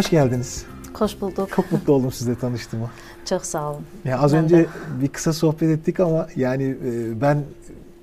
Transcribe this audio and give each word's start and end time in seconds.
Hoş 0.00 0.10
geldiniz. 0.10 0.64
Hoş 0.94 1.20
bulduk. 1.20 1.48
Çok 1.56 1.72
mutlu 1.72 1.92
oldum 1.92 2.12
sizle 2.12 2.34
tanıştığıma. 2.34 2.90
Çok 3.24 3.46
sağ 3.46 3.70
olun. 3.70 3.82
Ya 4.04 4.18
az 4.18 4.32
Ben 4.32 4.44
önce 4.44 4.56
de. 4.56 4.66
bir 5.02 5.08
kısa 5.08 5.32
sohbet 5.32 5.78
ettik 5.78 6.00
ama 6.00 6.28
yani 6.36 6.64
e, 6.64 7.20
ben 7.20 7.44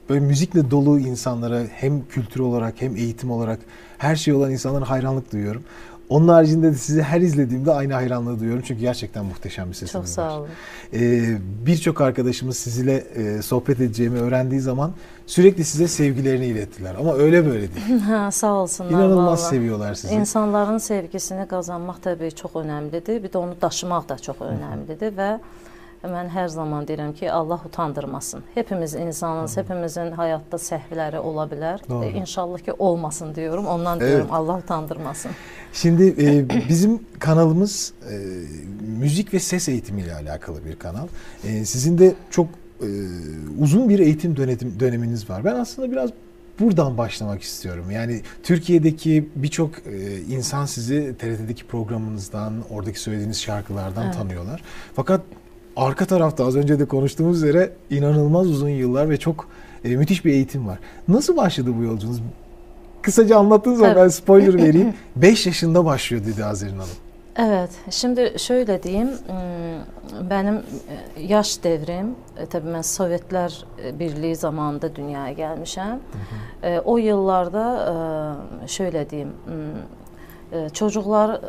böyle 0.10 0.26
müzikle 0.26 0.72
dolu 0.72 1.00
insanlara 1.00 1.64
hem 1.72 2.08
kültür 2.08 2.40
olarak 2.40 2.82
hem 2.82 2.96
eğitim 2.96 3.32
olarak 3.32 3.60
her 3.98 4.16
şey 4.16 4.34
olan 4.34 4.52
insanlara 4.52 4.90
hayranlık 4.90 5.34
duyuyorum. 5.34 5.64
Onun 6.10 6.28
haricinde 6.28 6.72
de 6.72 6.76
sizi 6.76 7.02
her 7.02 7.22
izlediğimde 7.22 7.72
aynı 7.72 7.94
hayranlığı 7.94 8.40
duyuyorum. 8.40 8.64
Çünkü 8.68 8.82
gerçekten 8.82 9.26
muhteşem 9.26 9.68
bir 9.70 9.74
sesiniz 9.74 9.92
Çok 9.92 10.02
var. 10.02 10.08
sağ 10.08 10.38
olun. 10.40 10.48
Ee, 10.94 11.38
Birçok 11.66 12.02
arkadaşımız 12.02 12.58
sizinle 12.58 12.96
e, 12.98 13.42
sohbet 13.42 13.80
edeceğimi 13.82 14.20
öğrendiği 14.20 14.62
zaman 14.62 14.92
sürekli 15.26 15.64
size 15.64 15.88
sevgilerini 15.88 16.46
ilettiler. 16.46 16.96
Ama 17.00 17.14
öyle 17.14 17.46
böyle 17.46 17.60
değil. 17.76 18.00
Ha, 18.08 18.32
sağ 18.32 18.54
olsunlar. 18.54 18.90
İnanılmaz 18.92 19.40
vallahi. 19.40 19.50
seviyorlar 19.50 19.94
sizi. 19.96 20.14
İnsanların 20.14 20.78
sevgisini 20.78 21.42
qazanmaq 21.48 21.96
təbii 22.06 22.36
çox 22.36 22.52
önəmlidir. 22.52 23.24
Bir 23.24 23.30
də 23.30 23.38
onu 23.38 23.56
daşımaq 23.62 24.10
da 24.10 24.18
çox 24.18 24.36
önəmlidir 24.38 25.12
və 25.18 25.40
mən 26.08 26.30
hər 26.30 26.48
zaman 26.48 26.86
deyirəm 26.88 27.14
ki, 27.14 27.32
Allah 27.32 27.62
utandırmasın. 27.66 28.44
Hepimiz 28.56 28.94
insanız, 28.96 29.58
hepimizin 29.58 30.12
həyatda 30.18 30.58
səhvləri 30.58 31.18
ola 31.18 31.46
bilər. 31.52 31.90
Doğru. 31.90 32.06
E, 32.06 32.10
İnşallah 32.12 32.60
ki 32.60 32.74
olmasın 32.80 33.36
diyorum. 33.36 33.66
Ondan 33.68 34.00
Evet. 34.00 34.10
diyorum 34.10 34.28
Allah 34.32 34.58
utandırmasın. 34.58 35.32
Şimdi 35.74 36.16
e, 36.26 36.50
bizim 36.70 37.00
kanalımız 37.20 37.94
e, 38.12 38.16
müzik 39.00 39.34
ve 39.34 39.40
ses 39.40 39.70
eğitimiyle 39.70 40.16
alakalı 40.16 40.66
bir 40.66 40.76
kanal. 40.76 41.08
E, 41.44 41.66
sizin 41.66 41.98
de 41.98 42.14
çok 42.30 42.48
e, 42.82 42.88
uzun 43.60 43.90
bir 43.90 44.00
eğitim 44.00 44.38
dönetim, 44.38 44.80
döneminiz 44.80 45.30
var. 45.30 45.46
Ben 45.46 45.56
aslında 45.56 45.92
biraz 45.92 46.10
buradan 46.60 46.98
başlamak 46.98 47.42
istiyorum. 47.42 47.92
Yani 47.92 48.22
Türkiye'deki 48.44 49.30
birçok 49.36 49.72
e, 49.88 50.22
insan 50.22 50.66
sizi 50.66 51.16
TRT'deki 51.20 51.66
programınızdan, 51.66 52.54
oradaki 52.70 53.00
söylediğiniz 53.00 53.42
şarkılardan 53.42 54.06
Evet. 54.06 54.16
tanıyorlar. 54.16 54.64
Fakat 54.96 55.22
arka 55.78 56.06
tarafta 56.06 56.46
az 56.46 56.56
önce 56.56 56.80
de 56.80 56.86
konuştuğumuz 56.86 57.38
üzere 57.38 57.72
inanılmaz 57.90 58.48
uzun 58.48 58.70
yıllar 58.70 59.10
ve 59.10 59.18
çok 59.18 59.48
e, 59.84 59.90
müthiş 59.96 60.26
bir 60.26 60.32
eğitim 60.32 60.68
var. 60.68 60.80
Nasıl 61.08 61.38
başladı 61.38 61.70
bu 61.80 61.84
yolculuğunuz? 61.84 62.22
Kısaca 63.02 63.38
anlattığınız 63.38 63.80
zaman 63.80 63.96
ben 63.96 64.08
spoiler 64.08 64.54
vereyim. 64.54 64.94
5 65.16 65.46
yaşında 65.46 65.86
başlıyor 65.86 66.26
dedi 66.26 66.46
Azer'in 66.46 66.74
Hanım. 66.78 66.90
Evet, 67.40 67.70
şimdi 67.90 68.34
şöyle 68.38 68.84
diyeyim, 68.84 69.10
benim 70.30 70.56
e, 70.56 71.22
yaş 71.28 71.64
devrim, 71.64 72.16
e, 72.38 72.46
tabii 72.46 72.68
mən 72.70 72.84
Sovetlər 72.84 73.64
e, 73.84 74.00
Birliyi 74.00 74.36
zamanında 74.36 74.96
dünyaya 74.96 75.34
gəlmişəm. 75.34 75.98
E, 76.64 76.80
O 76.80 76.98
yıllarda 76.98 78.38
şöyle 78.68 79.10
diyeyim, 79.10 79.32
çocuklar 80.74 81.42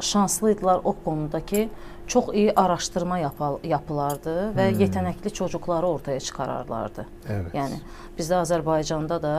şanslıydılar 0.00 0.80
o 0.84 0.94
konuda 1.04 1.46
ki, 1.46 1.68
çox 2.10 2.28
iyi 2.34 2.52
araşdırma 2.56 3.18
yapal- 3.18 3.58
yapılardı 3.64 4.32
və 4.56 4.64
yetenekli 4.80 5.30
çocukları 5.30 5.86
ortaya 5.86 6.20
çıxararlardı. 6.20 7.06
Evet. 7.28 7.54
Yəni 7.54 7.78
bizdə 8.18 8.40
Azərbaycanda 8.42 9.20
da 9.22 9.34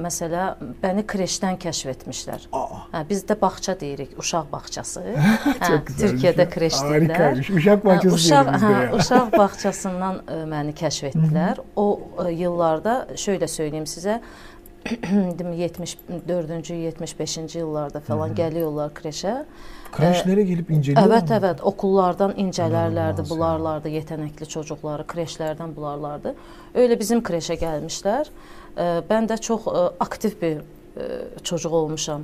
məsələ 0.00 0.46
məni 0.82 1.04
kreşdən 1.12 1.58
kəşf 1.60 1.90
etmişlər. 1.92 2.48
Aa, 2.56 2.80
Hə, 2.94 3.02
bizdə 3.10 3.36
bağça 3.40 3.76
deyirik, 3.80 4.16
uşaq 4.18 4.48
bağçası. 4.52 5.04
hə. 5.60 5.70
Türkiyədə 5.92 6.48
kreş 6.56 6.80
deyirlər. 6.88 7.40
Uşak 7.56 7.84
Hə, 7.84 7.86
bahçesi 7.86 8.14
uşaq, 8.14 8.44
diyelim 8.44 8.54
bizde 8.54 8.74
hə, 8.74 8.96
uşaq 9.00 9.32
bağçasından 9.38 10.20
ə, 10.24 10.40
məni 10.56 10.74
kəşf 10.82 11.10
etdilər. 11.12 11.60
O 11.76 11.86
ə, 12.24 12.30
yıllarda 12.32 12.96
şöyle 13.16 13.48
söyleyeyim 13.48 13.84
sizə 13.92 14.20
74-cü, 14.86 16.74
75-ci 16.90 17.58
illarda 17.58 18.00
falan 18.00 18.34
gəliyorlar 18.38 18.92
kreşə. 18.94 19.42
Kreşlere 19.96 20.42
gelip 20.42 20.70
inceliyor 20.70 21.06
Evet 21.06 21.30
evet 21.30 21.62
okullardan 21.62 22.34
ya. 23.22 23.30
bularlardı 23.30 23.88
yetenekli 23.88 24.46
çocukları, 24.46 25.06
kreşlerden 25.06 25.76
bularlardı. 25.76 26.34
Öyle 26.74 27.00
bizim 27.00 27.22
kreşe 27.22 27.54
gelmişler. 27.54 28.26
Ee, 28.78 29.02
ben 29.10 29.28
de 29.28 29.36
çok 29.36 29.66
e, 29.66 29.70
aktif 30.00 30.42
bir 30.42 30.56
e, 30.56 30.60
çocuk 31.42 31.72
olmuşam. 31.72 32.22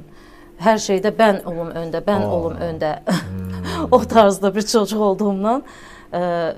Her 0.58 0.78
şeyde 0.78 1.18
ben 1.18 1.40
olum 1.44 1.70
önde, 1.70 2.06
ben 2.06 2.20
Aa. 2.20 2.34
olum 2.34 2.54
önde. 2.54 3.02
Hmm. 3.06 3.88
o 3.90 4.00
tarzda 4.00 4.54
bir 4.54 4.62
çocuk 4.62 5.00
olduğumdan 5.00 5.62
e, 6.12 6.52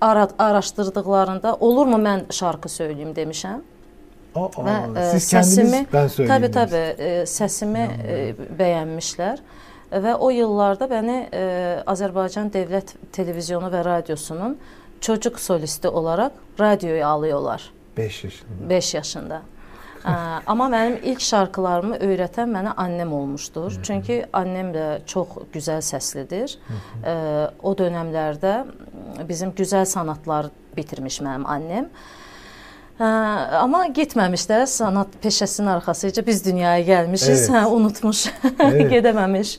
ara, 0.00 0.28
araştırdıklarında 0.38 1.56
olur 1.60 1.86
mu 1.86 2.04
ben 2.04 2.22
şarkı 2.30 2.68
söyleyeyim 2.68 3.12
demişəm. 3.16 3.60
Aa, 4.34 4.48
Və 4.64 5.00
e, 5.00 5.10
siz 5.18 5.30
kendiniz 5.30 5.58
səsimi 5.58 6.08
söyleyeyim. 6.08 6.42
Tabii 6.42 6.50
tabii 6.52 6.98
demişsiniz. 6.98 7.00
e, 7.00 7.44
səsimi 7.44 7.84
bəyənmişlər 8.58 9.38
və 9.92 10.14
o 10.16 10.30
yıllarda 10.32 10.88
bəni 10.88 11.18
e, 11.32 11.42
Azərbaycan 11.86 12.48
Dövlət 12.52 12.94
Televizyonu 13.12 13.68
və 13.72 13.84
Radiosunun 13.84 14.58
çocuk 15.00 15.40
solisti 15.40 15.88
olaraq 15.88 16.32
radioya 16.60 17.08
alıyorlar 17.08 17.72
5 17.96 18.24
yaşında. 18.24 18.68
5 18.68 18.94
yaşında. 18.94 19.42
Ə, 20.02 20.12
Amma 20.46 20.66
mənim 20.72 20.96
ilk 21.02 21.20
şarkılarımı 21.20 21.96
öyrətən 22.02 22.50
mənə 22.50 22.72
annem 22.76 23.12
olmuşdur. 23.12 23.76
Çünki 23.82 24.24
annem 24.32 24.72
də 24.74 24.86
çox 25.06 25.36
gözəl 25.54 25.82
səslidir. 25.84 26.56
Ə, 27.04 27.50
O 27.62 27.74
dövrlərdə 27.78 28.54
bizim 29.28 29.52
gözəl 29.54 29.84
sanatlar 29.86 30.48
bitirmiş 30.76 31.20
mənim 31.20 31.46
annem. 31.46 31.90
Hə, 33.00 33.08
amma 33.62 33.86
getməmiş 33.96 34.44
də 34.50 34.62
sanat 34.68 35.14
peşəsinin 35.24 35.70
arxasıca 35.78 36.26
biz 36.26 36.44
dünyaya 36.44 36.84
gəlmişiz, 36.84 37.46
Evet. 37.48 37.50
hə, 37.50 37.64
unutmuş, 37.66 38.26
Evet. 38.60 38.90
gedememiş. 38.90 39.58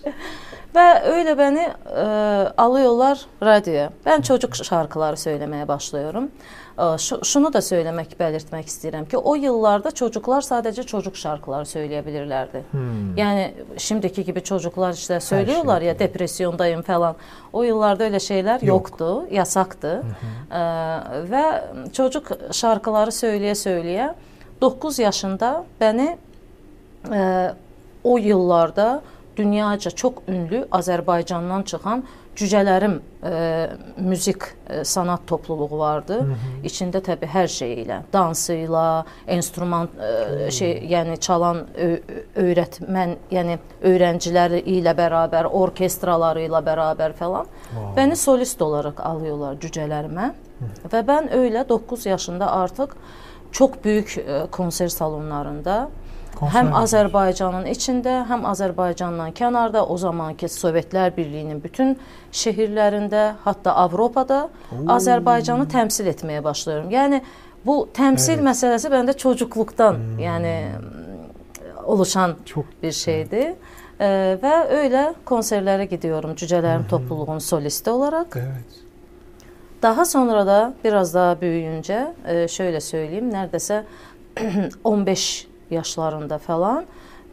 Və 0.76 0.86
öyle 1.06 1.38
beni 1.38 1.68
e, 1.96 2.04
alıyorlar 2.58 3.26
radyoya. 3.44 3.90
Ben 4.06 4.22
çocuk 4.22 4.56
şarkıları 4.56 5.18
söylemeye 5.18 5.68
başlıyorum. 5.68 6.32
Şu, 6.98 7.26
şunu 7.26 7.54
da 7.54 7.62
söylemek, 7.62 8.20
belirtmek 8.20 8.68
istedim 8.68 9.06
ki 9.06 9.18
o 9.18 9.36
yıllarda 9.36 9.92
çocuklar 9.92 10.42
sadece 10.42 10.84
çocuk 10.84 11.16
şarkıları 11.18 11.66
söyleyebilirlerdi. 11.66 12.64
Hmm. 12.72 13.18
Yani 13.18 13.54
şimdiki 13.78 14.24
gibi 14.24 14.44
çocuklar 14.44 14.94
işte 14.94 15.20
söylüyorlar 15.20 15.82
ya 15.82 16.00
depresyondayım 16.00 16.82
falan. 16.82 17.16
O 17.54 17.64
yıllarda 17.64 18.04
öyle 18.04 18.20
şeyler 18.20 18.62
Yok. 18.62 18.68
yoktu, 18.68 19.28
yasaktı. 19.32 20.04
Ee, 20.52 20.58
ve 21.32 21.64
çocuk 21.94 22.28
şarkıları 22.52 23.12
söyleye 23.12 23.56
söyleye 23.56 24.16
9 24.62 25.00
yaşında 25.00 25.66
beni 25.82 26.18
e, 27.12 27.52
o 28.04 28.18
yıllarda 28.18 29.02
dünyaca 29.38 29.92
çok 29.92 30.24
ünlü 30.28 30.68
Azərbaycandan 30.72 31.64
çıxan 31.64 32.04
Cücələrim 32.36 32.96
e, 33.24 33.70
müzik 33.98 34.42
e, 34.70 34.84
sanat 34.84 35.28
topluluğu 35.28 35.80
vardı. 35.80 36.20
İçində 36.66 37.02
təbii 37.06 37.30
hər 37.30 37.50
şey 37.52 37.74
ilə, 37.84 38.00
dansıyla, 38.14 39.06
enstruman 39.28 39.90
e, 40.02 40.52
şey, 40.52 40.74
yəni 40.90 41.18
çalan 41.22 41.64
öyrətmən, 42.40 43.18
yəni 43.32 43.60
öyrənciləri 43.86 44.64
ilə 44.78 44.96
bərabər, 44.98 45.52
orkestraları 45.62 46.48
ilə 46.48 46.64
bərabər 46.66 47.14
falan. 47.20 47.52
Wow. 47.74 47.92
Beni 47.98 48.18
solist 48.18 48.62
olarak 48.62 49.00
alıyorlar 49.06 49.62
cücələrimə 49.62 50.32
və 50.90 51.06
mən 51.06 51.30
öyle 51.38 51.70
9 51.70 52.06
yaşında 52.06 52.52
artıq 52.52 52.98
çok 53.52 53.84
büyük 53.86 54.18
e, 54.18 54.46
konser 54.52 54.88
salonlarında 54.88 55.90
Yapmış. 56.42 56.82
Azərbaycanın 56.84 57.66
içində, 57.72 58.26
hem 58.28 58.46
Azərbaycandan 58.46 59.34
kənarda 59.38 59.86
o 59.86 59.98
zamanki 59.98 60.46
Sovetlər 60.50 61.14
Birliyinin 61.18 61.64
bütün 61.64 61.98
şehirlərində, 62.32 63.34
hatta 63.44 63.76
Avropada 63.86 64.50
Azərbaycanı 64.88 65.68
təmsil 65.72 66.10
etməyə 66.12 66.44
başlıyorum. 66.44 66.90
Yəni 66.92 67.22
bu 67.66 67.88
təmsil 67.94 68.34
Evet. 68.34 68.44
məsələsi 68.50 68.90
məndə 68.92 69.18
çocukluktan, 69.18 70.02
yəni 70.20 70.56
mm, 70.80 71.86
oluşan 71.86 72.36
Çok 72.46 72.66
bir 72.84 72.92
şeydi. 72.92 73.56
Ee, 74.00 74.38
ve 74.44 74.68
öyle 74.78 75.14
konserlere 75.26 75.86
gidiyorum 75.86 76.36
Cücelerim 76.36 76.88
Topluluğu'nun 76.88 77.40
solisti 77.40 77.90
olarak. 77.90 78.28
evet. 78.36 78.84
Daha 79.82 80.06
sonra 80.06 80.48
da 80.48 80.74
biraz 80.84 81.14
daha 81.14 81.42
büyüyünce 81.42 82.14
e, 82.28 82.48
şöyle 82.48 82.82
söyleyeyim 82.82 83.32
neredeyse 83.34 83.86
15 84.84 85.48
yaşlarında 85.74 86.38
falan 86.38 86.86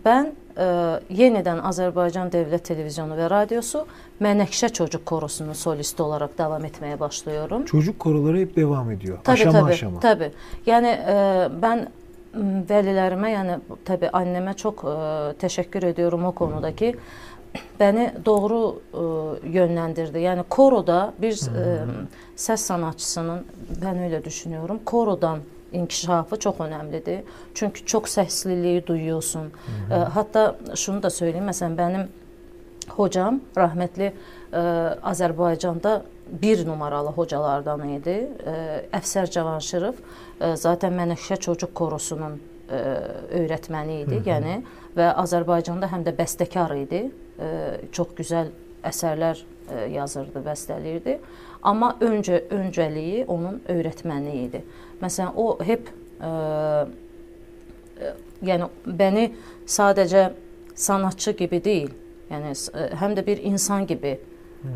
ben 0.05 0.33
e, 0.59 1.01
yeniden 1.11 1.59
Azerbaycan 1.59 2.33
Devlet 2.33 2.65
Televizyonu 2.65 3.17
ve 3.17 3.31
Radyosu 3.31 3.87
Menekşe 4.21 4.69
Çocuk 4.69 5.07
Korosu'nun 5.07 5.53
solisti 5.53 6.03
olarak 6.03 6.39
devam 6.39 6.65
etmeye 6.65 7.01
başlıyorum. 7.01 7.65
Çocuk 7.65 7.99
koroları 7.99 8.39
hep 8.39 8.57
devam 8.57 8.91
ediyor. 8.91 9.19
Tabii 9.25 9.35
aşama 9.35 9.61
tabii. 9.61 9.73
aşama. 9.73 10.01
Tabii. 10.01 10.33
Yani 10.67 10.89
e, 10.89 11.49
ben 11.63 11.89
m, 12.35 12.65
velilerime 12.71 13.31
yani 13.31 13.59
tabii 13.85 14.11
anneme 14.11 14.55
çok 14.55 14.85
e, 14.85 15.33
teşekkür 15.39 15.83
ediyorum 15.83 16.25
o 16.25 16.33
konudaki 16.33 16.97
beni 17.81 18.13
doğru 18.25 18.81
e, 18.95 19.49
yönlendirdi. 19.49 20.19
Yani 20.19 20.43
koroda 20.49 21.15
bir 21.19 21.33
e, 21.33 21.85
ses 22.37 22.61
sanatçısının 22.61 23.45
ben 23.85 23.99
öyle 23.99 24.25
düşünüyorum. 24.25 24.81
Korodan 24.85 25.39
inkişafı 25.73 26.39
çok 26.39 26.61
önemlidir. 26.61 27.21
Çünkü 27.55 27.87
çok 27.87 28.09
sesliliği 28.09 28.87
duyuyorsun. 28.87 29.53
E, 29.91 29.95
hatta 29.95 30.57
şunu 30.75 31.03
da 31.03 31.11
söyleyeyim 31.11 31.45
mesela 31.45 31.79
benim 31.79 32.09
hocam 32.97 33.41
rəhmətli 33.57 34.11
ə, 34.53 34.63
Azərbaycanda 35.07 36.01
bir 36.43 36.65
numaralı 36.67 37.13
hocalardan 37.15 37.85
idi. 37.97 38.17
Ə, 38.47 38.55
Əfsər 39.01 39.31
Cavanşirov 39.31 40.01
ə, 40.41 40.55
zaten 40.57 40.97
Mənəşə 40.99 41.39
Çocuk 41.41 41.75
Korosunun 41.75 42.39
ə, 42.71 42.83
öyrətməni 43.43 44.03
idi, 44.05 44.17
Hı 44.17 44.21
-hı. 44.21 44.29
yəni 44.33 44.57
və 44.97 45.13
Azərbaycanda 45.25 45.91
həm 45.93 46.05
də 46.07 46.17
bəstəkar 46.19 46.75
idi. 46.83 47.05
Ə, 47.39 47.49
çox 47.93 48.15
gözəl 48.19 48.51
əsərlər 48.85 49.45
yazırdı, 49.93 50.43
bəstələyirdi. 50.47 51.19
Amma 51.63 51.95
öncə 52.01 52.43
öncəliyi 52.51 53.25
onun 53.29 53.61
öyrətməni 53.69 54.37
idi. 54.47 54.63
Məsələn, 55.03 55.33
o 55.37 55.59
hep 55.65 55.91
ə, 56.21 56.31
yəni 58.45 58.69
məni 58.87 59.27
sadəcə 59.69 60.31
sanatçı 60.75 61.37
kimi 61.37 61.61
deyil, 61.65 61.93
yəni 62.31 62.55
həm 63.01 63.17
də 63.19 63.27
bir 63.27 63.43
insan 63.51 63.87
gibi 63.87 64.19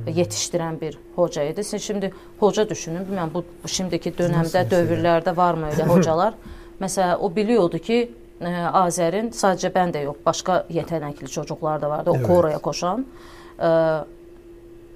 yetişdirən 0.07 0.81
bir 0.81 0.99
hoca 1.17 1.43
idi. 1.43 1.65
Siz 1.65 1.83
şimdi 1.83 2.13
hoca 2.41 2.69
düşünün, 2.69 3.05
bilmirəm 3.05 3.35
bu 3.35 3.45
şimdiki 3.69 4.13
dövrdə, 4.17 4.65
dövrlərdə 4.71 5.37
varmı 5.37 5.73
elə 5.73 5.89
hocalar? 5.89 6.35
Məsələn, 6.83 7.17
o 7.21 7.29
biliyordu 7.37 7.79
ki, 7.79 7.99
ə, 8.41 8.53
Azərin 8.85 9.31
sadəcə 9.33 9.71
mən 9.75 9.93
də 9.95 10.05
yox, 10.09 10.21
başqa 10.27 10.65
yetenəkli 10.73 11.29
çocuklar 11.31 11.81
da 11.81 11.91
vardı, 11.91 12.11
o 12.11 12.17
evet. 12.17 12.27
koroya 12.27 12.59
koşan. 12.59 13.05
Ə, 13.59 13.71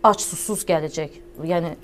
aç 0.03 0.21
susuz 0.21 0.65
gələcək. 0.69 1.11
Yəni 1.45 1.75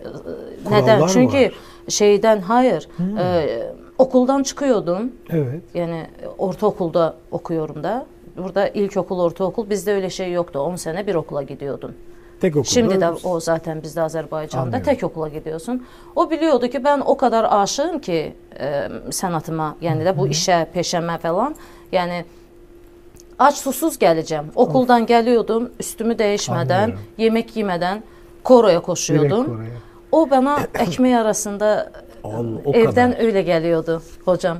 Kurallar 0.64 0.82
nədən? 0.82 1.08
Çünki 1.12 1.44
var. 1.44 1.58
şeydən 1.88 2.40
hayır, 2.40 2.88
hmm. 2.96 3.18
ə, 3.18 3.62
okuldan 3.98 4.42
çıxıyordum. 4.42 5.12
Evet. 5.30 5.62
Yəni 5.74 6.06
ortaokulda 6.38 7.14
okuyorum 7.30 7.82
da. 7.82 8.06
Burada 8.36 8.68
ilkokul, 8.68 9.20
ortaokul 9.20 9.70
bizde 9.70 9.94
öyle 9.94 10.10
şey 10.10 10.32
yoktu. 10.32 10.58
10 10.58 10.76
sene 10.76 11.06
bir 11.06 11.14
okula 11.14 11.42
gidiyordun. 11.42 11.94
Tek 12.40 12.56
okulda. 12.56 12.68
Şimdi 12.68 13.00
de 13.00 13.10
o 13.10 13.40
zaten 13.40 13.82
bizde 13.82 14.02
Azerbaycan'da 14.02 14.62
Anlıyorum. 14.62 14.84
tek 14.84 15.04
okula 15.04 15.28
gidiyorsun. 15.28 15.86
O 16.16 16.30
biliyordu 16.30 16.68
ki 16.68 16.84
ben 16.84 17.00
o 17.00 17.16
kadar 17.16 17.46
aşığım 17.50 17.98
ki 17.98 18.34
e, 18.60 18.88
sanatıma, 19.10 19.76
yani 19.80 20.04
de 20.04 20.18
bu 20.18 20.28
işe, 20.28 20.66
peşeme 20.72 21.18
falan. 21.18 21.54
Yani 21.92 22.24
aç 23.38 23.56
susuz 23.56 23.98
geleceğim. 23.98 24.44
Okuldan 24.54 25.02
of. 25.02 25.08
geliyordum, 25.08 25.70
üstümü 25.80 26.18
değişmeden, 26.18 26.82
Anlıyorum. 26.82 27.04
yemek 27.18 27.56
yemeden 27.56 28.02
koroya 28.44 28.80
koşuyordum. 28.82 29.46
Koroya. 29.46 29.70
O 30.12 30.30
bana 30.30 30.58
ekmeği 30.78 31.16
arasında 31.16 31.92
Allah, 32.24 32.58
o 32.64 32.72
evden 32.72 33.12
kadar. 33.12 33.24
öyle 33.24 33.42
geliyordu 33.42 34.02
hocam. 34.24 34.58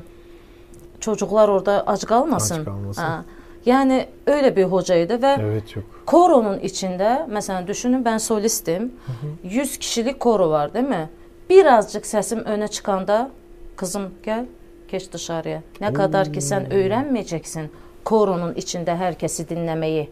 Çocuklar 1.00 1.48
orada 1.48 1.86
aç 1.86 2.04
kalmasın. 2.04 2.58
Aç 2.58 2.64
kalmasın. 2.64 3.02
Ha. 3.02 3.24
Yani 3.66 4.06
öyle 4.26 4.56
bir 4.56 4.64
hocaydı 4.64 5.22
ve 5.22 5.36
evet, 5.40 5.68
çok. 5.68 5.84
koronun 6.06 6.58
içinde 6.58 7.26
mesela 7.28 7.66
düşünün 7.66 8.04
ben 8.04 8.18
solistim. 8.18 8.82
Hı 8.82 9.12
hı. 9.12 9.54
100 9.54 9.78
kişilik 9.78 10.20
koro 10.20 10.50
var 10.50 10.74
değil 10.74 10.88
mi? 10.88 11.08
Birazcık 11.50 12.06
sesim 12.06 12.38
öne 12.38 12.68
çıkanda 12.68 13.30
kızım 13.76 14.10
gel 14.22 14.46
geç 14.88 15.12
dışarıya. 15.12 15.62
Ne 15.80 15.90
Oo. 15.90 15.92
kadar 15.92 16.32
ki 16.32 16.40
sen 16.40 16.72
öğrenmeyeceksin 16.72 17.70
koronun 18.04 18.54
içinde 18.54 18.96
herkesi 18.96 19.48
dinlemeyi. 19.48 20.10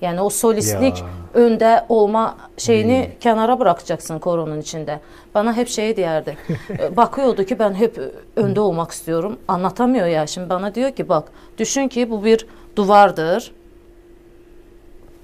Yani 0.00 0.20
o 0.20 0.30
solistlik 0.30 0.98
ya. 0.98 1.06
önde 1.34 1.84
olma 1.88 2.36
şeyini 2.58 3.04
hmm. 3.06 3.18
kenara 3.20 3.60
bırakacaksın 3.60 4.18
koronun 4.18 4.60
içinde. 4.60 5.00
Bana 5.34 5.56
hep 5.56 5.68
şey 5.68 5.96
derdi. 5.96 6.36
Bakıyordu 6.96 7.44
ki 7.44 7.58
ben 7.58 7.74
hep 7.74 7.98
önde 8.36 8.60
olmak 8.60 8.90
istiyorum. 8.90 9.38
Anlatamıyor 9.48 10.06
ya. 10.06 10.26
Şimdi 10.26 10.48
bana 10.48 10.74
diyor 10.74 10.90
ki 10.90 11.08
bak 11.08 11.28
düşün 11.58 11.88
ki 11.88 12.10
bu 12.10 12.24
bir 12.24 12.46
duvardır. 12.76 13.52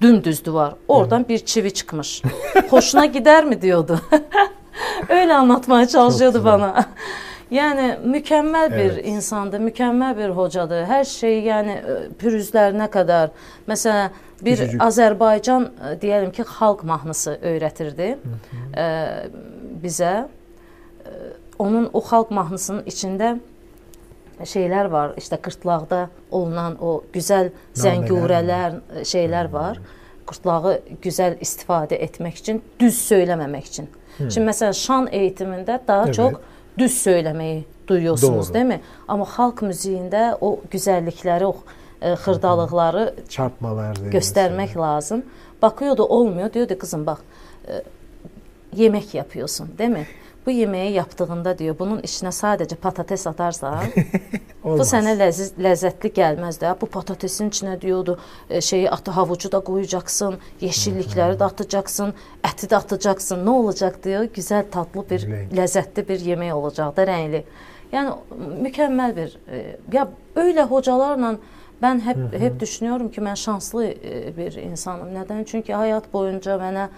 Dümdüz 0.01 0.45
duvar. 0.45 0.73
Oradan 0.87 1.27
bir 1.27 1.39
çivi 1.39 1.71
çıkmış. 1.73 2.21
Hoşuna 2.69 3.05
gider 3.05 3.45
mi 3.45 3.61
diyordu. 3.61 3.99
Öyle 5.09 5.33
anlatmaya 5.33 5.87
çalışıyordu 5.87 6.45
bana. 6.45 6.85
Yani 7.51 7.97
mükemmel 8.05 8.71
bir 8.71 8.77
evet. 8.77 9.05
insandı, 9.05 9.59
mükemmel 9.59 10.17
bir 10.17 10.29
hocadı. 10.29 10.85
Her 10.85 11.03
şey 11.03 11.41
yani 11.41 11.81
pürüzlerine 12.19 12.89
kadar. 12.89 13.29
Mesela 13.67 14.11
bir 14.41 14.57
Küçücük. 14.57 14.81
Azərbaycan 14.81 15.67
deyəlim 16.01 16.31
ki, 16.31 16.41
xalq 16.41 16.83
mahnısı 16.83 17.39
öyrətirdi 17.43 18.07
Hı 18.09 18.15
-hı. 18.15 18.79
E, 18.79 19.27
bizə. 19.83 20.25
E, 20.25 20.27
onun 21.59 21.89
o 21.93 21.99
xalq 21.99 22.31
mahnısının 22.31 22.83
içində 22.83 23.37
şeylər 24.43 24.91
var. 24.91 25.13
İşte 25.17 25.35
qırtlaqda 25.35 26.09
olunan 26.31 26.77
o 26.81 27.03
gözəl 27.13 27.51
zəngurələr, 27.75 28.79
şeylər 29.03 29.51
var. 29.51 29.79
Qırtlağı 30.25 30.79
gözəl 31.03 31.37
istifadə 31.43 31.95
etmək 31.95 32.39
üçün, 32.39 32.61
düz 32.79 33.11
söyləməmək 33.11 33.67
üçün. 33.67 33.89
Hı. 34.17 34.31
Şimdi 34.31 34.49
məsələn 34.49 34.73
şan 34.73 35.07
eğitimində 35.07 35.79
daha 35.87 36.03
evet. 36.03 36.15
çox 36.15 36.33
düz 36.77 37.07
söyləməyi 37.07 37.63
duyuyorsunuz, 37.87 38.47
Doğru. 38.47 38.53
değil 38.53 38.65
mi? 38.65 38.81
Amma 39.07 39.25
xalq 39.25 39.63
müziğində 39.67 40.37
o 40.41 40.59
gözəllikləri, 40.71 41.45
o 41.45 41.55
e, 42.01 42.13
xırdalıqları 42.13 43.15
çarpmalar 43.29 43.95
göstermek 44.11 44.69
mesela. 44.69 44.85
lazım. 44.85 45.23
Bakıyordu 45.61 46.03
olmuyor. 46.03 46.53
Diyordu 46.53 46.77
kızım 46.79 47.05
bak 47.05 47.21
e, 47.67 47.83
yemek 48.75 49.13
yapıyorsun 49.13 49.69
değil 49.77 49.89
mi? 49.89 50.07
Bu 50.45 50.51
yemeği 50.51 50.91
yaptığında 50.91 51.57
diyor 51.57 51.75
bunun 51.79 51.99
içine 51.99 52.31
sadece 52.31 52.75
patates 52.75 53.27
atarsan 53.27 53.83
bu 54.63 54.85
sənə 54.87 55.13
ləziz, 55.19 55.51
ləzzətli 55.61 56.11
gəlməz 56.15 56.57
də. 56.61 56.73
Bu 56.81 56.85
patatesin 56.85 57.49
içine 57.49 57.81
diyordu 57.81 58.19
e, 58.49 58.61
şeyi 58.61 58.91
atı 58.91 59.11
havucu 59.11 59.51
da 59.51 59.59
koyacaksın, 59.59 60.37
yeşillikləri 60.61 61.37
də 61.37 61.43
atacaksın, 61.43 62.13
əti 62.43 62.69
də 62.71 62.75
atacaksın. 62.75 63.45
Ne 63.45 63.49
olacak 63.49 64.03
diyor? 64.03 64.23
Güzel 64.23 64.65
tatlı 64.71 65.09
bir 65.09 65.27
Renk. 65.31 65.57
lezzetli 65.57 66.07
bir 66.09 66.19
yemek 66.19 66.55
olacak 66.55 66.97
da 66.97 67.07
renkli. 67.07 67.43
Yani 67.91 68.11
mükemmel 68.61 69.15
bir 69.15 69.37
e, 69.51 69.77
ya 69.93 70.09
öyle 70.35 70.63
hocalarla 70.63 71.37
Ben 71.81 71.99
hep 71.99 72.17
hı 72.17 72.21
hı. 72.21 72.39
hep 72.39 72.59
düşünüyorum 72.59 73.11
ki 73.11 73.25
ben 73.25 73.35
şanslı 73.35 73.85
e, 73.85 74.37
bir 74.37 74.53
insanım. 74.53 75.13
Neden? 75.13 75.43
Çünkü 75.43 75.73
hayat 75.73 76.13
boyunca 76.13 76.59
bana 76.59 76.89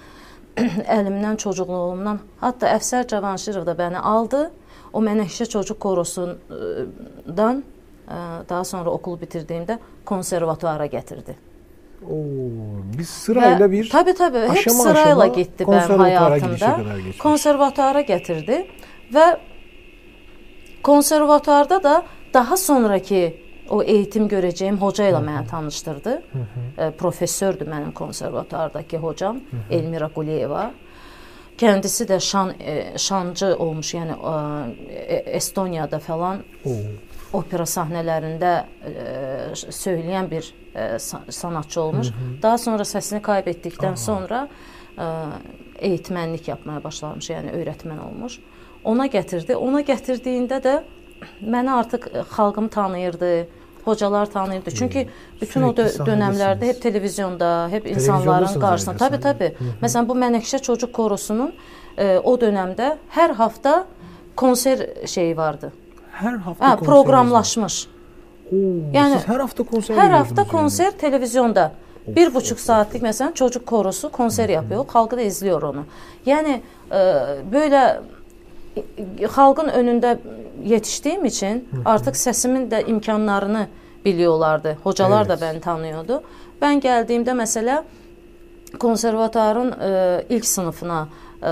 əlimdən, 0.98 1.38
çocukluğumdan, 1.38 2.20
hatta 2.42 2.76
Əfsər 2.78 3.08
Cavanşirov 3.08 3.66
da 3.66 3.78
beni 3.78 4.00
aldı. 4.00 4.52
O 4.94 5.02
Mənəşə 5.02 5.50
Çocuk 5.50 5.80
Korosundan 5.80 7.64
e, 8.08 8.16
daha 8.50 8.64
sonra 8.64 8.90
okulu 8.90 9.22
bitirdiğimde 9.22 9.80
konservatuara 10.06 10.86
getirdi. 10.86 11.36
Oo, 12.10 12.16
biz 12.98 13.10
sırayla 13.10 13.68
Ve, 13.68 13.72
bir 13.72 13.90
tabii 13.90 14.14
tabii 14.14 14.38
aşama 14.38 14.56
hep 14.56 14.72
sırayla 14.72 15.02
aşama 15.02 15.28
gitti 15.28 15.66
ben 15.68 15.98
hayatımda. 15.98 16.80
Konservatuara 17.20 18.02
getirdi 18.02 18.68
ve 19.14 19.38
konservatuarda 20.84 21.84
da 21.84 22.04
daha 22.34 22.58
sonraki 22.58 23.43
o 23.70 23.84
eğitim 23.84 24.28
görəcəyim 24.28 24.78
hoca 24.78 25.10
ilə 25.10 25.22
məni 25.24 25.48
tanışdırdı. 25.48 26.10
Hı 26.10 26.40
-hı. 26.40 26.88
E, 26.88 26.92
professördür 26.92 27.68
mənim 27.68 27.94
konservatuvardakı 27.94 28.98
hocam 28.98 29.36
Hı 29.36 29.40
-hı. 29.40 29.76
Elmira 29.76 30.08
Quliyeva. 30.08 30.72
Kendisi 31.58 32.08
de 32.08 32.20
şan 32.20 32.54
e, 32.60 32.98
şancı 32.98 33.56
olmuş, 33.58 33.94
yəni 33.94 34.14
e, 34.90 35.16
Estoniyada 35.16 36.00
falan 36.00 36.44
Oo. 36.66 36.72
opera 37.34 37.64
sahnelərində 37.64 38.64
e, 38.86 39.56
söyleyen 39.72 40.32
bir 40.32 40.56
sanatçı 41.30 41.82
olmuş. 41.82 42.08
Hı 42.08 42.12
-hı. 42.12 42.42
Daha 42.42 42.58
sonra 42.58 42.84
səsini 42.84 43.22
kaybettikten 43.22 43.88
Aha. 43.88 43.96
sonra 43.96 44.48
eğitmenlik 45.80 46.48
yapmaya 46.48 46.84
başlamış, 46.84 47.30
yəni 47.30 47.52
öğretmen 47.52 47.98
olmuş. 47.98 48.40
Ona 48.84 49.08
gətirdi. 49.08 49.56
Ona 49.56 49.82
gətirdiyində 49.82 50.60
də 50.64 50.82
məni 51.42 51.72
artıq 51.72 52.08
xalqım 52.36 52.68
tanıyırdı 52.68 53.48
hocalar 53.86 54.26
tanıyırdı. 54.26 54.72
Çünki 54.72 55.10
bütün 55.42 55.62
Sürekli 55.62 55.66
o 55.66 55.78
dö 55.78 56.06
dönemlerde 56.06 56.68
hep 56.68 56.82
televizyonda, 56.82 57.68
hep 57.70 57.88
insanların 57.88 58.60
qarşısında. 58.60 59.06
Hı 59.06 59.18
-hı. 59.18 59.52
Məsələn 59.82 60.08
bu 60.08 60.14
Mənəşə 60.14 60.62
Çocuk 60.62 60.94
Korosunun 60.94 61.54
e, 61.98 62.18
o 62.18 62.36
dönemdə 62.40 62.98
hər 63.16 63.34
hafta 63.34 63.86
konser 64.36 64.90
şeyi 65.06 65.38
vardı. 65.38 65.72
Hər 66.22 66.38
hafta 66.38 66.70
ha, 66.70 66.76
proqramlaşmış. 66.78 67.88
Oo, 68.52 68.58
yəni 68.94 69.18
siz 69.18 69.28
hər 69.30 69.40
hafta 69.42 69.64
konser 69.64 69.96
Hər 69.98 70.12
hafta 70.12 70.44
konser 70.48 70.86
yani. 70.86 70.98
televizyonda. 70.98 71.72
Of, 72.08 72.16
bir 72.16 72.34
buçuk 72.34 72.58
of, 72.58 72.64
saatlik 72.64 73.02
mesela 73.02 73.34
çocuk 73.34 73.66
korosu 73.66 74.12
konser 74.12 74.50
yapıyor. 74.50 74.86
Halkı 74.88 75.18
da 75.18 75.22
izliyor 75.22 75.62
onu. 75.62 75.86
Yani 76.26 76.62
e, 76.92 76.96
böyle 77.52 78.00
xalqın 79.36 79.70
önündə 79.70 80.18
yetişdiyim 80.64 81.26
üçün 81.26 81.68
artıq 81.86 82.18
səsimin 82.18 82.70
də 82.72 82.86
imkanlarını 82.88 83.68
biliyorlardı. 84.06 84.78
Hocalar 84.84 85.26
evet. 85.26 85.42
da 85.42 85.46
beni 85.46 85.62
tanıyordu. 85.62 86.24
Ben 86.62 86.80
geldiğimde 86.80 87.34
mesela 87.34 87.84
konservatuarın 88.80 89.72
e, 89.72 90.26
ilk 90.30 90.46
sınıfına 90.46 91.08
e, 91.44 91.52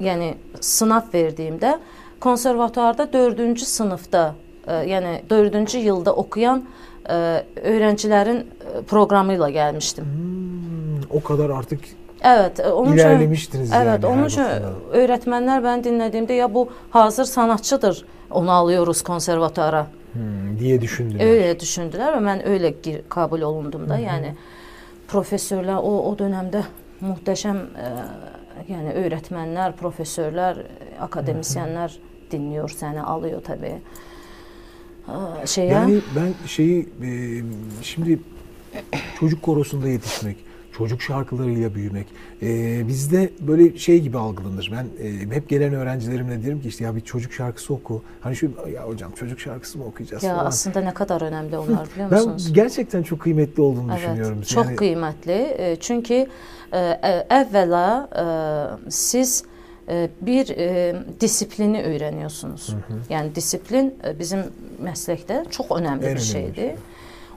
yani 0.00 0.34
sınav 0.60 1.02
verdiğimde 1.14 1.78
konservatuarda 2.20 3.12
dördüncü 3.12 3.64
sınıfta 3.64 4.34
e, 4.66 4.72
ə, 4.72 4.82
yəni 4.88 5.14
4-cü 5.30 5.80
ildə 5.88 6.12
oxuyan 6.22 6.62
ə, 7.04 7.18
öğrencilərin 7.56 8.42
ə, 8.44 8.82
proqramı 8.88 9.36
ilə 9.38 9.50
gəlmişdim. 9.54 10.04
Hmm, 10.04 11.00
o 11.10 11.22
kadar 11.24 11.50
artık 11.50 11.80
Evet, 12.22 12.60
e, 12.60 12.68
onun 12.68 12.92
ilerlemiştiniz 12.92 13.68
üçün, 13.68 13.76
Evet, 13.78 14.02
yani 14.02 14.06
onun 14.06 14.22
her 14.22 14.26
üçün 14.26 14.42
ben 15.64 15.84
dinlediğimde 15.84 16.32
ya 16.32 16.54
bu 16.54 16.68
hazır 16.90 17.24
sanatçıdır, 17.24 18.04
onu 18.30 18.50
alıyoruz 18.50 19.02
konservatuara. 19.02 19.86
hmm, 20.12 20.58
diye 20.58 20.80
düşündüler. 20.80 21.26
Öyle 21.26 21.60
düşündüler 21.60 22.22
ve 22.22 22.26
ben 22.26 22.48
öyle 22.48 22.70
gir, 22.70 23.02
kabul 23.08 23.40
olundum 23.40 23.88
da. 23.88 23.98
Yani 23.98 24.34
profesörler 25.08 25.74
o 25.74 26.10
o 26.10 26.18
dönemde 26.18 26.62
muhteşem 27.00 27.56
e, 27.56 27.86
yani 28.72 28.92
öğretmenler, 28.92 29.76
profesörler, 29.76 30.56
e, 30.56 31.00
akademisyenler 31.00 31.98
dinliyor 32.30 32.68
seni, 32.68 33.02
alıyor 33.02 33.42
tabii. 33.44 33.74
E, 35.42 35.46
şeye. 35.46 35.72
Yani 35.72 36.00
ben 36.16 36.46
şeyi 36.46 36.88
e, 37.02 37.10
şimdi 37.82 38.20
çocuk 39.20 39.42
korosunda 39.42 39.88
yetişmek, 39.88 40.36
çocuk 40.80 41.02
şarkılarıyla 41.02 41.74
büyümek 41.74 42.06
e, 42.42 42.88
bizde 42.88 43.30
böyle 43.40 43.78
şey 43.78 44.00
gibi 44.00 44.18
algılanır. 44.18 44.72
Ben 44.72 45.06
e, 45.06 45.34
hep 45.34 45.48
gelen 45.48 45.74
öğrencilerimle 45.74 46.44
derim 46.44 46.60
ki 46.62 46.68
işte 46.68 46.84
ya 46.84 46.96
bir 46.96 47.00
çocuk 47.00 47.32
şarkısı 47.32 47.74
oku. 47.74 48.02
Hani 48.20 48.36
şu 48.36 48.50
ya 48.74 48.82
hocam 48.88 49.12
çocuk 49.12 49.40
şarkısı 49.40 49.78
mı 49.78 49.84
okuyacağız 49.84 50.22
ya 50.22 50.34
falan. 50.34 50.46
aslında 50.46 50.80
ne 50.80 50.94
kadar 50.94 51.20
önemli 51.22 51.58
onlar 51.58 51.88
biliyor 51.94 52.10
Ben 52.10 52.18
musunuz? 52.18 52.52
gerçekten 52.52 53.02
çok 53.02 53.20
kıymetli 53.20 53.62
olduğunu 53.62 53.92
düşünüyorum. 53.96 54.34
Evet, 54.38 54.48
çox 54.48 54.66
Yani- 54.66 54.76
qiymətli. 54.76 55.32
E, 55.58 55.76
Çünki 55.80 56.28
e, 56.72 56.78
e, 56.78 57.26
siz 58.88 59.44
e, 59.88 60.08
bir 60.20 60.48
e, 60.48 60.96
disiplini 61.20 61.78
öyrəniyorsunuz. 61.82 62.72
Yəni 63.10 63.34
disiplin 63.34 63.94
bizim 64.18 64.40
məsləkdə 64.84 65.50
çox 65.50 65.66
önəmli 65.66 66.14
bir 66.14 66.18
şeydir. 66.18 66.54
şey. 66.54 66.74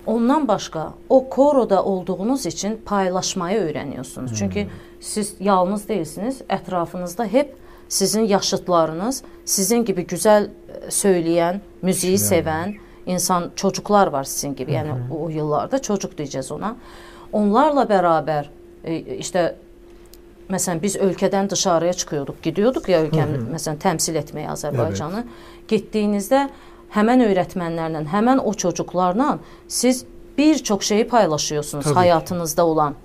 Ondan 0.05 0.47
başqa 0.47 0.93
o 1.09 1.29
koroda 1.29 1.83
olduğunuz 1.83 2.45
için 2.45 2.81
paylaşmayı 2.85 3.59
öyrəniyorsunuz. 3.59 4.35
Çünki 4.35 4.67
siz 4.99 5.35
yalnız 5.39 5.87
değilsiniz. 5.89 6.41
Ətrafınızda 6.49 7.25
hep 7.25 7.55
sizin 7.89 8.21
yaşıtlarınız, 8.21 9.23
sizin 9.45 9.85
gibi 9.85 10.07
güzel 10.07 10.43
e, 10.43 10.91
söyleyen, 10.91 11.61
müziği 11.81 12.13
Kişiler 12.13 12.29
seven 12.29 12.75
insan 13.05 13.51
çocuklar 13.55 14.07
var 14.07 14.23
sizin 14.23 14.55
gibi. 14.55 14.71
Yani 14.71 14.91
o 15.19 15.29
yıllarda 15.29 15.81
çocuk 15.81 16.17
diyeceğiz 16.17 16.51
ona. 16.51 16.75
Onlarla 17.31 17.89
beraber 17.89 18.49
e, 18.83 18.97
işte 18.97 19.55
mesela 20.49 20.81
biz 20.81 20.95
ülkeden 20.95 21.49
dışarıya 21.49 21.93
çıkıyorduk, 21.93 22.43
gidiyorduk 22.43 22.89
ya 22.89 23.05
ülkemi 23.05 23.37
mesela 23.51 23.77
temsil 23.79 24.15
etmeye 24.15 24.49
Azerbaycan'ı. 24.49 25.25
Gittiğinizde 25.67 26.49
hemen 26.93 27.19
öğretmenlerle, 27.21 28.05
hemen 28.05 28.37
o 28.37 28.53
çocuklarla 28.53 29.39
siz 29.67 30.05
birçok 30.37 30.83
şeyi 30.83 31.07
paylaşıyorsunuz 31.07 31.83
Tabii 31.83 31.93
ki. 31.93 31.99
hayatınızda 31.99 32.65
olan. 32.65 32.95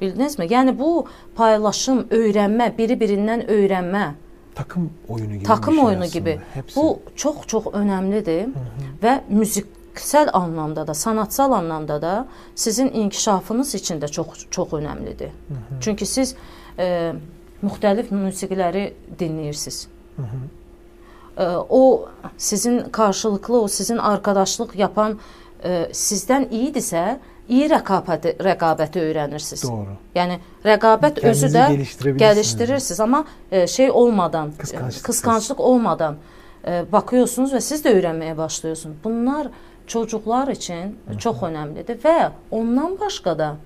Bildiniz 0.00 0.38
mi? 0.38 0.46
Yani 0.50 0.78
bu 0.78 1.06
paylaşım, 1.34 2.06
öğrenme, 2.10 2.74
biri 2.78 3.00
birinden 3.00 3.50
öğrenme, 3.50 4.14
takım 4.54 4.90
oyunu 5.08 5.34
gibi 5.34 5.44
takım 5.44 5.74
bir 5.74 5.78
şey 5.78 5.86
oyunu 5.86 6.02
aslında. 6.04 6.18
gibi. 6.18 6.40
Hepsi. 6.54 6.76
Bu 6.76 7.00
çok 7.16 7.48
çok 7.48 7.74
önemlidir 7.74 8.48
ve 9.02 9.20
müziksel 9.28 10.28
anlamda 10.32 10.86
da, 10.86 10.94
sanatsal 10.94 11.52
anlamda 11.52 12.02
da 12.02 12.26
sizin 12.54 12.88
inkişafınız 12.92 13.74
için 13.74 14.00
de 14.00 14.08
çok 14.08 14.52
çok 14.52 14.72
önemlidir. 14.72 15.30
Çünkü 15.80 16.06
siz 16.06 16.34
e, 16.78 17.12
müxtəlif 17.62 18.10
musiqiləri 18.10 18.92
dinləyirsiniz. 19.18 19.86
E, 20.18 20.22
o 21.68 22.08
sizin 22.38 22.80
karşılıklı, 22.80 23.60
o 23.62 23.68
sizin 23.68 23.96
arkadaşlık 23.96 24.76
yapan 24.76 25.18
e, 25.64 25.88
sizdən 25.92 26.48
iyidirsə, 26.50 27.18
iyi 27.48 27.66
rəqabəti, 27.72 28.36
rəqabəti 28.38 29.00
öyrənirsiniz. 29.02 29.62
Doğru. 29.66 29.96
Yəni 30.14 30.38
rəqabət 30.64 31.18
özü 31.18 31.20
Kendinizi 31.22 31.58
də 31.58 31.68
geliştirebilirsiniz. 31.70 32.22
gəlişdirirsiniz 32.22 33.00
amma 33.00 33.24
e, 33.52 33.66
şey 33.66 33.90
olmadan, 33.90 34.52
Kıskançlık. 34.58 35.02
e, 35.02 35.06
kıskançlık 35.06 35.60
olmadan 35.60 36.16
e, 36.66 36.84
bakıyorsunuz 36.92 37.52
və 37.52 37.60
siz 37.60 37.84
də 37.84 37.94
öyrənməyə 37.96 38.36
başlıyorsunuz. 38.36 38.96
Bunlar 39.04 39.48
çocuklar 39.86 40.48
için 40.48 40.98
çox 41.18 41.36
önəmlidir 41.36 41.98
və 42.04 42.30
ondan 42.50 43.00
başqa 43.00 43.38
da 43.38 43.56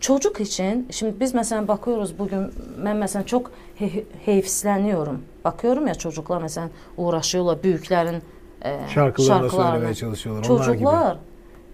çocuk 0.00 0.40
için 0.40 0.88
şimdi 0.90 1.20
biz 1.20 1.34
mesela 1.34 1.68
bakıyoruz 1.68 2.18
bugün 2.18 2.52
ben 2.84 2.96
mesela 2.96 3.26
çok 3.26 3.50
he- 3.76 4.04
heyfsleniyorum. 4.24 5.22
Bakıyorum 5.44 5.86
ya 5.86 5.94
çocuklar 5.94 6.42
mesela 6.42 6.68
uğraşıyorlar 6.96 7.62
büyüklerin 7.62 8.22
e, 8.64 8.78
Şarkılarını 8.94 9.50
söylemeye 9.50 9.94
çalışıyorlar. 9.94 10.48
Onlar 10.50 10.58
gibi. 10.64 10.66
Çocuklar 10.66 11.18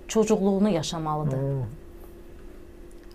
çocukluğunu 0.09 0.69
yaşamalıdır. 0.69 1.37
Oo. 1.37 1.67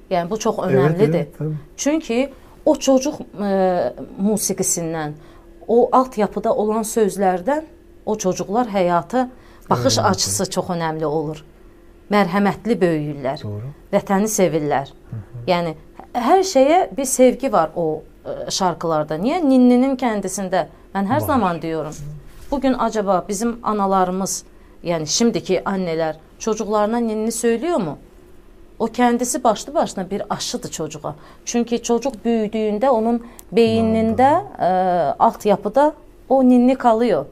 Yani 0.09 0.29
bu 0.29 0.39
çok 0.39 0.59
Evet, 0.63 0.73
önemlidir. 0.75 1.09
evet, 1.13 1.37
tabii. 1.37 1.53
Çünkü 1.77 2.29
o 2.65 2.75
çocuk 2.75 3.15
e, 3.41 3.93
musikisindən, 4.23 5.11
o 5.67 5.89
altyapıda 5.91 6.55
olan 6.55 6.83
sözlərdən 6.83 7.63
o 8.05 8.15
çocuklar 8.17 8.67
həyata 8.67 9.29
baxış 9.69 9.97
Öyrənir. 9.97 10.09
açısı 10.09 10.49
çox 10.49 10.65
önəmli 10.65 11.05
olur. 11.05 11.45
Mərhəmətli 12.09 12.75
böyüyürlər. 12.81 13.41
Doğru. 13.43 13.69
Vətəni 13.93 14.29
sevirlər. 14.31 14.89
Yəni 15.47 15.75
hər 16.13 16.41
şeyə 16.45 16.79
bir 16.97 17.05
sevgi 17.05 17.51
var 17.53 17.69
o 17.75 18.01
e, 18.25 18.51
şarkılarda. 18.51 19.17
Niyə? 19.21 19.41
Ninninin 19.45 19.97
kəndisində. 19.97 20.65
Mən 20.95 21.05
hər 21.05 21.21
Var. 21.21 21.27
zaman 21.27 21.61
diyorum. 21.61 21.93
Bugün 22.51 22.73
acaba 22.73 23.25
bizim 23.27 23.59
analarımız, 23.63 24.43
yəni 24.83 25.05
şimdiki 25.07 25.61
anneler 25.69 26.17
çocuklarına 26.39 26.97
ninni 26.97 27.31
söylüyor 27.31 27.77
mu? 27.77 27.97
O 28.79 28.87
kendisi 28.87 29.43
başlı 29.43 29.73
başına 29.73 30.09
bir 30.09 30.21
aşıdır 30.29 30.71
çocuğa. 30.71 31.15
Çünkü 31.45 31.83
çocuk 31.83 32.25
büyüdüğünde 32.25 32.89
onun 32.89 33.25
beyninde, 33.51 34.43
e, 34.59 34.65
altyapıda 35.19 35.93
o 36.29 36.43
ninni 36.43 36.75
kalıyor. 36.75 37.25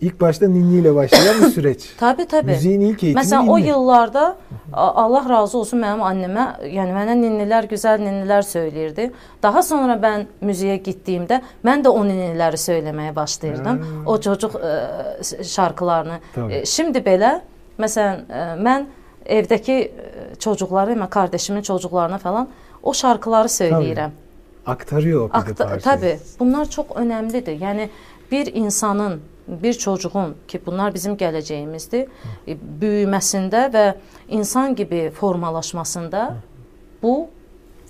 İlk 0.00 0.20
başta 0.20 0.48
ninni 0.48 0.80
ile 0.80 0.94
başlayan 0.94 1.40
bir 1.42 1.46
süreç. 1.50 1.90
Tabii 2.00 2.26
tabii. 2.26 2.50
Müziğin 2.50 2.80
ilk 2.80 3.02
eğitimi 3.02 3.14
Mesela 3.14 3.42
o 3.42 3.58
ninni. 3.58 3.68
yıllarda 3.68 4.36
a- 4.72 4.94
Allah 5.04 5.28
razı 5.28 5.58
olsun 5.58 5.82
benim 5.82 6.02
anneme 6.02 6.56
yani 6.70 6.94
bana 6.94 7.10
ninniler 7.10 7.64
güzel 7.64 7.98
ninniler 8.00 8.42
söyleyirdi. 8.42 9.12
Daha 9.42 9.62
sonra 9.62 10.02
ben 10.02 10.26
müziğe 10.40 10.76
gittiğimde 10.76 11.42
ben 11.64 11.84
de 11.84 11.88
o 11.88 12.04
ninnileri 12.08 12.58
söylemeye 12.58 13.16
başlayırdım. 13.16 13.64
Ha. 13.82 13.84
O 14.06 14.20
çocuk 14.20 14.54
e, 14.54 15.44
şarkılarını. 15.44 16.18
Tabii. 16.34 16.54
E, 16.54 16.66
şimdi 16.66 16.98
belə 16.98 17.40
mesela 17.78 18.14
e, 18.30 18.64
ben 18.64 18.86
evdeki 19.26 19.92
çocukları, 20.38 20.92
mən 20.92 21.08
kardeşimin 21.08 21.62
çocuklarına 21.62 22.18
falan 22.18 22.48
o 22.82 22.94
şarkıları 22.94 23.48
söyləyirəm. 23.48 24.10
Aktarıyor 24.66 25.28
bir 25.28 25.34
de 25.56 25.64
Akta- 25.64 25.78
tabii 25.80 26.18
bunlar 26.40 26.70
çok 26.70 26.96
önemlidir. 26.96 27.60
Yani 27.60 27.90
bir 28.32 28.54
insanın, 28.54 29.20
bir 29.48 29.72
çocuğun 29.72 30.34
ki 30.48 30.60
bunlar 30.66 30.94
bizim 30.94 31.14
gələcəyimizdir, 31.14 32.06
e, 32.46 32.56
büyüməsində 32.80 33.66
və 33.72 33.86
insan 34.28 34.74
gibi 34.74 35.10
formalaşmasında 35.10 36.36
bu 37.02 37.28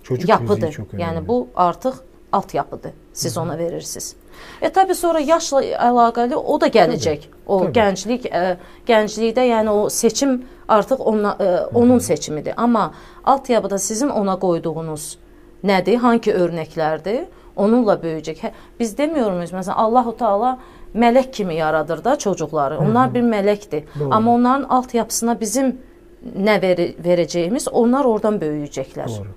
Çocuk 0.02 0.28
yapıdır. 0.28 0.76
Yani 0.98 1.28
bu 1.28 1.48
artıq 1.56 1.94
altyapıdır. 2.32 2.92
Siz 3.12 3.38
ona 3.38 3.58
verirsiniz. 3.58 4.16
E 4.62 4.68
tabi 4.68 4.94
sonra 4.94 5.20
yaşla 5.20 5.62
əlaqəli 5.62 6.34
o 6.34 6.60
da 6.60 6.68
gələcək. 6.68 7.20
O 7.46 7.60
Tabii. 7.60 7.72
gənclik 7.78 8.28
ə, 8.30 8.56
gənclikdə 8.86 9.46
yəni 9.48 9.70
o 9.70 9.88
seçim 9.88 10.44
artıq 10.68 11.00
ona, 11.00 11.36
ə, 11.40 11.66
onun 11.74 11.98
seçimidir. 11.98 12.54
Amma 12.56 12.94
altyapıda 13.24 13.78
sizin 13.78 14.08
ona 14.08 14.38
qoyduğunuz 14.38 15.18
nədir? 15.64 15.96
Hangi 15.96 16.32
örnəklərdir? 16.32 17.24
Onunla 17.56 17.96
böyüyəcək. 18.02 18.42
Hə, 18.44 18.52
biz 18.80 18.98
demiyoruz 18.98 19.52
məsələn 19.52 19.80
Allahu 19.86 20.16
Taala 20.16 20.58
mələk 20.94 21.30
kimi 21.32 21.54
yaradır 21.54 22.04
da 22.04 22.18
çocukları. 22.18 22.78
Onlar 22.78 23.14
bir 23.14 23.22
mələkdir. 23.22 23.82
Doğru. 24.00 24.14
Amma 24.14 24.34
onların 24.34 24.68
altyapısına 24.68 25.40
bizim 25.40 25.76
nə 26.38 26.62
veri, 26.62 26.94
verəcəyimiz 27.04 27.68
onlar 27.68 28.04
oradan 28.04 28.38
böyüyəcəklər. 28.40 29.08
Doğru. 29.08 29.28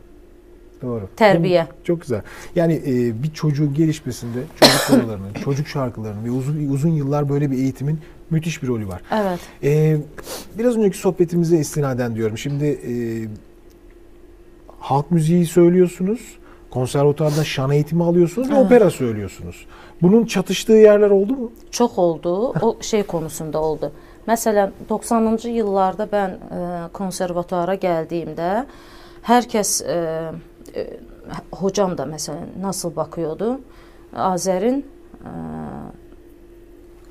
Doğru. 0.81 1.09
Terbiye. 1.15 1.67
Bu 1.79 1.85
Çok 1.85 2.01
güzel. 2.01 2.21
Yani 2.55 2.73
e, 2.73 3.23
bir 3.23 3.33
çocuğun 3.33 3.73
gelişmesinde 3.73 4.39
çocuk 4.59 4.87
konularının, 4.87 5.33
çocuk 5.43 5.67
şarkılarının 5.67 6.25
ve 6.25 6.31
uzun 6.31 6.69
uzun 6.69 6.89
yıllar 6.89 7.29
böyle 7.29 7.51
bir 7.51 7.57
eğitimin 7.57 7.99
müthiş 8.29 8.63
bir 8.63 8.67
rolü 8.67 8.87
var. 8.87 9.01
Evet. 9.11 9.39
E, 9.63 9.97
biraz 10.57 10.77
önceki 10.77 10.97
sohbetimize 10.97 11.57
istinaden 11.57 12.15
diyorum. 12.15 12.37
Şimdi 12.37 12.65
e, 12.65 12.93
halk 14.79 15.11
müziği 15.11 15.45
söylüyorsunuz, 15.45 16.19
konservatuarda 16.71 17.43
şan 17.43 17.71
eğitimi 17.71 18.03
alıyorsunuz 18.03 18.49
ve 18.49 18.53
Evet. 18.53 18.65
opera 18.65 18.89
söylüyorsunuz. 18.89 19.65
Bunun 20.01 20.25
çatıştığı 20.25 20.73
yerler 20.73 21.09
oldu 21.09 21.33
mu? 21.35 21.51
Çox 21.71 21.97
oldu. 21.97 22.53
O 22.61 22.77
şey 22.81 23.03
konusunda 23.03 23.61
oldu. 23.61 23.91
Məsələn, 24.27 24.69
90-cı 24.89 25.49
illarda 25.49 26.05
mən 26.05 26.35
e, 26.35 26.89
konservatuara 26.93 27.75
gəldiyimdə 27.81 28.49
hər 29.25 29.47
kəs 29.49 29.71
e, 29.83 29.95
e, 30.75 30.85
hocam 31.51 31.97
da 31.97 32.05
məsələn 32.09 32.59
nasıl 32.61 32.95
bakıyordu? 32.95 33.59
Azərin 34.15 34.83
e, 35.25 35.31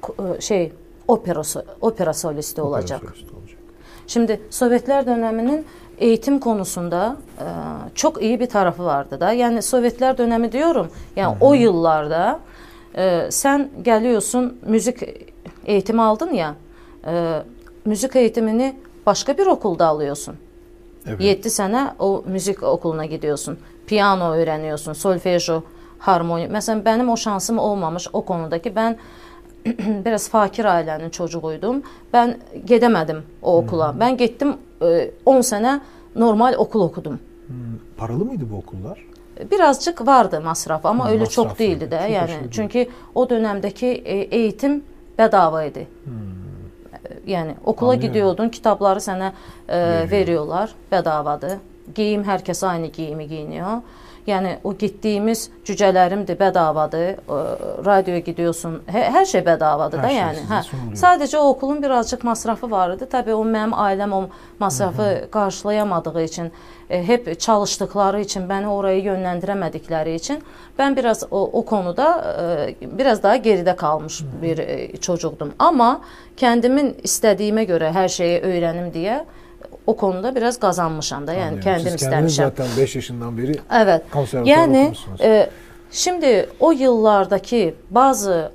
e, 0.08 0.40
şey 0.40 0.72
opera 1.08 1.42
opera 1.80 2.14
solisti 2.14 2.62
olacak. 2.62 3.02
Opera 3.02 3.14
solisti 3.14 3.36
olacak. 3.36 3.58
Şimdi 4.06 4.40
Sovyetler 4.50 5.06
döneminin 5.06 5.66
eğitim 5.98 6.38
konusunda 6.38 7.16
e, 7.38 7.46
çok 7.94 8.22
iyi 8.22 8.40
bir 8.40 8.46
tarafı 8.46 8.84
vardı 8.84 9.20
da. 9.20 9.32
Yani 9.32 9.62
Sovyetler 9.62 10.18
dönemi 10.18 10.52
diyorum. 10.52 10.88
Yani 11.16 11.34
Hı-hı. 11.34 11.44
o 11.44 11.54
yıllarda 11.54 12.40
e, 12.96 13.26
sen 13.30 13.70
geliyorsun 13.82 14.58
müzik 14.66 14.98
eğitimi 15.64 16.02
aldın 16.02 16.32
ya. 16.32 16.54
E, 17.06 17.42
müzik 17.84 18.16
eğitimini 18.16 18.76
başka 19.06 19.38
bir 19.38 19.46
okulda 19.46 19.86
alıyorsun. 19.86 20.34
Evet. 21.06 21.20
7 21.20 21.50
sene 21.50 21.90
o 21.98 22.24
müzik 22.26 22.62
okuluna 22.62 23.04
gidiyorsun. 23.04 23.58
Piyano 23.86 24.32
öğreniyorsun, 24.32 24.92
solfejo, 24.92 25.62
harmoni. 25.98 26.48
Mesela 26.48 26.84
benim 26.84 27.10
o 27.10 27.16
şansım 27.16 27.58
olmamış 27.58 28.08
o 28.12 28.24
konudaki. 28.24 28.76
Ben 28.76 28.96
biraz 30.04 30.28
fakir 30.28 30.64
ailenin 30.64 31.10
çocuğuydum. 31.10 31.82
Ben 32.12 32.38
gedemedim 32.64 33.22
o 33.42 33.56
okula. 33.56 33.92
Hmm. 33.92 34.00
Ben 34.00 34.16
gittim 34.16 34.56
10 35.26 35.36
e, 35.36 35.42
sene 35.42 35.80
normal 36.16 36.54
okul 36.58 36.80
okudum. 36.80 37.18
Hmm. 37.46 37.56
Paralı 37.96 38.24
mıydı 38.24 38.44
bu 38.52 38.56
okullar? 38.56 39.07
Birazcık 39.50 40.06
vardı 40.06 40.40
masraf 40.40 40.86
ama 40.86 41.04
hmm, 41.04 41.10
öyle 41.10 41.20
masraf 41.24 41.34
çok 41.34 41.58
değildi 41.58 41.90
de. 41.90 41.98
Çok 41.98 42.10
yani 42.10 42.32
çünkü 42.50 42.86
o 43.14 43.30
dönemdeki 43.30 43.86
e, 43.86 44.16
eğitim 44.16 44.84
bedavaydı. 45.18 45.80
Hmm. 46.04 46.14
Yani 47.26 47.54
okula 47.64 47.90
Anlıyorum. 47.90 48.08
gidiyordun, 48.08 48.48
kitapları 48.48 49.00
sana 49.00 49.32
e, 49.68 50.06
veriyorlar, 50.10 50.74
bedavadır. 50.92 51.52
Giyim 51.94 52.24
herkes 52.24 52.64
aynı 52.64 52.86
giyimi 52.86 53.28
giyiniyor. 53.28 53.82
Yani 54.26 54.58
o 54.64 54.74
gittiğimiz 54.74 55.50
cücələrimdir, 55.64 56.38
bedavadır. 56.40 57.16
Radioya 57.86 58.18
gidiyorsun. 58.18 58.82
Hər 58.86 59.26
şey 59.26 59.46
bedavadır 59.46 60.02
da, 60.02 60.10
yəni. 60.12 60.44
Hə. 60.50 60.62
Sadəcə 60.98 61.38
o 61.38 61.48
okulun 61.48 61.82
birazcık 61.82 62.24
masrafı 62.24 62.70
var 62.70 62.96
idi. 62.96 63.04
Təbii 63.04 63.34
o 63.34 63.44
mənim 63.44 63.72
ailəm 63.72 64.12
o 64.14 64.28
masrafı 64.58 65.02
Hı 65.02 65.06
-hı. 65.06 65.30
qarşılayamadığı 65.30 66.22
üçün, 66.22 66.52
e, 66.90 67.06
hep 67.06 67.40
çalışdıkları 67.40 68.20
için, 68.20 68.48
bəni 68.48 68.66
oraya 68.66 68.98
yönləndirəmədikləri 68.98 70.14
için 70.14 70.42
ben 70.78 70.96
biraz 70.96 71.24
o, 71.30 71.50
o 71.52 71.64
konuda 71.64 72.36
e, 72.70 72.98
biraz 72.98 73.22
daha 73.22 73.34
Hı 73.34 73.38
-hı. 73.38 74.42
bir 74.42 74.58
e, 74.58 74.96
çocuqdum. 74.96 75.52
Amma 75.58 76.00
kendimin 76.36 76.96
istədiyimə 77.02 77.66
görə 77.66 77.92
hər 77.92 78.08
şeyi 78.08 78.40
öyrənim 78.40 78.92
deyə 78.92 79.24
o 79.88 79.96
konuda 79.96 80.34
biraz 80.34 80.58
kazanmışam 80.58 81.26
da. 81.26 81.32
Yani 81.32 81.42
Anladım. 81.42 81.60
kendim 81.60 81.84
Siz 81.84 81.94
istemişim. 81.94 82.44
zaten 82.44 82.66
5 82.78 82.96
yaşından 82.96 83.38
beri 83.38 83.54
evet. 83.72 84.02
yani, 84.44 84.92
e, 85.20 85.50
Şimdi 85.90 86.48
o 86.60 86.72
yıllardaki 86.72 87.74
bazı 87.90 88.52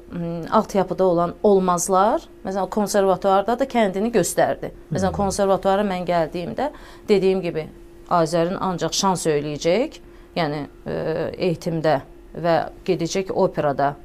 altyapıda 0.52 1.04
olan 1.04 1.34
olmazlar, 1.44 2.22
mesela 2.44 2.66
konservatuvarda 2.66 3.60
da 3.60 3.68
kendini 3.68 4.12
gösterdi. 4.12 4.72
Mesela 4.90 5.12
hmm. 5.12 5.18
konservatuvara 5.18 5.90
ben 5.90 6.06
geldiğimde 6.06 6.72
dediğim 7.10 7.42
gibi 7.42 7.68
Azer'in 8.10 8.58
ancak 8.60 8.94
şan 8.94 9.16
söyleyecek, 9.16 10.02
yani 10.36 10.68
e, 10.88 11.32
eğitimde 11.38 12.02
ve 12.36 12.64
gidecek 12.86 13.38
operada 13.38 13.96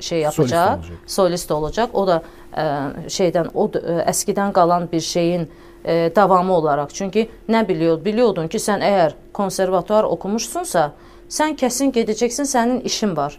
şey 0.00 0.20
yapacak, 0.20 0.78
solist 0.78 0.90
olacak. 0.90 1.10
solist 1.10 1.50
olacak. 1.50 1.90
O 1.92 2.06
da 2.06 2.22
e, 2.56 3.10
şeyden 3.10 3.50
o 3.54 3.70
e, 3.74 3.78
əskidən 4.10 4.52
qalan 4.52 4.88
bir 4.92 5.00
şeyin 5.00 5.48
e, 5.84 6.12
davamı 6.16 6.52
olaraq. 6.52 6.88
Çünki 6.92 7.28
nə 7.48 7.68
biliyor, 7.68 8.04
biliyordun 8.04 8.48
ki, 8.48 8.58
sən 8.58 8.82
əgər 8.82 9.14
konservatuar 9.32 10.04
okumuşsunsa, 10.04 10.92
sən 11.30 11.56
kəsin 11.56 11.92
gedəcəksin, 11.94 12.48
sənin 12.48 12.80
işin 12.80 13.16
var. 13.16 13.38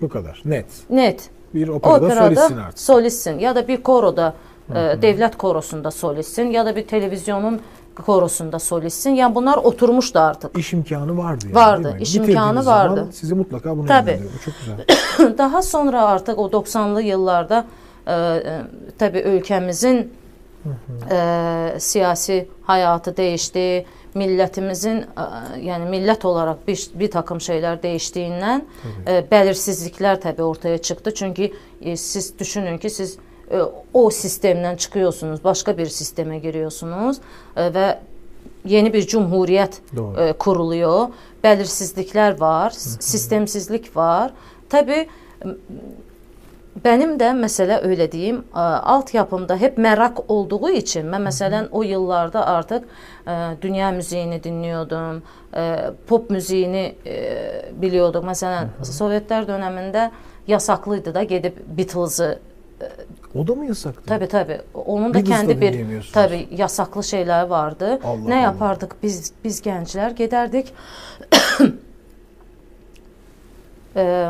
Bu 0.00 0.08
kadar. 0.08 0.42
Net. 0.44 0.66
Net. 0.90 1.30
Bir 1.54 1.68
operada, 1.68 2.06
operada 2.06 2.24
solistsin 2.24 2.56
artık. 2.56 2.78
Solistsin 2.78 3.38
ya 3.38 3.54
da 3.54 3.68
bir 3.68 3.82
koroda, 3.82 4.34
e, 4.68 4.74
devlət 5.02 5.36
korosunda 5.36 5.90
solistsin 5.90 6.50
ya 6.50 6.66
da 6.66 6.76
bir 6.76 6.86
televizyonun 6.86 7.60
korosunda 8.02 8.58
solistsin. 8.58 9.10
Yani 9.10 9.34
bunlar 9.34 9.56
oturmuştu 9.56 10.18
artık. 10.18 10.58
İş 10.58 10.72
imkanı 10.72 11.18
vardı 11.18 11.44
yani. 11.44 11.54
Vardı. 11.54 11.96
İş 12.00 12.16
imkanı 12.16 12.66
vardı. 12.66 13.08
Sizi 13.12 13.34
mutlaka 13.34 13.76
bunu 13.76 13.86
Tabii. 13.86 14.20
Bu 14.38 14.44
çok 14.44 14.54
güzel. 14.60 15.38
Daha 15.38 15.62
sonra 15.62 16.02
artık 16.02 16.38
o 16.38 16.46
90'lı 16.46 17.02
yıllarda 17.02 17.66
e, 18.06 18.12
e, 18.12 18.62
tabii 18.98 19.18
ülkemizin 19.18 20.12
e, 21.10 21.74
siyasi 21.78 22.48
hayatı 22.62 23.16
değişti. 23.16 23.86
Milletimizin 24.14 24.96
e, 24.96 25.04
yani 25.60 25.90
millet 25.90 26.24
olarak 26.24 26.68
bir, 26.68 26.90
bir 26.94 27.10
takım 27.10 27.40
şeyler 27.40 27.82
değiştiğinden 27.82 28.64
e, 29.06 29.30
belirsizlikler 29.30 30.20
tabii 30.20 30.42
ortaya 30.42 30.78
çıktı. 30.78 31.14
Çünkü 31.14 31.50
e, 31.80 31.96
siz 31.96 32.38
düşünün 32.38 32.78
ki 32.78 32.90
siz 32.90 33.18
e, 33.50 33.60
o 33.94 34.10
sistemden 34.10 34.76
çıkıyorsunuz, 34.76 35.44
başka 35.44 35.78
bir 35.78 35.86
sisteme 35.86 36.38
giriyorsunuz 36.38 37.16
e, 37.56 37.74
ve 37.74 37.98
yeni 38.64 38.92
bir 38.92 39.06
cumhuriyet 39.06 39.82
Doğru. 39.96 40.20
E, 40.20 40.32
kuruluyor. 40.32 41.08
Belirsizlikler 41.44 42.40
var, 42.40 42.70
sistemsizlik 43.00 43.96
var. 43.96 44.32
Tabii 44.68 45.08
benim 46.84 47.20
de 47.20 47.32
mesela 47.32 47.80
öyle 47.80 48.12
diyeyim 48.12 48.44
altyapımda 48.52 49.56
hep 49.56 49.78
merak 49.78 50.30
olduğu 50.30 50.70
için 50.70 51.12
ben 51.12 51.20
mesela 51.20 51.68
o 51.72 51.82
yıllarda 51.82 52.46
artık 52.46 52.84
dünya 53.62 53.90
müziğini 53.90 54.44
dinliyordum. 54.44 55.22
Pop 56.06 56.30
müziğini 56.30 56.94
biliyordum. 57.72 58.24
Mesela 58.26 58.68
Sovyetler 58.82 59.48
döneminde 59.48 60.10
yasaklıydı 60.46 61.14
da 61.14 61.22
gidip 61.22 61.78
Beatles'ı 61.78 62.38
o 63.34 63.46
da 63.46 63.54
mı 63.54 63.66
yasaktı? 63.66 64.02
Tabii 64.06 64.28
tabii. 64.28 64.60
Onun 64.74 65.14
da 65.14 65.18
bir 65.18 65.24
kendi 65.24 65.60
bir 65.60 66.10
tabii 66.12 66.48
yasaklı 66.50 67.04
şeyler 67.04 67.46
vardı. 67.46 68.00
Allah 68.04 68.28
ne 68.28 68.34
Allah. 68.34 68.42
yapardık 68.42 69.02
biz 69.02 69.32
biz 69.44 69.62
gençler 69.62 70.10
giderdik. 70.10 70.74
e, 73.96 74.28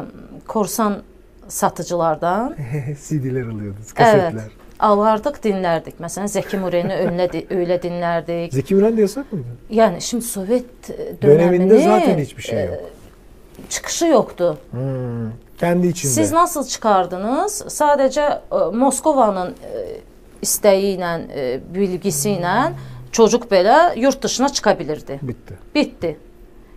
korsan 0.48 1.02
satıcılardan 1.48 2.56
CD'ler 3.08 3.42
alıyordunuz, 3.42 3.92
kasetler. 3.92 4.30
Evet. 4.32 4.50
Alardık, 4.78 5.44
dinlerdik. 5.44 5.94
Mesela 6.00 6.26
Zeki 6.26 6.56
Müren'i 6.56 6.94
öyle, 6.94 7.44
öyle 7.50 7.82
dinlerdik. 7.82 8.52
Zeki 8.52 8.74
Müren 8.74 8.96
de 8.96 9.00
yasak 9.00 9.32
mıydı? 9.32 9.46
Yani 9.70 10.02
şimdi 10.02 10.24
Sovyet 10.24 10.88
döneminde 11.22 11.22
döneminde 11.22 11.82
zaten 11.82 12.18
hiçbir 12.18 12.42
şey 12.42 12.64
yok. 12.64 12.74
E, 12.74 13.68
çıkışı 13.68 14.06
yoktu. 14.06 14.58
Hmm. 14.70 15.30
Kendi 15.58 15.86
içinde. 15.86 16.12
Siz 16.12 16.32
nasıl 16.32 16.66
çıkardınız? 16.66 17.64
Sadece 17.68 18.20
e, 18.20 18.56
Moskova'nın 18.72 19.50
e, 19.50 20.00
isteği 20.42 20.98
ilə, 20.98 21.12
e, 21.32 21.60
bilgisi 21.74 22.30
ilə 22.38 22.72
çocuk 23.12 23.50
belə 23.50 23.98
yurt 23.98 24.22
dışına 24.22 24.48
çıxabilirdi. 24.48 25.18
Bitti. 25.22 25.58
Bitti. 25.74 26.16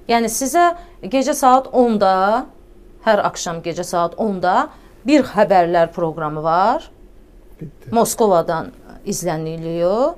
Yəni 0.10 0.30
sizə 0.32 0.72
gecə 1.04 1.34
saat 1.38 1.68
10-da, 1.68 2.46
hər 3.06 3.22
axşam 3.30 3.62
gecə 3.62 3.84
saat 3.86 4.18
10-da 4.18 4.70
bir 5.08 5.24
xəbərlər 5.30 5.92
proqramı 5.94 6.44
var. 6.44 6.90
Bitti. 7.62 7.92
Moskovadan 7.92 8.72
izləniliyor. 9.06 10.14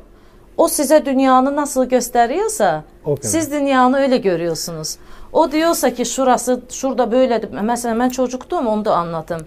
O 0.57 0.67
size 0.67 1.05
dünyanı 1.05 1.55
nasıl 1.55 1.85
gösteriyorsa 1.85 2.83
siz 3.21 3.51
dünyanı 3.51 3.97
öyle 3.97 4.17
görüyorsunuz. 4.17 4.97
O 5.33 5.51
diyorsa 5.51 5.93
ki 5.93 6.05
şurası 6.05 6.61
şurada 6.69 7.11
böyle 7.11 7.41
mesela 7.61 7.99
ben 7.99 8.09
çocuktum 8.09 8.67
onu 8.67 8.85
da 8.85 8.95
anlatım. 8.95 9.41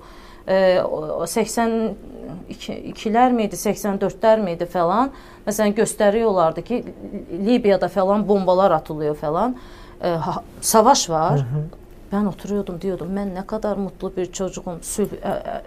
Ee, 0.49 0.81
82'ler 0.81 3.33
miydi 3.33 3.55
84'ler 3.55 4.41
miydi 4.41 4.67
falan. 4.67 5.11
Mesela 5.47 5.69
gösteriyorlardı 5.69 6.63
ki 6.63 6.85
Libya'da 7.33 7.89
falan 7.89 8.29
bombalar 8.29 8.71
atılıyor 8.71 9.17
falan. 9.17 9.57
Ee, 10.03 10.09
ha, 10.09 10.43
savaş 10.61 11.11
var. 11.11 11.33
Hı 11.33 11.41
hı. 11.41 11.65
Ben 12.13 12.25
oturuyordum 12.25 12.81
diyordum 12.81 13.09
ben 13.17 13.35
ne 13.35 13.47
kadar 13.47 13.77
mutlu 13.77 14.17
bir 14.17 14.33
çocuğum. 14.33 14.79
Sülh, 14.83 15.13
e, 15.13 15.29
e, 15.29 15.63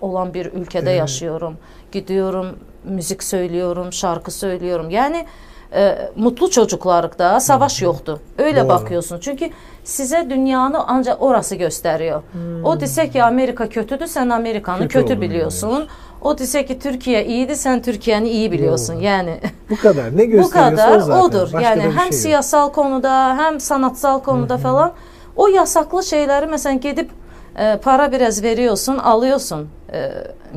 olan 0.00 0.34
bir 0.34 0.46
ülkede 0.46 0.90
evet. 0.90 1.00
yaşıyorum. 1.00 1.56
Gidiyorum 1.92 2.58
müzik 2.84 3.22
söylüyorum, 3.22 3.92
şarkı 3.92 4.30
söylüyorum. 4.30 4.90
Yani 4.90 5.26
e, 5.74 6.08
mutlu 6.16 6.50
çocuklarlıkta 6.50 7.40
savaş 7.40 7.82
yoktu. 7.82 8.20
Öyle 8.38 8.60
Doğru. 8.60 8.68
bakıyorsun. 8.68 9.18
Çünkü 9.20 9.50
size 9.84 10.30
dünyanı 10.30 10.84
ancak 10.86 11.22
orası 11.22 11.54
gösteriyor. 11.54 12.22
Hmm. 12.32 12.64
O 12.64 12.80
dese 12.80 13.10
ki 13.10 13.22
Amerika 13.22 13.68
kötüdür, 13.68 14.06
sen 14.06 14.30
Amerikan'ı 14.30 14.88
kötü, 14.88 15.08
kötü 15.08 15.20
biliyorsun. 15.20 15.70
Biliyorsun. 15.70 15.88
O 16.22 16.38
dese 16.38 16.66
ki 16.66 16.78
Türkiye 16.78 17.26
iyiydi, 17.26 17.56
sen 17.56 17.82
Türkiye'ni 17.82 18.28
iyi 18.28 18.52
biliyorsun. 18.52 18.94
Doğru. 18.94 19.04
Yani 19.04 19.40
bu 19.70 19.76
kadar. 19.76 20.16
Ne 20.16 20.24
gösteriyorsa 20.24 20.72
bu 20.72 20.76
kadar 20.76 20.98
zaten. 20.98 21.20
odur. 21.20 21.52
Başka 21.52 21.60
yani 21.60 21.82
hem 21.82 21.92
şey 21.92 22.12
siyasal 22.12 22.72
konuda, 22.72 23.36
hem 23.36 23.60
sanatsal 23.60 24.20
konuda 24.20 24.54
Hı-hı. 24.54 24.62
falan 24.62 24.92
o 25.36 25.48
yasaklı 25.48 26.02
şeyleri 26.02 26.46
mesela 26.46 26.74
gidip 26.76 27.10
e, 27.58 27.76
para 27.82 28.12
biraz 28.12 28.42
veriyorsun, 28.42 28.98
alıyorsun 28.98 29.68
e, 29.92 30.10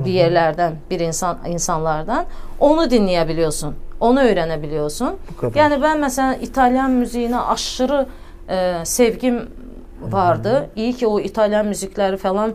bir 0.06 0.12
yerlerden, 0.12 0.76
bir 0.90 1.00
insan 1.00 1.38
insanlardan. 1.48 2.26
Onu 2.60 2.90
dinleyebiliyorsun. 2.90 3.76
Onu 4.00 4.20
öğrenebiliyorsun. 4.22 5.16
Yani 5.56 5.82
ben 5.82 6.00
mesela 6.00 6.36
İtalyan 6.36 6.92
müziğine 6.92 7.40
aşırı 7.40 8.06
e, 8.50 8.76
sevgim 8.84 9.50
vardı. 10.02 10.50
Hı 10.54 10.58
-hı. 10.58 10.66
İyi 10.76 10.94
ki 10.94 11.08
o 11.08 11.20
İtalyan 11.20 11.66
müzikleri 11.66 12.18
falan 12.18 12.54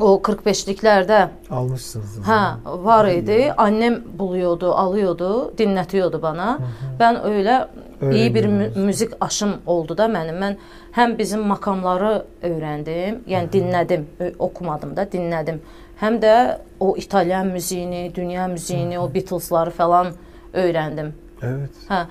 o 0.00 0.20
45'liklərdə 0.22 1.28
almışsınız. 1.50 2.18
Ha, 2.26 2.58
var 2.64 3.08
idi. 3.08 3.54
Annem 3.56 4.02
buluyordu, 4.18 4.72
alıyordu, 4.74 5.54
dinletiyordu 5.58 6.22
bana. 6.22 6.58
Ben 7.00 7.24
öyle 7.24 7.66
iyi 8.12 8.34
bir 8.34 8.46
mü- 8.46 8.70
müzik 8.76 9.10
aşım 9.20 9.52
oldu 9.66 9.98
da 9.98 10.04
mənim. 10.06 10.38
Mən 10.40 10.54
həm 10.96 11.18
bizim 11.18 11.40
makamları 11.46 12.24
öyrəndim, 12.42 13.18
yəni 13.28 13.50
dinlədim, 13.52 14.04
ö- 14.20 14.32
okumadım 14.38 14.96
da, 14.96 15.02
dinlədim. 15.02 15.58
Həm 16.00 16.20
də 16.22 16.56
o 16.80 16.96
İtalyan 16.96 17.46
müziğini, 17.46 18.12
dünya 18.14 18.46
müziğini, 18.48 18.98
o 18.98 19.14
Beatles'ları 19.14 19.70
falan 19.70 20.06
öyrəndim. 20.54 21.12
Evet. 21.42 21.70
Hə. 21.88 22.04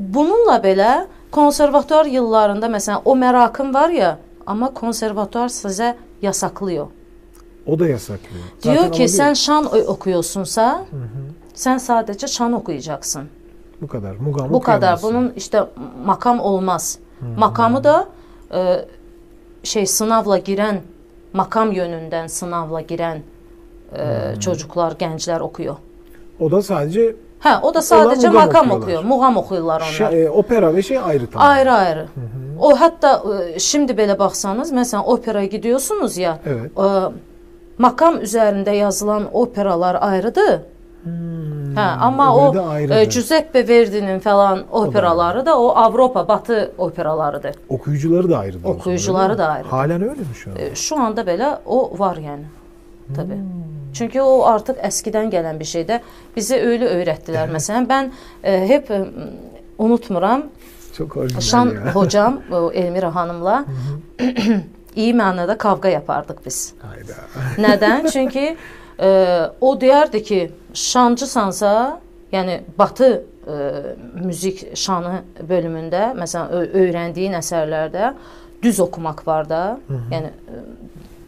Bununla 0.00 0.56
belə 0.64 1.06
konservatuar 1.32 2.06
yıllarında 2.06 2.66
məsələn 2.66 3.00
o 3.04 3.14
mərakım 3.16 3.74
var 3.74 3.88
ya, 3.88 4.18
amma 4.46 4.74
konservatuar 4.74 5.48
sizə 5.48 5.94
yasaklıyor. 6.22 6.86
O 7.66 7.78
da 7.78 7.88
yasaklıyor. 7.88 8.44
Diyor 8.62 8.74
Zaten 8.74 8.90
ki 8.90 9.02
ama 9.02 9.08
sen 9.08 9.34
şan 9.34 9.64
okuyorsunsa 9.88 10.84
sen 11.54 11.78
sadece 11.78 12.26
şan 12.26 12.52
okuyacaksın. 12.52 13.28
bu 13.82 13.86
kadar. 13.88 14.16
Mugam 14.16 14.52
Bu 14.52 14.60
kadar. 14.60 14.76
okuyamazsın. 14.76 15.10
Bunun 15.14 15.32
işte 15.36 15.64
makam 16.04 16.40
olmaz. 16.40 16.98
Makamı 17.38 17.84
da 17.84 18.06
e, 18.54 18.84
şey 19.62 19.86
sınavla 19.86 20.38
giren 20.38 20.80
makam 21.32 21.72
yönünden 21.72 22.26
sınavla 22.26 22.80
giren 22.80 23.22
e, 23.96 24.34
çocuklar, 24.40 24.92
gençler 24.98 25.40
okuyor. 25.40 25.76
O 26.40 26.50
da 26.50 26.62
sadece 26.62 27.16
Ha, 27.46 27.60
o 27.62 27.74
da 27.74 27.82
sadece 27.82 28.28
mugam 28.28 28.46
makam 28.46 28.66
okuyorlar. 28.70 28.82
okuyor. 28.82 29.04
Muğam 29.04 29.36
okuyorlar 29.36 29.76
onlar. 29.80 30.10
şey, 30.10 30.24
e, 30.24 30.30
opera 30.30 30.74
ve 30.74 30.82
şey 30.82 30.98
ayrı 30.98 31.26
tamam. 31.26 31.48
Ayrı 31.48 31.72
ayrı. 31.72 32.06
O 32.60 32.80
hatta 32.80 33.22
e, 33.54 33.58
şimdi 33.58 33.92
belə 33.92 34.18
baxsanız, 34.18 34.72
məsələn, 34.72 35.04
operaya 35.04 35.46
gidiyorsunuz 35.46 36.16
ya, 36.18 36.38
Evet. 36.46 36.70
e, 36.78 36.86
makam 37.78 38.14
üzərində 38.16 38.70
yazılan 38.74 39.28
operalar 39.32 39.96
ayrıdır. 40.00 40.60
Hə, 41.76 41.80
amma 42.00 42.36
o 42.36 42.68
ayrıdır. 42.68 42.96
e, 42.96 43.04
Giuseppe 43.04 43.68
Verdi'nin 43.68 44.18
falan 44.18 44.62
operaları 44.72 45.46
da 45.46 45.60
o 45.60 45.68
Avropa, 45.68 46.28
Batı 46.28 46.72
operalarıdır. 46.78 47.54
Okuyucuları 47.68 48.30
da 48.30 48.38
ayrı. 48.38 48.52
diyorsun, 48.52 48.80
Okuyucuları 48.80 49.38
da 49.38 49.46
ayrı. 49.48 49.68
Halen 49.68 50.02
öyle 50.02 50.20
mi 50.20 50.34
şu 50.34 50.50
an? 50.50 50.56
E, 50.56 50.74
Şu 50.74 50.96
anda 51.00 51.20
belə 51.20 51.56
o 51.66 51.98
var 51.98 52.16
yəni. 52.16 52.44
Tabii. 53.16 53.38
Çünki 53.96 54.22
o 54.22 54.44
artıq 54.48 54.80
əskidən 54.84 55.30
gələn 55.32 55.58
bir 55.60 55.68
şeydə 55.70 56.00
bizə 56.36 56.60
öyle 56.60 56.88
öyrətdilər. 56.98 57.50
Məsələn, 57.54 57.88
mən 57.88 58.10
e, 58.42 58.56
hep 58.68 58.90
e, 58.90 59.02
unutmuram. 59.78 60.46
Çok 60.96 61.16
orijinal 61.16 61.40
Şan 61.40 61.66
ya. 61.74 61.94
hocam, 61.94 62.40
Elmira 62.72 63.10
xanımla 63.10 63.64
iyi 64.96 65.14
mənada 65.14 65.58
kavga 65.58 65.88
yapardık 65.88 66.46
biz. 66.46 66.74
Hayda. 66.82 67.16
Nədən? 67.66 68.10
Çünki 68.12 68.56
e, 68.98 69.08
o 69.60 69.74
deyərdi 69.80 70.22
ki, 70.22 70.40
şancısansa, 70.74 72.00
yəni 72.32 72.60
Batı 72.78 73.10
e, 73.46 73.56
müzik 74.24 74.76
şanı 74.76 75.20
bölümündə, 75.48 76.10
məsələn, 76.16 76.72
öyrəndiyin 76.82 77.36
əsərlərdə 77.40 78.12
düz 78.62 78.80
oxumaq 78.80 79.22
var 79.26 79.48
da. 79.48 79.62
Yəni 80.10 80.32
e, 80.32 80.64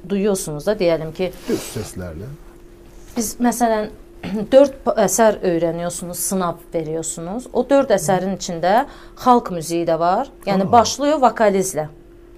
duyuyorsunuz 0.08 0.66
da 0.66 0.72
deyəlim 0.78 1.12
ki, 1.12 1.32
Düz 1.48 1.60
seslerle. 1.60 2.28
Biz 3.18 3.34
məsələn 3.42 3.90
4 4.52 4.90
əsər 5.06 5.38
öyrəniyorsunuz, 5.46 6.18
sınav 6.30 6.58
veriyorsunuz. 6.74 7.48
O 7.52 7.64
4 7.66 7.94
əsərin 7.98 8.36
içində 8.38 8.74
xalq 9.18 9.52
müziği 9.54 9.86
də 9.88 9.98
var. 9.98 10.30
Yəni 10.46 10.66
Aa. 10.66 10.72
başlıyor 10.72 11.20
vokalizlə. 11.22 11.88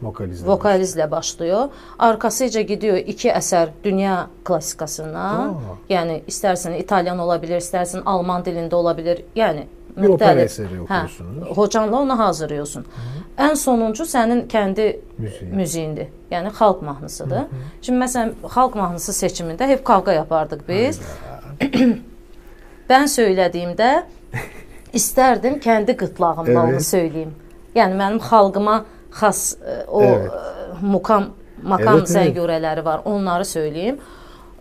Vokalizle. 0.00 0.46
Vokalizlə 0.48 1.10
başlıyor. 1.10 1.68
Arkasıca 1.98 2.60
gidiyor 2.64 2.96
iki 2.96 3.28
əsər 3.32 3.74
dünya 3.84 4.28
klassikasından. 4.44 5.50
Aa. 5.52 5.76
Yəni 5.92 6.22
istərsən 6.28 6.78
İtalyan 6.80 7.20
ola 7.20 7.36
bilər, 7.42 7.60
istərsən 7.60 8.06
Alman 8.08 8.44
dilində 8.46 8.80
ola 8.80 8.96
bilər. 8.96 9.20
Yəni 9.36 9.66
Bir 9.96 10.08
opera 10.08 10.32
müxtəlif. 10.32 10.44
eseri 10.44 10.80
okuyorsunuz. 10.80 11.42
Hə, 11.48 11.54
hocanla 11.56 12.00
onu 12.00 12.18
hazırlıyorsun. 12.18 12.84
Ən 13.38 13.54
sonuncu 13.56 14.02
sənin 14.04 14.46
kəndi 14.48 14.86
Müziği. 15.18 15.52
müziğindir. 15.52 16.06
Yəni 16.30 16.50
xalq 16.58 16.82
mahnısıdır. 16.84 17.42
Şimdi 17.82 18.04
məsələn 18.04 18.32
xalq 18.42 18.74
mahnısı 18.78 19.12
seçimində 19.12 19.66
hep 19.66 19.84
kavga 19.84 20.12
yapardık 20.12 20.68
biz. 20.68 21.00
ben 22.90 23.04
söylədiyimdə 23.10 23.90
istərdim 24.96 25.58
kəndi 25.62 25.96
qıtlağımla 25.96 26.62
onu 26.62 26.70
Evet. 26.78 26.86
söyləyim. 26.86 27.30
Yəni 27.74 27.94
mənim 28.00 28.18
xalqıma 28.30 28.84
xas 29.20 29.56
e, 29.62 29.84
o 29.88 30.02
Evet. 30.02 30.30
e, 30.32 30.86
mukam 30.86 31.28
makam 31.62 31.96
Evet, 31.98 32.10
evet. 32.10 32.16
zəngürələri 32.36 32.84
var. 32.84 33.00
Onları 33.04 33.44
söyləyim. 33.44 33.96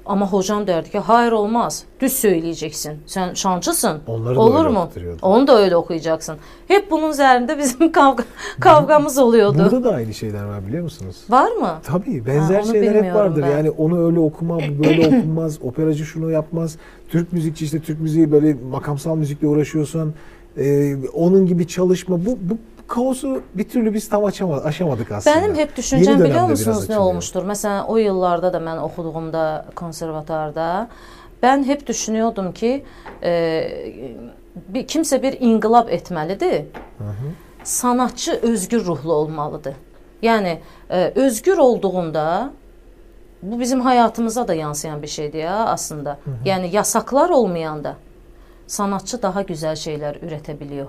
Amma 0.05 0.27
hocam 0.31 0.67
derdi 0.67 0.91
ki, 0.91 0.99
hayır 0.99 1.31
olmaz. 1.31 1.83
Düz 1.99 2.13
söyleyeceksin. 2.13 2.93
Sen 3.05 3.33
şancısın. 3.33 3.99
Onları 4.07 4.35
da 4.35 4.39
Olur 4.39 4.65
mu? 4.67 4.89
Onu 5.21 5.47
da 5.47 5.57
öyle 5.59 5.75
okuyacaksın. 5.75 6.35
Hep 6.67 6.91
bunun 6.91 7.09
üzerinde 7.09 7.57
bizim 7.57 7.91
kavga 7.91 8.23
kavgamız 8.59 9.17
oluyordu. 9.17 9.57
Burada 9.59 9.83
da 9.83 9.95
aynı 9.95 10.13
şeyler 10.13 10.43
var 10.45 10.67
biliyor 10.67 10.83
musunuz? 10.83 11.15
Var 11.29 11.51
mı? 11.51 11.69
Tabii 11.83 12.25
benzer 12.25 12.55
Ha, 12.59 12.63
şeyler 12.71 13.03
hep 13.03 13.15
vardır. 13.15 13.43
ben. 13.43 13.51
Yani 13.51 13.69
onu 13.69 14.05
öyle 14.05 14.19
okuma, 14.19 14.59
böyle 14.59 15.07
okunmaz. 15.17 15.59
Operacı 15.61 16.05
şunu 16.05 16.31
yapmaz. 16.31 16.77
Türk 17.09 17.33
müzikçi 17.33 17.65
işte 17.65 17.79
Türk 17.79 17.99
müziği 18.01 18.31
böyle 18.31 18.55
makamsal 18.71 19.15
müzikle 19.15 19.47
uğraşıyorsan 19.47 20.13
e, 20.57 20.95
onun 21.13 21.45
gibi 21.45 21.67
çalışma. 21.67 22.25
Bu, 22.25 22.29
bu 22.41 22.57
kaosu 22.89 23.41
bir 23.53 23.69
türlü 23.69 23.93
biz 23.93 24.09
tam 24.09 24.25
açamadık, 24.25 24.65
aşamadık 24.65 25.11
aslında. 25.11 25.35
Benim 25.35 25.55
hep 25.55 25.77
dönemde 25.77 26.23
biliyor 26.23 26.49
musunuz 26.49 26.89
ne 26.89 26.99
olmuştur? 26.99 27.43
Mesela 27.43 27.87
o 27.87 27.97
yıllarda 27.97 28.53
da 28.53 28.65
ben 28.65 28.77
okuduğumda 28.77 29.65
konservatuarda 29.75 30.87
ben 31.43 31.63
hep 31.63 31.87
düşünüyordum 31.87 32.51
ki 32.51 32.85
e, 33.23 33.63
bir, 34.67 34.87
kimse 34.87 35.23
bir 35.23 35.37
inkılap 35.39 35.89
etmelidir. 35.89 36.65
Sanatçı 37.63 38.39
özgür 38.41 38.85
ruhlu 38.85 39.13
olmalıdır. 39.13 39.73
Yani 40.21 40.59
e, 40.89 41.11
özgür 41.15 41.57
olduğunda 41.57 42.51
bu 43.41 43.59
bizim 43.59 43.81
hayatımıza 43.81 44.47
da 44.47 44.53
yansıyan 44.53 45.01
bir 45.01 45.07
şeydir 45.07 45.39
ya 45.39 45.65
aslında. 45.65 46.19
Yani 46.45 46.69
yasaklar 46.75 47.29
olmayanda 47.29 47.95
sanatçı 48.67 49.21
daha 49.21 49.41
güzel 49.41 49.75
şeyler 49.75 50.15
üretebiliyor. 50.15 50.87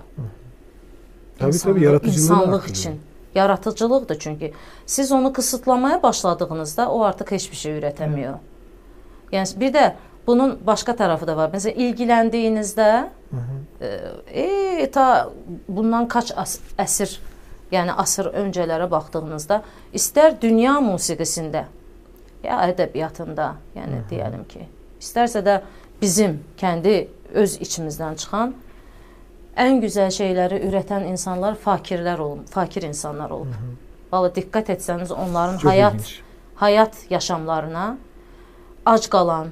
Tabii 1.40 1.50
İnsanlık- 1.50 1.74
tabii 1.76 1.84
yaratıcılığını 1.84 2.22
insanlık 2.22 2.54
artırıyor. 2.54 2.76
için. 2.76 3.00
Yaratıcılıqdır 3.34 4.18
çünki. 4.18 4.52
Siz 4.86 5.12
onu 5.12 5.32
kısıtlamaya 5.32 6.02
başladığınızda 6.02 6.90
o 6.92 7.02
artıq 7.02 7.30
heç 7.34 7.50
bir 7.50 7.56
şey 7.56 7.78
ürətemiyor. 7.78 8.34
Yəni 9.32 9.60
bir 9.60 9.72
də 9.74 9.92
bunun 10.26 10.58
başqa 10.66 10.92
tərəfi 10.92 11.24
də 11.26 11.36
var. 11.36 11.50
Məsələn, 11.50 11.76
ilgiləndiyinizdə 11.78 13.04
e, 13.80 14.42
e, 14.42 14.90
ta 14.90 15.30
bundan 15.68 16.08
kaç 16.08 16.32
as 16.36 16.58
əsr, 16.78 17.16
yəni 17.72 17.92
asır 17.96 18.26
öncələrə 18.34 18.90
baxdığınızda 18.90 19.62
istər 19.94 20.34
dünya 20.42 20.72
musiqisində 20.82 21.64
ya 22.42 22.58
ədəbiyyatında, 22.72 23.52
yəni 23.76 24.02
deyəlim 24.10 24.44
ki, 24.48 24.66
istərsə 25.00 25.42
də 25.46 25.60
bizim 26.02 26.40
kəndi 26.58 27.08
öz 27.34 27.56
içimizdən 27.60 28.16
çıxan 28.16 28.54
ən 29.60 29.80
gözəl 29.82 30.10
şeyləri 30.14 30.58
ürətən 30.68 31.04
insanlar 31.10 31.56
fakirlər 31.64 32.18
olub, 32.24 32.46
fakir 32.50 32.82
insanlar 32.88 33.30
olub. 33.30 33.54
Valla 34.12 34.30
diqqət 34.34 34.70
etsəniz 34.76 35.12
onların 35.12 35.58
Çok 35.60 35.70
həyat 35.72 35.94
ilginç. 35.98 36.20
həyat 36.60 36.94
yaşamlarına 37.10 37.84
ac 38.86 39.08
qalan, 39.12 39.50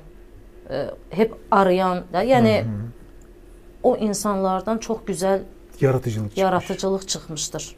e, 0.71 0.87
hep 1.11 1.35
arayan 1.51 2.05
da, 2.13 2.23
yəni 2.25 2.65
o 3.83 3.97
insanlardan 3.97 4.79
çox 4.79 4.99
gözəl 5.07 5.41
Yaratıcılık 5.81 6.31
çıkmış. 6.31 6.43
yaratıcılıq 6.43 7.07
çıxmışdır. 7.07 7.77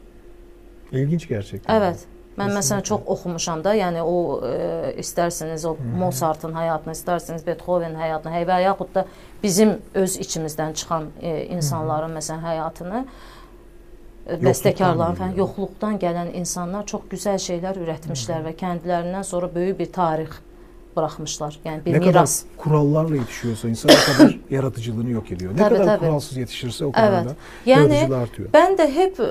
İlginç 0.91 1.27
gerçekten. 1.27 1.75
Evet. 1.75 1.99
Mən 2.41 2.55
məsələn 2.57 2.83
çox 2.89 3.01
oxumuşam 3.15 3.63
da, 3.63 3.73
yəni 3.77 4.01
o 4.01 4.15
e, 4.47 4.93
istərsiniz 5.03 5.65
o 5.69 5.75
Mozartın 5.99 6.55
həyatını, 6.57 6.95
istərsiniz 6.97 7.45
Beethovenin 7.45 7.95
həyatını, 8.01 8.33
hə, 8.33 8.45
və 8.49 8.59
yaxud 8.65 8.93
da 8.95 9.05
bizim 9.43 9.75
öz 9.93 10.17
içimizdən 10.25 10.73
çıxan 10.73 11.09
e, 11.21 11.45
insanların 11.45 12.15
məsələn 12.17 12.45
həyatını 12.49 13.03
e, 14.27 14.37
bəstəkarların 14.45 15.19
falan 15.21 15.35
yoxluqdan 15.37 15.99
gələn 16.01 16.31
insanlar 16.41 16.85
çox 16.89 17.09
gözəl 17.11 17.41
şeylər 17.49 17.81
ürətmişlər 17.85 18.47
və 18.49 18.55
kəndlərindən 18.63 19.23
sonra 19.23 19.49
böyük 19.55 19.79
bir 19.79 19.91
tarix 19.93 20.39
buraxmışlar. 20.95 21.59
Yəni 21.65 21.85
bir 21.85 21.93
kadar 21.93 22.07
miras. 22.07 22.43
kurallarla 22.57 23.15
yetişiyorsa 23.15 23.69
insan 23.69 23.91
o 23.91 24.13
kadar 24.13 24.37
yaratıcılığını 24.49 25.09
yok 25.09 25.31
ediyor. 25.31 25.53
Ne 25.53 25.57
Tabii, 25.57 25.77
kadar 25.77 25.85
tabii. 25.85 26.07
kuralsız 26.07 26.37
yetişirse 26.37 26.85
o 26.85 26.91
kadar 26.91 27.13
Evet. 27.13 27.25
da 27.25 27.35
Yəni 27.71 27.93
yaratıcılığı 27.93 28.17
artıyor. 28.17 28.49
Ben 28.53 28.77
de 28.77 28.95
hep 28.95 29.19
e, 29.19 29.23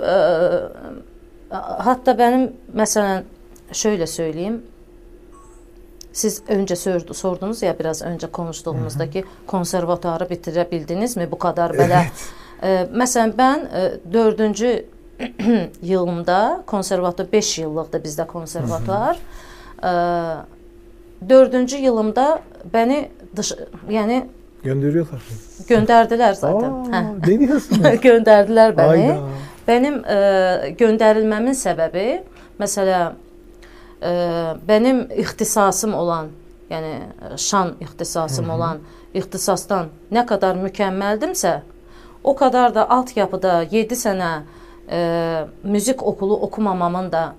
hatta 1.58 2.18
benim 2.18 2.52
mesela 2.72 3.22
şöyle 3.72 4.06
söyleyeyim. 4.06 4.62
Siz 6.12 6.42
sordu- 6.76 7.14
sordunuz 7.14 7.62
ya 7.62 7.78
biraz 7.78 8.02
önce 8.02 8.26
konuştuğumuzdaki 8.26 9.24
konservatuarı 9.46 10.30
bitirebildiniz 10.30 11.16
mi 11.16 11.28
bu 11.30 11.38
kadar 11.38 11.72
böyle? 11.78 12.06
E, 12.62 12.88
mesela 12.92 13.32
ben 13.38 13.58
e, 13.58 13.92
dördüncü 14.12 14.86
yılımda 15.82 16.62
konservatuar 16.66 17.32
5 17.32 17.58
yıllıqdır 17.58 18.00
bizdə 18.04 18.26
konservatuar. 18.26 19.18
Dördüncü 21.28 21.76
yılımda 21.76 22.42
beni 22.74 23.08
dış, 23.36 23.52
yani 23.90 24.26
Gönderiyorlar. 24.62 25.22
göndərdilər 25.68 26.34
zaten. 26.34 26.70
Aa, 26.70 26.86
Hə. 26.92 27.30
ne 27.30 27.38
diyorsunuz? 27.40 27.80
göndərdilər 28.06 28.74
bəni. 28.76 28.86
Hayda. 28.86 29.18
Benim 29.70 30.00
e, 30.02 30.74
göndərilməmin 30.78 31.54
səbəbi 31.54 32.06
məsələ 32.58 33.00
e, 34.02 34.12
benim 34.68 35.04
ixtisasım 35.22 35.94
olan, 35.94 36.30
yəni 36.70 36.94
şan 37.38 37.76
ixtisasım 37.80 38.50
olan 38.50 38.80
ixtisasdan 39.14 39.92
nə 40.10 40.24
qədər 40.26 40.58
mükəmməldimsə, 40.64 41.52
o 42.24 42.34
qədər 42.36 42.74
də 42.74 42.86
altyapıda 42.96 43.60
7 43.70 43.98
sənə 44.02 44.30
e, 44.90 44.98
müzik 45.62 46.02
okulu 46.02 46.40
okumamamın 46.48 47.12
da 47.12 47.34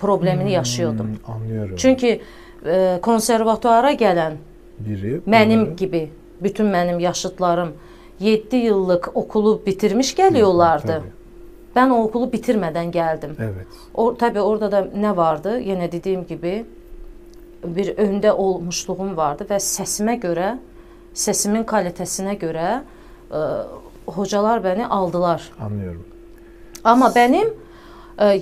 problemini 0.00 0.52
yaşıyordum. 0.52 1.06
Hmm, 1.06 1.34
anlıyorum. 1.34 1.76
Çünki 1.76 2.20
e, 2.66 2.98
konservatuara 3.02 3.92
gələn 3.92 4.38
Biri 4.78 5.20
mənim 5.26 5.60
bunları- 5.66 5.76
gibi 5.76 6.10
bütün 6.42 6.66
mənim 6.66 7.00
yaşıdlarım 7.00 7.72
7 8.20 8.56
yıllıq 8.56 9.08
okulu 9.14 9.62
bitirmiş 9.66 10.14
gəliyorlardı. 10.14 10.86
Tabii, 10.86 11.15
Ben 11.76 11.90
o 11.90 12.02
okulu 12.02 12.32
bitirmeden 12.32 12.90
geldim. 12.90 13.36
Evet. 13.40 13.66
O 13.94 14.16
tabii 14.16 14.40
orada 14.40 14.72
da 14.72 14.88
ne 14.96 15.16
vardı? 15.16 15.58
Yine 15.60 15.92
dediğim 15.92 16.26
gibi 16.26 16.66
bir 17.64 17.98
önde 17.98 18.32
olmuşluğum 18.32 19.16
vardı 19.16 19.46
ve 19.50 19.60
sesime 19.60 20.16
göre, 20.16 20.58
sesimin 21.14 21.64
kalitesine 21.64 22.34
göre 22.34 22.82
e, 23.32 23.38
hocalar 24.06 24.64
beni 24.64 24.86
aldılar. 24.86 25.52
Anlıyorum. 25.60 26.04
Ama 26.84 27.12
benim 27.14 27.48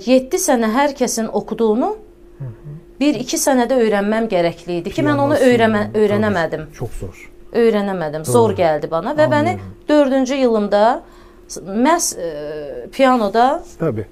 7 0.05 0.39
sene 0.39 0.67
herkesin 0.67 1.25
okuduğunu 1.27 1.97
bir 2.99 3.15
iki 3.15 3.37
senede 3.37 3.75
öğrenmem 3.75 4.27
gerekliydi 4.27 4.91
ki 4.91 5.05
ben 5.05 5.11
onu 5.11 5.15
Piyanosunu, 5.17 5.49
öğrenme, 5.49 5.89
tabii. 5.93 6.03
öğrenemedim. 6.03 6.67
Çok 6.73 6.89
zor. 6.89 7.31
Öğrenemedim. 7.51 8.25
Zor 8.25 8.49
Doğru. 8.49 8.55
geldi 8.55 8.87
bana 8.91 9.13
ve 9.13 9.17
beni 9.31 9.35
Anlıyorum. 9.35 9.61
dördüncü 9.89 10.35
yılımda 10.35 11.01
məhz 11.49 12.19
e, 12.19 12.89
piyanoda 12.91 13.63
Tabii. 13.79 14.05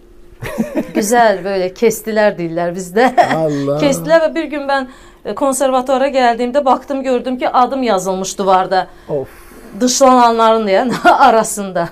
güzel 0.93 1.43
böyle 1.43 1.73
kestiler 1.73 2.37
diller 2.37 2.75
bizde. 2.75 3.15
Allah. 3.35 3.77
kestiler 3.79 4.21
ve 4.29 4.35
bir 4.35 4.43
gün 4.43 4.67
ben 4.67 4.87
e, 5.25 5.35
konservatuara 5.35 6.07
geldiğimde 6.07 6.65
baktım 6.65 7.03
gördüm 7.03 7.37
ki 7.37 7.49
adım 7.49 7.83
yazılmış 7.83 8.37
duvarda. 8.37 8.87
Of. 9.09 9.27
Dışlananların 9.79 10.67
diye 10.67 10.81
arasında. 11.03 11.89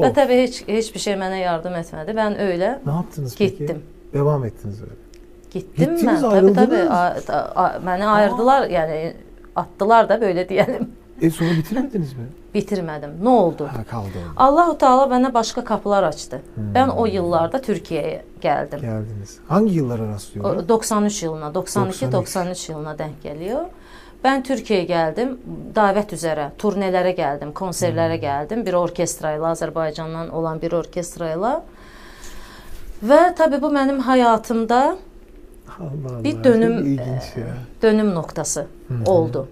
Ve 0.00 0.06
Of. 0.08 0.14
tabii 0.14 0.42
hiç 0.42 0.64
hiçbir 0.68 1.00
şey 1.00 1.16
bana 1.16 1.36
yardım 1.36 1.74
etmedi. 1.74 2.12
Ben 2.16 2.40
öyle 2.40 2.78
Ne 2.86 2.92
yaptınız 2.92 3.34
peki? 3.38 3.56
gittim. 3.56 3.82
Devam 4.12 4.44
ettiniz 4.44 4.82
öyle. 4.82 4.92
Gittim 5.50 5.96
Gittiniz, 5.96 6.22
ben. 6.22 6.30
Tabii 6.30 6.52
tabii. 6.54 6.82
A, 6.90 7.16
a, 7.28 7.64
a- 7.64 7.80
beni 7.86 8.06
ayırdılar 8.06 8.68
yani 8.70 9.14
attılar 9.56 10.08
da 10.08 10.20
böyle 10.20 10.48
diyelim. 10.48 10.90
E 11.22 11.30
sonra 11.30 11.50
bitiremediniz 11.50 12.12
mi? 12.12 12.24
Bitirmedim. 12.56 13.10
Ne 13.22 13.28
oldu? 13.28 13.70
Kaldı 13.90 14.08
orada. 14.30 14.40
Allahu 14.44 14.78
Teala 14.78 15.10
bana 15.10 15.34
başka 15.34 15.64
kapılar 15.64 16.02
açtı. 16.02 16.42
Ben 16.56 16.88
o 16.88 17.06
yıllarda 17.06 17.60
Türkiye'ye 17.60 18.24
geldim. 18.40 18.80
Geldiniz. 18.80 19.38
Hangi 19.48 19.74
yıllara 19.74 20.08
rastlıyorlar? 20.08 20.56
O 20.64 20.68
93 20.68 21.22
yılına, 21.22 21.54
92 21.54 22.12
93 22.12 22.68
yılına 22.68 22.98
denk 22.98 23.22
geliyor. 23.22 23.64
Ben 24.24 24.42
Türkiye'ye 24.42 24.84
geldim. 24.84 25.38
Davet 25.74 26.12
üzere, 26.12 26.52
turnelere 26.58 27.12
geldim, 27.12 27.52
konserlere 27.52 28.16
geldim. 28.16 28.66
Bir 28.66 28.72
orkestrayla, 28.72 29.46
Azerbaycan'dan 29.46 30.28
olan 30.28 30.62
bir 30.62 30.72
orkestrayla. 30.72 31.64
Ve 33.02 33.34
tabii 33.34 33.62
bu 33.62 33.74
benim 33.74 33.98
hayatımda 33.98 34.96
Allah 35.78 35.88
Allah. 36.10 36.24
bir 36.24 36.44
dönüm 36.44 36.78
ilginç 36.78 37.36
ya. 37.36 37.46
dönüm 37.82 38.14
noktası 38.14 38.66
oldu. 39.06 39.48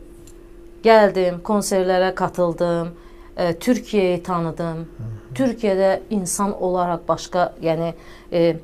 Geldim, 0.85 1.41
konserlere 1.45 2.15
katıldım, 2.15 2.89
e, 3.37 3.59
Türkiye'yi 3.59 4.23
tanıdım. 4.23 4.89
Türkiye'de 5.35 6.03
insan 6.11 6.63
olarak 6.63 7.09
başka, 7.09 7.55
yani 7.63 7.95
e, 8.33 8.57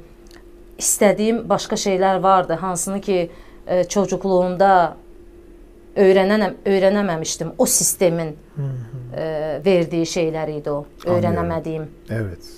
istədiyim 0.79 1.49
başqa 1.49 1.77
şeylər 1.77 2.23
vardı, 2.23 2.53
hansını 2.53 3.01
ki 3.01 3.31
e, 3.67 3.85
çocukluğumda 3.85 4.97
öyrənənəm, 5.97 6.61
öyrənəməmişdim. 6.67 7.55
O 7.59 7.67
sistemin 7.67 8.37
e, 9.17 9.61
verdiyi 9.65 10.05
şeylər 10.05 10.53
idi 10.61 10.71
o, 10.71 10.85
Anlıyorum. 11.07 11.17
öyrənəmədiyim. 11.17 11.85
Evet. 12.11 12.53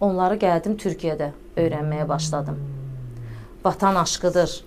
Onları 0.00 0.34
gəldim 0.34 0.74
Türkiyədə 0.76 1.30
öyrənməyə 1.56 2.08
başladım. 2.08 2.58
Vatan 3.64 3.94
aşkıdır. 3.94 4.64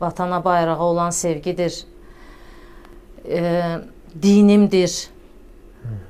Vatana 0.00 0.44
bayrağa 0.44 0.78
olan 0.82 1.10
sevgidir. 1.10 1.84
E, 3.28 3.62
dinimdir. 4.22 5.08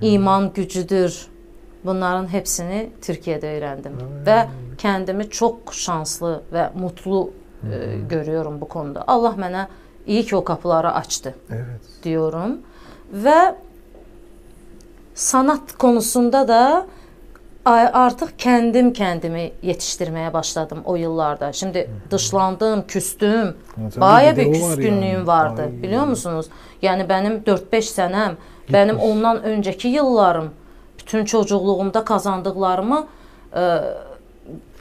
iman 0.01 0.53
gücüdür. 0.53 1.27
Bunların 1.85 2.27
hepsini 2.33 2.91
Türkiye'de 3.03 3.57
öğrendim 3.59 3.93
ve 4.27 4.47
kendimi 4.79 5.31
çok 5.31 5.75
şanslı 5.75 6.43
ve 6.53 6.71
mutlu 6.75 7.31
e, 7.73 7.99
görüyorum 8.09 8.61
bu 8.61 8.69
konuda. 8.69 9.05
Allah 9.07 9.29
mənə 9.39 9.67
iyi 10.07 10.25
ki 10.25 10.37
o 10.37 10.45
kapıları 10.45 10.93
açtı 10.93 11.35
Evet. 11.51 11.81
diyorum 12.03 12.59
ve 13.13 13.55
sanat 15.15 15.73
konusunda 15.79 16.49
da 16.49 16.59
a- 16.61 16.87
artık 17.71 18.39
kendim 18.39 18.93
kendimi 18.93 19.53
yetiştirmeye 19.63 20.33
başladım 20.33 20.79
o 20.85 20.97
yıllarda. 20.97 21.53
Şimdi 21.53 21.91
dışlandım, 22.11 22.87
küstüm. 22.89 23.55
Baya 23.97 24.37
bir 24.37 24.47
o 24.47 24.69
var 24.69 24.79
yani. 24.79 25.27
vardı. 25.27 25.63
Ay. 25.63 25.83
Biliyor 25.83 26.07
musunuz? 26.07 26.47
Yani 26.83 27.09
benim 27.09 27.33
4-5 27.33 27.83
senem, 27.83 28.37
benim 28.73 28.99
ondan 28.99 29.43
önceki 29.43 29.89
yıllarım, 29.89 30.51
bütün 30.99 31.25
çocukluğumda 31.25 32.05
kazandıklarımı 32.05 33.07
e, 33.57 33.79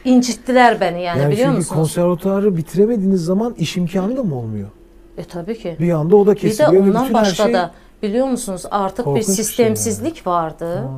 incittiler 0.05 0.81
beni 0.81 1.01
yani, 1.01 1.21
Yani 1.21 1.31
biliyor 1.31 1.47
çünkü 1.47 1.57
musunuz? 1.57 1.77
konservatuarı 1.77 2.57
bitiremediğiniz 2.57 3.25
zaman 3.25 3.53
iş 3.53 3.77
imkanı 3.77 4.17
da 4.17 4.23
mı 4.23 4.35
olmuyor? 4.35 4.69
E 5.17 5.23
tabii 5.23 5.57
ki. 5.57 5.75
Bir 5.79 5.91
anda 5.91 6.15
o 6.15 6.25
da 6.25 6.31
Bir 6.31 6.35
de 6.35 6.39
kesiliyor 6.41 6.83
ondan 6.83 7.13
başka 7.13 7.43
şey... 7.43 7.53
da 7.53 7.71
biliyor 8.03 8.27
musunuz 8.27 8.63
artık 8.71 9.05
Korkunç 9.05 9.23
bir 9.23 9.29
bir 9.29 9.35
şey 9.35 9.45
sistemsizlik 9.45 10.27
vardı. 10.27 10.75
Ha, 10.75 10.89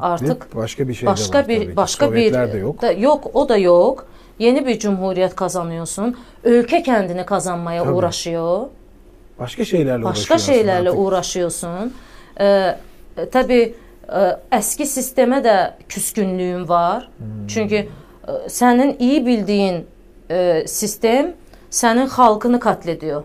Artık 0.00 0.56
ve 0.56 0.60
başka 0.60 0.88
bir 0.88 0.94
şey 0.94 1.06
de 1.06 1.10
başka 1.12 1.38
var 1.38 1.42
tabii 1.44 1.60
bir 1.60 1.76
başka 1.76 2.06
bir 2.06 2.10
Sovyetler 2.10 2.52
de 2.52 2.58
yok. 2.58 2.82
da 2.82 2.92
yok 2.92 3.30
o 3.34 3.48
da 3.48 3.56
yok. 3.56 4.06
Yeni 4.38 4.66
bir 4.66 4.78
cumhuriyet 4.78 5.36
kazanıyorsun. 5.36 6.16
Ülke 6.44 6.82
kendini 6.82 7.26
kazanmaya 7.26 7.84
Tabii. 7.84 7.92
uğraşıyor. 7.92 8.66
Başka 9.38 9.64
şeylerle 9.64 10.04
Başka 10.04 10.34
uğraşıyorsun 10.34 10.52
şeylerle 10.52 10.88
artık. 10.88 11.00
uğraşıyorsun. 11.00 11.94
Ee, 12.40 12.76
e, 13.16 13.28
tabii 13.32 13.74
e, 14.16 14.36
eski 14.56 14.86
sisteme 14.86 15.44
de 15.44 15.74
küskünlüğüm 15.88 16.68
var. 16.68 17.08
Hmm. 17.18 17.46
Çünkü 17.46 17.74
e, 17.74 17.88
senin 18.48 18.96
iyi 18.98 19.26
bildiğin 19.26 19.86
e, 20.30 20.64
sistem 20.66 21.34
senin 21.70 22.06
halkını 22.06 22.60
katlediyor. 22.60 23.24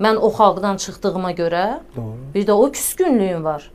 Ben 0.00 0.16
o 0.16 0.30
halkdan 0.30 0.76
çıktığıma 0.76 1.30
göre 1.30 1.80
Doğru. 1.96 2.16
bir 2.34 2.46
de 2.46 2.52
o 2.52 2.70
küskünlüğüm 2.72 3.44
var. 3.44 3.70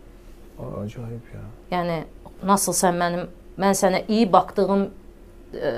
Aa, 0.60 0.82
Acayip 0.82 1.22
ya. 1.34 1.42
Yəni 1.78 2.04
nasıl 2.44 2.74
sən 2.74 2.98
mənim 3.00 3.28
mən 3.60 3.76
sənə 3.78 4.04
iyi 4.08 4.32
baxdığım 4.34 4.90
e, 5.54 5.70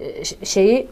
e, 0.00 0.24
şeyi 0.44 0.88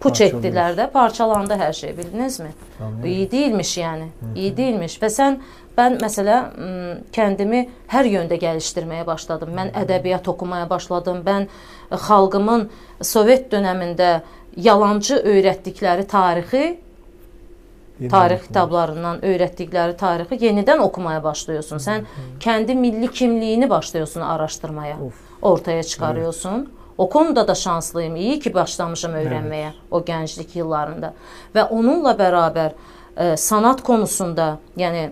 puç 0.00 0.20
etdilər 0.20 0.74
də, 0.76 0.90
parçalandı 0.90 1.54
hər 1.54 1.72
şey, 1.72 1.96
bildinizmi? 1.98 2.50
Anlıyorum. 2.80 3.04
iyi 3.06 3.30
değilmiş 3.30 3.78
yani. 3.78 4.08
İyi 4.36 4.56
değilmiş 4.56 4.98
və 5.02 5.06
sən 5.08 5.38
ben 5.76 5.98
mesela 6.00 6.52
m, 6.58 6.98
kendimi 7.12 7.68
hər 7.88 8.04
yöndə 8.04 8.36
gəlişdirməyə 8.38 9.06
başladım. 9.06 9.54
Mən 9.56 9.72
ədəbiyyat 9.72 10.28
oxumaya 10.28 10.70
başladım. 10.70 11.22
Mən 11.26 11.46
xalqımın 11.90 12.70
Sovet 13.02 13.52
dövründə 13.52 14.20
yalancı 14.56 15.14
öyrətdikləri 15.14 16.06
tarixi 16.06 16.78
tarix 18.10 18.46
kitablarından 18.48 19.20
öyrətdikləri 19.22 19.96
tarixi 19.96 20.38
yenidən 20.46 20.82
oxumaya 20.82 21.22
başlıyorsun. 21.24 21.78
Sən 21.78 22.08
kendi 22.40 22.74
milli 22.74 23.10
kimliyini 23.10 23.70
başlıyorsun 23.70 24.20
araşdırmaya. 24.20 24.96
Of. 25.06 25.14
Ortaya 25.42 25.82
çıkarıyorsun. 25.82 26.72
O 26.98 27.08
konuda 27.08 27.48
da 27.48 27.54
şanslıyım. 27.54 28.16
İyi 28.16 28.40
ki 28.40 28.54
başlamışım 28.54 29.12
öğrenmeye 29.12 29.72
o 29.90 30.00
gənclik 30.00 30.58
yıllarında. 30.58 31.12
Və 31.54 31.68
onunla 31.68 32.12
bərabər 32.18 32.70
e, 33.16 33.36
sanat 33.36 33.82
konusunda, 33.82 34.58
yəni 34.76 35.10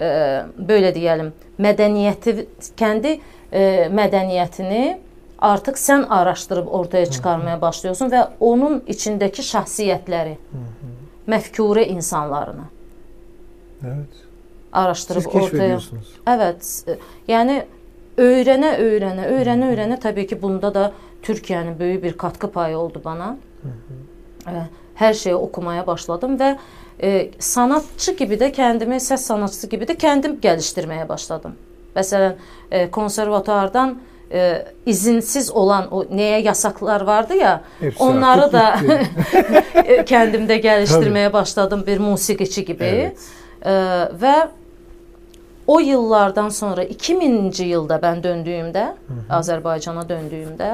e, 0.00 0.42
böyle 0.58 0.94
diyelim, 0.94 1.32
mədəniyyəti 1.60 2.46
kendi 2.76 3.20
e, 3.52 3.62
mədəniyyətini 3.92 4.98
artıq 5.42 5.78
sən 5.80 6.06
araşdırıb 6.08 6.68
ortaya 6.68 7.06
çıxarmaya 7.10 7.60
başlıyorsun 7.60 8.12
və 8.12 8.26
onun 8.40 8.82
içindəki 8.86 9.42
şəxsiyyətləri, 9.46 10.36
məfkure 11.28 11.84
insanlarını 11.86 12.64
Evet. 13.84 14.08
araşdırıb 14.72 15.22
Siz 15.22 15.34
ortaya. 15.34 15.78
Evet. 16.26 16.84
e, 16.88 16.98
Yəni 17.32 17.62
öyrənə, 18.18 18.76
öyrənə, 18.78 19.26
öyrənə, 19.30 19.70
öyrənə 19.72 19.98
təbii 20.00 20.26
ki, 20.26 20.42
bunda 20.42 20.74
da 20.74 20.92
Türkiyənin 21.22 21.78
böyük 21.78 22.02
bir 22.02 22.18
katkı 22.18 22.50
payı 22.50 22.78
oldu 22.78 23.02
bana. 23.04 23.36
E, 24.46 24.66
Hər 24.98 25.14
şeyi 25.14 25.34
oxumaya 25.34 25.86
başladım 25.86 26.36
və 26.38 26.56
e, 27.02 27.30
sanatçı 27.38 28.16
kimi 28.16 28.36
də 28.36 28.50
kəndimi, 28.52 28.98
səs 29.00 29.24
sanatçısı 29.26 29.68
kimi 29.68 29.84
də 29.88 29.96
kəndim 29.96 30.36
gəlişdirməyə 30.40 31.08
başladım. 31.08 31.54
Məsələn, 31.96 32.34
e, 32.70 32.90
konservatuardan 32.90 33.90
e, 33.90 34.11
izinsiz 34.86 35.50
olan 35.50 35.88
o 35.90 36.04
nəyə 36.04 36.40
yasaqlar 36.46 37.00
vardı 37.00 37.34
ya, 37.36 37.60
Hepsi 37.80 38.02
onları 38.02 38.48
da 38.52 38.64
bitti. 38.82 40.04
kəndimdə 40.12 40.56
gəlişdirməyə 40.64 41.32
başladım 41.32 41.84
bir 41.86 41.98
musiqiçi 41.98 42.64
kimi. 42.64 42.84
Evet. 42.84 43.28
E, 43.62 43.72
və 44.22 44.36
o 45.66 45.78
yıllardan 45.80 46.48
sonra 46.48 46.84
2000-ci 46.84 47.68
ildə 47.76 48.00
mən 48.02 48.22
döndüyümdə, 48.24 48.86
Azərbaycana 49.30 50.08
döndüyümdə, 50.08 50.70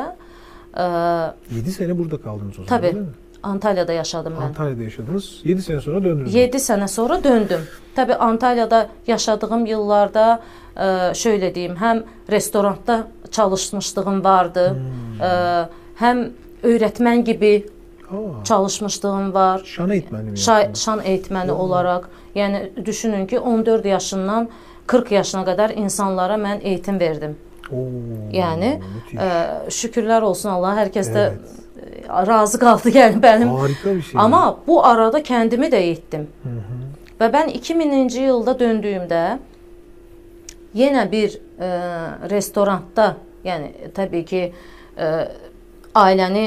e, 1.51 1.57
7 1.57 1.73
sene 1.73 1.99
burada 1.99 2.23
kaldınız 2.23 2.59
o 2.59 2.65
zaman 2.65 2.69
Tabii. 2.69 2.83
değil 2.93 3.07
mi? 3.07 3.13
Antalyada 3.43 3.93
yaşadım 3.93 4.33
mən. 4.39 4.43
Antalya'da 4.43 4.83
yaşadınız. 4.83 5.41
7 5.45 5.63
sene 5.63 5.81
sonra 5.81 6.05
döndünüz. 6.05 6.35
7 6.35 6.57
sənə 6.57 6.89
sonra 6.89 7.25
döndüm. 7.25 7.61
Təbii 7.97 8.15
Antalyada 8.19 8.89
yaşadığım 9.07 9.67
illərdə 9.67 10.39
ə, 10.77 11.15
şöyle 11.15 11.55
deyim, 11.55 11.77
həm 11.77 12.03
restoranda 12.31 13.07
çalışmışlığım 13.31 14.25
vardı. 14.25 14.65
Hmm. 14.75 15.21
Ə, 15.21 15.69
həm 16.01 16.25
öyrətmən 16.65 17.25
kimi 17.25 17.53
Aa, 18.11 18.45
çalışmışlığım 18.45 19.35
var. 19.35 19.63
şan 19.65 19.91
eğitmenliği 19.91 20.33
mi 20.33 20.39
yaptınız? 20.41 20.79
şan 20.85 21.01
eğitməni 21.01 21.51
olaraq, 21.51 22.03
yəni 22.35 22.87
düşünün 22.87 23.27
ki, 23.27 23.39
14 23.39 23.85
yaşından 23.85 24.49
40 24.87 25.13
yaşına 25.13 25.43
qədər 25.43 25.75
insanlara 25.75 26.35
mən 26.35 26.61
eğitim 26.63 27.01
verdim. 27.01 27.37
Oo, 27.73 27.77
Yəni 28.33 28.79
müthiş. 28.81 29.19
ə, 29.21 29.69
şükürlər 29.69 30.23
olsun 30.23 30.49
Allah, 30.51 30.77
hər 30.81 30.89
kəs 30.95 31.11
də 31.13 31.19
Evet. 31.29 31.39
Ə, 32.09 32.27
razı 32.27 32.59
qaldı 32.59 32.93
yəni 33.01 33.21
mənim. 33.23 33.53
Harika 33.59 33.95
bir 33.95 34.03
şey. 34.03 34.21
Amma 34.21 34.57
bu 34.67 34.81
arada 34.87 35.21
kəndimi 35.21 35.71
də 35.73 35.77
eğitdim. 35.77 36.29
Hı 36.43 36.57
hı. 36.57 36.79
Və 37.19 37.31
mən 37.35 37.51
2000-ci 37.59 38.29
ildə 38.31 38.55
döndüyümdə 38.61 39.23
yenə 40.79 41.05
bir 41.11 41.35
e, 41.35 41.69
restoranda, 42.31 43.17
yəni 43.45 43.91
təbii 43.97 44.25
ki, 44.29 44.43
e, 44.99 45.09
ailəni 45.99 46.47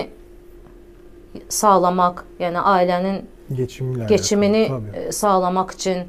sağlamaq, 1.49 2.23
yəni 2.39 2.63
ailənin 2.75 3.21
Geçimle 3.55 4.07
keçimini 4.07 4.63
alakalı, 4.69 4.91
tabii. 4.91 5.05
e, 5.07 5.11
sağlamaq 5.11 5.73
üçün 5.75 6.03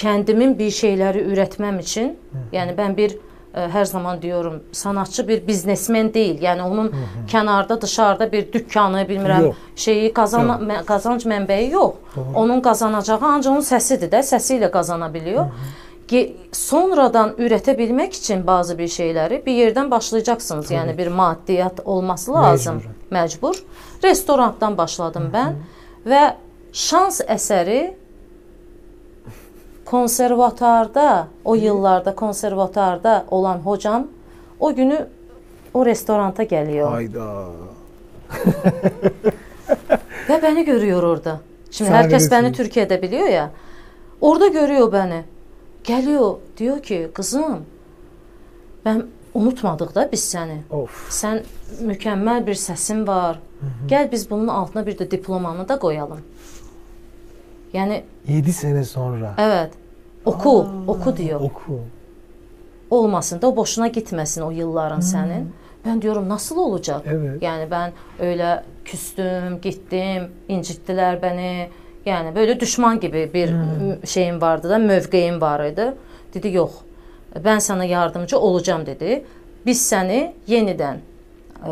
kəndimin 0.00 0.56
bir 0.58 0.74
şeyləri 0.74 1.22
ürətməm 1.30 1.78
üçün, 1.82 2.14
yəni 2.52 2.74
mən 2.78 2.96
bir 2.96 3.14
e, 3.54 3.60
hər 3.60 3.84
zaman 3.84 4.22
diyorum, 4.22 4.62
sanatçı 4.72 5.28
bir 5.28 5.46
biznesmen 5.46 6.14
deyil. 6.14 6.42
Yəni 6.42 6.62
onun 6.62 6.92
kənarda, 7.28 7.80
dışarıda 7.80 8.32
bir 8.32 8.52
dükkanı, 8.52 9.02
bilmirəm, 9.08 9.42
Yox. 9.44 9.56
şeyi 9.76 10.12
qazan 10.14 10.46
mə- 10.68 10.84
qazanc 10.84 11.22
mənbəyi 11.26 11.70
yox. 11.72 11.94
Doğru. 12.16 12.24
Onun 12.34 12.60
qazanacağı 12.60 13.18
ancaq 13.22 13.52
onun 13.52 13.60
səsidir 13.66 14.10
də, 14.10 14.22
səsi 14.22 14.58
ilə 14.60 14.70
qazana 14.70 15.14
biliyor. 15.14 15.46
Ge- 16.08 16.32
Sonradan 16.52 17.30
ürətə 17.38 17.76
bilmək 17.78 18.16
üçün 18.18 18.46
bazı 18.46 18.78
bir 18.78 18.88
şeyləri 18.88 19.46
bir 19.46 19.52
yerdən 19.52 19.90
başlayacaqsınız. 19.90 20.70
Yəni 20.70 20.98
bir 20.98 21.08
maddiyyat 21.08 21.80
olması 21.84 22.32
lazım. 22.32 22.82
Məcbur. 23.10 23.54
Restorantdan 24.04 24.78
başladım 24.78 25.30
mən 25.34 25.52
və 26.06 26.34
şans 26.72 27.20
əsəri 27.20 27.94
konservatuarda, 29.90 31.28
o 31.44 31.56
illərdə 31.56 32.14
konservatuarda 32.14 33.24
olan 33.30 33.58
hocam 33.64 34.06
o 34.60 34.74
günü 34.74 35.06
o 35.74 35.86
restoranta 35.86 36.42
gəliyor. 36.42 36.90
Hayda. 36.90 37.46
Və 40.28 40.38
bəni 40.42 40.64
görüyor 40.66 41.02
orada. 41.02 41.40
Şimdi 41.70 41.90
hər 41.90 42.06
kəs 42.10 42.26
Sahnədəsiniz. 42.26 42.32
bəni 42.34 42.52
Türkiyədə 42.58 43.02
biliyor 43.02 43.28
ya. 43.30 43.50
Orada 44.20 44.48
görüyor 44.48 44.92
bəni. 44.92 45.22
Geliyor, 45.84 46.36
diyor 46.56 46.82
ki, 46.82 47.10
kızım, 47.14 47.64
ben 48.84 49.06
unutmadık 49.34 49.94
da 49.94 50.08
biz 50.12 50.24
səni. 50.34 50.60
Of. 50.70 51.06
Sən 51.10 51.42
mükəmməl 51.82 52.44
bir 52.46 52.58
səsin 52.58 53.06
var. 53.06 53.40
Gəl 53.88 54.10
biz 54.12 54.30
bunun 54.30 54.48
altına 54.48 54.86
bir 54.86 54.98
də 54.98 55.10
diplomanı 55.10 55.68
da 55.68 55.78
qoyalım. 55.78 56.20
Yəni 57.72 58.02
7 58.30 58.52
sene 58.52 58.84
sonra. 58.84 59.34
evet. 59.38 59.70
Oku, 60.24 60.66
oku 60.86 61.16
diyor. 61.16 61.40
Oku. 61.40 61.80
Olmasın 62.90 63.42
da 63.42 63.46
o 63.48 63.56
boşuna 63.56 63.86
gitmesin 63.88 64.42
o 64.42 64.50
yılların 64.50 65.00
senin. 65.00 65.52
Ben 65.86 66.02
diyorum 66.02 66.28
nasıl 66.28 66.56
olacak? 66.56 67.02
Evet. 67.06 67.42
Yani 67.42 67.70
ben 67.70 67.92
öyle 68.18 68.62
küstüm, 68.84 69.60
gittim, 69.62 70.28
incittiler 70.48 71.22
beni. 71.22 71.68
Yani 72.06 72.34
böyle 72.36 72.60
düşman 72.60 73.00
gibi 73.00 73.30
bir 73.34 73.52
m- 73.52 74.06
şeyim 74.06 74.40
vardı 74.40 74.70
da, 74.70 74.78
mövqeyim 74.78 75.40
var 75.40 75.64
idi. 75.64 75.94
Dedi 76.34 76.52
yok, 76.52 76.70
ben 77.44 77.58
sana 77.58 77.84
yardımcı 77.84 78.38
olacağım 78.38 78.86
dedi. 78.86 79.24
Biz 79.66 79.86
seni 79.88 80.34
yeniden, 80.46 80.98
e, 81.66 81.70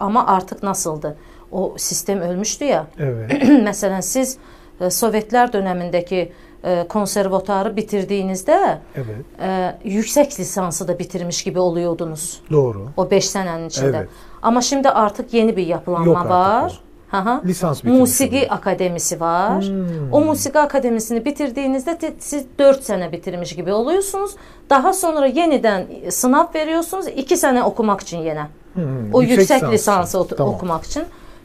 ama 0.00 0.26
artık 0.26 0.62
nasıldı? 0.62 1.16
O 1.52 1.74
sistem 1.76 2.20
ölmüştü 2.20 2.64
ya. 2.64 2.86
Evet. 2.98 3.42
Mesela 3.62 4.02
siz 4.02 4.38
e, 4.80 4.90
Sovyetler 4.90 5.52
dönemindeki 5.52 6.32
e, 6.64 6.86
konservatuarı 6.88 7.76
bitirdiğinizde 7.76 8.78
Evet. 8.94 9.06
e, 9.42 9.74
yüksek 9.84 10.40
lisansı 10.40 10.88
da 10.88 10.98
bitirmiş 10.98 11.42
gibi 11.44 11.58
oluyordunuz. 11.60 12.40
Doğru. 12.50 12.86
O 12.96 13.10
5 13.10 13.28
senenin 13.28 13.68
içinde. 13.68 13.96
Evet. 13.96 14.08
Ama 14.42 14.62
şimdi 14.62 14.88
artık 14.90 15.34
yeni 15.34 15.56
bir 15.56 15.66
yapılanma 15.66 16.06
Yok 16.06 16.16
artık 16.16 16.30
var. 16.30 16.80
Hı 17.10 17.16
hı. 17.16 17.40
Lisans 17.44 17.84
Musiki 17.84 18.36
oluyor. 18.36 18.46
akademisi 18.50 19.20
var. 19.20 19.62
Hmm. 19.64 20.12
O 20.12 20.20
musiki 20.20 20.58
akademisini 20.58 21.24
bitirdiğinizde 21.24 21.98
siz 22.18 22.44
4 22.58 22.84
sene 22.84 23.12
bitirmiş 23.12 23.54
gibi 23.56 23.72
oluyorsunuz. 23.72 24.30
Daha 24.70 24.92
sonra 24.92 25.26
yeniden 25.26 25.86
sınav 26.10 26.46
veriyorsunuz. 26.54 27.06
2 27.08 27.36
sene 27.36 27.62
okumak 27.64 28.00
için 28.00 28.18
yine. 28.18 28.46
Hmm, 28.74 29.12
O 29.14 29.22
yüksek, 29.22 29.40
lisansı. 29.40 29.72
lisansı 29.72 30.18
ot- 30.18 30.36
Tamam. 30.36 30.54
okumak 30.54 30.84
için. 30.84 31.02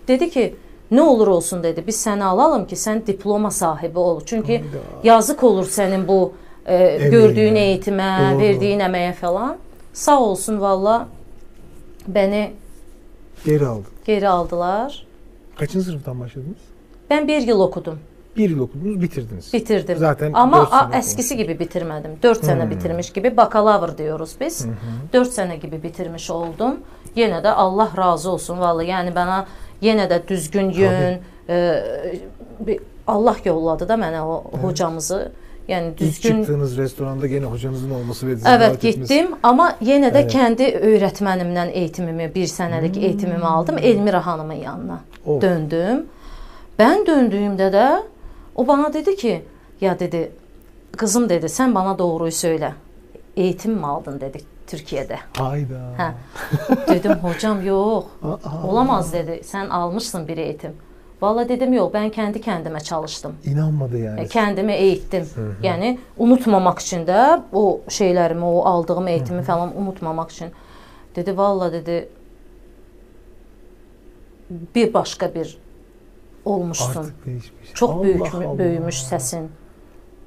Dedi 0.08 0.30
ki 0.30 0.56
ne 0.91 1.02
olur 1.02 1.28
olsun 1.28 1.63
dedi. 1.63 1.84
Biz 1.88 1.95
seni 1.95 2.24
alalım 2.24 2.67
ki 2.67 2.76
sen 2.76 3.08
diploma 3.08 3.52
sahibi 3.52 4.00
ol. 4.00 4.21
Çünkü 4.26 4.48
Hayda. 4.54 4.65
yazık 5.04 5.43
olur 5.43 5.65
senin 5.65 6.08
bu 6.08 6.34
e, 6.65 6.98
gördüğün 7.12 7.56
eğitime, 7.56 8.19
Doğru. 8.34 8.39
verdiğin 8.41 8.80
emeğe 8.80 9.13
falan. 9.13 9.58
Sağ 9.93 10.21
olsun 10.21 10.62
valla 10.62 11.08
beni 12.08 12.52
Geri 13.45 13.65
aldı. 13.67 13.86
geri 14.06 14.30
aldılar. 14.30 15.06
Kaçıncı 15.60 15.86
sınıftan 15.86 16.19
başladınız? 16.19 16.58
Ben 17.10 17.28
bir 17.28 17.41
yıl 17.41 17.60
okudum. 17.60 18.00
Bir 18.38 18.50
yıl 18.50 18.60
okudunuz, 18.60 19.02
bitirdiniz. 19.02 19.54
Bitirdim. 19.54 19.98
Zaten 19.98 20.34
Ama 20.34 20.58
dört 20.62 20.69
sene 20.69 20.80
a, 20.82 20.98
eskisi 20.98 21.38
gibi 21.38 21.60
bitirmedim. 21.60 22.12
4 22.24 22.45
sene 22.45 22.63
Hmm. 22.63 22.69
bitirmiş 22.71 23.13
gibi 23.13 23.38
bakalavr 23.38 23.98
diyoruz 23.98 24.36
biz. 24.39 24.65
4 25.13 25.28
sene 25.28 25.56
gibi 25.58 25.84
bitirmiş 25.84 26.30
oldum. 26.32 26.76
Yine 27.15 27.43
de 27.43 27.50
Allah 27.52 27.91
razı 27.98 28.32
olsun 28.32 28.60
vallahi. 28.60 28.88
Yani 28.88 29.15
bana 29.15 29.45
yine 29.81 30.09
de 30.09 30.27
düzgün 30.27 30.69
yön 30.69 31.19
e, 31.49 31.83
Allah 33.07 33.35
yolladı 33.45 33.88
da 33.89 33.93
mənə 33.93 34.21
o 34.21 34.43
hocamızı. 34.61 35.31
Yani 35.67 35.88
İlk 35.88 35.97
düzgün 35.99 36.38
çıktığınız 36.38 36.77
restoranda 36.77 37.27
gene 37.27 37.45
hocanızın 37.45 37.91
olması 37.91 38.19
sizi 38.19 38.49
Evet 38.49 38.81
gittim 38.81 39.27
ama 39.43 39.75
yine 39.81 40.13
de 40.13 40.19
Evet. 40.19 40.31
kendi 40.31 40.63
öğretmenimden 40.63 41.69
eğitimimi 41.69 42.35
bir 42.35 42.45
senelik 42.47 42.97
eğitimimi 42.97 43.45
aldım 43.45 43.77
Elmira 43.77 44.25
Hanım'ın 44.25 44.54
yanına. 44.54 45.00
Of. 45.25 45.41
Döndüm. 45.41 46.06
Ben 46.79 47.06
döndüğümde 47.06 47.73
de 47.73 48.04
o 48.56 48.67
bana 48.67 48.93
dedi 48.93 49.15
ki 49.15 49.41
ya 49.81 50.00
dedi 50.00 50.31
kızım 50.97 51.29
dedi 51.29 51.50
sen 51.50 51.75
bana 51.75 52.00
doğruyu 52.00 52.31
söyle. 52.31 52.73
Eğitim 53.37 53.73
mi 53.73 53.85
aldın 53.85 54.19
dedi 54.21 54.37
Türkiye'de. 54.67 55.19
Hayda. 55.37 55.79
Ha. 55.97 56.13
Dedim 56.87 57.11
hocam. 57.11 57.57
Aa, 58.23 58.67
Olamaz 58.67 59.13
dedi. 59.13 59.41
Sen 59.43 59.69
almışsın 59.69 60.27
bir 60.27 60.37
eğitim. 60.37 60.71
Vallahi 61.21 61.49
dedim 61.49 61.73
yok 61.73 61.93
ben 61.93 62.09
kendi 62.09 62.41
kendime 62.41 62.79
çalıştım. 62.79 63.35
İnanmadı 63.45 63.97
yani. 63.97 64.21
E, 64.21 64.27
Kendimi 64.27 64.73
eğittim. 64.73 65.29
Yani 65.63 65.99
unutmamak 66.17 66.79
için 66.79 67.07
de 67.07 67.41
o 67.53 67.81
şeylerimi, 67.89 68.45
o 68.45 68.65
aldığım 68.65 69.07
eğitimi 69.07 69.41
falan 69.43 69.77
unutmamak 69.81 70.31
için. 70.31 70.47
Dedi 71.15 71.37
valla 71.37 71.73
dedi 71.73 72.09
bir 74.75 74.93
başka 74.93 75.35
bir 75.35 75.57
olmuşsun. 76.45 76.99
Artık 77.01 77.25
değişmiş. 77.25 77.73
Çok 77.73 77.89
Allah 77.89 78.03
büyük 78.03 78.35
Allah. 78.35 78.57
büyümüş 78.59 79.03
sesin. 79.03 79.49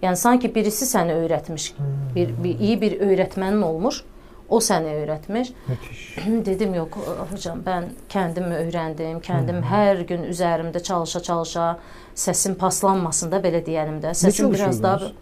Yani 0.03 0.17
sanki 0.17 0.55
birisi 0.55 0.87
seni 0.87 1.13
öğretmiş. 1.13 1.75
Bir, 2.15 2.45
bir 2.45 2.59
iyi 2.59 2.81
bir 2.81 3.01
öğretmenin 3.01 3.63
olmuş. 3.63 4.05
O 4.49 4.61
seni 4.61 4.95
öğretmiş. 4.95 5.53
Müthiş. 5.69 6.17
Dedim 6.47 6.75
yok 6.75 6.99
hocam 7.33 7.59
ben 7.67 7.85
kendim 8.09 8.45
öyrəndim, 8.45 9.21
kendim 9.21 9.63
hər 9.63 10.03
gün 10.09 10.25
üzərimdə 10.33 10.83
çalışa-çalışa 10.83 11.77
səsim 12.17 12.55
paslanmasın 12.55 13.33
da 13.33 13.43
belə 13.45 13.61
deyəlim 13.67 14.01
də. 14.03 14.15
Səsim 14.17 14.53
biraz 14.55 14.83
daha 14.83 15.13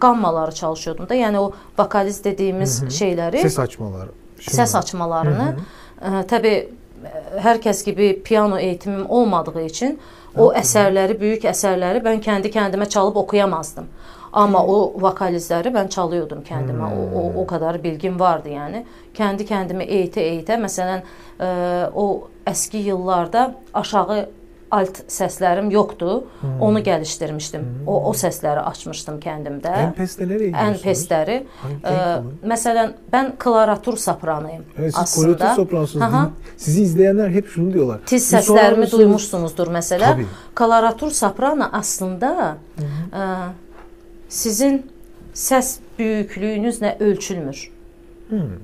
qammaları 0.00 0.54
çalışıyordum 0.54 1.08
da. 1.08 1.14
Yəni 1.14 1.38
o 1.38 1.52
vokaliz 1.78 2.24
dediyimiz 2.24 2.82
şeyləri, 2.98 3.42
Ses 3.42 3.58
açmalar. 3.58 4.08
şunlar. 4.38 4.66
səs 4.66 4.78
açmalarını 4.78 5.48
ə, 6.00 6.24
təbii 6.30 6.58
ə, 6.62 6.68
hər 7.44 7.60
kəs 7.60 7.84
kimi 7.84 8.22
piano 8.22 8.58
eğitimim 8.58 9.10
olmadığı 9.10 9.64
üçün 9.66 9.98
O 10.36 10.50
əsərləri, 10.52 11.14
böyük 11.20 11.46
əsərləri 11.48 12.02
mən 12.04 12.18
kəndi 12.20 12.50
kəndimə 12.52 12.84
çalıb 12.92 13.16
oxuyamazdım. 13.16 13.86
Amma 14.36 14.60
o 14.68 14.92
vokalizləri 15.00 15.70
mən 15.72 15.88
çalıyordum 15.94 16.42
kəndimə. 16.44 16.90
O, 16.92 17.04
o 17.20 17.42
o 17.42 17.46
qədər 17.48 17.78
bilgim 17.82 18.18
vardı, 18.20 18.50
yəni. 18.52 18.82
Kəndi 19.16 19.46
kəndimə 19.48 19.86
eytə-eytə, 19.88 20.58
məsələn, 20.60 21.06
ə, 21.40 21.52
o 21.96 22.28
əski 22.46 22.82
illərdə 22.92 23.46
aşağı 23.74 24.26
alt 24.76 24.98
səslərim 25.08 25.68
yoxdur. 25.72 26.24
Hmm. 26.42 26.56
Onu 26.66 26.80
gəlişdirmişdim. 26.84 27.62
Hmm. 27.64 27.88
O 27.88 28.10
o 28.10 28.12
səsləri 28.18 28.60
açmışdım 28.66 29.20
kəndimdə. 29.22 29.72
Ən 29.86 29.92
pestələri 29.96 30.48
Ən 30.52 30.76
pestləri. 30.82 31.36
Ə, 31.86 31.94
məsələn, 32.52 32.92
mən 33.12 33.30
klaviatur 33.40 33.96
sopranıyım 33.96 34.64
Evet, 34.78 34.92
siz 34.94 35.02
aslında. 35.02 35.36
klaviatur 35.36 35.62
sopransınız. 35.62 36.02
Aha. 36.02 36.24
Din- 36.26 36.56
Sizi 36.56 36.82
izleyenler 36.82 37.30
hep 37.30 37.48
şunu 37.48 37.72
diyorlar. 37.72 38.00
Tiz 38.06 38.32
Bir 38.32 38.40
sorar 38.40 38.62
səslərimi 38.64 38.78
mısınız? 38.78 38.98
duymuşsunuzdur 39.04 39.68
məsələ. 39.78 40.04
Tabii. 40.12 40.26
Klaviatur 40.54 41.10
soprano 41.10 41.68
aslında 41.72 42.56
ə, 43.12 43.48
sizin 44.28 44.82
səs 45.34 45.78
böyüklüyünüzlə 45.98 46.98
ölçülmür. 47.02 47.70
Hmm. 48.28 48.56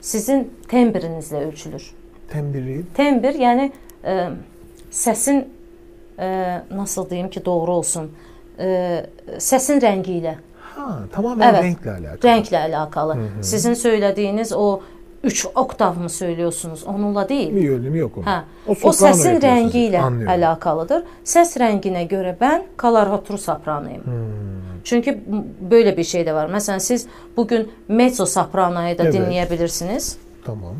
Sizin 0.00 0.50
tembrinizlə 0.68 1.44
ölçülür. 1.48 1.90
Tembiri. 2.28 2.82
Tembr, 2.94 3.34
yəni 3.40 3.70
ə, 4.04 4.16
səsin 4.92 5.44
ə, 6.18 6.60
nasıl 6.70 7.08
deyim 7.10 7.30
ki, 7.30 7.44
doğru 7.44 7.72
olsun. 7.80 8.10
Ə, 8.58 9.06
səsin 9.38 9.80
rəngi 9.84 10.20
ilə, 10.22 10.36
Ha, 10.78 11.00
tamamen 11.12 11.48
Evet. 11.48 11.62
renkle 11.64 11.90
alakalı. 11.90 12.20
rənglə 12.30 12.58
əlaqəli. 12.68 13.14
Sizin 13.42 13.72
söylədiyiniz 13.74 14.52
o 14.54 14.80
3 15.24 15.46
oktav 15.54 15.96
mı 15.98 16.08
söylüyorsunuz? 16.10 16.84
Onunla 16.86 17.28
deyil. 17.28 17.54
Bir 17.56 17.60
yönümü 17.62 17.98
yok 17.98 18.18
onun. 18.18 18.26
Hə. 18.26 18.40
O 18.66 18.70
O, 18.70 18.74
soprano 18.74 19.14
səsin 19.14 19.32
yapıyorsunuz. 19.34 19.42
rəngi 19.74 19.82
ilə 19.88 19.98
Anlıyorum. 19.98 20.34
əlaqəlidir. 20.34 21.02
Səs 21.24 21.56
rənginə 21.58 22.04
görə 22.08 22.36
mən 22.38 22.62
klaviatur 22.78 23.38
sopranıyım. 23.38 24.04
Hmm. 24.04 24.67
Çünki 24.88 25.12
böyle 25.70 25.96
bir 25.96 26.04
şey 26.04 26.22
də 26.24 26.32
var. 26.34 26.48
Məsələn, 26.48 26.80
siz 26.80 27.06
bu 27.36 27.46
gün 27.48 27.68
mezzo 27.88 28.26
sopranoyu 28.26 28.98
da 28.98 29.02
Evet. 29.04 29.14
dinləyə 29.14 29.50
bilirsiniz. 29.50 30.16
Tamam. 30.44 30.76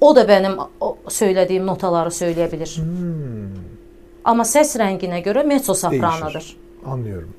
O 0.00 0.16
da 0.16 0.22
benim 0.28 0.52
o 0.80 0.96
söylədiyim 1.10 1.66
notaları 1.66 2.10
söyləyə 2.14 2.46
bilir. 2.52 2.76
Hmm. 2.78 3.64
Amma 4.24 4.46
səs 4.46 4.76
rənginə 4.78 5.18
görə 5.26 5.42
mezzo 5.46 5.74
sopranodur. 5.74 6.46
Anlıyorum. 6.86 7.34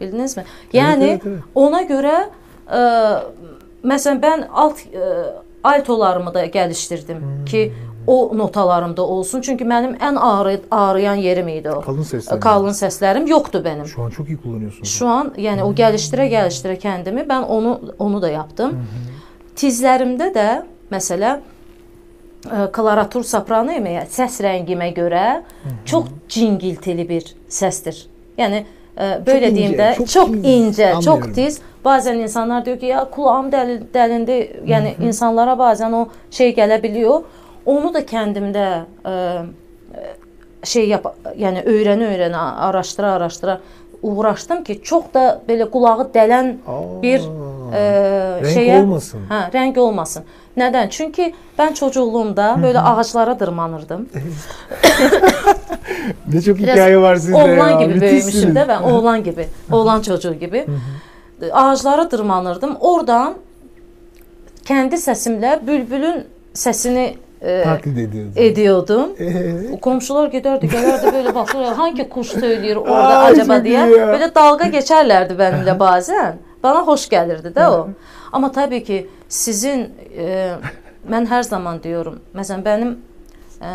Bildinizmi? 0.00 0.44
Yəni 0.72 1.04
evet, 1.10 1.26
evet. 1.26 1.42
ona 1.54 1.82
görə 1.88 2.14
ə, 2.68 2.80
məsələn 3.84 4.20
mən 4.24 4.46
alt 4.48 4.80
ə, 4.88 5.12
altolarımı 5.64 6.34
da 6.34 6.46
gəlişdirdim 6.46 7.20
Hmm. 7.20 7.44
ki, 7.44 7.72
o 8.06 8.38
notalarımda 8.38 9.02
olsun. 9.02 9.40
Çünki 9.40 9.64
mənim 9.64 9.96
ən 9.98 10.18
ağrı, 10.18 10.60
ağrıyan 10.70 11.14
yerim 11.14 11.48
idi 11.48 11.70
o. 11.70 11.80
Kalın 11.80 12.02
sesler. 12.02 12.40
Kalın 12.40 12.74
səslərim 12.76 13.28
yoxdur 13.28 13.64
mənim. 13.64 13.86
Şu 13.86 14.02
an 14.02 14.10
çok 14.10 14.28
iyi 14.28 14.36
kullanıyorsunuz. 14.36 14.88
Şu 14.88 15.08
an 15.08 15.32
yəni 15.36 15.62
o 15.62 15.72
gəlişdirə 15.72 16.28
gəlişdirə 16.32 16.76
kəndimi 16.82 17.26
mən 17.28 17.46
onu 17.46 17.80
onu 17.98 18.22
da 18.22 18.30
yapdım. 18.30 18.76
Tizlərimdə 19.56 20.32
də 20.34 20.46
məsələ 20.92 21.38
ə, 22.50 22.70
klaviatur 22.72 23.24
sopranıyım 23.24 23.86
ya, 23.86 24.06
səs 24.10 24.40
rəngimə 24.44 24.92
görə 24.96 25.26
çox 25.84 26.08
cingiltili 26.28 27.08
bir 27.08 27.34
səsdir. 27.48 28.06
Yəni 28.38 28.64
ə, 28.96 29.20
belə 29.26 29.50
ince, 29.50 29.56
deyim 29.56 29.76
də 29.78 29.92
çok 29.96 30.08
çox 30.08 30.32
tiz, 30.32 30.44
incə, 30.44 30.94
anlıyorum. 30.94 31.04
çox 31.04 31.34
tiz. 31.34 31.60
Bəzən 31.82 32.20
insanlar 32.22 32.64
deyir 32.64 32.78
ki, 32.78 32.86
ya 32.86 33.04
kulağım 33.10 33.48
dəli, 33.50 33.80
dəlindi. 33.94 34.36
Yəni 34.70 34.92
insanlara 35.02 35.56
bəzən 35.58 35.94
o 35.98 36.04
şey 36.30 36.54
gələ 36.54 36.82
biliyor. 36.82 37.24
Onu 37.66 37.92
da 37.94 38.02
kəndimdə 38.06 38.66
ə, 39.04 39.14
şey 40.66 40.88
yap, 40.88 41.06
yəni 41.38 41.64
öyrənə-öyrənə, 41.68 42.42
araşdıra-araşdıra 42.68 43.60
uğraşdım 44.02 44.64
ki, 44.64 44.80
çox 44.82 45.04
da 45.14 45.40
belə 45.48 45.68
qulağı 45.70 46.08
dələn 46.14 46.54
Aa, 46.66 47.02
bir 47.02 47.20
ə, 47.22 47.82
renk 48.42 48.56
şeyə 48.56 48.80
olmasın. 48.82 49.26
Hə, 49.30 49.42
rəng 49.54 49.78
olmasın. 49.78 50.24
Nədən? 50.58 50.90
Çünki 50.90 51.34
mən 51.58 51.74
çocukluğumda 51.74 52.56
böyle 52.62 52.80
ağaclara 52.80 53.40
dırmanırdım. 53.40 54.08
Çok 56.44 56.58
Biraz 56.58 56.74
hikaye 56.74 56.98
var 56.98 57.16
sizde 57.16 57.34
Oğlan 57.34 57.78
gibi 57.78 58.00
böyümüşüm 58.00 58.50
də 58.54 58.68
ben, 58.68 58.82
oğlan 58.82 59.24
gibi, 59.24 59.48
oğlan 59.72 60.02
çocuğu 60.02 60.34
gibi. 60.34 60.66
Ağaclara 61.52 62.10
dırmanırdım. 62.10 62.76
Oradan 62.80 63.34
kendi 64.64 64.94
səsimlə 64.94 65.66
bülbülün 65.66 66.24
səsini 66.54 67.14
e, 67.42 67.62
Taklit 67.64 67.98
ediyorsunuz. 67.98 68.36
ediyordum. 68.36 69.08
Ee, 69.18 69.80
Komşular 69.80 70.28
giderdi, 70.28 70.68
gelerdi 70.68 71.12
böyle 71.12 71.34
bakıyor 71.34 71.64
hangi 71.64 72.08
kuş 72.08 72.26
söylüyor 72.28 72.76
orada 72.76 73.18
Ay, 73.18 73.32
acaba 73.32 73.56
çok 73.56 73.64
diye. 73.64 73.86
iyi 73.88 73.98
ya. 73.98 74.06
Böyle 74.08 74.34
dalga 74.34 74.64
geçerlerdi 74.64 75.38
benimle 75.38 75.80
bazen. 75.80 76.36
Bana 76.62 76.78
hoş 76.86 77.08
gelirdi 77.08 77.54
de 77.54 77.68
o. 77.68 77.88
Ama 78.32 78.52
tabii 78.52 78.84
ki 78.84 79.08
sizin 79.28 79.90
e, 80.18 80.54
ben 81.10 81.26
her 81.26 81.42
zaman 81.42 81.82
diyorum. 81.82 82.20
Mesela 82.34 82.64
benim 82.64 82.98
e, 83.62 83.68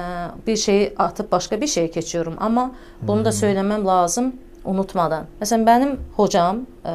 bir 0.47 0.55
şeyi 0.57 0.93
atıp 0.97 1.31
başka 1.31 1.61
bir 1.61 1.67
şeye 1.67 1.87
geçiyorum 1.87 2.33
ama 2.39 2.71
bunu 3.01 3.25
da 3.25 3.31
söylemem 3.31 3.85
lazım 3.87 4.33
unutmadan. 4.65 5.25
Mesela 5.39 5.65
benim 5.65 5.99
hocam 6.15 6.57
e, 6.85 6.91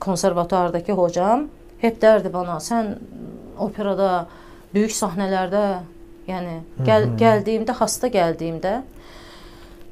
konservatuvardaki 0.00 0.92
hocam 0.92 1.44
hep 1.78 2.02
derdi 2.02 2.32
bana 2.32 2.60
sen 2.60 2.96
operada 3.58 4.26
büyük 4.74 4.92
sahnelerde 4.92 5.78
yani 6.26 6.60
gel, 6.84 7.16
geldiğimde 7.16 7.72
hasta 7.72 8.06
geldiğimde 8.06 8.82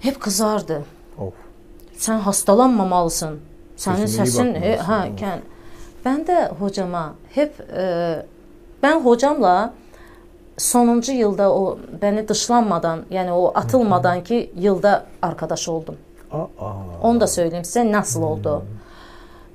hep 0.00 0.20
kızardı. 0.20 0.82
Of. 1.18 1.34
Senin 3.76 3.96
Sesine 4.06 4.24
iyi 4.24 4.26
sesin 4.26 4.54
e, 4.54 4.78
Of. 4.80 5.16
ken. 5.16 5.40
Ben 6.04 6.26
de 6.26 6.48
hocama 6.58 7.14
hep 7.34 7.60
e, 7.76 8.26
ben 8.82 9.00
hocamla 9.00 9.74
sonuncu 10.58 11.12
yılda 11.12 11.54
o 11.54 11.78
beni 12.02 12.28
dışlanmadan 12.28 13.04
yani 13.10 13.32
o 13.32 13.52
atılmadan 13.54 14.24
ki 14.24 14.52
yılda 14.56 15.06
arkadaş 15.22 15.68
oldum. 15.68 15.96
Aa. 16.32 16.46
Onu 17.02 17.20
da 17.20 17.26
söyleyeyim 17.26 17.64
size 17.64 17.92
nasıl 17.92 18.22
oldu. 18.22 18.62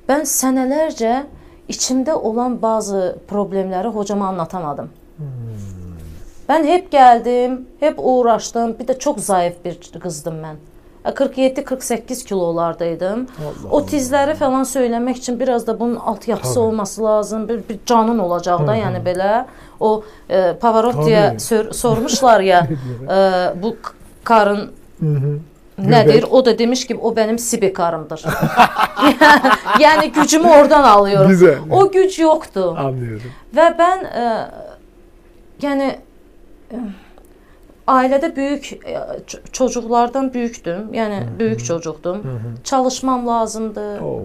Ben 0.07 0.23
senelerce 0.23 1.25
içimde 1.67 2.13
olan 2.13 2.61
bazı 2.61 3.17
problemleri 3.27 3.87
hocama 3.87 4.27
anlatamadım. 4.27 4.89
Ben 6.49 6.63
hep 6.63 6.91
geldim, 6.91 7.67
hep 7.79 7.95
uğraştım. 7.97 8.79
Bir 8.79 8.87
de 8.87 8.99
çok 8.99 9.19
zayıf 9.19 9.53
bir 9.65 9.79
kızdım 9.99 10.35
ben. 10.43 10.55
47-48 11.11 12.25
kilolardaydım. 12.25 13.27
Allah 13.39 13.71
o 13.71 13.81
tizləri 13.85 14.35
falan 14.35 14.63
söyləmək 14.63 15.17
üçün 15.17 15.39
biraz 15.39 15.67
da 15.67 15.79
bunun 15.79 15.95
altyapısı 15.95 16.53
Tabii. 16.53 16.63
olması 16.63 17.03
lazım. 17.03 17.49
Bir, 17.49 17.61
bir 17.69 17.79
canın 17.85 18.19
olacaq 18.19 18.67
da, 18.67 18.75
yəni 18.75 19.03
belə. 19.03 19.45
O 19.79 20.03
e, 20.29 20.53
Pavarotti'yə 20.61 21.39
sor, 21.39 21.71
sormuşlar 21.71 22.39
ya, 22.39 22.67
e, 23.09 23.61
bu 23.61 23.75
karın 24.23 24.71
Hı 24.99 25.05
hı. 25.05 25.39
Nədir? 25.77 26.25
O 26.25 26.45
da 26.45 26.59
demiş 26.59 26.87
ki, 26.87 26.95
o 26.95 27.15
benim 27.15 27.39
sibikarımdır. 27.39 28.19
yəni 29.79 30.11
gücümü 30.11 30.47
oradan 30.47 30.83
alıyorum. 30.83 31.29
Güzel. 31.29 31.57
O 31.71 31.91
güc 31.91 32.21
yoxdur. 32.21 32.77
Anlıyorum. 32.77 33.31
Və 33.55 33.67
mən 33.77 34.07
ə, 34.09 34.31
yəni 35.61 35.87
ə, 36.71 36.81
ailədə 37.87 38.29
böyük 38.35 38.63
ə, 38.83 39.03
ç- 39.27 39.41
çocuklardan 39.51 40.33
böyükdüm. 40.33 40.89
Yəni 40.93 41.21
böyük 41.39 41.65
çocuqdum. 41.65 42.21
Çalışmam 42.63 43.27
lazımdı. 43.27 43.99
Oh. 44.03 44.21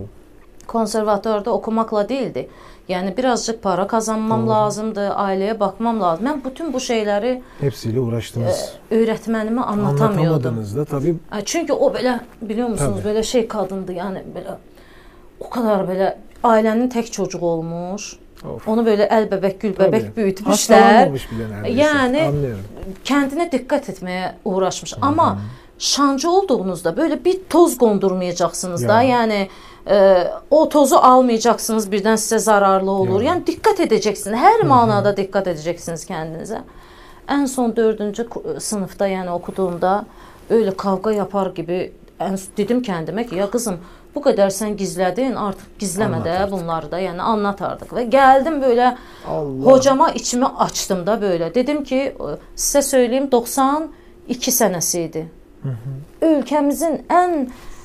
Konservatorda 0.66 1.50
oxumaqla 1.50 2.08
deyildi. 2.08 2.48
Yəni 2.88 3.16
birazcık 3.16 3.62
para 3.62 3.86
kazanmam 3.86 4.48
lazımdı, 4.48 5.00
ailəyə 5.00 5.54
baxmam 5.60 6.00
lazım. 6.00 6.26
Mən 6.26 6.40
bütün 6.44 6.72
bu 6.72 6.76
şeyləri 6.80 7.40
Hepsiyle 7.60 8.00
uğraştınız. 8.00 8.72
öyrətmənimə 8.90 9.60
anlatamıyordum. 9.60 10.56
Da 10.76 10.84
tabii. 10.84 11.14
Ay, 11.30 11.42
Çünki 11.44 11.72
o 11.72 11.86
belə 11.94 12.20
biliyor 12.42 12.68
musunuz 12.68 12.98
Tabii. 13.02 13.12
belə 13.18 13.22
şey 13.22 13.48
qadındır. 13.48 13.94
Yəni 13.94 14.22
belə 14.36 14.56
o 15.40 15.50
kadar 15.50 15.80
belə 15.88 16.14
ailənin 16.44 16.90
tək 16.90 17.10
çocuğu 17.10 17.38
olmuş. 17.46 18.16
Of. 18.54 18.68
Onu 18.68 18.86
böyle 18.86 19.02
el 19.04 19.30
bebek 19.30 19.60
gül 19.60 19.74
Tabii. 19.74 19.92
bebek 19.92 20.16
büyütmüşlər. 20.16 20.46
Hastalanmamış 20.46 21.30
bile 21.30 21.50
neredeyse. 21.50 21.80
Yani- 21.82 22.22
Anlıyorum. 22.22 22.64
Kəndinə 23.04 23.50
diqqət 23.52 23.90
etməyə 23.92 24.30
uğraşmış. 24.44 24.94
Amma 25.02 25.38
şancı 25.78 26.30
olduğunuzda 26.30 26.96
böyle 26.96 27.24
bir 27.24 27.40
toz 27.50 27.78
qondurmayacaqsınız 27.78 28.88
da. 28.88 29.02
Ya. 29.02 29.18
Yəni 29.26 29.48
e, 29.90 30.26
o 30.50 30.68
tozu 30.68 30.96
almayacaqsınız 30.96 31.88
birdən 31.88 32.14
sizə 32.18 32.38
zararlı 32.38 32.90
olur. 32.90 33.22
Ya. 33.22 33.32
Yəni 33.34 33.44
diqqət 33.46 33.86
edəcəksiniz. 33.86 34.36
Hər 34.36 34.62
mənada 34.66 35.14
diqqət 35.16 35.46
edəcəksiniz 35.54 36.06
kəndinizə. 36.10 36.60
Ən 37.28 37.46
son 37.46 37.70
4-cü 37.70 38.28
ku- 38.28 38.60
sınıfda 38.60 39.08
yəni 39.08 39.30
oxuduğumda 39.30 40.04
öyle 40.50 40.70
kavga 40.76 41.12
yapar 41.12 41.50
gibi 41.54 41.92
ən 42.20 42.38
dedim 42.56 42.82
kəndimə 42.82 43.28
ki, 43.28 43.36
ya 43.36 43.50
qızım 43.50 43.76
bu 44.14 44.20
qədər 44.20 44.50
sən 44.52 44.76
gizlədin, 44.76 45.36
artıq 45.40 45.78
gizləmə 45.80 46.20
Anlat 46.20 46.26
də 46.26 46.50
bunları 46.50 46.90
da, 46.92 47.00
yəni 47.00 47.22
anlat 47.22 47.62
artıq. 47.62 47.94
Və 47.96 48.06
gəldim 48.12 48.60
böyle 48.62 48.96
Allah. 49.28 49.66
Hocama 49.66 50.10
içimi 50.10 50.46
açdım 50.46 51.06
da 51.06 51.20
böyle. 51.20 51.54
Dedim 51.54 51.84
ki 51.84 52.16
sizə 52.56 52.82
söyleyeyim 52.82 53.30
92 53.32 54.50
sənəsi 54.60 55.06
idi. 55.08 55.28
ölkəmizin 56.22 57.04
ən 57.08 57.36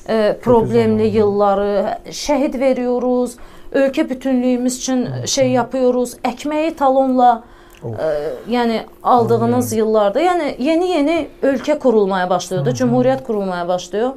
e, 0.08 0.38
problemli 0.42 1.06
yılları, 1.16 1.98
şəhid 2.10 2.58
veriyoruz, 2.60 3.36
ölkə 3.72 4.08
bütünlüyümüz 4.08 4.78
üçün 4.78 5.08
şey 5.26 5.50
yapıyoruz, 5.50 6.16
ekmeği 6.24 6.74
talonla 6.76 7.44
e, 7.84 8.08
yəni 8.50 8.80
aldığınız 9.02 9.72
yıllarda, 9.72 10.20
yəni 10.20 10.54
yeni-yeni 10.58 11.28
ölkə 11.42 11.78
kurulmaya 11.78 12.30
başlıyordu, 12.30 12.74
cumhuriyet 12.74 13.24
kurulmaya 13.26 13.68
başlıyor. 13.68 14.10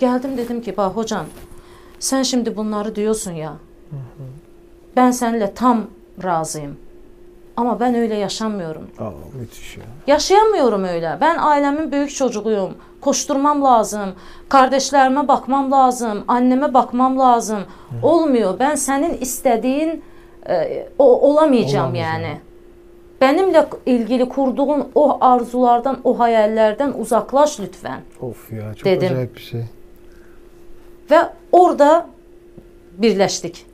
Geldim 0.00 0.36
dedim 0.36 0.62
ki, 0.62 0.76
bak 0.76 0.96
hocam, 0.96 1.24
sen 1.98 2.22
şimdi 2.22 2.56
bunları 2.56 2.96
diyorsun 2.96 3.32
ya. 3.32 3.52
Ben 4.96 5.10
seninle 5.10 5.54
tam 5.54 5.86
razıyım. 6.24 6.76
Ama 7.56 7.80
ben 7.80 7.94
öyle 7.94 8.14
yaşamıyorum. 8.14 8.82
Aa, 8.98 9.10
müthiş 9.40 9.76
ya. 9.76 9.82
Yaşayamıyorum 10.06 10.84
öyle. 10.84 11.18
Ben 11.20 11.38
ailemin 11.38 11.92
büyük 11.92 12.14
çocuğuyum. 12.14 12.74
Koşturmam 13.00 13.64
lazım. 13.64 14.12
Kardeşlerime 14.48 15.28
bakmam 15.28 15.72
lazım. 15.72 16.24
Anneme 16.28 16.74
bakmam 16.74 17.18
lazım. 17.18 17.60
Olmuyor. 18.02 18.58
Ben 18.58 18.74
senin 18.74 19.14
istediğin 19.18 20.02
e, 20.48 20.88
o, 20.98 21.20
olamayacağım 21.30 21.84
Olamayacağım. 21.86 22.22
yani. 22.22 22.38
Benimle 23.20 23.66
ilgili 23.86 24.28
kurduğun 24.28 24.88
o 24.94 25.18
arzulardan, 25.20 25.98
o 26.04 26.18
hayallerden 26.18 26.92
uzaklaş 26.98 27.60
lütfen. 27.60 28.00
Of 28.20 28.52
ya 28.52 28.74
çok 28.74 28.84
Dedim. 28.84 29.12
acayip 29.12 29.34
bir 29.36 29.40
şey. 29.40 29.62
Ve 31.10 31.18
orada 31.52 32.06
birleştik. 32.98 33.66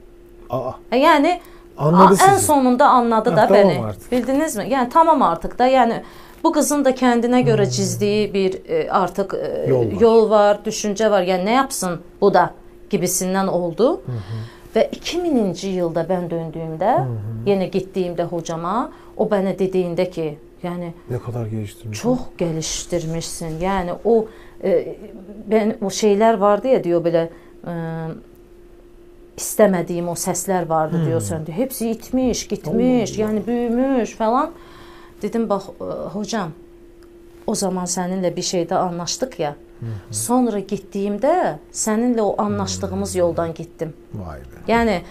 Aa, 0.51 0.71
E, 0.93 0.97
Yani 0.99 1.41
Anladı 1.79 2.17
en 2.29 2.35
sizi. 2.35 2.47
sonunda 2.47 2.89
anladı 2.89 3.31
Ha, 3.31 3.37
da 3.37 3.47
tamam 3.47 3.63
beni. 3.69 3.85
artık. 3.85 4.13
Bildiniz 4.13 4.57
mi? 4.57 4.67
Yani 4.71 4.89
tamam 4.89 5.23
artık 5.23 5.59
da 5.59 5.67
yani 5.67 6.03
bu 6.45 6.53
kızın 6.53 6.85
da 6.85 6.95
kendine 6.95 7.43
göre 7.43 7.71
çizdiği 7.71 8.35
bir 8.35 8.61
e, 8.69 8.91
artık 8.91 9.35
e, 9.35 9.67
Hmm. 9.67 9.71
Yol 9.71 9.87
var. 9.87 10.01
yol 10.01 10.31
var, 10.31 10.65
düşünce 10.65 11.11
var. 11.11 11.23
Yani 11.23 11.45
ne 11.45 11.53
yapsın 11.53 12.01
bu 12.21 12.35
da 12.35 12.51
gibisinden 12.91 13.47
oldu. 13.47 14.01
Ve 14.77 14.89
2000. 14.93 15.55
yılda 15.69 16.07
ben 16.09 16.31
döndüğümde, 16.31 16.99
yine 17.47 17.67
gittiğimde 17.67 18.25
hocama 18.25 18.93
o 19.17 19.31
bana 19.31 19.59
dediğinde 19.59 20.11
ki 20.11 20.39
yani 20.63 20.93
ne 21.11 21.19
kadar 21.19 21.47
geliştirmiş. 21.47 22.01
çok 22.01 22.39
geliştirmişsin. 22.39 23.61
Yani 23.61 23.91
o 24.05 24.27
ben 25.47 25.77
o 25.83 25.91
şeyler 25.91 26.35
vardı 26.35 26.69
ya 26.69 26.85
diyor 26.85 27.05
böyle 27.05 27.31
e, 27.67 27.73
istemediğim 29.37 30.09
o 30.09 30.15
sesler 30.15 30.67
vardı 30.67 31.07
diyor 31.07 31.21
sen 31.21 31.47
diyor. 31.47 31.59
Hepsi 31.59 31.91
itmiş, 31.91 32.49
gitmiş, 32.49 33.19
yani 33.19 33.47
büyümüş 33.47 34.15
falan. 34.15 34.51
Dedim 35.23 35.49
bak 35.49 35.63
e, 35.81 35.85
hocam 35.85 36.51
o 37.47 37.55
zaman 37.55 37.85
seninle 37.85 38.37
bir 38.37 38.43
şeyde 38.43 38.75
anlaştık 38.75 39.41
ya. 39.41 39.57
Sonra 40.11 40.59
gittiğimde 40.59 41.59
seninle 41.73 42.23
o 42.23 42.43
anlaştığımız 42.43 43.17
yoldan 43.17 43.55
gittim. 43.55 43.93
Vay 44.15 44.39
be. 44.39 44.45
Yani 44.69 45.03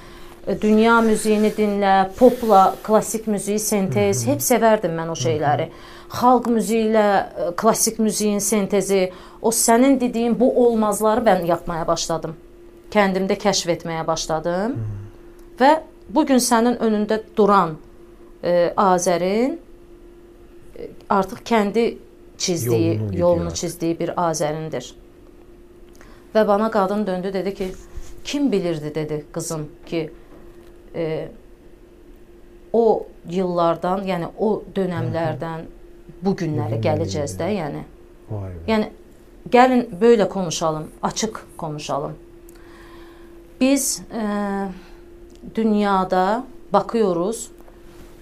e, 0.48 0.62
dünya 0.62 1.02
müziğini 1.02 1.58
dinle, 1.58 2.10
popla 2.18 2.76
klasik 2.84 3.28
müziği 3.28 3.60
sentez, 3.60 4.28
hep 4.28 4.42
severdim 4.42 4.98
ben 4.98 5.08
o 5.08 5.16
şeyleri. 5.16 5.72
Halk 6.16 6.48
müziğiyle 6.48 7.30
e, 7.38 7.56
klasik 7.56 8.00
müziğin 8.00 8.40
sentezi, 8.40 9.12
o 9.42 9.52
senin 9.52 10.00
dediğin 10.00 10.40
bu 10.40 10.66
olmazları 10.68 11.26
ben 11.26 11.46
yapmaya 11.46 11.88
başladım. 11.88 12.36
Kendimde 12.92 13.38
keşfetmeye 13.38 14.08
başladım. 14.08 14.78
Ve 15.62 15.84
bugün 16.10 16.38
senin 16.38 16.76
önünde 16.76 17.24
duran 17.38 17.78
e, 18.44 18.74
Azer'in 18.78 19.62
e, 20.80 20.88
artık 21.10 21.46
kendi 21.46 21.98
çizdiği, 22.38 22.96
Yolunu 22.96 23.18
yolunu 23.18 23.44
artık. 23.44 23.56
çizdiği 23.56 24.00
bir 24.00 24.28
Azerindir. 24.28 24.96
Ve 26.36 26.48
bana 26.48 26.72
kadın 26.72 27.08
döndü 27.08 27.34
dedi 27.34 27.54
ki 27.54 27.72
kim 28.24 28.52
bilirdi 28.52 28.96
dedi 28.96 29.26
kızım 29.32 29.70
ki 29.86 30.12
e, 30.96 31.28
o 32.74 33.08
yıllardan 33.30 34.04
yani 34.04 34.26
o 34.40 34.64
dönemlerden 34.76 35.62
bugünlere 36.22 36.64
Bugünlere 36.66 36.82
geleceğiz 36.82 37.40
de 37.40 37.44
yani. 37.44 37.84
Vay 38.30 38.50
be. 38.50 38.56
Yani 38.68 38.90
gelin 39.50 39.90
böyle 40.02 40.30
konuşalım, 40.30 40.88
açık 41.02 41.46
konuşalım. 41.58 42.14
Biz 43.62 44.02
e, 44.14 44.24
dünyada 45.56 46.44
bakıyoruz, 46.74 47.52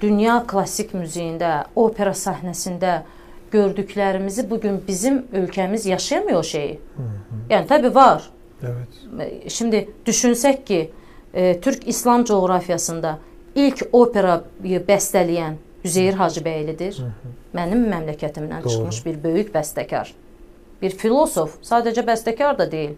dünya 0.01 0.43
klasik 0.47 0.93
müziğinde, 0.93 1.63
opera 1.75 2.11
səhnəsində 2.11 3.01
gördüklərimizi 3.51 4.49
bugün 4.49 4.81
bizim 4.87 5.25
ölkəmiz 5.33 5.89
yaşayamıyor 5.89 6.39
o 6.39 6.43
şeyi. 6.43 6.79
Yani 7.49 7.67
tabii 7.67 7.95
var. 7.95 8.29
Evet. 8.63 8.87
E, 9.43 9.49
Şimdi 9.49 9.89
düşünsək 10.05 10.63
ki, 10.65 10.91
e, 11.33 11.61
Türk 11.61 11.87
İslam 11.87 12.23
coğrafiyasında 12.23 13.19
ilk 13.55 13.87
operayı 13.91 14.79
bəstələyən 14.87 15.53
Üzeyir 15.83 16.15
Hacıbəylidir. 16.19 16.99
Mənim 17.53 17.87
məmləkətimdən 17.91 18.63
Doğru. 18.63 18.69
çıxmış 18.69 19.05
bir 19.05 19.23
böyük 19.23 19.53
bəstəkar. 19.55 20.13
Bir 20.81 20.95
filosof, 20.99 21.57
sadəcə 21.63 22.05
bəstəkar 22.07 22.57
da 22.57 22.71
deyil. 22.71 22.95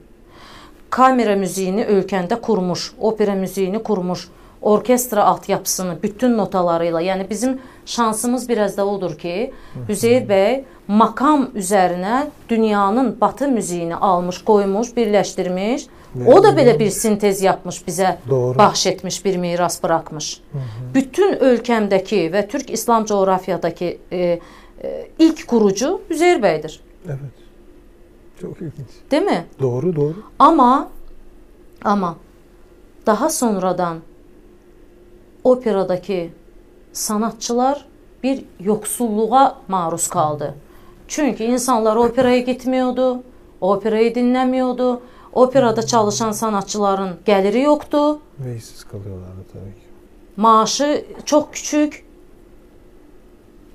Kamera 0.89 1.35
müziğini 1.35 1.85
ölkəndə 1.85 2.39
qurmuş, 2.41 2.93
opera 2.99 3.35
müziğini 3.35 3.83
qurmuş, 3.83 4.27
orkestra 4.61 5.23
altyapısını 5.23 5.97
bütün 6.03 6.37
notalarıyla. 6.37 7.01
Yəni 7.01 7.29
bizim 7.29 7.59
şansımız 7.85 8.49
biraz 8.49 8.77
da 8.77 8.85
odur 8.87 9.17
ki, 9.17 9.53
Üzeyir 9.89 10.29
bəy 10.29 10.63
makam 10.87 11.49
üzərinə 11.55 12.27
dünyanın 12.49 13.17
batı 13.21 13.47
müziğini 13.47 13.95
almış, 13.95 14.43
qoymuş, 14.43 14.87
birləşdirmiş. 14.97 15.87
O 16.27 16.43
da 16.43 16.49
belə 16.55 16.79
bir 16.79 16.89
sintez 16.89 17.41
yapmış 17.41 17.81
bizə 17.87 18.15
Doğru. 18.29 18.57
bahş 18.57 18.87
etmiş 18.87 19.25
bir 19.25 19.37
miras 19.37 19.83
bırakmış. 19.83 20.41
Bütün 20.93 21.33
ölkəmdəki 21.33 22.31
və 22.31 22.47
Türk 22.47 22.69
İslam 22.69 23.05
coğrafiyadakı 23.05 23.85
e, 24.11 24.17
e, 24.83 25.07
ilk 25.19 25.47
kurucu 25.47 26.01
Üzeyir 26.09 26.41
bəydir. 26.41 26.79
Evet. 27.07 27.35
Çok 28.41 28.61
ilginç. 28.61 28.87
Değil 29.11 29.23
mi? 29.23 29.45
Doğru 29.59 29.95
doğru. 29.95 30.15
Ama 30.39 30.89
ama 31.83 32.15
daha 33.05 33.29
sonradan 33.29 33.97
operadaki 35.43 36.31
sanatçılar 36.93 37.85
bir 38.23 38.45
yoksulluğa 38.59 39.57
maruz 39.67 40.07
kaldı. 40.07 40.55
Çünkü 41.07 41.43
insanlar 41.43 41.95
operaya 41.95 42.39
gitmiyordu, 42.39 43.23
operayı 43.61 44.15
dinlemiyordu. 44.15 45.01
Operada 45.35 45.85
çalışan 45.85 46.31
sanatçıların 46.31 47.15
geliri 47.25 47.61
yoktu. 47.61 48.19
Ve 48.39 48.55
işsiz 48.55 48.83
kalıyorlardı 48.83 49.43
tabii 49.53 49.73
ki. 49.73 49.85
Maaşı 50.37 51.05
çok 51.25 51.53
küçük. 51.53 52.05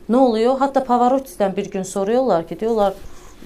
Ne 0.08 0.16
oluyor? 0.16 0.58
Hatta 0.58 0.84
Pavarotti'den 0.84 1.56
bir 1.56 1.70
gün 1.70 1.82
soruyorlar 1.82 2.48
ki 2.48 2.61
diyorlar 2.61 2.94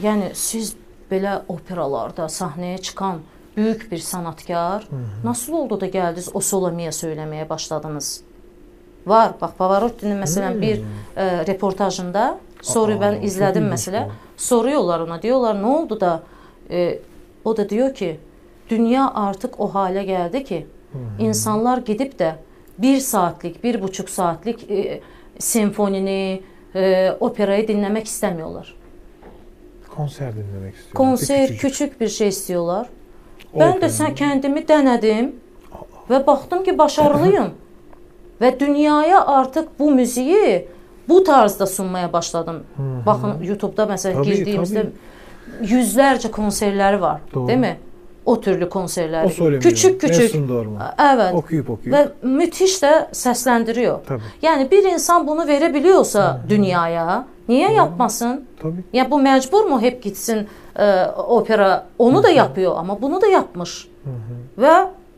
yani 0.02 0.30
siz 0.34 0.76
belə 1.10 1.40
operalarda 1.48 2.28
sahneye 2.28 2.78
çıkan 2.78 3.18
büyük 3.56 3.92
bir 3.92 3.98
sanatkar 3.98 4.88
nasıl 5.24 5.52
oldu 5.52 5.80
da 5.80 5.86
geldiniz 5.86 6.28
o 6.34 6.40
Solomia 6.40 6.92
söylemeye 6.92 7.48
başladınız? 7.48 8.20
Var. 9.06 9.32
Bak 9.40 9.58
Pavarotti'nin 9.58 10.16
mesela 10.16 10.60
bir 10.60 10.82
e, 11.16 11.46
reportajında 11.46 12.38
soruyu 12.62 13.00
Aa, 13.00 13.12
ilginç 13.12 13.70
mesela. 13.70 14.06
bu. 14.08 14.12
Soruyorlar 14.42 15.00
ona 15.00 15.22
diyorlar 15.22 15.62
ne 15.62 15.66
oldu 15.66 16.00
da 16.00 16.22
e, 16.70 16.98
o 17.44 17.56
da 17.56 17.68
diyor 17.68 17.94
ki 17.94 18.20
dünya 18.68 19.14
artık 19.14 19.60
o 19.60 19.68
hale 19.74 20.04
geldi 20.04 20.44
ki 20.44 20.66
insanlar 21.18 21.78
gidip 21.78 22.18
de 22.18 22.34
bir 22.78 22.98
saatlik, 22.98 23.64
bir 23.64 23.82
buçuk 23.82 24.10
saatlik 24.10 24.70
e, 24.70 25.00
senfonini, 25.38 26.42
e, 26.74 27.12
operayı 27.20 27.68
dinlemek 27.68 28.06
istemiyorlar. 28.06 28.76
Konser 29.96 30.32
dinlemek 30.32 30.74
istiyorum. 30.74 30.94
Konser, 30.94 31.40
Küçücük. 31.48 31.60
küçük 31.60 32.00
bir 32.00 32.08
şey 32.08 32.28
istiyorlar. 32.28 32.88
Ben 33.54 33.72
de 33.72 33.76
Opera. 33.76 33.88
sen 33.88 34.14
kendimi 34.14 34.68
denedim 34.68 35.36
ve 36.10 36.26
baktım 36.26 36.64
ki 36.64 36.78
başarılıyım. 36.78 37.50
ve 38.40 38.60
dünyaya 38.60 39.26
artık 39.26 39.78
bu 39.78 39.90
müziği 39.90 40.68
bu 41.08 41.24
tarzda 41.24 41.66
sunmaya 41.66 42.12
başladım. 42.12 42.64
Bakın 43.06 43.42
YouTube'da 43.42 43.86
mesela 43.86 44.22
Tabii, 44.22 44.36
girdiğimizde 44.36 44.86
yüzlerce 45.62 46.30
konserleri 46.30 47.00
var. 47.00 47.20
Doğru. 47.34 47.48
Değil 47.48 47.58
mi? 47.58 47.76
O 48.26 48.40
türlü 48.40 48.68
konserler. 48.68 49.24
O 49.24 49.28
söylemiyor. 49.28 49.62
Küçük 49.62 50.00
küçük. 50.00 50.18
Mesut 50.34 50.48
Dorman. 50.48 50.82
Evet. 51.14 51.34
Okuyup 51.34 51.70
okuyup. 51.70 51.98
Ve 51.98 52.08
müthiş 52.22 52.82
de 52.82 53.08
seslendiriyor. 53.12 53.98
Tabii. 54.06 54.22
Yani 54.42 54.70
bir 54.70 54.84
insan 54.84 55.26
bunu 55.26 55.46
verebiliyorsa 55.46 56.40
dünyaya 56.48 57.26
niye 57.48 57.72
yapmasın? 57.72 58.44
Tabii. 58.62 58.84
Ya 58.92 59.10
bu 59.10 59.18
mecbur 59.20 59.64
mu 59.64 59.80
hep 59.80 60.02
gitsin 60.02 60.48
e, 60.76 61.04
opera? 61.06 61.86
Onu 61.98 62.22
da 62.22 62.28
yapıyor 62.28 62.72
ama 62.76 63.02
bunu 63.02 63.20
da 63.20 63.26
yapmış. 63.26 63.88
Ve 64.58 64.72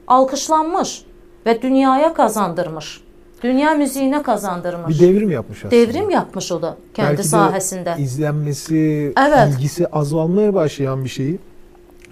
alkışlanmış 0.07 1.05
ve 1.47 1.63
dünyaya 1.63 2.15
kazandırmış. 2.15 3.01
Dünya 3.43 3.75
müziğine 3.75 4.23
kazandırmış. 4.23 4.89
Bir 4.89 4.99
devrim 5.09 5.31
yapmış 5.31 5.59
aslında. 5.59 5.71
Devrim 5.71 6.11
yapmış 6.11 6.53
o 6.53 6.63
da 6.63 6.77
kendi 6.95 7.09
Belki 7.09 7.23
de 7.23 7.37
sahəsində. 7.37 8.01
izlenmesi, 8.01 9.13
Evet. 9.29 9.49
ilgisi 9.55 9.87
azalmaya 9.87 10.55
başlayan 10.55 11.05
bir 11.05 11.09
şeyi 11.09 11.39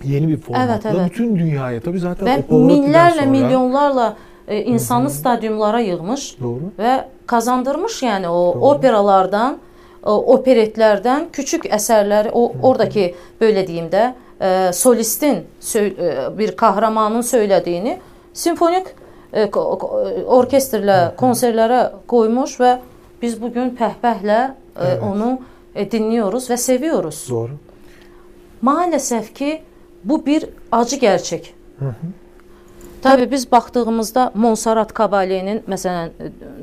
yeni 0.04 0.28
bir 0.28 0.36
formatla 0.40 0.64
Evet, 0.72 0.86
evet. 0.86 1.10
bütün 1.10 1.36
dünyaya 1.38 1.80
tabii 1.80 1.98
zaten 1.98 2.42
Pavarotti'den 2.42 2.84
minlərlə, 2.92 3.14
sonra- 3.14 3.30
milyonlarla 3.30 4.16
e, 4.48 4.62
insanı 4.62 5.10
stadyumlara 5.10 5.80
yığmış 5.80 6.36
Doğru. 6.42 6.60
və 6.78 7.04
kazandırmış 7.26 8.02
yəni 8.02 8.28
o 8.28 8.54
Doğru. 8.54 8.60
operalardan, 8.64 9.58
o 10.04 10.36
operetlərdən 10.36 11.24
küçük 11.32 11.64
əsərləri, 11.64 12.30
o 12.32 12.52
oradakı 12.62 13.10
belə 13.40 13.66
deyim 13.66 13.86
də, 13.92 14.12
e, 14.40 14.72
solistin 14.72 15.36
e, 15.74 16.38
bir 16.38 16.56
kahramanın 16.56 17.20
söylədiyini 17.22 17.96
simfonik 18.32 18.86
e, 18.86 19.03
orkestrlə 19.34 20.98
konserlərə 21.18 21.80
qoymuş 22.06 22.58
və 22.60 22.78
biz 23.22 23.40
bu 23.40 23.52
gün 23.52 23.76
pəhpəhlə 23.78 24.40
e, 24.50 24.54
Evet. 24.76 25.02
onu 25.02 25.38
e, 25.74 25.90
dinliyoruz 25.90 26.50
və 26.50 26.56
seviyoruz. 26.56 27.26
Doğru. 27.30 27.50
Maalesef 28.62 29.34
ki 29.34 29.62
bu 30.04 30.26
bir 30.26 30.46
acı 30.72 30.96
gerçek. 30.96 31.54
Hı 31.78 31.84
hı. 31.84 32.06
Tabii 33.02 33.30
biz 33.30 33.52
baktığımızda 33.52 34.32
Monserrat 34.34 34.90
Caballé'nin 34.92 35.62
mesela 35.66 36.06
e, 36.06 36.10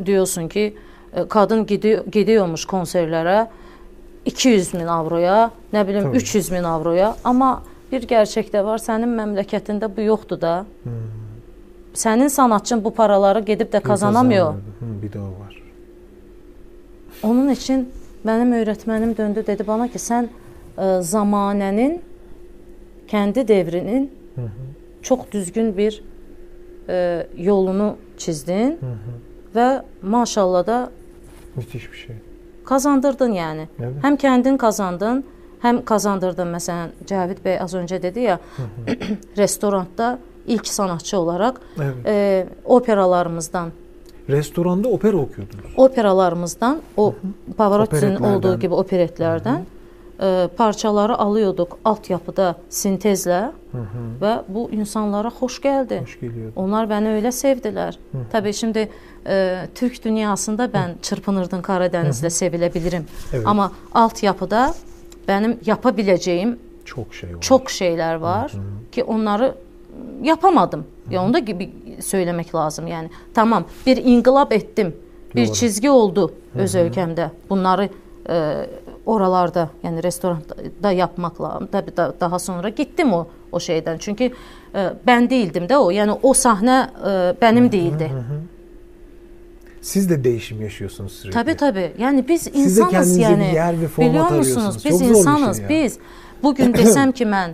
diyorsun 0.06 0.48
ki 0.48 0.76
e, 1.16 1.28
kadın 1.28 1.66
gidiyor, 1.66 2.06
gidiyormuş 2.06 2.66
konserlere 2.66 3.48
200 4.26 4.74
bin 4.74 4.88
avroya, 4.88 5.52
ne 5.74 5.88
bileyim 5.88 6.06
Tabii. 6.08 6.18
300 6.18 6.52
bin 6.52 6.64
avroya 6.64 7.16
ama 7.24 7.64
bir 7.92 8.04
gerçek 8.04 8.54
de 8.54 8.66
var. 8.66 8.78
Senin 8.78 9.10
memleketinde 9.10 9.98
bu 9.98 10.02
yoktu 10.02 10.42
da. 10.42 10.66
Hmm. 10.84 10.92
Senin 11.94 12.28
sanatçın 12.28 12.84
bu 12.84 12.94
paraları 12.94 13.40
gidip 13.40 13.74
de 13.74 13.80
kazanamıyor. 13.80 14.54
Hı, 14.54 14.58
bir 15.02 15.14
de 15.14 15.20
o 15.20 15.24
var. 15.24 15.64
Onun 17.24 17.50
için 17.50 17.90
benim 18.26 18.52
öğretmenim 18.52 19.18
döndü 19.18 19.44
dedi 19.48 19.68
bana 19.68 19.88
ki 19.88 20.00
sen 20.00 20.30
e, 20.78 21.02
zamanenin 21.02 22.02
kendi 23.08 23.48
devrinin 23.48 24.12
Hı 24.36 24.42
hı. 24.42 24.48
çok 25.02 25.32
düzgün 25.32 25.78
bir 25.78 26.04
e, 26.90 27.28
yolunu 27.38 27.96
çizdin 28.18 28.72
Hı 28.72 28.86
hı. 28.86 29.56
ve 29.56 29.82
maşallah 30.02 30.68
da 30.68 30.90
Müthiş 31.56 31.92
bir 31.92 31.98
şey. 31.98 32.16
kazandırdın 32.66 33.32
yani. 33.32 33.68
Evet. 33.80 33.94
Hem 34.02 34.16
kendin 34.18 34.58
kazandın, 34.58 35.24
hem 35.62 35.86
kazandırdın. 35.86 36.48
Mesela 36.48 36.90
Cavit 37.08 37.46
Bey 37.46 37.60
az 37.60 37.74
önce 37.74 38.04
dedi 38.04 38.20
ya, 38.20 38.40
restoranda 39.38 40.20
ilk 40.48 40.68
sanatçı 40.68 41.20
olarak 41.20 41.62
Evet. 41.78 41.96
e, 42.06 42.48
operalarımızdan, 42.66 43.70
Restoranda 44.30 44.88
opera 44.88 45.18
okuyordunuz. 45.18 45.74
operalarımızdan 45.78 46.82
o 46.98 47.14
Pavarotti'nin 47.58 48.02
Operetlerden. 48.02 48.34
olduğu 48.34 48.60
gibi 48.60 48.74
operetlerden 48.74 49.66
e, 50.22 50.50
parçaları 50.58 51.18
alıyorduk 51.18 51.78
altyapıda 51.86 52.56
sintezle 52.70 53.40
Hı 53.72 53.78
hı. 53.78 54.22
ve 54.22 54.36
bu 54.48 54.70
insanlara 54.72 55.30
hoş 55.30 55.62
geldi. 55.62 56.00
Hoş 56.02 56.20
geliyordu. 56.20 56.54
Onlar 56.56 56.90
beni 56.90 57.10
öyle 57.10 57.32
sevdiler. 57.32 58.00
Tabii 58.32 58.54
şimdi 58.54 58.90
e, 59.28 59.58
Türk 59.76 60.06
dünyasında 60.06 60.74
ben 60.74 60.96
çırpınırdın 61.02 61.62
Karadeniz'de 61.62 62.30
sevilebilirim. 62.30 63.06
Evet. 63.34 63.48
Ama 63.48 63.72
altyapıda 63.94 64.74
benim 65.28 65.60
yapabileceğim 65.66 66.60
Çok 66.86 67.14
şey 67.14 67.36
var. 67.36 67.42
çok 67.42 67.70
şeyler 67.72 68.16
var 68.16 68.52
ki 68.92 69.04
onları 69.04 69.56
yapamadım. 70.24 70.86
Ya 71.10 71.24
onu 71.24 71.34
da 71.34 71.40
gibi 71.40 71.70
söylemek 72.02 72.56
lazım 72.56 72.88
yani. 72.88 73.10
Tamam 73.34 73.66
bir 73.86 73.98
inkılap 73.98 74.54
ettim. 74.54 74.96
Bir 75.36 75.48
Doğru. 75.48 75.56
çizgi 75.56 75.90
oldu 75.90 76.34
öz 76.56 76.76
ülkemde. 76.76 77.32
Bunları 77.50 77.90
e, 78.30 78.68
oralarda 79.06 79.70
yani 79.84 80.04
restoranda 80.04 80.92
yapmak 80.92 81.42
lazım. 81.42 81.70
Tabii 81.72 81.98
da, 81.98 82.14
daha 82.20 82.40
sonra 82.40 82.70
gittim 82.70 83.14
o 83.14 83.28
o 83.52 83.60
şeyden. 83.60 83.98
Çünkü 83.98 84.24
e, 84.76 84.94
ben 85.08 85.30
değildim 85.30 85.70
de 85.70 85.78
o. 85.78 85.92
Yani 85.92 86.12
o 86.24 86.34
sahne 86.34 86.90
e, 87.08 87.36
benim 87.42 87.72
değildi. 87.72 88.12
Siz 89.82 90.10
de 90.10 90.24
değişim 90.24 90.62
yaşıyorsunuz 90.62 91.12
sürekli. 91.12 91.34
Tabii 91.34 91.56
tabii. 91.56 91.92
Yani 91.98 92.28
biz 92.28 92.46
de 92.46 92.52
insanız 92.52 92.92
kendinize 92.92 93.22
yani. 93.22 93.44
bir 93.44 93.54
yer 93.54 93.82
ve 93.82 93.88
format 93.88 94.12
Biliyor 94.12 94.28
arıyorsunuz. 94.28 94.66
musunuz? 94.66 94.86
Biz 94.86 94.92
Çok 94.92 95.02
bir 95.02 95.16
insanız. 95.16 95.58
şey 95.58 95.64
ya. 95.64 95.70
Biz 95.70 95.98
bugün 96.44 96.74
desem 96.74 97.12
ki 97.12 97.24
mən 97.24 97.50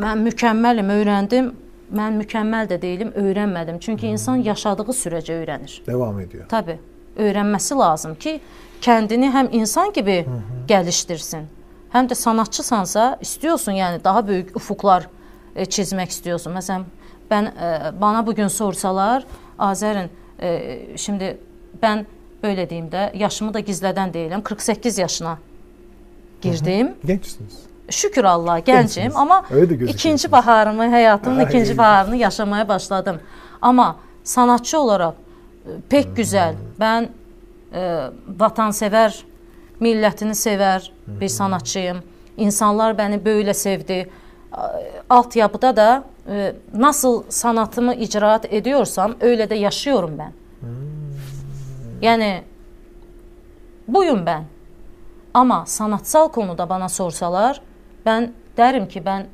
mən 0.00 0.24
mükəmməlim, 0.28 0.92
öyrəndim. 0.96 1.50
Mən 1.90 2.20
mükəmməl 2.20 2.68
də 2.70 2.78
deyiləm, 2.82 3.10
öyrənmədim. 3.18 3.80
Çünki 3.82 4.06
insan 4.06 4.44
yaşadığı 4.46 4.94
sürəcə 4.94 5.40
öyrənir. 5.40 5.80
Devam 5.86 6.20
ediyor. 6.20 6.44
Tabii. 6.48 6.78
Öyrənməsi 7.18 7.78
lazım 7.78 8.14
ki, 8.14 8.36
kəndini 8.80 9.30
həm 9.34 9.50
insan 9.52 9.92
gibi 9.92 10.22
gəlişdirsin. 10.68 11.48
Həm 11.92 12.10
də 12.10 12.14
sanatçısansa, 12.14 13.18
istiyorsun 13.20 13.72
yani 13.72 14.04
daha 14.04 14.28
böyük 14.28 14.56
ufuklar 14.56 15.08
e, 15.56 15.64
çizmek 15.66 16.10
istiyorsun. 16.10 16.52
Mesela 16.52 16.82
ben 17.30 17.44
e, 17.44 17.92
bana 18.00 18.26
bugün 18.26 18.48
sorsalar, 18.48 19.26
Azərin 19.58 20.08
e, 20.42 20.78
şimdi 20.96 21.38
ben 21.82 22.06
böyle 22.42 22.70
diyeyim 22.70 22.92
de 22.92 23.12
yaşımı 23.14 23.54
da 23.54 23.60
gizlədən 23.60 24.12
deyiləm. 24.12 24.42
48 24.42 24.98
yaşına 24.98 25.38
girdim. 26.42 26.94
Gençsiniz. 27.04 27.69
Şükür 27.90 28.24
Allah 28.24 28.58
gəncim 28.58 29.12
gözüküyorsunuz. 29.50 29.94
ikinci 29.94 30.32
baharımı, 30.32 30.82
həyatımın 30.84 31.38
Ay. 31.38 31.44
ikinci 31.44 31.78
baharını 31.78 32.16
yaşamaya 32.16 32.68
başladım. 32.68 33.20
Ama 33.62 33.96
sanatçı 34.24 34.78
olarak 34.80 35.14
e, 35.66 35.70
pek 35.88 36.16
güzel. 36.16 36.54
Ben 36.80 37.08
e, 37.74 38.00
vatansever, 38.38 39.24
millətini 39.80 40.30
sevər 40.34 40.90
bir 41.06 41.28
sanatçıyım. 41.28 41.98
İnsanlar 42.36 42.98
beni 42.98 43.24
böyle 43.24 43.54
sevdi. 43.54 44.10
A- 44.52 44.68
Altyapıda 45.10 45.76
da 45.76 46.04
e, 46.28 46.54
nasıl 46.74 47.22
sanatımı 47.28 47.94
icraat 47.94 48.52
ediyorsam 48.52 49.14
öyle 49.20 49.50
de 49.50 49.54
yaşıyorum 49.54 50.18
ben. 50.18 50.32
Yani 52.02 52.42
buyum 53.88 54.26
ben. 54.26 54.44
Ama 55.34 55.66
sanatsal 55.66 56.28
konuda 56.28 56.68
bana 56.68 56.88
sorsalar 56.88 57.60
ben 58.06 58.32
derim 58.56 58.88
ki 58.88 59.04
ben 59.04 59.26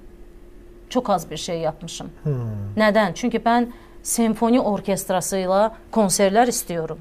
çok 0.89 1.11
az 1.11 1.31
bir 1.31 1.37
şey 1.37 1.59
yapmışım. 1.59 2.11
Hmm. 2.23 2.35
Neden? 2.77 3.12
Çünkü 3.12 3.45
ben 3.45 3.73
senfoni 4.03 4.61
orkestrasıyla 4.61 5.75
konserler 5.91 6.47
istiyorum. 6.47 6.99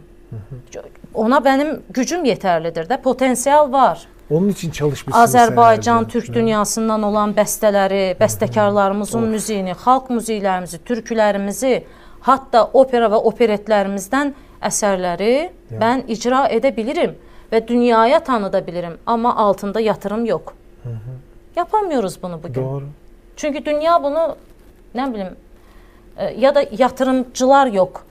Ona 1.13 1.45
benim 1.45 1.83
gücüm 1.89 2.25
yeterlidir 2.25 2.89
de 2.89 3.01
potansiyel 3.01 3.71
var. 3.71 4.07
Onun 4.29 4.49
için 4.49 4.71
çalışmışsınız 4.71 5.35
Azərbaycan, 5.35 5.91
herhalde. 5.91 6.07
Türk 6.07 6.33
dünyasından 6.33 7.03
olan 7.03 7.33
bəstələri, 7.33 8.17
bəstəkarlarımızın 8.17 9.27
müziğini, 9.29 9.75
xalq 9.77 10.09
muziqlərimizi, 10.09 10.79
türkülərimizi, 10.85 11.83
hatta 12.25 12.63
opera 12.73 13.05
və 13.13 13.21
operetlərimizdən 13.31 14.33
əsərləri 14.61 15.35
mən 15.77 16.07
icra 16.09 16.47
edə 16.49 16.73
bilirim 16.77 17.13
və 17.51 17.67
dünyaya 17.67 18.19
tanıda 18.19 18.67
bilirim, 18.67 18.97
amma 19.05 19.35
altında 19.35 19.79
yatırım 19.79 20.25
yox. 20.25 20.41
Yapamıyoruz 21.55 22.17
bunu 22.23 22.39
bugün. 22.43 22.63
Doğru. 22.63 22.83
Çünkü 23.35 23.65
dünya 23.65 24.03
bunu 24.03 24.35
ne 24.95 25.13
bileyim 25.13 25.35
e, 26.17 26.25
ya 26.39 26.55
da 26.55 26.65
yatırımcılar 26.77 27.67
yok. 27.67 28.05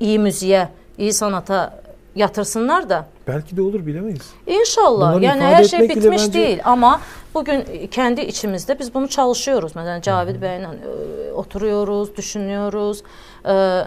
iyi 0.00 0.18
müziğe, 0.18 0.68
iyi 0.98 1.12
sanata 1.12 1.80
yatırsınlar 2.14 2.88
da. 2.90 3.06
Belki 3.26 3.56
de 3.56 3.62
olur 3.62 3.86
bilemeyiz. 3.86 4.30
İnşallah. 4.46 5.10
Bunları 5.10 5.24
yani 5.24 5.42
her 5.42 5.64
şey 5.64 5.80
bitmiş 5.88 6.06
bence- 6.22 6.32
değil 6.32 6.60
ama 6.64 7.00
bugün 7.34 7.64
kendi 7.90 8.20
içimizde 8.20 8.78
biz 8.78 8.94
bunu 8.94 9.08
çalışıyoruz. 9.08 9.72
Mesela 9.76 10.02
Cavid 10.02 10.42
Bey'le 10.42 10.62
e, 10.62 11.32
oturuyoruz, 11.32 12.16
düşünüyoruz. 12.16 13.02
E, 13.46 13.84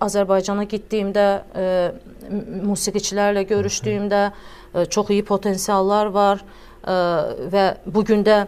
Azerbaycan'a 0.00 0.64
gittiğimde 0.64 1.42
e, 1.56 1.92
m- 2.30 2.72
musiqiçilərlə 2.72 3.42
görüşdüyümdə 3.42 4.30
e, 4.74 4.84
çox 4.84 5.10
iyi 5.10 5.24
potensiallar 5.24 6.06
var 6.06 6.44
və 7.52 7.64
bu 7.86 8.04
gün 8.04 8.24
də 8.24 8.46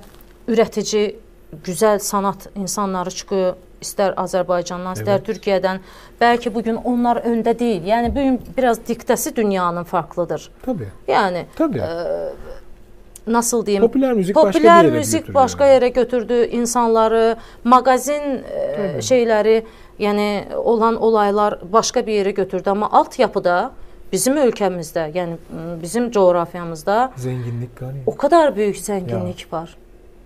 ürətici, 0.48 1.16
gözəl 1.64 1.98
sanat 1.98 2.48
insanları 2.54 3.10
çıxıyor. 3.10 3.58
İstər 3.80 4.12
Azərbaycandan, 4.20 4.92
istər 4.98 5.16
Evet. 5.16 5.28
Türkiyədən. 5.28 5.78
Bəlkə 6.20 6.50
bu 6.54 6.62
gün 6.62 6.76
onlar 6.84 7.16
öndə 7.24 7.54
deyil. 7.58 7.86
Yəni 7.88 8.10
bu 8.12 8.20
gün 8.20 8.40
biraz 8.56 8.78
diktəsi 8.78 9.36
dünyanın 9.36 9.84
farklıdır. 9.84 10.50
Tabii. 10.62 10.88
Yani 11.08 11.46
Tabii. 11.56 11.78
Ee, 11.78 12.32
nasıl 13.26 13.66
diyeyim? 13.66 13.82
Popüler 13.82 14.12
müzik 14.12 14.34
Popüler 14.34 14.84
yere 14.84 14.96
müzik 14.96 15.20
götürüyor. 15.20 15.34
başka 15.42 15.66
yere 15.66 15.88
götürdü 15.88 16.44
insanları, 16.46 17.36
magazin 17.64 18.42
e, 18.76 19.02
şeyleri 19.02 19.66
yani 19.98 20.44
olan 20.56 21.02
olaylar 21.02 21.58
başka 21.72 22.06
bir 22.06 22.12
yere 22.12 22.30
götürdü 22.30 22.70
ama 22.70 22.90
altyapıda 22.90 23.72
bizim 24.12 24.36
ülkemizde 24.36 25.10
yani 25.14 25.32
m, 25.32 25.82
bizim 25.82 26.10
coğrafyamızda 26.10 27.12
Zenginlik 27.16 27.76
gani. 27.76 27.98
o 28.06 28.16
kadar 28.16 28.56
büyük 28.56 28.76
zenginlik 28.76 29.52
var. 29.52 29.76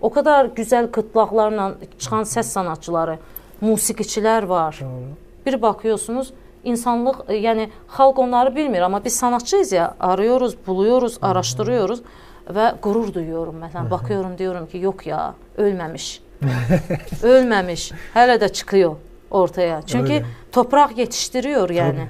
O 0.01 0.11
kadar 0.11 0.45
güzel 0.47 0.91
kıtlaklarla 0.91 1.75
çıkan 1.99 2.25
ses 2.25 2.47
sanatçıları, 2.47 3.19
musiqiçilər 3.63 4.49
var. 4.49 4.79
Doğru. 4.81 5.15
Bir 5.47 5.63
bakıyorsunuz 5.63 6.33
insanlıq, 6.65 7.15
yəni 7.29 7.69
xalq 7.97 8.19
onları 8.19 8.57
bilmir, 8.57 8.81
amma 8.81 9.05
biz 9.05 9.17
sanatçıyıq 9.17 9.73
ya, 9.75 9.95
arıyoruz, 10.01 10.57
buluyoruz, 10.67 11.19
araşdırıyoruz 11.23 12.03
və 12.49 12.75
qürur 12.83 13.15
duyuyorum. 13.15 13.57
Məsələn, 13.63 13.91
baxıyorum, 13.91 14.39
diyorum 14.39 14.67
ki, 14.67 14.79
yox 14.79 15.07
ya, 15.07 15.35
ölməmiş. 15.59 16.21
ölməmiş. 17.23 17.93
Hələ 18.15 18.37
də 18.41 18.53
çıxıyor 18.53 18.97
ortaya. 19.31 19.83
Çünki 19.87 20.13
Öyle. 20.13 20.27
topraq 20.53 20.97
yetiştiriyor 20.97 21.69
yəni. 21.71 22.07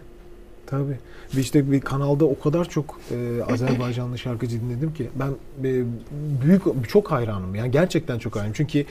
Tabii. 0.66 0.98
Ve 1.36 1.40
işte 1.40 1.72
bir 1.72 1.80
kanalda 1.80 2.24
o 2.24 2.38
kadar 2.38 2.64
çok 2.64 3.00
e, 3.10 3.52
Azerbaycanlı 3.52 4.18
şarkıcı 4.18 4.60
dinledim 4.60 4.94
ki 4.94 5.10
ben 5.14 5.28
e, 5.68 5.82
büyük 6.42 6.88
çok 6.88 7.10
hayranım. 7.10 7.54
Yani 7.54 7.70
gerçekten 7.70 8.18
çok 8.18 8.36
hayranım. 8.36 8.52
Çünkü 8.56 8.84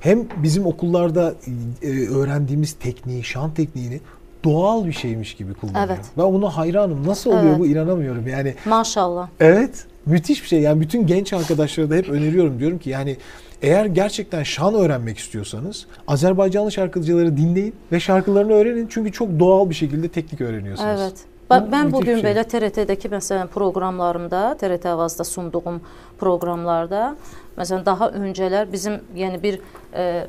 hem 0.00 0.18
bizim 0.42 0.66
okullarda 0.66 1.34
e, 1.82 2.08
öğrendiğimiz 2.08 2.72
tekniği, 2.72 3.24
şan 3.24 3.54
tekniğini 3.54 4.00
doğal 4.44 4.86
bir 4.86 4.92
şeymiş 4.92 5.34
gibi 5.34 5.54
kullanıyor. 5.54 5.84
Evet. 5.86 6.04
Ben 6.18 6.24
buna 6.24 6.56
hayranım. 6.56 7.06
Nasıl 7.06 7.30
oluyor 7.30 7.44
Evet. 7.44 7.58
bu 7.58 7.66
inanamıyorum. 7.66 8.28
Yani 8.28 8.54
Maşallah. 8.64 9.28
Evet. 9.40 9.86
Müthiş 10.06 10.42
bir 10.42 10.48
şey. 10.48 10.60
Yani 10.60 10.80
bütün 10.80 11.06
genç 11.06 11.32
arkadaşlara 11.32 11.90
da 11.90 11.94
hep 11.94 12.08
öneriyorum. 12.08 12.58
Diyorum 12.58 12.78
ki 12.78 12.90
yani 12.90 13.16
eğer 13.62 13.86
gerçekten 13.86 14.42
şan 14.42 14.74
öğrenmek 14.74 15.18
istiyorsanız 15.18 15.86
Azerbaycanlı 16.08 16.72
şarkıcıları 16.72 17.36
dinleyin 17.36 17.74
ve 17.92 18.00
şarkılarını 18.00 18.52
öğrenin. 18.52 18.86
Çünkü 18.90 19.12
çok 19.12 19.40
doğal 19.40 19.70
bir 19.70 19.74
şekilde 19.74 20.08
teknik 20.08 20.40
öğreniyorsunuz. 20.40 21.00
Evet. 21.00 21.33
Ba- 21.50 21.60
Bu 21.66 21.70
Mən 21.76 21.92
bu 21.92 22.00
gün 22.00 22.22
belə 22.24 22.44
TRT-dəki 22.48 23.10
məsələn 23.12 23.48
proqramlarımda, 23.52 24.56
TRT 24.60 24.86
Avazda 24.94 25.24
sunduğum 25.24 25.80
proqramlarda 26.20 27.14
məsələn 27.58 27.84
daha 27.86 28.08
öncələr 28.16 28.70
bizim 28.72 29.00
yəni 29.16 29.42
bir 29.42 29.58
e, 29.92 30.26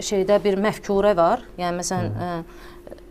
şeydə 0.00 0.40
bir 0.44 0.56
məfkurə 0.64 1.12
var. 1.16 1.44
Yəni 1.58 1.82
məsələn 1.82 2.08
e, 2.16 2.30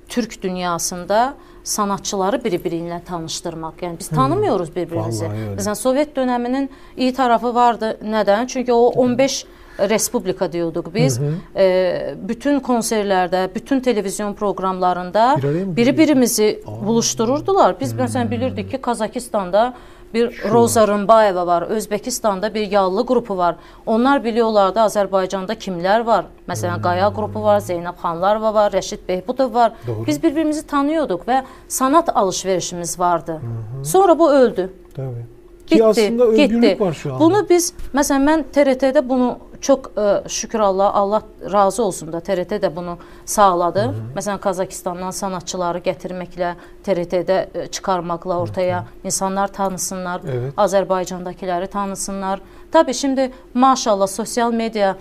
Türk 0.10 0.42
dünyasında 0.44 1.34
sanatçıları 1.64 2.42
biri-biri 2.44 2.82
ilə 2.84 3.00
tanışdırmaq. 3.06 3.78
Yəni 3.82 4.00
biz 4.00 4.10
tanımıyoruz 4.12 4.74
bir-birimizi. 4.76 5.26
Məsələn 5.58 5.76
Sovet 5.80 6.16
dövrünün 6.16 6.70
iyi 6.98 7.14
tarafı 7.14 7.56
vardı. 7.56 7.98
Nədən? 8.04 8.48
Çünki 8.48 8.74
o 8.74 8.86
15 8.88 9.46
respublika 9.80 10.52
diyorduk 10.52 10.96
biz. 10.96 11.20
E, 11.56 12.16
bütün 12.28 12.60
konserlərdə, 12.60 13.56
bütün 13.56 13.80
televizyon 13.80 14.34
proqramlarında 14.34 15.38
Bir 15.38 15.48
araya 15.48 15.66
mı 15.66 15.76
biri-birimizi 15.76 16.64
buluştururdular. 16.86 17.80
Biz 17.80 17.94
məsələn 17.94 18.32
bilirdik 18.32 18.72
ki, 18.72 18.78
Kazakistanda 18.78 19.74
bir 20.14 20.44
Roza 20.52 20.88
Rımbayeva 20.88 21.48
var, 21.48 21.62
Özbəkistanda 21.62 22.54
bir 22.54 22.72
Yallı 22.72 23.06
qrupu 23.06 23.38
var. 23.38 23.56
Onlar 23.86 24.24
biliyorlardı 24.24 24.80
Azərbaycanda 24.80 25.56
kimlər 25.58 26.06
var. 26.06 26.26
Məsələn 26.50 26.82
Qaya 26.82 27.10
qrupu 27.14 27.44
var, 27.44 27.60
Zeynəb 27.60 27.98
Xanlarova 28.02 28.54
var, 28.54 28.72
Rəşid 28.72 29.08
Behbudov 29.08 29.54
var. 29.54 29.72
Doğru. 29.88 30.06
Biz 30.08 30.24
bir-birimizi 30.24 30.68
tanıyorduk 30.68 31.26
və 31.28 31.44
sanat 31.68 32.10
alış-verişimiz 32.18 33.00
vardı. 33.00 33.42
Sonra 33.84 34.20
bu 34.20 34.32
öldü. 34.32 34.70
Tabii. 34.96 35.26
Getdi, 35.68 35.76
Ki 35.78 35.86
aslında 35.86 36.24
özgürlük 36.24 36.62
getdi. 36.62 36.80
var 36.80 36.94
şu 36.94 37.14
anda. 37.14 37.24
Bunu 37.24 37.50
biz 37.50 37.74
məsələn 37.96 38.24
mən 38.30 38.44
TRT-də 38.54 39.10
bunu 39.10 39.38
çox 39.64 39.80
ə, 39.96 40.30
şükür 40.30 40.60
Allah, 40.60 40.90
Allah 40.94 41.22
razı 41.52 41.84
olsun 41.84 42.12
da 42.14 42.20
TRT 42.20 42.60
də 42.60 42.70
bunu 42.76 42.98
sağladı. 43.26 43.86
Məsələn 44.16 44.42
Qazakistandan 44.44 45.16
sanatçıları 45.16 45.80
gətirməklə, 45.86 46.50
TRT-də 46.84 47.38
ə, 47.48 47.68
çıxarmaqla 47.72 48.38
ortaya 48.44 48.84
insanlar 49.08 49.48
tanısınlar, 49.56 50.22
Evet. 50.28 50.54
Azərbaycandakiləri 50.58 51.68
tanısınlar. 51.72 52.42
Təbii 52.74 52.94
şimdi 52.94 53.32
maşallah 53.54 54.08
sosial 54.08 54.52
media, 54.52 54.96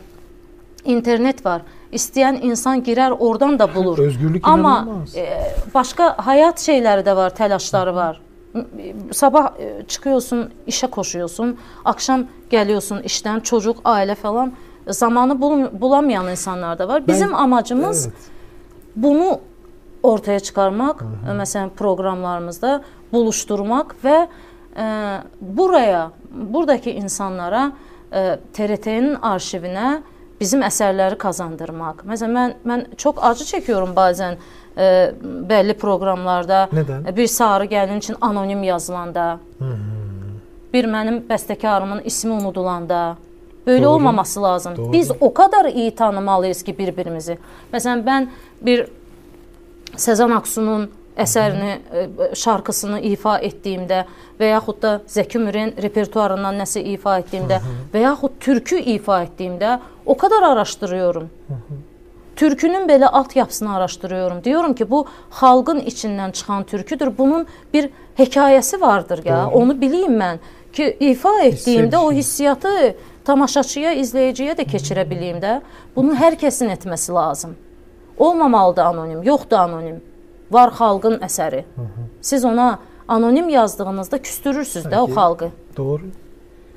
internet 0.85 1.45
var. 1.47 1.63
İstəyən 1.93 2.39
insan 2.47 2.81
girər, 2.87 3.13
oradan 3.19 3.59
da 3.59 3.67
bulur. 3.75 3.99
Özgürlük 3.99 4.47
Amma 4.49 4.79
inanılmaz. 4.83 5.17
e, 5.17 5.55
başqa 5.75 6.15
həyat 6.27 6.63
şeyləri 6.63 7.05
də 7.05 7.17
var, 7.17 7.35
təlaşları 7.37 7.95
var. 7.95 8.21
M- 8.55 9.13
Sabah 9.13 9.53
e, 9.59 9.85
çıxıyorsun, 9.89 10.51
işə 10.69 10.91
koşuyorsun, 10.91 11.57
axşam 11.85 12.27
gəliyorsun 12.51 13.03
işdən, 13.09 13.43
çocuk, 13.43 13.81
ailə 13.85 14.15
falan 14.15 14.53
zamanı 14.89 15.41
bul 15.41 15.67
bulamayan 15.81 16.29
insanlar 16.31 16.79
da 16.79 16.89
var. 16.89 17.07
Bizim 17.09 17.35
amacımız 17.35 18.07
Evet. 18.07 18.17
bunu 18.97 19.41
ortaya 20.03 20.41
çıxarmaq, 20.41 21.01
ə, 21.29 21.37
məsələn 21.39 21.71
proqramlarımızda 21.79 22.83
buluşturmaq 23.13 23.95
və 24.05 24.17
ə, 24.77 24.87
buraya, 25.41 26.11
buradakı 26.31 26.91
insanlara 26.91 27.71
ə, 28.13 28.39
TRT-nin 28.53 29.15
arşivinə 29.23 30.01
bizim 30.41 30.65
əsərləri 30.67 31.17
kazandırmaq. 31.23 32.03
Məsələn 32.09 32.35
mən 32.35 32.55
mən 32.67 32.81
çox 32.99 33.23
acı 33.23 33.45
çəkiyorum 33.53 33.95
bəzən 33.97 34.37
ə, 34.77 35.12
bəlli 35.49 35.75
proqramlarda 35.75 36.68
Neden? 36.73 37.16
bir 37.16 37.27
sarı 37.27 37.64
gəlin 37.64 37.99
üçün 37.99 38.16
anonim 38.20 38.62
yazılanda, 38.62 39.39
bir 40.73 40.85
mənim 40.85 41.23
bəstəkarımın 41.29 42.03
ismi 42.05 42.33
unudulanda 42.33 43.16
Böyle 43.66 43.85
Doğru. 43.85 43.91
olmaması 43.91 44.43
lazım. 44.43 44.77
Doğru. 44.77 44.93
Biz 44.93 45.11
o 45.20 45.35
kadar 45.35 45.64
iyi 45.64 45.95
tanımalıyız 45.95 46.62
ki 46.62 46.79
birbirimizi. 46.79 47.39
Mesela 47.73 48.07
ben 48.07 48.31
bir 48.61 48.87
Sezen 49.97 50.31
Aksu'nun 50.31 50.91
eserini, 51.16 51.79
e, 51.93 52.35
şarkısını 52.35 53.01
ifa 53.01 53.39
ettiğimde 53.39 54.05
və 54.41 54.49
yaxud 54.49 54.83
da 54.83 55.01
Zəki 55.07 55.39
Müren 55.39 55.75
repertuarından 55.83 56.57
nəsə 56.57 56.81
ifa 56.95 57.18
etdiyimdə 57.20 57.59
və 57.95 58.03
yaxud 58.07 58.39
türkü 58.41 58.79
ifa 58.79 59.23
etdiyimdə 59.25 59.79
o 60.07 60.16
kadar 60.16 60.43
araşdırıyorum. 60.43 61.29
Türkünün 62.37 62.89
belə 62.89 63.07
altyapısını 63.07 63.74
araşdırıyorum. 63.74 64.45
Diyorum 64.45 64.74
ki 64.74 64.91
bu 64.91 65.07
xalqın 65.30 65.80
içindən 65.80 66.33
çıxan 66.33 66.64
türküdür. 66.64 67.18
Bunun 67.18 67.47
bir 67.74 67.91
hekayəsi 68.18 68.80
vardır 68.80 69.24
ya. 69.24 69.45
Doğru. 69.45 69.55
Onu 69.55 69.80
bileyim 69.80 70.16
mən 70.20 70.39
ki 70.72 70.97
ifa 71.01 71.41
etdiyimdə 71.41 71.97
o 71.97 72.12
hissiyatı 72.12 72.95
tamaşaçıya, 73.24 73.93
izləyiciyə 73.95 74.57
də 74.59 74.66
keçirə 74.68 75.05
bileyim 75.11 75.39
də. 75.43 75.61
Bunu 75.97 76.14
hər 76.14 76.39
kəsin 76.41 76.72
etməsi 76.72 77.12
lazım. 77.12 77.57
Olmamalıdır 78.18 78.83
anonim, 78.83 79.22
yoxdur 79.22 79.57
anonim. 79.57 80.01
Var 80.51 80.72
xalqın 80.78 81.20
əsəri. 81.24 81.64
Siz 82.20 82.45
ona 82.45 82.78
anonim 83.09 83.49
yazdığınızda 83.49 84.22
küstürürsüz 84.22 84.85
də 84.85 84.99
o 84.99 85.07
xalqı. 85.07 85.51
Doğru. 85.76 86.03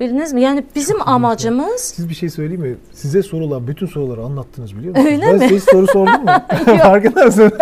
Bildinizmi? 0.00 0.42
Yəni 0.42 0.64
bizim 0.74 1.08
amacımız 1.08 1.80
Siz 1.80 2.08
bir 2.08 2.14
şey 2.14 2.30
söyleyeyim 2.30 2.60
mi? 2.62 2.76
Size 2.92 3.22
sorulan 3.22 3.66
bütün 3.66 3.86
soruları 3.86 4.22
anlattınız 4.22 4.76
biliyor 4.76 4.96
musunuz? 4.96 5.12
Öyle 5.12 5.26
ben 5.26 5.34
mi? 5.34 5.40
size 5.40 5.56
hiç 5.56 5.62
soru 5.64 5.86
sordum 5.86 6.24
mu? 6.24 6.30
Farkında 6.82 7.24
mısın? 7.24 7.52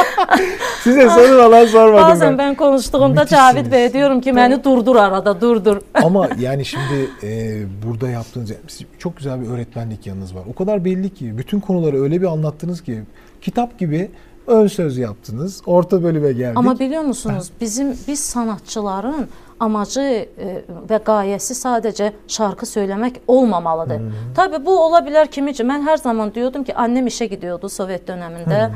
size 0.82 1.08
soru 1.10 1.42
falan 1.42 1.66
sormadım 1.66 2.04
Bazen 2.08 2.30
ben. 2.30 2.38
ben 2.38 2.54
konuştuğumda 2.54 3.08
Müthişsiniz. 3.08 3.30
Cavit 3.30 3.72
Bey 3.72 3.92
diyorum 3.92 4.20
ki 4.20 4.36
beni 4.36 4.64
durdur 4.64 4.96
arada 4.96 5.40
durdur. 5.40 5.76
Ama 5.94 6.28
yani 6.38 6.64
şimdi 6.64 7.10
e, 7.22 7.62
burada 7.86 8.08
yaptığınız 8.08 8.52
çok 8.98 9.16
güzel 9.16 9.40
bir 9.40 9.48
öğretmenlik 9.48 10.06
yanınız 10.06 10.34
var. 10.34 10.42
O 10.50 10.54
kadar 10.54 10.84
belli 10.84 11.14
ki 11.14 11.38
bütün 11.38 11.60
konuları 11.60 12.02
öyle 12.02 12.20
bir 12.20 12.26
anlattınız 12.26 12.82
ki 12.82 13.02
kitap 13.42 13.78
gibi 13.78 14.10
ön 14.46 14.66
söz 14.66 14.98
yaptınız. 14.98 15.62
Orta 15.66 16.02
bölüme 16.02 16.32
geldik. 16.32 16.58
Ama 16.58 16.78
biliyor 16.78 17.02
musunuz 17.02 17.50
bizim 17.60 17.98
biz 18.08 18.20
sanatçıların 18.20 19.28
amacı 19.60 20.00
e, 20.00 20.62
və 20.88 20.98
qayəsi 21.04 21.54
sadəcə 21.56 22.12
şarkı 22.28 22.66
söyləmək 22.66 23.14
olmamalıdır. 23.28 24.02
Tabii 24.36 24.66
bu 24.66 24.78
ola 24.84 24.98
bilər 24.98 25.30
kimi 25.30 25.50
üçün 25.50 25.68
mən 25.68 25.86
hər 25.88 25.96
zaman 26.02 26.34
diyordum 26.34 26.64
ki 26.64 26.74
annem 26.74 27.06
işe 27.06 27.26
gidiyordu 27.26 27.68
Sovet 27.68 28.08
döneminde. 28.08 28.70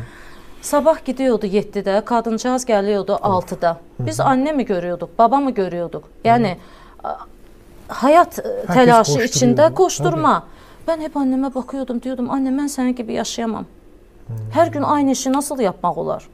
Sabah 0.63 1.05
gidiyordu 1.05 1.47
7'de, 1.47 2.05
kadıncağız 2.05 2.65
geliyordu 2.65 3.13
6'da. 3.23 3.77
Biz 3.99 4.21
annemi 4.21 4.65
görüyorduk, 4.65 5.19
babamı 5.19 5.51
görüyorduk. 5.51 6.05
Yani 6.25 6.57
a, 7.05 7.15
hayat 7.89 8.39
e, 8.39 8.43
Herkes 8.43 8.75
telaşı 8.75 9.21
içinde 9.21 9.75
koşturma. 9.75 10.45
Ben 10.89 11.01
hep 11.01 11.17
anneme 11.17 11.55
bakıyordum 11.55 12.03
diyordum 12.03 12.31
anne 12.31 12.59
ben 12.59 12.67
senin 12.67 12.95
gibi 12.95 13.13
yaşayamam. 13.13 13.65
Her 14.53 14.67
gün 14.67 14.83
aynı 14.83 15.11
işi 15.11 15.33
nasıl 15.33 15.61
yapmak 15.61 15.99
olar? 15.99 16.29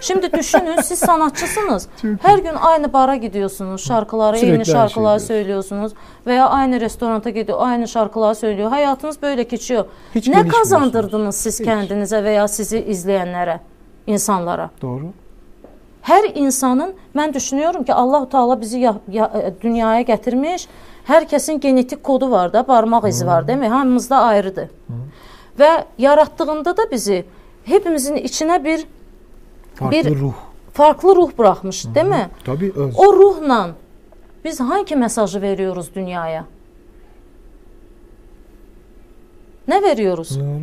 Şimdi 0.00 0.32
düşünün 0.32 0.80
siz 0.80 0.98
sanatçısınız. 0.98 1.88
Her 2.22 2.38
gün 2.38 2.54
aynı 2.60 2.92
bara 2.92 3.16
gidiyorsunuz. 3.16 3.84
Şarkıları, 3.84 4.36
Sürekli 4.36 4.46
yeni 4.46 4.56
aynı 4.56 4.64
şeyi 4.64 4.72
şarkılar 4.74 5.10
diyorsun. 5.10 5.26
söylüyorsunuz. 5.26 5.92
Veya 6.26 6.48
aynı 6.48 6.80
restoranta 6.80 7.30
gidiyor, 7.30 7.58
aynı 7.60 7.88
şarkılar 7.88 8.34
söylüyor. 8.34 8.70
Hayatınız 8.70 9.22
böyle 9.22 9.42
geçiyor. 9.42 9.84
Hiç 10.14 10.28
ne 10.28 10.48
kazandırdınız 10.48 11.36
siz 11.36 11.60
Hiç. 11.60 11.66
kendinize 11.66 12.24
veya 12.24 12.48
sizi 12.48 12.78
izleyenlere, 12.84 13.60
insanlara? 14.06 14.70
Doğru. 14.82 15.04
Hər 16.04 16.32
insanın 16.34 16.94
mən 17.16 17.34
düşünüyorum 17.34 17.84
ki, 17.84 17.94
Allah 17.94 18.28
Taala 18.28 18.60
bizi 18.60 18.78
ya, 18.78 18.94
ya, 19.10 19.32
e, 19.34 19.62
dünyaya 19.62 20.02
gətirmiş. 20.02 20.66
Hər 21.08 21.24
kəsin 21.26 21.60
genetik 21.60 22.04
kodu 22.04 22.30
var 22.30 22.52
da, 22.52 22.68
barmaq 22.68 23.08
izi 23.08 23.26
var, 23.26 23.48
değil 23.48 23.58
mi? 23.58 23.68
Hamımızda 23.68 24.16
ayrıdır. 24.16 24.68
Və 25.58 25.84
yaratdığında 25.98 26.76
da 26.76 26.90
bizi 26.90 27.24
hepimizin 27.64 28.16
içinə 28.16 28.64
bir 28.64 28.86
Farklı 29.74 29.98
Bir- 29.98 30.18
ruh. 30.20 30.32
farklı 30.72 31.16
ruh 31.16 31.30
buraxmış, 31.38 31.86
değil 31.94 32.06
mi? 32.06 32.28
Tabii 32.44 32.72
öz. 32.76 32.94
O 32.98 33.12
ruhla 33.12 33.70
biz 34.44 34.60
hangi 34.60 34.96
mesajı 34.96 35.42
veriyoruz 35.42 35.94
dünyaya? 35.94 36.44
Ne 39.68 39.82
veriyoruz? 39.82 40.40
Doğru. 40.40 40.60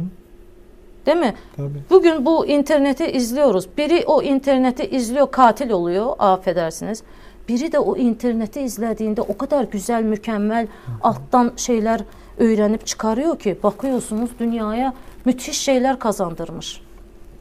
Değil 1.06 1.18
mi? 1.18 1.34
Tabii. 1.56 1.84
Bugün 1.90 2.26
bu 2.26 2.46
interneti 2.46 3.06
izliyoruz. 3.12 3.68
Biri 3.78 4.04
o 4.08 4.22
interneti 4.22 4.84
izliyor, 4.86 5.32
katil 5.32 5.70
oluyor, 5.70 6.16
affedersiniz. 6.20 7.04
Biri 7.48 7.72
de 7.72 7.80
o 7.80 7.98
interneti 7.98 8.62
izlediğinde 8.62 9.22
o 9.22 9.38
kadar 9.38 9.64
güzel, 9.64 10.04
mükemmel 10.04 10.68
alttan 11.02 11.52
şeyler 11.58 12.02
öğrenip 12.38 12.88
çıkarıyor 12.88 13.40
ki 13.40 13.58
bakıyorsunuz 13.64 14.30
dünyaya 14.40 14.94
müthiş 15.26 15.58
şeyler 15.58 16.00
kazandırmış. 16.00 16.82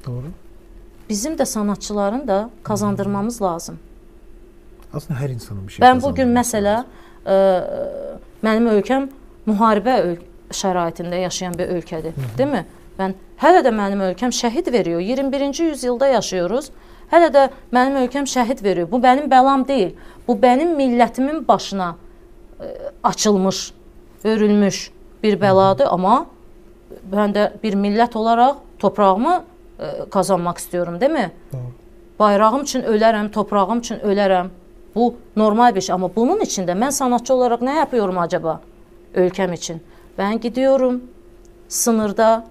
Doğru. 0.07 0.25
Bizim 1.09 1.39
de 1.39 1.47
sanatçıların 1.47 2.29
da 2.29 2.51
kazandırmamız 2.63 3.43
lazım. 3.43 3.79
Aslında 4.95 5.21
her 5.21 5.29
insanın 5.29 5.67
bir 5.67 5.73
şey 5.73 5.87
bugün 5.87 5.95
kazandırması 6.01 6.33
mesela 6.35 6.73
lazım. 6.73 6.91
e, 7.27 8.47
mənim 8.47 8.69
ölkəm 8.69 9.09
müharibə 9.47 9.97
öl 10.03 10.17
şəraitində 10.53 11.21
yaşayan 11.23 11.55
bir 11.59 11.69
ölkədir, 11.69 12.13
değil 12.39 12.51
mi? 12.51 12.67
Ben 12.99 13.15
hələ 13.41 13.63
də 13.65 13.73
mənim 13.75 14.03
ölkəm 14.13 14.35
şəhid 14.37 14.73
veriyor. 14.73 15.01
21-ci 15.01 15.63
yüzyılda 15.65 16.07
yaşıyoruz. 16.07 16.71
Hələ 17.13 17.31
də 17.33 17.49
mənim 17.73 17.97
ölkəm 18.05 18.29
şəhid 18.29 18.63
veriyor. 18.65 18.91
Bu 18.91 19.03
benim 19.03 19.31
bəlam 19.31 19.69
deyil. 19.69 19.95
Bu 20.29 20.43
benim 20.43 20.77
milletimin 20.77 21.49
başına 21.49 21.97
e, 22.61 22.67
açılmış, 23.03 23.73
örülmüş 24.25 24.91
bir 25.23 25.41
bəladır, 25.41 25.87
amma 25.87 26.27
ben 27.13 27.35
de 27.35 27.53
bir 27.63 27.75
millət 27.75 28.17
olaraq 28.17 28.57
toprağımı 28.79 29.45
e, 29.81 29.85
kazanmaq 30.11 30.59
istiyorum, 30.59 31.01
değil 31.01 31.13
mi? 31.13 31.31
Doğru. 31.53 31.61
Bayrağım 32.19 32.63
üçün 32.63 32.83
ölərəm, 32.83 33.31
toprağım 33.31 33.79
üçün 33.79 33.97
ölərəm. 33.97 34.47
Bu 34.95 35.15
normal 35.37 35.75
bir 35.75 35.81
şey 35.81 35.95
ama 35.95 36.17
bunun 36.17 36.41
için 36.41 36.67
de 36.67 36.81
ben 36.81 36.91
sanatçı 36.91 37.35
olarak 37.35 37.63
ne 37.63 37.75
yapıyorum 37.75 38.19
acaba 38.19 38.61
ülkem 39.15 39.53
için? 39.53 39.83
Ben 40.19 40.41
gidiyorum 40.41 41.03
sınırda 41.69 42.45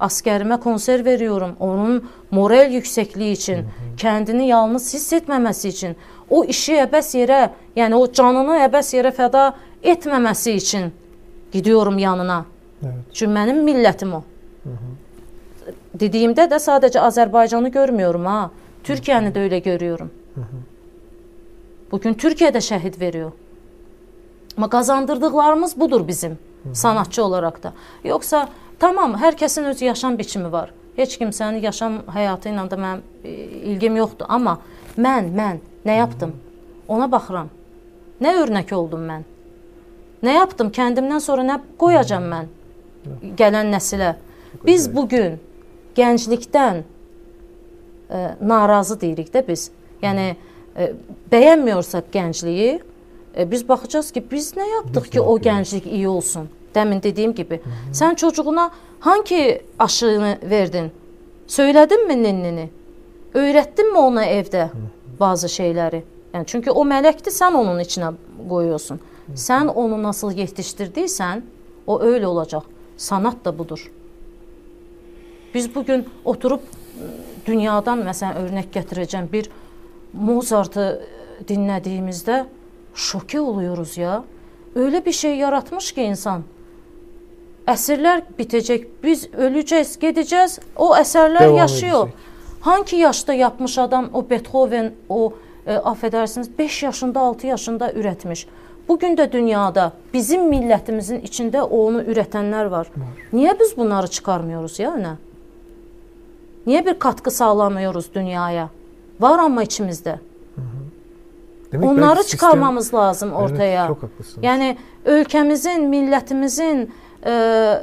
askerime 0.00 0.56
konser 0.56 1.04
veriyorum. 1.04 1.56
Onun 1.60 2.08
moral 2.30 2.72
yüksekliği 2.72 3.32
için, 3.32 3.64
kendini 3.96 4.48
yalnız 4.48 4.94
hissetmemesi 4.94 5.68
için, 5.68 5.96
o 6.30 6.44
işi 6.44 6.72
əbəs 6.72 7.16
yerə, 7.18 7.50
yəni 7.76 7.94
o 7.94 8.12
canını 8.12 8.60
əbəs 8.68 8.94
yerə 8.96 9.10
fəda 9.10 9.52
etməməsi 9.82 10.50
için 10.50 10.92
gidiyorum 11.52 11.98
yanına. 11.98 12.44
Evet. 12.82 12.94
Çünki 13.12 13.32
mənim 13.32 13.62
millətim 13.66 14.12
o. 14.14 14.22
Dediyimdə 15.98 16.46
də 16.50 16.58
sadəcə 16.62 17.00
Azərbaycanı 17.08 17.68
görmüyorum 17.68 18.26
ha. 18.26 18.50
Türkiyəni 18.84 19.32
də 19.34 19.40
öyle 19.40 19.58
görüyorum. 19.58 20.10
Bugün 21.90 22.14
Türkiye 22.14 22.54
de 22.54 22.58
şəhid 22.58 23.00
veriyor. 23.00 23.32
Ama 24.56 24.68
kazandırdıklarımız 24.68 25.80
budur 25.80 26.08
bizim 26.08 26.38
sanatçı 26.72 27.24
olarak 27.24 27.62
da. 27.62 27.72
Yoksa 28.04 28.48
tamam 28.78 29.16
herkesin 29.16 29.64
öz 29.64 29.82
yaşam 29.82 30.18
biçimi 30.18 30.52
var. 30.52 30.72
Heç 30.96 31.18
kimsenin 31.18 31.62
yaşam 31.62 32.02
hayatı 32.06 32.48
ilə 32.48 32.64
də 32.68 32.74
mənim 32.74 33.00
e, 33.24 33.30
ilgim 33.70 33.96
yoxdur. 33.96 34.26
Amma 34.28 34.58
mən, 34.98 35.30
mən 35.34 35.58
nə 35.86 35.96
yaptım? 35.96 36.32
Ona 36.88 37.12
baxıram. 37.12 37.48
Nə 38.20 38.34
örnek 38.42 38.72
oldum 38.72 39.04
mən? 39.06 39.22
Nə 40.22 40.34
yaptım? 40.34 40.72
Kəndimdən 40.74 41.22
sonra 41.22 41.44
nə 41.46 41.60
qoyacam 41.78 42.24
mən 42.26 42.48
gələn 43.38 43.70
nəsilə? 43.72 44.14
Biz 44.66 44.88
bugün 44.94 45.38
gənclikdən 45.96 46.82
e, 48.10 48.18
narazı 48.40 49.00
deyirik 49.00 49.30
də 49.34 49.44
biz. 49.48 49.70
Yəni 50.02 50.28
e, 50.76 50.92
bəyənmiyorsak 51.32 52.10
gəncliyi, 52.12 52.78
e, 53.36 53.50
biz 53.50 53.68
baxacağız 53.68 54.10
ki, 54.12 54.24
biz 54.30 54.52
nə 54.56 54.66
yapdıq 54.74 55.04
Biz 55.04 55.10
ki, 55.10 55.20
o 55.20 55.38
gənclik 55.38 55.86
iyi 55.86 56.08
olsun. 56.08 56.48
Demin 56.74 57.02
dediyim 57.02 57.34
gibi. 57.34 57.60
Sən 57.92 58.16
çocuğuna 58.16 58.70
hangi 59.00 59.62
aşını 59.78 60.38
verdin? 60.42 60.90
Söylədinmi 61.48 62.22
ninnini? 62.22 62.68
Öyrətdinmi 63.34 63.98
ona 63.98 64.26
evdə 64.26 64.68
bazı 65.20 65.48
şeyləri? 65.48 66.02
Yəni 66.34 66.46
çünki 66.46 66.70
o 66.70 66.84
mələkdir, 66.84 67.32
sən 67.32 67.56
onun 67.56 67.80
içinə 67.80 68.12
qoyuyorsun. 68.48 69.00
Sən 69.34 69.68
onu 69.68 70.02
nasıl 70.02 70.32
yetiştirdiysən, 70.32 71.40
o 71.86 72.00
öyle 72.00 72.26
olacaq. 72.26 72.62
Sanat 72.96 73.44
da 73.44 73.58
budur. 73.58 73.92
Biz 75.54 75.74
bugün 75.74 76.06
oturup 76.24 76.62
dünyadan 77.46 78.02
məsələn 78.04 78.34
örnek 78.34 78.74
gətirəcəm 78.74 79.32
bir 79.32 79.50
Mozart'ı 80.12 81.02
dinlediğimizde 81.48 82.46
şoke 82.94 83.40
oluyoruz 83.40 83.96
ya. 83.98 84.24
Öyle 84.74 85.04
bir 85.06 85.12
şey 85.12 85.36
yaratmış 85.36 85.92
ki 85.92 86.02
insan. 86.02 86.42
Əsrlər 87.66 88.22
bitecek, 88.38 89.04
biz 89.04 89.28
öleceğiz, 89.34 89.98
gideceğiz. 89.98 90.58
O 90.76 90.96
eserler 90.96 91.40
Devam 91.40 91.56
yaşıyor. 91.56 92.02
edecek. 92.02 92.18
Hangi 92.60 92.96
yaşta 92.96 93.34
yapmış 93.34 93.78
adam 93.78 94.10
o 94.12 94.30
Beethoven, 94.30 94.92
o 95.08 95.32
e, 95.66 95.74
affedersiniz 95.74 96.58
5 96.58 96.82
yaşında, 96.82 97.20
6 97.20 97.46
yaşında 97.46 97.92
üretmiş. 98.88 98.98
Bugün 99.02 99.16
de 99.16 99.32
dünyada 99.32 99.92
bizim 100.14 100.48
milletimizin 100.48 101.20
içinde 101.20 101.62
onu 101.62 102.02
üretenler 102.02 102.64
var. 102.64 102.86
Niye 103.32 103.56
biz 103.60 103.76
bunları 103.76 104.06
çıkarmıyoruz 104.08 104.78
ya 104.78 104.94
öne? 104.94 105.16
Niye 106.66 106.86
bir 106.86 106.98
katkı 106.98 107.30
sağlamıyoruz 107.30 108.14
dünyaya? 108.14 108.68
Var 109.20 109.38
ama 109.38 109.62
içimizde. 109.62 110.18
Demek 111.72 111.88
Onları 111.90 112.16
belki 112.16 112.22
sistem- 112.22 112.38
çıkarmamız 112.38 112.94
lazım 112.94 113.28
Evet, 113.38 113.50
ortaya. 113.50 113.86
çok 113.86 114.02
haklısınız. 114.02 114.44
Yani 114.44 114.76
ülkemizin, 115.06 115.84
milletimizin 115.88 116.90
e, 117.26 117.74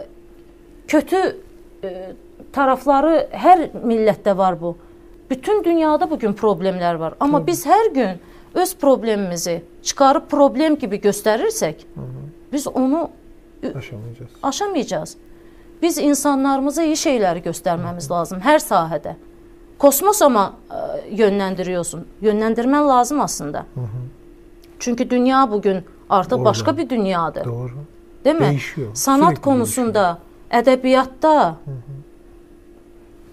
kötü 0.88 1.38
e, 1.84 2.14
tarafları 2.54 3.28
her 3.32 3.70
millette 3.84 4.38
var 4.38 4.62
bu. 4.62 4.76
Bütün 5.30 5.64
dünyada 5.64 6.10
bugün 6.10 6.34
problemler 6.34 6.96
var. 6.96 7.14
Ama 7.20 7.48
biz 7.48 7.66
her 7.66 7.92
gün 7.92 8.10
öz 8.56 8.76
problemimizi 8.76 9.64
çıkarıp 9.84 10.30
problem 10.32 10.76
gibi 10.76 11.02
gösterirsek 11.02 11.88
biz 12.54 12.68
onu 12.68 13.10
aşamayacağız. 13.76 14.32
aşamayacağız. 14.44 15.18
Biz 15.82 15.98
insanlarımıza 15.98 16.84
iyi 16.84 16.98
şeyleri 16.98 17.42
göstermemiz 17.42 18.12
lazım 18.12 18.40
her 18.40 18.60
sahede. 18.60 19.16
Kosmos 19.78 20.22
ama 20.22 20.54
e, 20.72 20.76
yönlendiriyorsun. 21.16 22.08
Yönlendirmen 22.22 22.88
lazım 22.88 23.22
aslında. 23.22 23.66
Çünkü 24.80 25.10
dünya 25.10 25.52
bugün 25.52 25.84
artık 26.10 26.34
Orada. 26.34 26.46
başka 26.46 26.78
bir 26.78 26.90
dünyadır. 26.90 27.46
Doğru. 27.46 27.72
Değil 28.26 28.36
mi? 28.36 28.42
Değişiyor, 28.42 28.88
Sanat 28.94 29.28
sürekli 29.28 29.42
konusunda, 29.42 30.18
edebiyatta, 30.52 31.56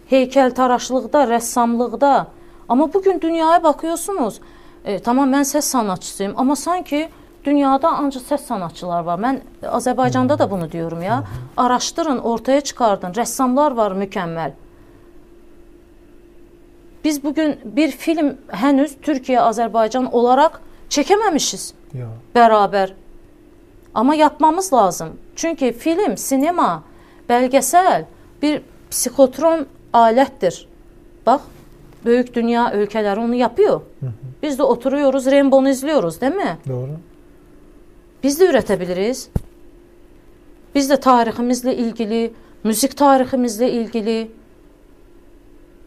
heykeltaraşlıqda, 0.09 1.25
rəssamlıqda. 1.25 2.27
Amma 2.69 2.93
bugün 2.95 3.21
dünyaya 3.21 3.63
bakıyorsunuz. 3.63 4.41
E, 4.85 4.99
tamam 4.99 5.31
mən 5.33 5.45
səs 5.47 5.63
sanatçısıyım, 5.63 6.33
amma 6.37 6.57
sanki 6.57 7.09
dünyada 7.45 7.89
ancaq 7.89 8.23
səs 8.23 8.47
sanatçılar 8.47 9.03
var. 9.05 9.19
Mən 9.19 9.41
Azərbaycanda 9.63 10.39
da 10.39 10.51
bunu 10.51 10.73
diyorum 10.73 11.03
ya. 11.03 11.25
Araşdırın, 11.57 12.19
ortaya 12.19 12.61
çıxardın. 12.61 13.13
Rəssamlar 13.13 13.77
var 13.77 13.93
mükəmməl. 13.93 14.51
Biz 17.05 17.25
bugün 17.25 17.59
bir 17.65 17.91
film 17.91 18.37
henüz 18.49 18.97
Türkiye 19.03 19.41
Azerbaycan 19.41 20.13
olarak 20.15 20.61
çekememişiz 20.89 21.75
Ya. 21.95 22.07
beraber. 22.35 22.95
Ama 23.95 24.15
yapmamız 24.15 24.73
lazım. 24.73 25.09
Çünkü 25.37 25.73
film, 25.73 26.17
sinema, 26.17 26.83
belgesel 27.29 28.05
bir 28.43 28.63
psikotron 28.91 29.67
alettir. 29.93 30.69
Bak, 31.27 31.41
büyük 32.05 32.35
dünya 32.35 32.75
ülkeleri 32.75 33.21
onu 33.21 33.35
yapıyor. 33.35 33.81
Biz 34.43 34.59
de 34.59 34.63
oturuyoruz, 34.63 35.27
Rainbow'u 35.27 35.69
izliyoruz 35.69 36.21
değil 36.21 36.35
mi? 36.35 36.59
Doğru. 36.69 36.91
Biz 38.23 38.41
de 38.41 38.47
üretebiliriz. 38.47 39.29
Biz 40.75 40.91
de 40.91 40.97
tarihimizle 40.97 41.77
ilgili, 41.77 42.33
müzik 42.65 42.97
tarihimizle 42.97 43.71
ilgili 43.73 44.31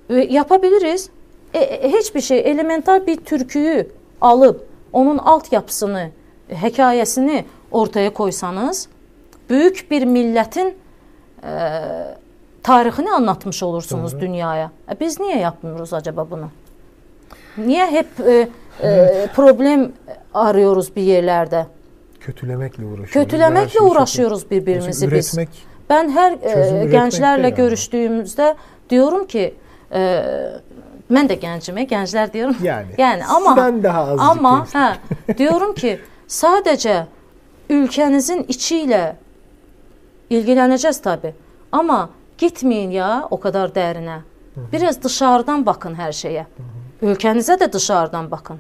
e, 0.10 0.16
yapabiliriz. 0.16 1.10
E, 1.53 1.60
e, 1.60 1.91
hiçbir 1.91 2.22
şey 2.22 2.39
elemental 2.39 3.08
bir 3.08 3.16
türküyü 3.18 3.91
alıp 4.22 4.68
onun 4.93 5.18
altyapısını, 5.18 6.10
e, 6.49 6.56
hekayesini 6.62 7.45
ortaya 7.72 8.14
koysanız 8.14 8.88
büyük 9.49 9.91
bir 9.91 10.06
milletin 10.06 10.76
e, 11.43 11.51
tarihini 12.64 13.12
anlatmış 13.12 13.64
olursunuz 13.64 14.14
Doğru. 14.14 14.22
dünyaya. 14.22 14.72
E, 14.91 14.99
biz 14.99 15.20
niye 15.20 15.38
yapmıyoruz 15.38 15.93
acaba 15.93 16.28
bunu? 16.32 16.49
Niye 17.58 17.86
hep 17.91 18.08
e, 18.28 18.49
e, 18.84 19.28
problem 19.36 19.91
arıyoruz 20.34 20.95
bir 20.95 21.01
yerlerde? 21.01 21.66
Kötülemekle 22.20 22.86
uğraşıyoruz. 22.86 23.12
Kötülemekle 23.14 23.62
Her 23.66 23.70
şeyi 23.70 23.80
çok- 23.80 23.91
uğraşıyoruz 23.91 24.51
birbirimizi 24.51 25.12
biz. 25.12 25.38
Ben 25.89 26.10
her 26.10 26.32
e, 26.32 26.86
gençlerle 26.86 27.49
görüştüğümüzde 27.49 28.56
diyorum 28.89 29.28
ki 29.28 29.56
e, 29.93 30.24
ben 31.12 31.30
de 31.30 31.36
gencime, 31.36 31.84
gençler 31.84 32.34
diyorum. 32.34 32.56
yani. 32.64 32.88
Yani 32.97 33.26
ama 33.26 33.49
Sizden 33.49 33.84
daha 33.84 34.01
azıcık 34.01 34.22
ama 34.30 34.68
hə, 34.74 34.95
diyorum 35.38 35.74
ki 35.74 35.99
sadece 36.28 37.06
ülkenizin 37.70 38.45
içiyle 38.47 39.16
ilgileneceğiz 40.30 41.01
tabi. 41.01 41.34
Ama 41.72 42.10
Gitməyin 42.38 42.91
ya 42.91 43.28
o 43.32 43.39
kadar 43.39 43.70
dərinə. 43.72 44.18
Biraz 44.72 44.97
dışarıdan 45.03 45.66
bakın 45.66 45.95
hər 45.95 46.12
şeyə. 46.12 46.43
Ölkənizə 47.02 47.58
də 47.60 47.72
dışarıdan 47.74 48.32
bakın. 48.32 48.60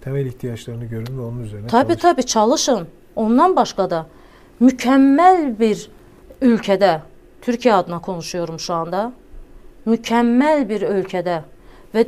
Temel 0.00 0.26
ihtiyaçlarını 0.26 0.84
görün 0.84 1.18
ve 1.18 1.22
onun 1.22 1.40
üzerine 1.44 1.66
Tabii 1.66 1.88
çalışın. 1.88 2.00
tabii 2.00 2.26
çalışın. 2.26 2.88
Ondan 3.16 3.56
başqa 3.56 3.90
da 3.90 4.06
mükəmməl 4.60 5.58
bir 5.58 5.90
ölkədə, 6.42 7.00
Türkiyə 7.42 7.72
adına 7.72 7.98
konuşuyorum 8.00 8.60
şu 8.60 8.74
anda. 8.74 9.12
Mükəmməl 9.86 10.68
bir 10.68 10.82
ölkədə 10.82 11.40
və 11.94 12.06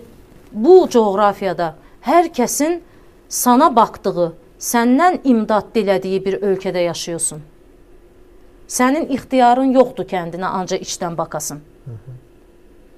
bu 0.53 0.89
coğrafiyada 0.91 1.74
hər 2.07 2.31
kəsin 2.33 2.81
sana 3.28 3.76
baxdığı, 3.76 4.33
səndən 4.61 5.20
imdad 5.24 5.74
dilədiyi 5.74 6.24
bir 6.24 6.35
ölkədə 6.41 6.78
yaşıyorsun. 6.85 7.43
Sənin 8.68 9.11
ixtiyarın 9.11 9.72
yoxdur 9.74 10.05
kəndinə 10.05 10.47
ancaq 10.47 10.83
içdən 10.87 11.16
bakasın. 11.18 11.61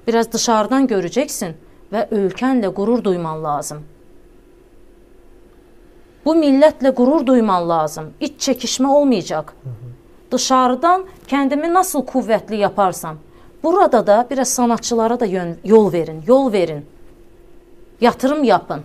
Biraz 0.06 0.32
dışarıdan 0.32 0.86
göreceksin 0.86 1.56
və 1.92 2.06
ölkənlə 2.08 2.72
qürur 2.74 3.04
duyman 3.04 3.42
lazım. 3.44 3.82
Bu 6.24 6.34
millətlə 6.38 6.94
qürur 6.94 7.26
duyman 7.26 7.68
lazım. 7.68 8.12
İç 8.20 8.48
çəkişmə 8.48 8.86
olmayacaq. 8.86 9.52
Dışarıdan 10.30 11.04
kəndimi 11.28 11.74
nasıl 11.74 12.06
kuvvetli 12.06 12.56
yaparsam, 12.56 13.16
burada 13.62 14.06
da 14.06 14.26
biraz 14.30 14.48
sanatçılara 14.48 15.20
da 15.20 15.26
yön, 15.26 15.56
yol 15.64 15.92
verin, 15.92 16.22
yol 16.26 16.52
verin. 16.52 16.86
Yatırım 18.00 18.44
yapın. 18.44 18.80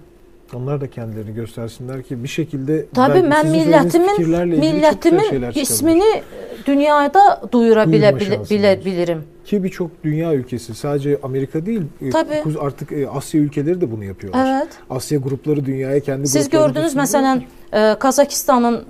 Onlar 0.56 0.82
da 0.82 0.90
kendilerini 0.90 1.34
göstersinler 1.34 2.04
ki 2.04 2.24
bir 2.24 2.28
şekilde 2.28 2.86
Tabii 2.96 3.18
millətimin 3.18 5.30
şeyler 5.30 5.54
çıkabilir. 5.54 5.62
ismini 5.62 6.22
dünyada 6.66 7.42
duyura 7.52 7.86
Duyurma 7.86 8.08
bilə, 8.08 8.20
bilə, 8.20 8.26
şansınız 8.26 8.52
bilə 8.52 8.78
var. 8.80 8.86
bilirim. 8.86 9.24
Ki 9.46 9.64
birçok 9.64 9.92
dünya 10.04 10.34
ülkesi 10.34 10.76
sadece 10.76 11.20
Amerika 11.24 11.66
değil 11.66 11.82
e, 12.02 12.10
Tabii. 12.10 12.44
artık 12.60 12.92
e, 12.92 13.10
Asya 13.10 13.42
ülkeleri 13.42 13.82
de 13.82 13.92
bunu 13.92 14.04
yapıyorlar. 14.04 14.58
Evet. 14.62 14.70
Asya 14.90 15.20
grupları 15.20 15.66
dünyaya 15.66 16.00
kendi 16.00 16.28
Siz 16.28 16.50
gördünüz 16.50 16.96
məsələn 16.96 17.42
e, 17.74 17.96
Kazakistanın 18.00 18.86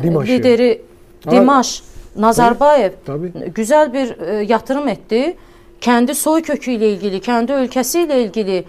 e, 0.00 0.02
Dimaşı. 0.02 0.32
lideri 0.32 0.82
Dimaş 1.30 1.82
Nazarbayev 2.16 2.90
Tabii. 3.06 3.32
güzel 3.54 3.92
bir 3.92 4.18
e, 4.20 4.34
yatırım 4.44 4.88
etti. 4.88 5.36
Kendi 5.80 6.14
soy 6.14 6.42
köküyle 6.42 6.90
ilgili, 6.92 7.20
kendi 7.20 7.52
ülkesiyle 7.52 8.22
ilgili 8.22 8.64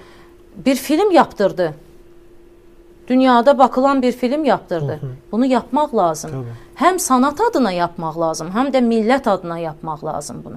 bir 0.65 0.76
film 0.76 1.11
yaptırdı. 1.11 1.73
Dünyada 3.07 3.57
bakılan 3.57 4.01
bir 4.01 4.11
film 4.11 4.45
yaptırdı. 4.45 4.99
Bunu 5.31 5.45
yapmaq 5.45 5.89
lazım. 5.95 6.31
Tabii. 6.31 6.43
Hem 6.75 6.99
sanat 6.99 7.41
adına 7.41 7.71
yapmaq 7.71 8.19
lazım, 8.19 8.47
hem 8.53 8.73
de 8.73 8.81
millet 8.81 9.27
adına 9.27 9.59
yapmaq 9.59 9.97
lazım 10.03 10.41
bunu. 10.45 10.55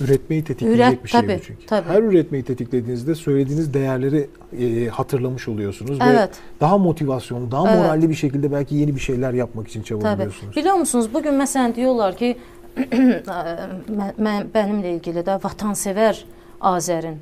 Üretmeyi 0.00 0.44
tetikleyecek 0.44 0.86
Üret- 0.86 1.04
bir 1.04 1.08
şey 1.08 1.20
tabii, 1.20 1.38
bu 1.40 1.44
çünkü. 1.46 1.66
tabii. 1.66 1.88
Her 1.88 2.02
üretmeyi 2.02 2.44
tetiklediğinizde 2.44 3.14
söylediğiniz 3.14 3.74
değerleri 3.74 4.28
e, 4.60 4.88
hatırlamış 4.88 5.48
oluyorsunuz 5.48 6.00
ve 6.00 6.04
Evet. 6.04 6.30
daha 6.60 6.78
motivasyonlu, 6.78 7.50
daha 7.50 7.68
Evet. 7.70 7.78
moralli 7.82 8.10
bir 8.10 8.14
şekilde 8.14 8.52
belki 8.52 8.74
yeni 8.74 8.94
bir 8.94 9.00
şeyler 9.00 9.32
yapmak 9.32 9.68
için 9.68 9.82
çabalıyorsunuz. 9.82 10.56
Biliyor 10.56 10.74
musunuz 10.74 11.08
bugün 11.14 11.34
mesela 11.34 11.74
diyorlar 11.74 12.16
ki 12.16 12.36
mən, 12.76 14.14
mən 14.20 14.44
benimle 14.54 14.94
ilgili 14.94 15.18
də 15.20 15.40
vatansevər 15.42 16.16
Azərin. 16.60 17.14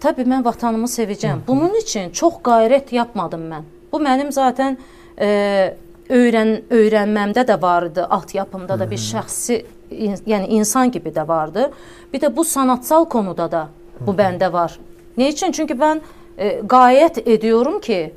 Tabii 0.00 0.22
mən 0.28 0.44
vatanımı 0.44 0.86
sevəcəm. 0.86 1.38
Bunun 1.46 1.74
için 1.80 2.10
çox 2.10 2.34
qayrət 2.44 2.94
yapmadım 2.94 3.46
mən. 3.50 3.62
Bu 3.92 4.00
mənim 4.02 4.32
zaten 4.32 4.76
e, 5.20 5.74
öyrən 6.08 6.60
öyrənməmdə 6.70 7.46
də 7.48 7.62
vardı, 7.62 8.06
altyapımda 8.10 8.78
da 8.78 8.90
bir 8.90 8.98
şəxsi 8.98 9.62
in, 9.90 10.14
yəni 10.26 10.46
insan 10.58 10.90
gibi 10.90 11.08
də 11.08 11.28
vardı. 11.28 11.70
Bir 12.12 12.20
də 12.20 12.36
bu 12.36 12.44
sanatsal 12.44 13.04
konuda 13.04 13.50
da 13.50 13.68
bu 14.00 14.10
bəndə 14.12 14.52
var. 14.52 14.78
Ne 15.16 15.28
için? 15.28 15.52
Çünkü 15.52 15.80
ben 15.80 16.00
e, 16.38 16.60
gayet 16.64 17.28
ediyorum 17.28 17.80
ki 17.80 18.12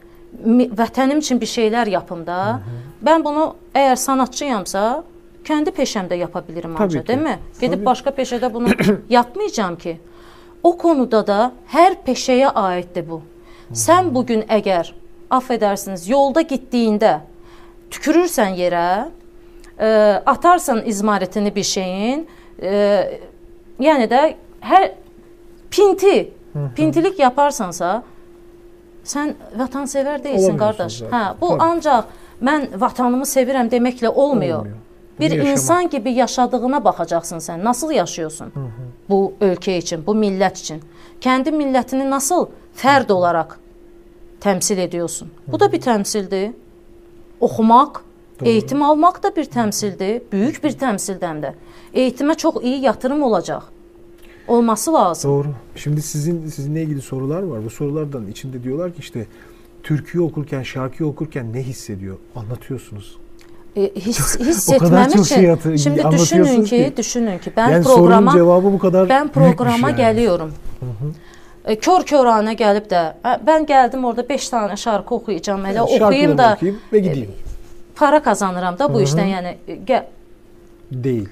vətənim 0.47 1.17
için 1.17 1.41
bir 1.41 1.45
şeyler 1.45 1.87
yapım 1.87 2.25
da. 2.27 2.59
Ben 3.01 3.25
bunu 3.25 3.55
eğer 3.75 3.95
sanatçıyamsa 3.95 5.03
kendi 5.45 5.71
peşemde 5.71 6.15
yapabilirim 6.15 6.73
Tabii 6.75 6.83
ancaq, 6.83 7.01
ki. 7.01 7.07
değil 7.07 7.19
mi? 7.19 7.39
Gedib 7.61 7.73
Tabii. 7.73 7.85
başka 7.85 8.11
peşede 8.11 8.53
bunu 8.53 8.67
yapmayacağım 9.09 9.75
ki. 9.75 9.99
O 10.63 10.75
konuda 10.77 11.21
da 11.27 11.39
hər 11.71 11.95
peşəyə 12.05 12.51
aiddir 12.55 13.05
bu. 13.07 13.21
Sən 13.73 14.09
bu 14.13 14.25
gün 14.25 14.41
əgər 14.49 14.91
affedersiniz 15.29 16.07
yolda 16.09 16.41
gittiğinde 16.41 17.19
tükürürsən 17.91 18.57
yerə, 18.57 19.09
e, 19.79 19.87
atarsan 20.25 20.81
izmaretini 20.85 21.55
bir 21.55 21.63
şeyin, 21.63 22.27
e, 22.61 22.71
yəni 23.79 24.09
də 24.09 24.21
hər 24.61 24.89
pinti, 25.71 26.31
pintilik 26.75 27.19
yaparsansa 27.19 28.01
sən 29.05 29.35
vətənsevər 29.57 30.23
deyilsin 30.23 30.57
qardaş. 30.59 31.01
Hə, 31.13 31.23
bu 31.39 31.53
ancaq 31.61 32.11
mən 32.43 32.69
vətənimi 32.79 33.25
sevirəm 33.29 33.71
deməklə 33.71 34.09
olmuyor. 34.09 34.65
Olmuyor. 34.65 34.88
Bir 35.19 35.29
Bunu 35.31 35.37
yaşamak. 35.37 35.51
insan 35.57 35.89
gibi 35.89 36.11
yaşadığına 36.11 36.83
baxacaqsan 36.83 37.37
sən. 37.39 37.63
Nasıl 37.63 37.91
yaşıyorsun? 37.91 38.51
Bu 39.09 39.33
ölkə 39.41 39.77
üçün, 39.77 40.05
bu 40.05 40.15
millət 40.15 40.59
üçün. 40.59 40.81
Kendi 41.21 41.49
millətini 41.49 42.09
nasıl 42.09 42.47
fərd 42.77 43.11
olaraq 43.11 43.47
təmsil 44.41 44.77
ediyorsun? 44.77 45.29
Bu 45.47 45.59
da 45.59 45.71
bir 45.71 45.81
təmsildir. 45.81 46.51
Oxumaq, 47.39 47.91
eğitim 48.41 48.81
almaq 48.83 49.23
da 49.23 49.35
bir 49.35 49.45
təmsildir. 49.45 50.21
Böyük 50.31 50.63
bir 50.63 50.71
təmsildən 50.71 51.41
də. 51.43 51.53
Eğitimə 51.93 52.37
çox 52.37 52.55
iyi 52.63 52.81
yatırım 52.81 53.23
olacaq. 53.23 53.61
Olması 54.47 54.93
lazım. 54.93 55.31
Doğru. 55.31 55.47
Şimdi 55.75 56.01
sizin 56.01 56.47
sizinle 56.47 56.81
ilgili 56.83 57.01
sorular 57.01 57.43
var. 57.43 57.65
Bu 57.65 57.69
sorulardan 57.69 58.27
içinde 58.27 58.63
diyorlar 58.63 58.93
ki 58.93 58.99
işte 58.99 59.27
türküyü 59.83 60.23
okurken, 60.23 60.63
şarkıyı 60.63 61.09
okurken 61.09 61.53
ne 61.53 61.63
hissediyor? 61.63 62.17
Anlatıyorsunuz. 62.35 63.17
E, 63.79 63.99
his, 63.99 64.39
hiss 64.39 64.69
O 64.69 64.77
kadar 64.77 64.85
etmem 65.01 65.05
çok 65.17 65.25
için. 65.25 65.35
şey 65.35 65.47
hatır- 65.47 65.77
Şimdi 65.77 66.03
düşünün 66.11 66.63
ki, 66.63 66.69
ki. 66.69 66.93
düşünün 66.97 67.37
ki 67.39 67.51
ben 67.57 67.69
yani 67.69 67.83
programa 67.83 68.31
cevabı 68.31 68.73
bu 68.73 68.79
kadar 68.79 69.09
Ben 69.09 69.27
programa 69.27 69.89
yani. 69.89 69.97
geliyorum. 69.97 70.53
E, 71.65 71.75
kör 71.75 72.01
körane 72.03 72.53
gelip 72.53 72.89
de 72.89 73.13
"Ha, 73.23 73.39
ben 73.47 73.65
geldim 73.65 74.05
orada 74.05 74.29
5 74.29 74.49
tane 74.49 74.77
şarkı 74.77 75.15
okuyacağım. 75.15 75.65
Hele 75.65 75.79
Evet, 75.89 76.01
okuyayım 76.01 76.37
da 76.37 76.53
okuyayım 76.55 76.81
ve 76.93 76.99
gideyim. 76.99 77.31
para 77.95 78.23
kazanıram 78.23 78.79
da 78.79 78.93
bu 78.93 79.01
işten 79.01 79.25
yani. 79.25 79.57
E, 79.67 79.75
Gel, 79.75 80.05
Değil. 80.91 81.29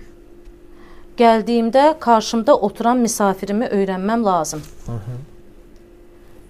Geldiğimde 1.18 1.96
karşımda 2.00 2.56
oturan 2.58 2.98
misafirimi 2.98 3.68
öğrenmem 3.68 4.26
lazım. 4.26 4.62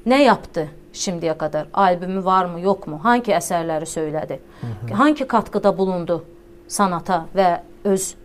Ne 0.06 0.24
yaptı 0.24 0.68
şimdiye 0.98 1.38
kadar? 1.38 1.68
Albümü 1.74 2.26
var 2.26 2.45
mı, 2.45 2.60
yok 2.60 2.88
mu? 2.88 3.00
Hangi 3.04 3.32
eserleri 3.34 3.86
söyledi? 3.86 4.39
Hangi 4.93 5.28
katkıda 5.28 5.78
bulundu 5.78 6.24
sanata 6.68 7.26
ve 7.36 7.62
öz 7.84 8.16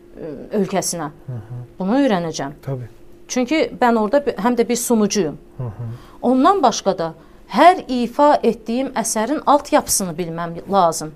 e, 0.52 0.56
ülkesine? 0.56 1.08
Bunu 1.78 2.06
öğreneceğim. 2.06 2.52
Tabii. 2.62 2.88
Çünkü 3.28 3.70
ben 3.80 3.94
orada 3.94 4.24
hem 4.36 4.58
de 4.58 4.68
bir 4.68 4.76
sunucuyum. 4.76 5.38
Ondan 6.22 6.62
başqa 6.62 6.98
da 6.98 7.14
hər 7.48 7.84
ifa 7.88 8.34
etdiyim 8.42 8.92
əsərin 8.96 9.42
altyapısını 9.46 10.12
bilməm 10.12 10.72
lazım. 10.72 11.12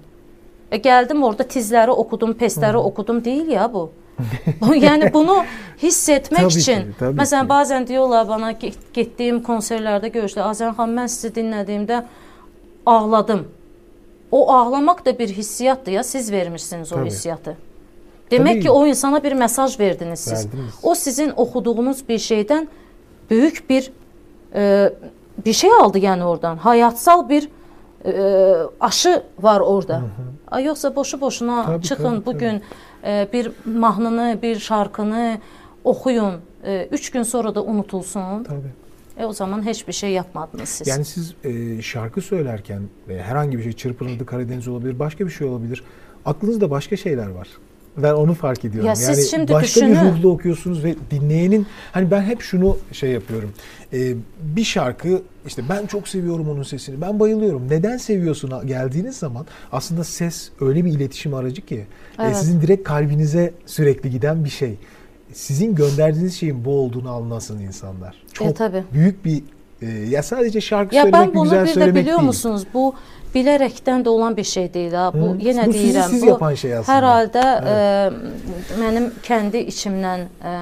E, 0.70 0.76
gəldim 0.76 1.22
orada 1.24 1.42
tizləri 1.42 1.90
oxudum, 1.90 2.32
pesləri 2.32 2.76
oxudum 2.76 3.24
deyil 3.24 3.48
ya 3.48 3.72
bu. 3.72 3.80
Bu 3.80 3.90
yəni 4.86 5.12
bunu 5.14 5.44
hiss 5.82 6.08
etmək 6.08 6.40
Tabii 6.40 6.52
ki, 6.54 6.58
üçün. 6.60 6.94
tabii 6.98 7.18
Məsələn, 7.20 7.44
ki. 7.44 7.50
bəzən 7.52 7.86
deyirlər 7.88 8.28
bana 8.28 8.52
get- 8.52 8.86
getdiyim 8.96 9.42
konserlərdə 9.44 10.08
görüşdə 10.14 10.40
Azər 10.46 10.72
xanım 10.78 10.96
mən 11.02 11.08
sizi 11.12 11.34
dinlədiyimdə 11.40 12.02
ağladım. 12.86 13.46
O 14.32 14.52
ağlamaq 14.52 15.04
da 15.06 15.18
bir 15.18 15.28
hissiyatdır 15.28 15.92
ya, 15.92 16.04
siz 16.04 16.32
vermişsiniz 16.32 16.92
o 16.92 16.96
Tabii. 16.96 17.06
hissiyatı. 17.06 17.56
Demək 18.30 18.48
Tabii. 18.52 18.60
ki, 18.62 18.70
o 18.70 18.86
insana 18.86 19.22
bir 19.22 19.32
mesaj 19.32 19.78
verdiniz 19.80 20.20
siz. 20.20 20.46
Verdiniz. 20.46 20.74
O 20.82 20.94
sizin 20.94 21.32
oxuduğunuz 21.36 22.08
bir 22.08 22.18
şeydən 22.18 22.66
böyük 23.30 23.70
bir 23.70 23.92
e, 24.54 24.92
bir 25.46 25.52
şey 25.52 25.70
aldı 25.70 25.98
yəni 25.98 26.22
oradan. 26.24 26.56
Hayatsal 26.56 27.28
bir 27.28 27.48
e, 28.04 28.12
aşı 28.80 29.22
var 29.38 29.60
orada. 29.60 30.02
Ay 30.50 30.64
yoxsa 30.64 30.96
boşu 30.96 31.20
boşuna 31.20 31.64
Tabii, 31.66 31.82
çıxın 31.82 32.04
tabii, 32.20 32.26
bu 32.26 32.38
gün 32.38 32.54
e, 32.54 32.62
bir 33.32 33.50
mahnını, 33.64 34.38
bir 34.42 34.58
şarkını 34.58 35.38
oxuyun. 35.84 36.34
3 36.92 37.10
gün 37.10 37.22
sonra 37.22 37.54
da 37.54 37.64
unutulsun. 37.64 38.44
Tabii. 38.44 38.72
E 39.18 39.24
o 39.24 39.32
zaman 39.32 39.66
heç 39.66 39.88
bir 39.88 39.92
şey 39.92 40.10
yapmadınız 40.10 40.68
siz. 40.68 40.88
Yani 40.88 41.04
siz 41.04 41.34
e, 41.44 41.82
şarkı 41.82 42.20
söylerken 42.20 42.82
e, 43.08 43.18
herhangi 43.18 43.58
bir 43.58 43.62
şey 43.62 43.72
Çırpınırdı 43.72 44.26
Karadeniz 44.26 44.68
olabilir, 44.68 44.98
başka 44.98 45.26
bir 45.26 45.30
şey 45.30 45.46
olabilir. 45.46 45.84
Aklınızda 46.24 46.70
başka 46.70 46.96
şeyler 46.96 47.26
var. 47.26 47.48
Ben 48.02 48.12
onu 48.12 48.34
fark 48.34 48.64
ediyorum. 48.64 48.88
Ya 48.88 48.96
siz 48.96 49.08
yani 49.18 49.28
şimdi 49.28 49.52
başka 49.52 49.80
bir 49.80 49.86
düşünün. 49.92 50.10
ruhla 50.12 50.28
okuyorsunuz 50.28 50.84
ve 50.84 50.94
dinleyenin 51.10 51.66
hani 51.92 52.10
ben 52.10 52.22
hep 52.22 52.40
şunu 52.40 52.76
şey 52.92 53.10
yapıyorum. 53.10 53.52
E, 53.92 54.14
bir 54.42 54.64
şarkı 54.64 55.22
işte 55.46 55.62
ben 55.68 55.86
çok 55.86 56.08
seviyorum 56.08 56.48
onun 56.50 56.62
sesini. 56.62 57.00
Ben 57.00 57.20
bayılıyorum. 57.20 57.70
Neden 57.70 57.96
seviyorsun 57.96 58.66
geldiğiniz 58.66 59.16
zaman 59.16 59.46
aslında 59.72 60.04
ses 60.04 60.50
öyle 60.60 60.84
bir 60.84 60.90
iletişim 60.92 61.34
aracı 61.34 61.62
ki 61.62 61.76
e, 62.18 62.22
Evet. 62.22 62.36
sizin 62.36 62.60
direkt 62.60 62.88
kalbinize 62.88 63.54
sürekli 63.66 64.10
giden 64.10 64.44
bir 64.44 64.50
şey. 64.50 64.76
sizin 65.32 65.74
gönderdiğiniz 65.74 66.34
şeyin 66.34 66.64
bu 66.64 66.70
olduğunu 66.80 67.10
anlasın 67.10 67.58
insanlar. 67.60 68.22
Çok 68.32 68.48
E, 68.48 68.54
tabii. 68.54 68.82
büyük 68.92 69.24
bir 69.24 69.42
e, 69.82 69.86
ya 69.86 70.22
sadece 70.22 70.60
şarkı 70.60 70.94
Ya 70.96 71.02
söylemek 71.02 71.22
ben 71.26 71.30
ve 71.30 71.34
bunu 71.34 71.42
güzel 71.44 71.62
bir 71.62 71.68
de 71.68 71.72
söylemek 71.74 71.94
biliyor 72.02 72.18
değil. 72.18 72.26
musunuz? 72.26 72.62
Bu 72.74 72.94
bilərekdən 73.34 74.04
də 74.04 74.08
olan 74.08 74.36
bir 74.36 74.44
şey 74.44 74.74
deyil 74.74 74.92
ha. 74.92 75.10
Bu 75.14 75.18
Hı. 75.18 75.38
yenə 75.38 75.66
Bu 75.66 75.70
deyirəm. 75.72 76.08
siz 76.10 76.22
bu 76.22 76.26
yapan 76.26 76.54
şey 76.54 76.74
aslında. 76.76 76.98
Hər 76.98 77.04
halda 77.04 77.44
e, 77.68 77.74
mənim 78.80 79.10
kəndi 79.28 79.56
içimdən 79.66 80.20
e, 80.44 80.52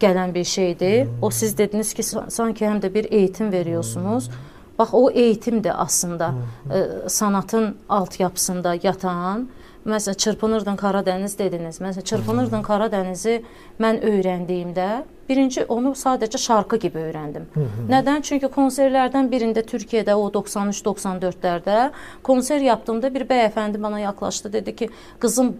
gələn 0.00 0.34
bir 0.34 0.44
şeydir. 0.44 1.08
O 1.22 1.30
siz 1.30 1.58
dediniz 1.58 1.94
ki 1.94 2.02
sa- 2.02 2.30
sanki 2.30 2.64
həm 2.64 2.80
də 2.80 2.94
bir 2.94 3.12
eğitim 3.12 3.52
veriyorsunuz. 3.52 4.30
Bax 4.78 4.88
o 4.92 5.10
eğitimdir 5.10 5.72
aslında. 5.76 6.34
E, 6.74 7.08
sanatın 7.08 7.76
altyapısında 7.88 8.76
yatan 8.82 9.48
Məsələn, 9.86 10.16
çırpınırdın 10.18 10.76
Karadəniz 10.76 11.38
dediniz. 11.38 11.78
Məsələn, 11.80 12.04
çırpınırdın 12.10 12.62
Karadənizi 12.66 13.36
mən 13.78 14.00
öyrəndiyimdə 14.02 14.88
birinci 15.28 15.64
onu 15.64 15.92
sadəcə 15.98 16.38
şarkı 16.38 16.78
kimi 16.82 17.02
öyrəndim. 17.06 17.44
Nədən? 17.90 18.24
Çünki 18.26 18.50
konserlərdən 18.50 19.30
birində 19.30 19.62
Türkiyədə 19.66 20.14
o 20.18 20.26
93-94-lərdə 20.34 21.90
konser 22.26 22.64
yaptığımda 22.66 23.12
bir 23.14 23.26
bəyəfəndi 23.30 23.82
bana 23.82 24.00
yaxınlaşdı, 24.00 24.52
dedi 24.52 24.76
ki, 24.76 24.88
qızım 25.22 25.52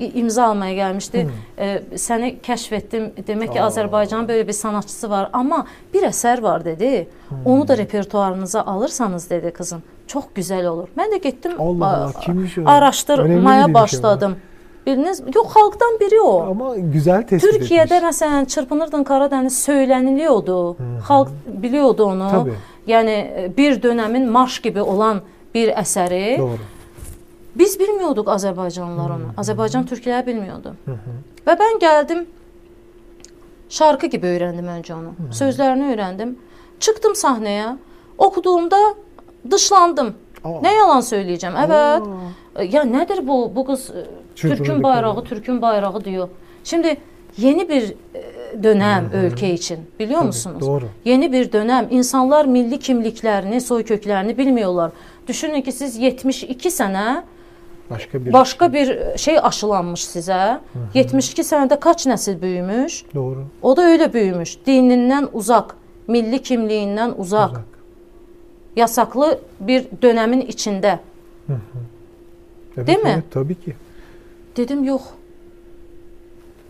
e, 0.00 0.06
imza 0.06 0.46
almaya 0.46 0.74
gəlmişdi. 0.78 1.26
E, 1.58 1.68
səni 2.06 2.36
kəşf 2.44 2.76
etdim. 2.80 3.10
Demək 3.26 3.52
ki. 3.52 3.60
Azərbaycanın 3.66 4.28
böyle 4.28 4.48
bir 4.48 4.56
sanatçısı 4.56 5.10
var, 5.10 5.28
amma 5.32 5.66
bir 5.94 6.08
əsər 6.08 6.42
var 6.42 6.64
dedi. 6.64 7.08
Onu 7.44 7.68
da 7.68 7.78
repertuarınıza 7.78 8.62
alırsanız 8.62 9.30
dedi 9.30 9.52
qızım. 9.52 9.82
Çox 10.06 10.24
gözəl 10.36 10.66
olur. 10.66 10.88
Mən 10.96 11.12
də 11.14 11.16
getdim 11.22 11.52
Allah 11.58 11.86
a- 11.86 11.96
Allah 11.96 12.12
kimmiş 12.20 12.58
o? 12.58 12.60
Önemli 12.60 12.70
araşdırmaya 12.70 13.62
bir 13.62 13.66
şey 13.66 13.74
başladım. 13.74 14.36
Biriniz 14.86 15.22
yox 15.34 15.46
xalqdan 15.46 16.00
biri 16.00 16.20
o. 16.20 16.42
Ama 16.50 16.76
güzel 16.76 17.22
tespit 17.26 17.52
Türkiyədə 17.54 17.96
etmiş. 17.96 18.08
məsələn 18.08 18.46
çırpınırdın 18.46 19.04
Karadəniz 19.04 19.56
söyləniliyordu. 19.68 20.76
Xalq 21.08 21.28
biliyordu 21.46 22.04
onu. 22.04 22.28
Tabii. 22.30 22.54
Yəni 22.86 23.10
e, 23.10 23.52
bir 23.56 23.82
dönemin 23.82 24.30
marş 24.30 24.58
gibi 24.62 24.82
olan 24.82 25.20
bir 25.54 25.68
əsəri 25.68 26.38
Doğru. 26.38 26.58
biz 27.56 27.80
bilmiyorduk 27.80 28.28
Azərbaycanlılar 28.28 29.10
onu. 29.16 29.28
Azərbaycan 29.36 29.86
türkləri 29.90 30.26
bilmiyordu. 30.26 30.74
Və 31.46 31.58
mən 31.58 31.80
gəldim 31.82 32.24
şarkı 33.68 34.06
gibi 34.06 34.26
öyrəndim 34.26 34.66
öncə 34.70 34.94
onu. 34.94 35.14
Sözlərini 35.32 35.90
öyrəndim. 35.94 36.36
Çıxdım 36.80 37.12
sahnəyə. 37.12 37.76
Oxuduğumda 38.18 38.78
dışlandım. 39.50 40.14
Aa. 40.44 40.48
Nə 40.48 40.74
yalan 40.76 41.00
söyləyəcəm? 41.00 41.54
Evet. 41.66 42.02
Aa. 42.58 42.62
Ya 42.62 42.84
nedir 42.84 43.28
bu 43.28 43.52
bu 43.56 43.64
kız 43.66 43.90
e, 43.90 44.06
Çırpınırdı 44.34 44.64
Türk'ün 44.64 44.82
bayrağı, 44.82 45.14
kadın. 45.14 45.26
Türk'ün 45.26 45.62
bayrağı 45.62 46.04
diyor. 46.04 46.28
Şimdi 46.64 46.96
yeni 47.36 47.68
bir 47.68 47.94
e, 48.14 48.62
dönem 48.62 49.10
ülke 49.24 49.54
için 49.54 49.78
biliyor 49.98 50.22
musunuz? 50.22 50.60
doğru. 50.60 50.84
Yeni 51.04 51.32
bir 51.32 51.52
dönem. 51.52 51.86
İnsanlar 51.90 52.44
milli 52.44 52.78
kimliklerini, 52.78 53.60
soy 53.60 53.84
köklerini 53.84 54.38
bilmiyorlar. 54.38 54.90
Düşünün 55.28 55.62
ki 55.62 55.72
siz 55.72 55.96
72 55.96 56.70
sene 56.70 57.24
Başka 57.90 58.24
bir 58.24 58.32
başka 58.32 58.72
bir 58.72 59.16
şey 59.18 59.38
aşılanmış 59.42 60.04
size. 60.04 60.58
72 60.94 61.44
senede 61.44 61.80
kaç 61.80 62.06
nesil 62.06 62.42
büyümüş? 62.42 63.04
doğru. 63.14 63.44
O 63.62 63.76
da 63.76 63.82
öyle 63.82 64.12
büyümüş. 64.12 64.66
Dininden 64.66 65.28
uzak, 65.32 65.76
milli 66.08 66.42
kimliğinden 66.42 67.14
uzak, 67.18 67.50
Uzak. 67.50 67.64
Yasaklı 68.76 69.40
bir 69.60 69.86
dönemin 70.02 70.40
içinde. 70.40 70.98
Evet, 72.76 72.86
Değil 72.86 72.98
mi? 72.98 73.10
Evet, 73.14 73.24
tabii 73.30 73.54
ki. 73.54 73.76
Dedim 74.56 74.84
yok. 74.84 75.02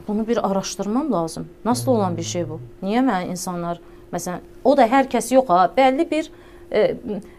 Bunu 0.08 0.28
bir 0.28 0.50
araştırmam 0.50 1.12
lazım. 1.12 1.48
Nasıl 1.64 1.92
olan 1.92 2.16
bir 2.16 2.22
şey 2.22 2.48
bu? 2.48 2.60
Niye 2.82 3.00
mən 3.00 3.26
insanlar 3.26 3.80
mesela 4.12 4.40
o 4.64 4.76
da 4.76 4.86
herkes 4.86 5.32
yok 5.32 5.50
ha. 5.50 5.72
Belli 5.76 6.10
bir 6.10 6.30
e, 6.72 6.96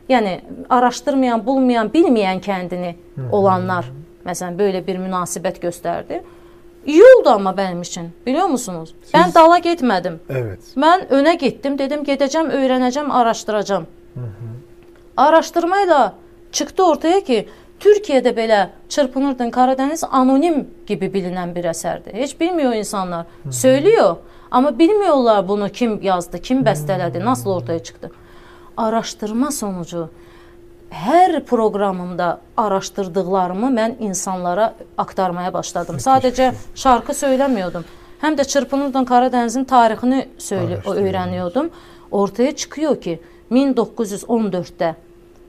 yani 0.09 0.41
araştırmayan, 0.69 1.45
bulmayan, 1.45 1.93
bilmeyen 1.93 2.39
kendini 2.39 2.95
olanlar 3.31 3.91
mesela 4.25 4.59
böyle 4.59 4.87
bir 4.87 4.97
münasebet 4.97 5.61
gösterdi. 5.61 6.23
İyi 6.85 7.01
oldu 7.19 7.29
ama 7.29 7.57
benim 7.57 7.81
için. 7.81 8.09
Biliyor 8.25 8.45
musunuz? 8.45 8.95
Ben 9.13 9.23
Siz- 9.23 9.35
dala 9.35 9.57
gitmedim. 9.57 10.19
Evet. 10.29 10.59
Ben 10.77 11.11
öne 11.11 11.35
gittim. 11.35 11.77
Dedim 11.79 12.03
gedeceğim, 12.03 12.49
öğreneceğim, 12.49 13.11
araştıracağım. 13.11 13.87
Araştırmayla 15.17 16.13
çıktı 16.51 16.87
ortaya 16.87 17.23
ki 17.23 17.49
Türkiye'de 17.79 18.29
belə 18.29 18.67
çırpınırdın 18.89 19.51
Karadeniz 19.51 20.03
anonim 20.11 20.69
gibi 20.87 21.13
bilinen 21.13 21.55
bir 21.55 21.63
eserdi. 21.63 22.13
Hiç 22.15 22.39
bilmiyor 22.39 22.73
insanlar. 22.73 23.25
Söylüyor 23.51 24.15
ama 24.51 24.79
bilmiyorlar 24.79 25.47
bunu 25.47 25.69
kim 25.69 26.01
yazdı, 26.01 26.39
kim 26.41 26.65
besteledi, 26.65 27.25
nasıl 27.25 27.49
ortaya 27.49 27.83
çıktı. 27.83 28.11
Araştırma 28.77 29.51
sonucu 29.51 30.09
hər 30.91 31.43
proqramımda 31.43 32.39
araşdırdıqlarımı 32.57 33.67
mən 33.79 33.97
insanlara 33.99 34.73
aktarmaya 34.97 35.53
başladım. 35.53 35.97
Sadəcə 35.97 36.53
şarkı 36.75 37.11
söyləmiyordum. 37.11 37.83
Həm 38.21 38.37
də 38.37 38.47
çırpınırdım 38.47 39.05
Karadənizin 39.05 39.65
tarixini 39.65 40.27
söylə 40.39 40.81
öyrəniyordum. 40.85 41.69
Ortaya 42.11 42.55
çıxıyor 42.55 43.01
ki, 43.01 43.19
1914-də 43.51 44.93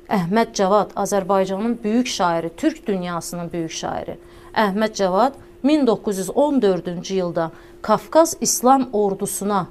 Əhməd 0.09 0.54
Cavad 0.56 0.94
Azərbaycanın 0.96 1.78
böyük 1.84 2.06
şairi, 2.06 2.50
Türk 2.56 2.86
dünyasının 2.86 3.50
böyük 3.52 3.72
şairi 3.72 4.16
Əhməd 4.59 4.94
Cavad 4.98 5.36
1914-cü 5.64 7.18
ildə 7.18 7.50
Qafqaz 7.82 8.36
İslam 8.40 8.88
ordusuna 8.92 9.66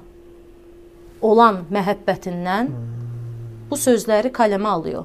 olan 1.22 1.64
məhəbbətindən 1.72 2.70
bu 3.70 3.76
sözləri 3.76 4.30
kaləmə 4.32 4.68
alıyor. 4.68 5.04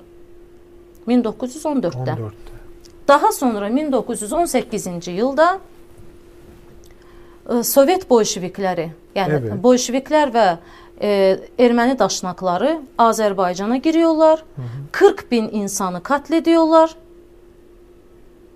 1914-də. 1.08 2.16
14'te. 2.16 2.62
Daha 3.08 3.32
sonra 3.36 3.68
1918-ci 3.70 5.18
ildə 5.20 5.48
e, 7.50 7.64
Sovet 7.64 8.06
bolşevikləri, 8.10 8.92
yəni 9.16 9.40
Evet. 9.40 9.58
bolşeviklər 9.64 10.32
və 10.32 10.46
e, 11.02 11.40
erməni 11.60 12.00
daşnaqları 12.00 12.82
Azərbaycana 12.98 13.78
giriyorlar. 13.78 14.44
40 14.92 15.32
bin 15.32 15.50
insanı 15.52 16.04
katl 16.04 16.34
ediyorlar. 16.34 16.96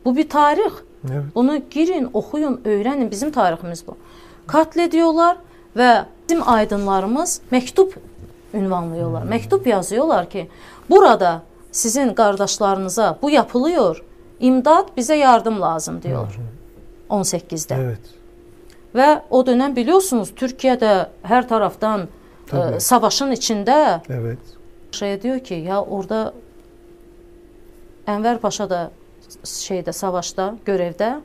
Bu 0.06 0.16
bir 0.16 0.30
tarix. 0.30 0.74
Evet. 1.12 1.24
Bunu 1.36 1.62
girin, 1.70 2.10
oxuyun, 2.14 2.62
öyrənin. 2.66 3.12
Bizim 3.12 3.32
tariximiz 3.32 3.88
bu. 3.88 3.98
Katl 4.48 4.80
ediyorlar 4.80 5.38
və 5.78 6.06
bizim 6.30 6.50
aydınlarımız 6.50 7.42
məktub 7.52 7.92
ünvanlıyorlar. 8.54 9.24
Məktub 9.24 9.70
yazıyorlar 9.70 10.30
ki, 10.30 10.50
burada 10.90 11.42
sizin 11.72 12.14
qardaşlarınıza 12.14 13.18
bu 13.22 13.30
yapılıyor. 13.30 14.04
İmdad 14.40 14.90
bizə 14.98 15.16
yardım 15.16 15.62
lazım 15.62 16.02
diyor. 16.04 16.40
18'de. 17.10 17.76
Evet. 17.76 18.00
Və 18.96 19.22
o 19.30 19.46
dönem 19.46 19.76
biliyorsunuz 19.76 20.34
Türkiye'de 20.36 21.10
her 21.24 21.50
taraftan 21.50 22.08
Tabii. 22.48 22.76
e, 22.76 22.80
savaşın 22.80 23.32
içinde 23.32 24.02
Evet. 24.10 24.38
şey 24.92 25.22
diyor 25.22 25.40
ki 25.40 25.54
ya 25.54 25.82
orada 25.82 26.34
Enver 28.08 28.38
Paşa 28.38 28.70
da 28.70 28.92
şeyde 29.44 29.94
savaşta 29.94 30.56
görevde 30.66 31.20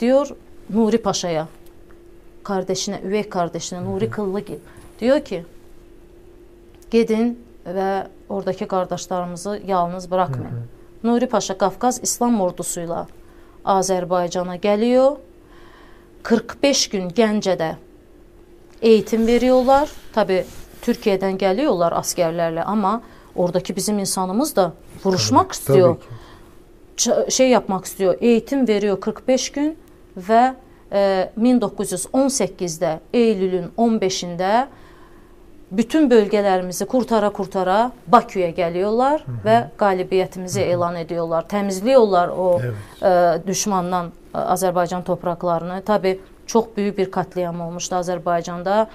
diyor 0.00 0.28
Nuri 0.70 0.98
Paşa'ya 1.02 1.48
kardeşine 2.42 3.00
üvey 3.04 3.28
kardeşine 3.28 3.84
Nuri 3.84 4.10
Kıllıgil 4.10 4.58
diyor 5.00 5.20
ki 5.20 5.44
gidin 6.90 7.44
ve 7.66 8.06
oradaki 8.28 8.66
kardeşlerimizi 8.66 9.62
yalnız 9.66 10.10
bırakmayın. 10.10 10.50
Nuri 11.04 11.26
Paşa 11.28 11.58
Qafqaz 11.58 12.00
İslam 12.02 12.40
ordusuyla 12.40 13.06
Azərbaycana 13.64 14.56
gəliyor. 14.60 15.16
45 16.22 16.88
gün 16.88 17.08
Gəncədə 17.10 17.74
eğitim 18.82 19.26
veriyorlar. 19.26 19.90
Tabi 20.12 20.44
Türkiye'den 20.82 21.38
geliyorlar 21.38 21.92
askerlerle 21.92 22.62
ama 22.64 23.02
oradaki 23.36 23.76
bizim 23.76 23.98
insanımız 23.98 24.56
da 24.56 24.72
vuruşmak 25.04 25.52
istiyor. 25.52 25.96
Tabii 25.96 26.00
ki. 26.00 27.10
Ç- 27.10 27.30
şey 27.30 27.48
yapmak 27.48 27.84
istiyor. 27.84 28.14
Eğitim 28.20 28.68
veriyor 28.68 29.00
45 29.00 29.52
gün 29.52 29.78
ve 30.16 30.54
e, 30.92 31.30
1918'de 31.40 33.00
Eylül'ün 33.12 33.66
15'inde 33.78 34.66
bütün 35.70 36.10
bölgelerimizi 36.10 36.84
kurtara 36.86 37.30
kurtara 37.30 37.92
Bakü'ye 38.06 38.50
geliyorlar 38.50 39.24
ve 39.44 39.64
galibiyetimizi 39.78 40.60
elan 40.60 40.96
ediyorlar. 40.96 41.48
Temizliyorlar 41.48 42.28
o 42.28 42.60
Evet. 42.64 42.74
e, 43.42 43.46
düşmandan 43.46 44.12
e, 44.34 44.38
Azərbaycan 44.38 45.04
topraklarını. 45.04 45.82
Tabi 45.82 46.20
çok 46.46 46.76
büyük 46.76 46.98
bir 46.98 47.10
katliam 47.10 47.60
olmuştu 47.60 47.94
Azərbaycanda. 47.94 48.86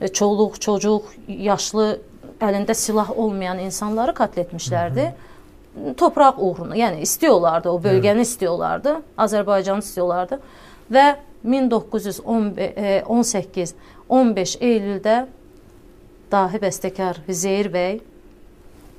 E, 0.00 0.08
çoluq, 0.08 0.60
çocuq, 0.60 1.02
yaşlı, 1.28 2.00
əlində 2.40 2.74
silah 2.74 3.18
olmayan 3.18 3.58
insanları 3.58 4.14
katletmişlerdi. 4.14 5.14
Toprak 5.96 6.34
uğruna, 6.38 6.76
yəni 6.76 7.00
istiyorlardı, 7.00 7.70
o 7.70 7.82
bölgəni 7.82 8.20
istiyorlardı, 8.20 9.02
Azərbaycanı 9.18 9.78
istiyorlardı 9.78 10.40
və 10.90 11.16
1918 11.44 13.74
15 14.08 14.56
Eylüldə 14.60 15.26
dahi 16.32 16.58
bəstəkar 16.62 17.16
Zeyir 17.28 17.72
bəy 17.72 18.00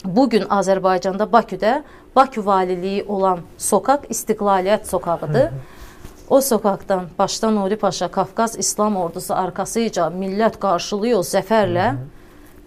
bu 0.06 0.30
gün 0.30 0.42
Azərbaycanda 0.42 1.32
Bakıda 1.32 1.84
Bakı 2.16 2.46
valiliyi 2.46 3.04
olan 3.04 3.40
sokaq 3.58 4.00
İstiqlaliyyət 4.10 4.88
sokağıdır. 4.88 5.50
O 6.30 6.42
sokaqdan 6.42 7.06
başdan 7.20 7.56
Nuri 7.56 7.76
Paşa 7.76 8.08
Qafqaz 8.12 8.56
İslam 8.60 8.96
ordusu 8.98 9.34
arxasıca 9.34 10.08
millət 10.14 10.60
qarşılıyor 10.62 11.24
zəfərlə. 11.26 11.88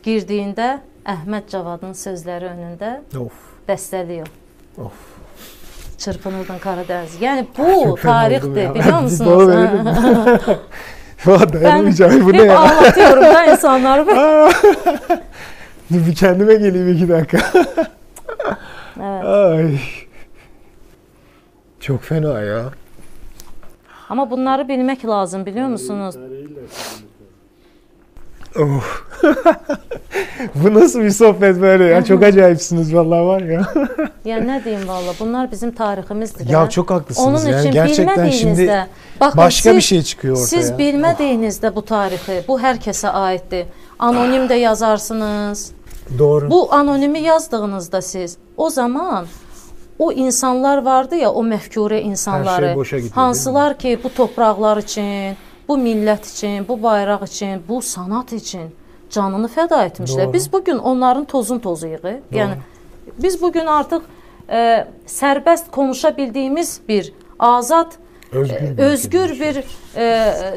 Girdiyində 0.03 0.81
Əhməd 1.07 1.47
Cavadın 1.51 1.93
sözləri 1.95 2.49
önündə 2.51 2.91
Of. 3.19 3.33
bəstəliyor. 3.69 4.27
Of. 4.79 4.93
Çırpınırdın 5.99 6.59
Karadeniz. 6.59 7.15
Yəni 7.23 7.47
bu 7.59 7.95
tarixdir, 8.03 8.75
biliyor 8.75 9.01
musunuz? 9.07 9.49
Valla 11.27 11.53
dayanamayacağım. 11.53 12.25
Bu 12.27 12.33
ne 12.33 12.43
ya? 12.43 12.59
anlatıyorum 12.59 13.23
da 13.23 13.45
insanları. 13.47 14.07
Dur 15.93 16.07
bir 16.07 16.15
kendime 16.15 16.55
geleyim 16.55 16.89
iki 16.97 17.09
dakika. 17.09 17.39
evet. 19.01 19.25
Ay. 19.25 19.79
Çok 21.81 22.03
fena 22.03 22.41
ya. 22.41 22.63
Amma 24.13 24.31
bunları 24.31 24.63
bilmək 24.63 25.07
lazım, 25.09 25.47
biliyor 25.47 25.69
musunuz? 25.69 26.15
Oh. 28.59 28.83
Bu 30.55 30.75
nasıl 30.75 31.01
bir 31.01 31.11
sohbet 31.11 31.61
böyle 31.61 31.85
ya? 31.85 32.05
Çok 32.05 32.23
acayipsiniz 32.23 32.95
vallahi 32.95 33.27
var 33.27 33.41
ya. 33.41 33.61
Yəni 34.25 34.47
nə 34.51 34.65
deyim 34.65 34.89
valla, 34.89 35.15
bunlar 35.21 35.51
bizim 35.53 35.71
tariximizdir. 35.71 36.49
Ya 36.49 36.59
də. 36.59 36.71
çok 36.71 36.91
haklısınız. 36.91 37.45
Onun 37.45 37.53
yani 37.53 37.61
üçün 37.61 37.71
gerçekten 37.71 38.31
şimdi 38.31 38.87
baxın, 39.21 39.39
başka 39.39 39.71
siz, 39.71 39.77
bir 39.77 39.81
şey 39.81 40.03
çıkıyor 40.03 40.35
ortaya. 40.35 40.47
Siz 40.47 40.71
bilmədiyinizdə 40.71 41.75
bu 41.75 41.83
tarixi, 41.83 42.45
bu 42.49 42.61
hər 42.61 42.77
kəsə 42.85 43.09
aiddir. 43.09 43.67
Anonim 43.99 44.45
də 44.45 44.55
yazarsınız. 44.69 45.73
Doğru. 46.19 46.51
Bu 46.51 46.75
anonimi 46.75 47.21
yazdığınızda 47.21 48.03
siz 48.03 48.37
o 48.57 48.71
zaman 48.71 49.27
o 50.03 50.13
insanlar 50.13 50.83
vardı 50.83 51.17
ya, 51.17 51.33
o 51.33 51.45
məfkure 51.45 52.01
insanları, 52.01 52.85
şey 52.87 53.11
hansılar 53.11 53.79
ki 53.79 53.99
bu 54.05 54.09
torpaqlar 54.15 54.77
üçün, 54.77 55.37
bu 55.69 55.79
millət 55.79 56.27
üçün, 56.35 56.69
bu 56.69 56.83
bayraq 56.83 57.25
üçün, 57.25 57.63
bu 57.69 57.83
sanat 57.83 58.33
üçün 58.33 58.73
canını 59.11 59.49
fəda 59.49 59.85
etmişlər. 59.87 60.27
Doğru. 60.27 60.33
Biz 60.33 60.53
bu 60.53 60.65
gün 60.65 60.79
onların 60.79 61.25
tozun 61.25 61.59
tozuyuq. 61.59 62.07
Yəni 62.33 62.59
biz 63.19 63.43
bu 63.43 63.53
gün 63.53 63.67
artıq 63.67 64.03
e, 64.49 64.87
sərbəst 65.07 65.71
konuşa 65.71 66.17
bildiyimiz 66.17 66.81
bir 66.89 67.13
azad 67.39 67.93
Özgür 68.33 68.77
bir 68.79 68.85
özgür 68.85 69.31
bir 69.41 69.57
e, 69.97 70.07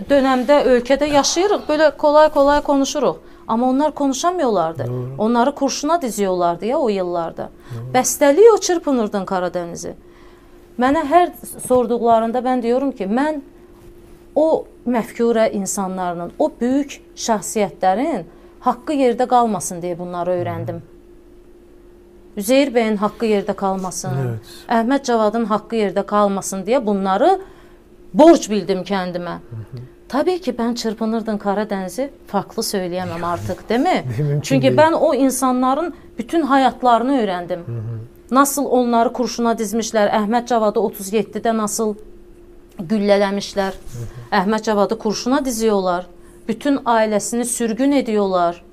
dönemdə 0.09 0.61
ölkədə 0.63 1.09
yaşayırıq. 1.11 1.65
Belə 1.69 1.91
kolay-kolay 1.97 2.61
konuşuruq. 2.61 3.17
Amma 3.47 3.69
onlar 3.69 3.91
konuşamıyorlardı. 3.91 4.85
Onları 5.17 5.55
kurşuna 5.55 6.01
diziyorlardı 6.01 6.65
ya 6.65 6.77
o 6.77 6.89
yıllarda. 6.89 7.49
Bəstəliyor 7.93 8.59
çırpınırdın 8.61 9.25
Karadenizi. 9.25 9.93
Mənə 10.79 11.05
hər 11.07 11.29
sorduqlarında 11.67 12.39
mən 12.39 12.61
diyorum 12.61 12.91
ki, 12.91 13.05
mən 13.05 13.41
o 14.35 14.65
məfkure 14.87 15.51
insanların, 15.51 16.33
o 16.39 16.51
böyük 16.61 16.99
şəxsiyyətlərin 17.15 18.25
haqqı 18.59 18.93
yerdə 18.93 19.27
qalmasın 19.27 19.81
deyə 19.81 19.97
bunları 19.99 20.35
öyrəndim. 20.39 20.81
Üzeyir 22.37 22.73
bəyin 22.75 22.97
haqqı 22.99 23.29
yerdə 23.31 23.53
qalmasın. 23.55 24.17
Evet. 24.25 24.55
Əhməd 24.67 25.03
Cavadın 25.07 25.45
haqqı 25.45 25.79
yerdə 25.79 26.03
qalmasın 26.05 26.65
deyə 26.67 26.85
bunları 26.85 27.37
borc 28.13 28.49
bildim 28.51 28.83
kəndimə. 28.83 29.37
Tabii 30.15 30.41
ki 30.41 30.57
ben 30.57 30.73
çırpınırdın 30.73 31.37
Karadeniz'i 31.37 32.11
farklı 32.27 32.63
söyleyemem 32.63 33.23
artık 33.23 33.69
değil 33.69 33.79
mi? 33.79 34.05
Mümkün 34.17 34.41
Çünkü 34.41 34.61
değil. 34.61 34.77
ben 34.77 34.91
o 34.91 35.13
insanların 35.13 35.93
bütün 36.17 36.41
hayatlarını 36.41 37.21
öğrendim. 37.21 37.59
Nasıl 38.31 38.65
onları 38.65 39.13
kurşuna 39.13 39.57
dizmişler. 39.57 40.07
Əhməd 40.09 40.45
Cavadı 40.45 40.79
37'de 40.79 41.57
nasıl 41.57 41.95
güllələmişlər. 42.79 43.73
Əhməd 44.31 44.63
Cavadı 44.63 44.97
kurşuna 44.97 45.45
diziyorlar. 45.45 46.07
Bütün 46.47 46.79
ailesini 46.85 47.45
sürgün 47.45 47.91
ediyorlar. 47.91 48.63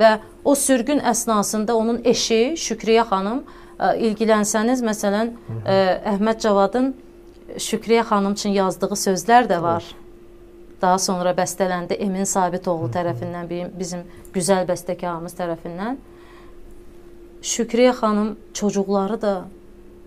Və 0.00 0.18
o 0.44 0.54
sürgün 0.54 0.98
əsnasında 0.98 1.72
onun 1.72 2.00
eşi 2.04 2.54
Şükriyə 2.56 3.04
xanım 3.04 3.44
ə, 3.78 3.96
ilgilənsəniz 3.98 4.80
məsələn 4.80 5.34
ə, 5.66 5.78
Əhməd 6.16 6.40
Cavadın 6.40 6.94
Şükriyə 7.56 8.02
xanım 8.08 8.32
üçün 8.32 8.50
yazdığı 8.50 8.96
sözlər 8.96 9.48
də 9.50 9.62
var. 9.62 9.84
Daha 10.82 10.98
sonra 10.98 11.32
bəstələndi 11.34 11.96
Emin 11.98 12.24
Sabitoğlu 12.24 12.88
tərəfindən, 12.94 13.48
bi- 13.50 13.66
bizim 13.78 14.04
gözəl 14.34 14.66
bəstəkarımız 14.68 15.34
tərəfindən. 15.38 15.96
Şükriyə 17.42 17.92
xanım 17.98 18.36
çocuqları 18.54 19.16
da 19.22 19.32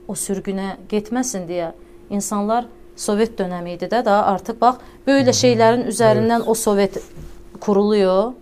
o 0.08 0.14
sürgünə 0.16 0.76
getməsin 0.92 1.48
deyə 1.48 1.72
insanlar 2.10 2.66
Sovet 3.02 3.38
dönəmi 3.40 3.72
idi 3.78 3.88
də 3.90 4.02
daha 4.06 4.26
artıq 4.36 4.58
bax 4.62 4.76
böyle 5.08 5.32
şeylərin 5.34 5.86
üzərindən 5.90 6.44
o 6.46 6.54
Sovet 6.54 6.98
kuruluyor. 7.64 8.34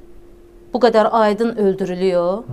Bu 0.73 0.77
qədər 0.81 1.09
aydın 1.11 1.53
öldürülüyor. 1.57 2.43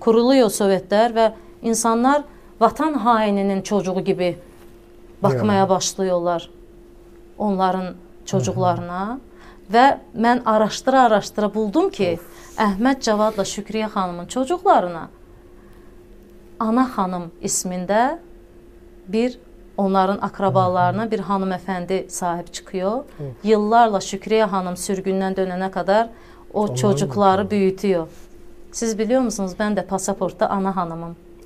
Kuruluyor 0.00 0.48
Sovetlər 0.54 1.14
və 1.14 1.26
insanlar 1.62 2.22
vatan 2.60 2.94
haininin 3.04 3.62
çocuğu 3.62 4.00
gibi 4.00 4.36
bakmaya 5.22 5.68
başlıyorlar 5.68 6.50
onların 7.38 7.94
çocuklarına 8.28 9.18
və 9.72 9.86
mən 10.16 10.44
araşdıra-araşdıra 10.44 11.48
buldum 11.54 11.90
ki, 11.90 12.18
Əhməd 12.58 13.00
Cavadla 13.06 13.44
Şükriyə 13.46 13.88
xanımın 13.92 14.26
çocuklarına 14.26 15.08
Ana 16.60 16.84
xanım 16.94 17.28
ismində 17.42 18.18
bir 19.08 19.38
onların 19.76 20.18
akrabalarına 20.18 21.10
bir 21.10 21.20
hanımefendi 21.20 22.06
sahib 22.08 22.48
çıxıyor. 22.52 23.04
Yıllarla 23.44 23.98
Şükriyə 24.02 24.48
xanım 24.50 24.74
sürgündən 24.74 25.38
dönənə 25.38 25.70
qədər 25.70 26.08
o 26.52 26.74
çocukları 26.74 27.50
büyütüyor. 27.50 28.08
Siz 28.72 28.98
biliyor 28.98 29.20
musunuz? 29.20 29.52
Ben 29.58 29.76
de 29.76 29.86
pasaportta 29.86 30.48
ana. 30.48 30.74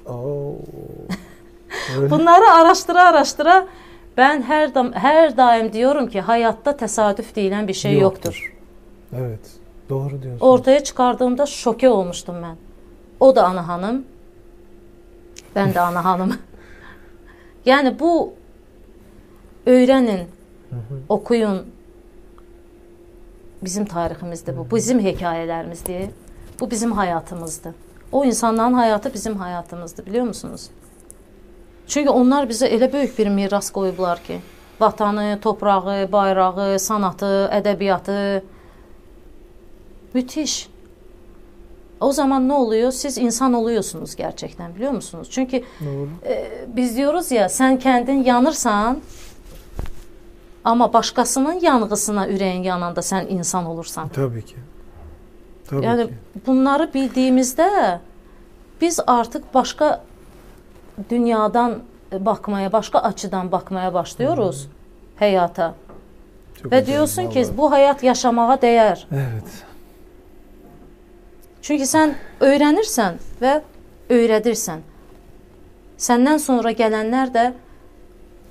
Öyle. 1.99 2.11
Bunları 2.11 2.51
araştıra-araştıra 2.51 3.67
ben 4.17 4.43
her 4.43 4.75
dam 4.75 4.93
her 4.93 5.37
daim 5.37 5.73
diyorum 5.73 6.09
ki 6.09 6.21
hayatta 6.21 6.77
tesadüf 6.77 7.37
deyilən 7.37 7.69
bir 7.69 7.75
şey 7.75 7.99
yoktur. 7.99 8.55
Evet. 9.17 9.51
Doğru 9.89 10.23
diyorsun. 10.23 10.47
Ortaya 10.47 10.85
çıkardığımda 10.85 11.47
şoke 11.47 11.89
olmuştum 11.89 12.37
ben. 12.43 12.57
O 13.21 13.37
da 13.37 13.45
ana 13.45 13.69
hanım. 13.69 14.05
Ben 15.57 15.75
de 15.75 15.81
ana 15.81 16.05
hanım. 16.05 16.39
yani 17.67 17.99
bu 17.99 18.35
öğrenin, 19.67 20.29
okuyun. 21.09 21.67
Bizim 23.63 23.85
tariximizdir 23.85 24.57
bu. 24.57 24.71
Bu 24.71 24.77
bizim 24.77 25.01
hekayələrimizdir. 25.01 26.11
Bu 26.61 26.71
bizim 26.71 26.93
hayatımızdır. 26.93 27.75
O 28.13 28.25
insanların 28.25 28.73
hayatı 28.73 29.15
bizim 29.15 29.37
hayatımızdır, 29.37 30.07
biliyor 30.07 30.25
musunuz? 30.25 30.71
Çünki 31.87 32.11
onlar 32.11 32.47
bizə 32.49 32.67
elə 32.67 32.93
böyük 32.93 33.19
bir 33.19 33.29
miras 33.29 33.71
qoyublar 33.71 34.23
ki, 34.25 34.41
vatanı, 34.81 35.39
torpağı, 35.43 36.13
bayrağı, 36.13 36.79
sanatı, 36.79 37.51
ədəbiyyatı 37.53 38.43
müthiş. 40.15 40.69
O 42.01 42.13
zaman 42.13 42.49
ne 42.49 42.53
oluyor? 42.53 42.93
Siz 42.93 43.19
insan 43.19 43.53
oluyorsunuz 43.53 44.17
gerçekten 44.17 44.75
biliyor 44.75 44.93
musunuz? 44.93 45.29
Çünkü 45.31 45.63
Doğru. 45.81 46.09
e, 46.27 46.49
biz 46.77 46.97
diyoruz 46.97 47.31
ya 47.31 47.49
sen 47.49 47.79
kendin 47.79 48.25
yanırsan 48.25 48.99
ama 50.65 50.93
başkasının 50.93 51.53
yanğısına 51.61 52.29
üreğin 52.29 52.63
yananda 52.63 53.03
sen 53.03 53.27
insan 53.27 53.67
olursan. 53.67 54.09
Tabii 54.09 54.45
ki. 54.45 54.57
Tabii 55.69 55.85
Yani 55.87 56.07
ki. 56.07 56.15
bunları 56.47 56.95
bildiğimizde 56.95 58.01
biz 58.81 59.01
artık 59.07 59.55
başka 59.55 60.05
dünyadan 61.11 61.79
bakmaya, 62.13 62.73
başka 62.73 62.99
açıdan 62.99 63.53
bakmaya 63.53 63.95
başlıyoruz 63.95 64.69
hayata. 65.17 65.75
Çok 66.55 66.65
güzel, 66.65 66.87
diyorsun 66.87 67.31
ki 67.31 67.41
vallahi. 67.41 67.59
bu 67.59 67.73
hayat 67.73 68.03
yaşamağa 68.03 68.63
değer. 68.63 69.07
Evet. 69.13 69.51
Çünki 71.63 71.87
sən 71.87 72.15
öyrənirsən 72.41 73.21
və 73.41 73.61
öyrədirsən. 74.11 74.83
Səndən 75.99 76.39
sonra 76.43 76.73
gələnlər 76.75 77.31
də 77.35 77.53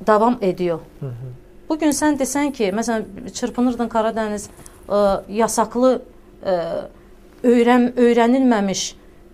davam 0.08 0.38
ediyor. 0.42 0.80
Bu 1.70 1.80
gün 1.80 1.92
sən 1.92 2.16
desən 2.20 2.52
ki, 2.56 2.72
məsələn, 2.72 3.32
çırpınırdın 3.36 3.92
Karadəniz 3.92 4.48
ə, 4.88 5.24
yasaqlı 5.28 5.92
ə, 6.44 6.56
öyrən 7.44 7.92
öyrənilməmiş, 8.00 8.86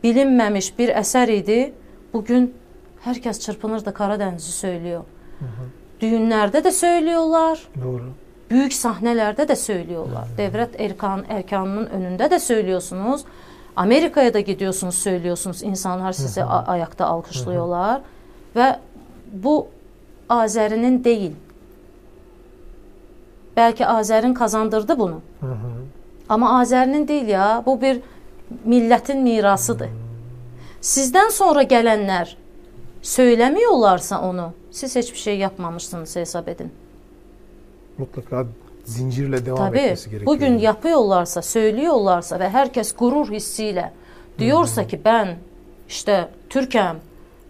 bilinməmiş 0.03 0.71
bir 0.77 0.95
əsər 0.97 1.31
idi. 1.33 1.59
Bu 2.13 2.23
gün 2.25 2.53
hər 3.05 3.19
kəs 3.23 3.39
çırpınırdı 3.39 3.89
Karadənizi 3.89 4.53
söylüyor. 4.55 5.03
Düyünlərdə 6.01 6.63
də 6.65 6.71
söylüyorlar. 6.71 7.67
Doğru. 7.83 8.09
Büyük 8.49 8.73
sahnelerde 8.73 9.47
de 9.47 9.55
söylüyorlar. 9.55 10.27
Devlet 10.37 10.81
erkan, 10.81 11.25
erkanının 11.29 11.85
önünde 11.85 12.31
de 12.31 12.39
söylüyorsunuz. 12.39 13.25
Amerika'ya 13.75 14.33
da 14.33 14.39
gidiyorsunuz 14.39 14.95
söylüyorsunuz. 14.95 15.63
İnsanlar 15.63 16.11
sizi 16.11 16.43
ayakta 16.43 17.05
alkışlıyorlar. 17.05 18.01
Ve 18.55 18.79
bu 19.33 19.67
Azerinin 20.29 21.03
değil. 21.03 21.31
Belki 23.57 23.87
Azer'in 23.87 24.33
kazandırdı 24.33 24.99
bunu. 24.99 25.21
Hı 25.39 25.45
hı. 25.45 25.71
Ama 26.29 26.59
Azer'in 26.59 27.07
değil 27.07 27.27
ya. 27.27 27.63
Bu 27.65 27.81
bir 27.81 28.01
milletin 28.65 29.21
mirasıdır. 29.21 29.89
Sizden 30.81 31.29
sonra 31.29 31.63
gelenler 33.07 33.37
söylemiyorlarsa 33.37 34.21
onu 34.21 34.53
siz 34.71 34.95
hiçbir 34.95 35.17
şey 35.17 35.37
yapmamışsınız 35.37 36.15
hesap 36.15 36.47
edin. 36.47 36.71
Mutlaka 37.97 38.45
zincirle 38.85 39.45
devam 39.45 39.57
Tabii, 39.57 39.77
etmesi 39.77 40.09
gerekiyor. 40.09 40.35
Bugün 40.35 40.57
yapıyorlarsa, 40.57 41.41
söylüyorlarsa 41.41 42.39
ve 42.39 42.49
herkes 42.49 42.95
gurur 42.95 43.31
hissiyle 43.31 43.93
diyorsa 44.39 44.81
Hı-hı. 44.81 44.89
ki 44.89 45.01
ben 45.05 45.37
işte 45.89 46.29
Türkəm, 46.49 46.95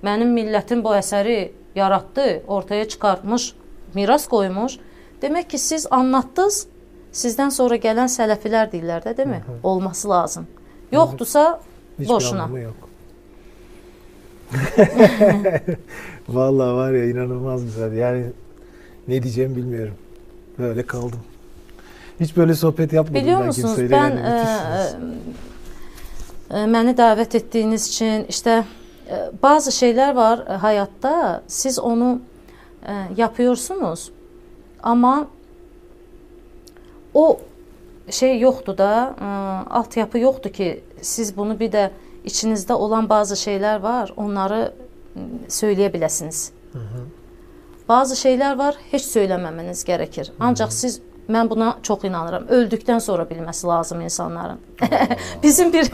benim 0.04 0.30
milletim 0.30 0.84
bu 0.84 0.96
eseri 0.96 1.52
yarattı, 1.76 2.44
ortaya 2.48 2.88
çıkartmış, 2.88 3.54
miras 3.94 4.28
koymuş. 4.28 4.80
Demek 5.22 5.50
ki 5.50 5.58
siz 5.58 5.88
anlattınız, 5.92 6.68
sizden 7.12 7.50
sonra 7.50 7.76
gelen 7.76 8.08
sələfilər 8.08 8.70
deyirlər 8.72 9.02
də, 9.04 9.18
değil 9.18 9.30
mi? 9.30 9.44
Hı-hı. 9.46 9.60
Olması 9.64 10.10
lazım. 10.10 10.48
Yoktusa 10.92 11.62
Hiçbir 12.00 12.14
boşuna. 12.14 12.60
yok. 12.60 12.87
Vallahi 16.30 16.76
var 16.76 16.92
ya 16.92 17.06
inanılmaz 17.06 17.66
güzel. 17.66 17.94
Yani 17.94 18.24
ne 19.08 19.24
diyeceğimi 19.24 19.56
bilmiyorum. 19.56 19.94
Böyle 20.60 20.84
kaldım. 20.84 21.20
Hiç 22.20 22.38
böyle 22.38 22.56
sohbet 22.56 22.94
yapmadım 22.94 23.22
Biliyor 23.22 23.40
ben 23.40 23.46
musunuz 23.48 23.70
kimseyle. 23.70 23.92
ben 23.92 24.10
yani, 24.10 24.20
e, 26.52 26.58
e, 26.58 26.66
məni 26.66 26.98
davet 26.98 27.36
ettiğiniz 27.36 27.88
için 27.88 28.26
işte 28.30 28.64
e, 29.10 29.32
bazı 29.44 29.72
şeyler 29.72 30.16
var 30.16 30.40
e, 30.50 30.52
hayatta 30.54 31.44
siz 31.48 31.80
onu 31.80 32.22
e, 32.88 32.94
yapıyorsunuz 33.18 34.12
ama 34.84 35.28
o 37.14 37.40
şey 38.10 38.40
yoktu 38.40 38.78
da 38.78 39.16
e, 39.22 39.26
altyapı 39.70 40.20
yoktu 40.20 40.52
ki 40.52 40.84
siz 41.02 41.38
bunu 41.38 41.60
bir 41.60 41.72
de 41.72 41.92
içinizde 42.28 42.74
olan 42.74 43.10
bazı 43.10 43.38
şeyler 43.38 43.80
var 43.80 44.14
onları 44.18 44.74
söyleyebilirsiniz. 45.48 46.52
Hı 46.74 46.80
hı. 46.80 47.02
Bazı 47.90 48.16
şeyler 48.16 48.58
var 48.58 48.76
heç 48.92 49.02
söyləməməniz 49.02 49.86
gerekir. 49.86 50.32
Ancaq 50.40 50.72
siz 50.72 51.00
mən 51.30 51.50
buna 51.50 51.78
çox 51.84 52.04
inanıram. 52.04 52.44
Öldükdən 52.44 53.00
sonra 53.00 53.24
bilməsi 53.24 53.68
lazım 53.68 54.02
insanların. 54.02 54.60
Bizim 55.44 55.74
bir 55.74 55.86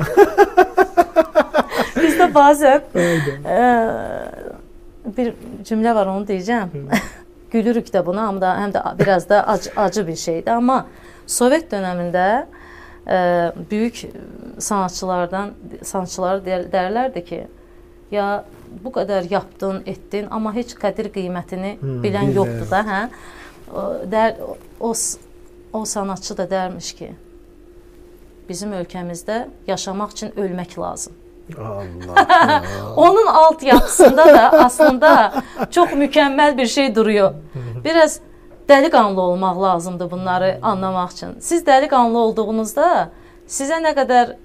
bizdə 2.03 2.29
bəzən 2.33 2.81
e, 3.45 3.59
bir 5.17 5.33
cümlə 5.65 5.95
var 5.95 6.07
onu 6.15 6.25
deyəcəm. 6.25 6.73
Gülürük 7.53 7.87
də 7.93 8.05
buna, 8.05 8.27
amma 8.27 8.41
da 8.41 8.55
həm 8.57 8.73
də 8.73 8.99
biraz 8.99 9.29
da 9.29 9.47
acı, 9.47 9.69
acı 9.75 10.07
bir 10.07 10.15
şeydir. 10.15 10.51
Amma 10.51 10.85
Sovet 11.27 11.71
dövründə 11.71 12.45
böyük 13.71 14.05
sanatçılardan 14.59 15.51
sanatçılar 15.83 16.39
derlərdi 16.45 17.25
ki, 17.25 17.41
ya 18.11 18.45
bu 18.83 18.91
qədər 18.95 19.27
yapdın, 19.31 19.81
etdin, 19.85 20.27
amma 20.31 20.53
heç 20.55 20.75
qədir 20.79 21.11
qiymətini 21.13 21.75
hmm, 21.79 21.99
bilən 22.03 22.31
bilmir. 22.31 22.39
yoxdur 22.39 22.71
da, 22.71 22.81
hə? 22.87 23.01
O, 23.73 23.83
der, 24.11 24.37
o 24.79 24.93
o 25.73 25.85
sanatçı 25.85 26.37
da 26.37 26.45
dərmiş 26.49 26.93
ki, 26.97 27.11
bizim 28.49 28.73
ölkəmizdə 28.77 29.47
yaşamaq 29.67 30.15
üçün 30.15 30.33
ölmək 30.37 30.79
lazım. 30.79 31.13
Allah. 31.57 32.63
Onun 32.95 33.27
alt 33.27 33.63
yapısında 33.63 34.25
da 34.25 34.51
aslında 34.51 35.33
çox 35.71 35.89
mükəmməl 35.89 36.57
bir 36.57 36.67
şey 36.67 36.95
duruyor. 36.95 37.33
Biraz 37.83 38.19
dəliqanlı 38.69 39.21
olmaq 39.21 39.61
lazımdır 39.61 40.11
bunları 40.11 40.59
anlamaq 40.61 41.11
üçün. 41.11 41.35
Siz 41.39 41.63
dəliqanlı 41.63 42.17
olduğunuzda 42.17 43.09
sizə 43.47 43.79
nə 43.83 43.93
qədər 43.97 44.35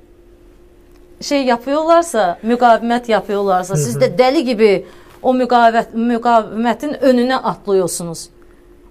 şey 1.21 1.45
yapıyorlarsa, 1.45 2.39
müqavimət 2.43 3.11
yapıyorlarsa, 3.11 3.77
siz 3.77 3.97
də 3.97 4.11
dəli 4.19 4.45
gibi 4.47 4.87
o 5.23 5.35
müqavimət, 5.35 5.95
müqavimətin 5.95 6.99
önünə 7.03 7.35
atlıyorsunuz. 7.35 8.29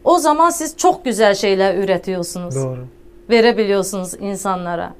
O 0.04 0.18
zaman 0.18 0.50
siz 0.50 0.78
çok 0.78 1.06
güzel 1.06 1.36
şeyler 1.36 1.76
üretiyorsunuz. 1.76 2.56
Doğru. 2.56 2.86
Verebiliyorsunuz 3.30 4.14
insanlara. 4.20 4.94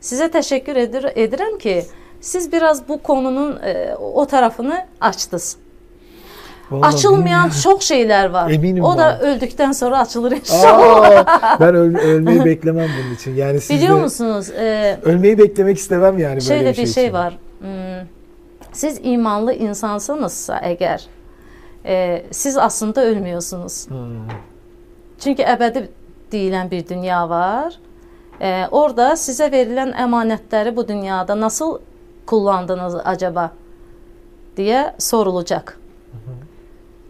Size 0.00 0.30
teşekkür 0.30 0.76
edir, 0.76 1.06
ederim 1.14 1.58
ki 1.58 1.84
siz 2.20 2.52
biraz 2.52 2.88
bu 2.88 3.02
konunun 3.02 3.62
e, 3.62 3.94
o 3.96 4.26
tarafını 4.26 4.86
açtınız. 5.00 5.56
Vallahi 6.70 6.94
Açılmayan 6.94 7.24
bilmiyorum. 7.24 7.60
çok 7.62 7.82
şeyler 7.82 8.30
var. 8.30 8.50
Eminim 8.50 8.84
o 8.84 8.88
var. 8.88 8.98
da 8.98 9.20
öldükten 9.20 9.72
sonra 9.72 10.00
açılır 10.00 10.32
inşallah. 10.36 11.26
Aa, 11.26 11.56
ben 11.60 11.74
öl, 11.74 11.96
ölmeyi 11.96 12.44
beklemem 12.44 12.88
bunun 13.02 13.14
için. 13.14 13.34
Yani 13.34 13.60
siz 13.60 13.80
Biliyor 13.80 14.00
musunuz? 14.00 14.50
E, 14.50 14.98
ölmeyi 15.02 15.38
beklemek 15.38 15.78
istemem 15.78 16.18
yani 16.18 16.30
böyle 16.34 16.40
şöyle 16.40 16.70
bir 16.70 16.74
şey, 16.74 16.84
bir 16.84 16.90
şey 16.90 17.04
için. 17.04 17.14
var. 17.14 17.38
Hmm, 17.58 18.06
siz 18.72 19.00
imanlı 19.02 19.54
insansınızsa 19.54 20.58
eğer 20.58 21.06
e, 21.86 22.22
siz 22.30 22.56
aslında 22.58 23.04
ölmüyorsunuz. 23.04 23.88
Hmm. 23.88 24.28
Çünki 25.20 25.42
əbədi 25.42 25.86
deyilən 26.32 26.70
bir 26.70 26.88
dünya 26.88 27.28
var. 27.28 27.78
E, 28.40 28.66
orada 28.70 29.12
sizə 29.12 29.50
verilən 29.52 29.94
əmanətləri 29.94 30.76
bu 30.76 30.88
dünyada 30.88 31.40
nasıl 31.40 31.78
kullandınız 32.26 32.94
acaba 33.04 33.50
deyə 34.56 34.92
sorulacaq. 34.98 35.83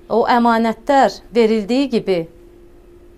O 0.09 0.25
əmanətlər 0.29 1.21
verildiyi 1.35 1.89
gibi 1.91 2.19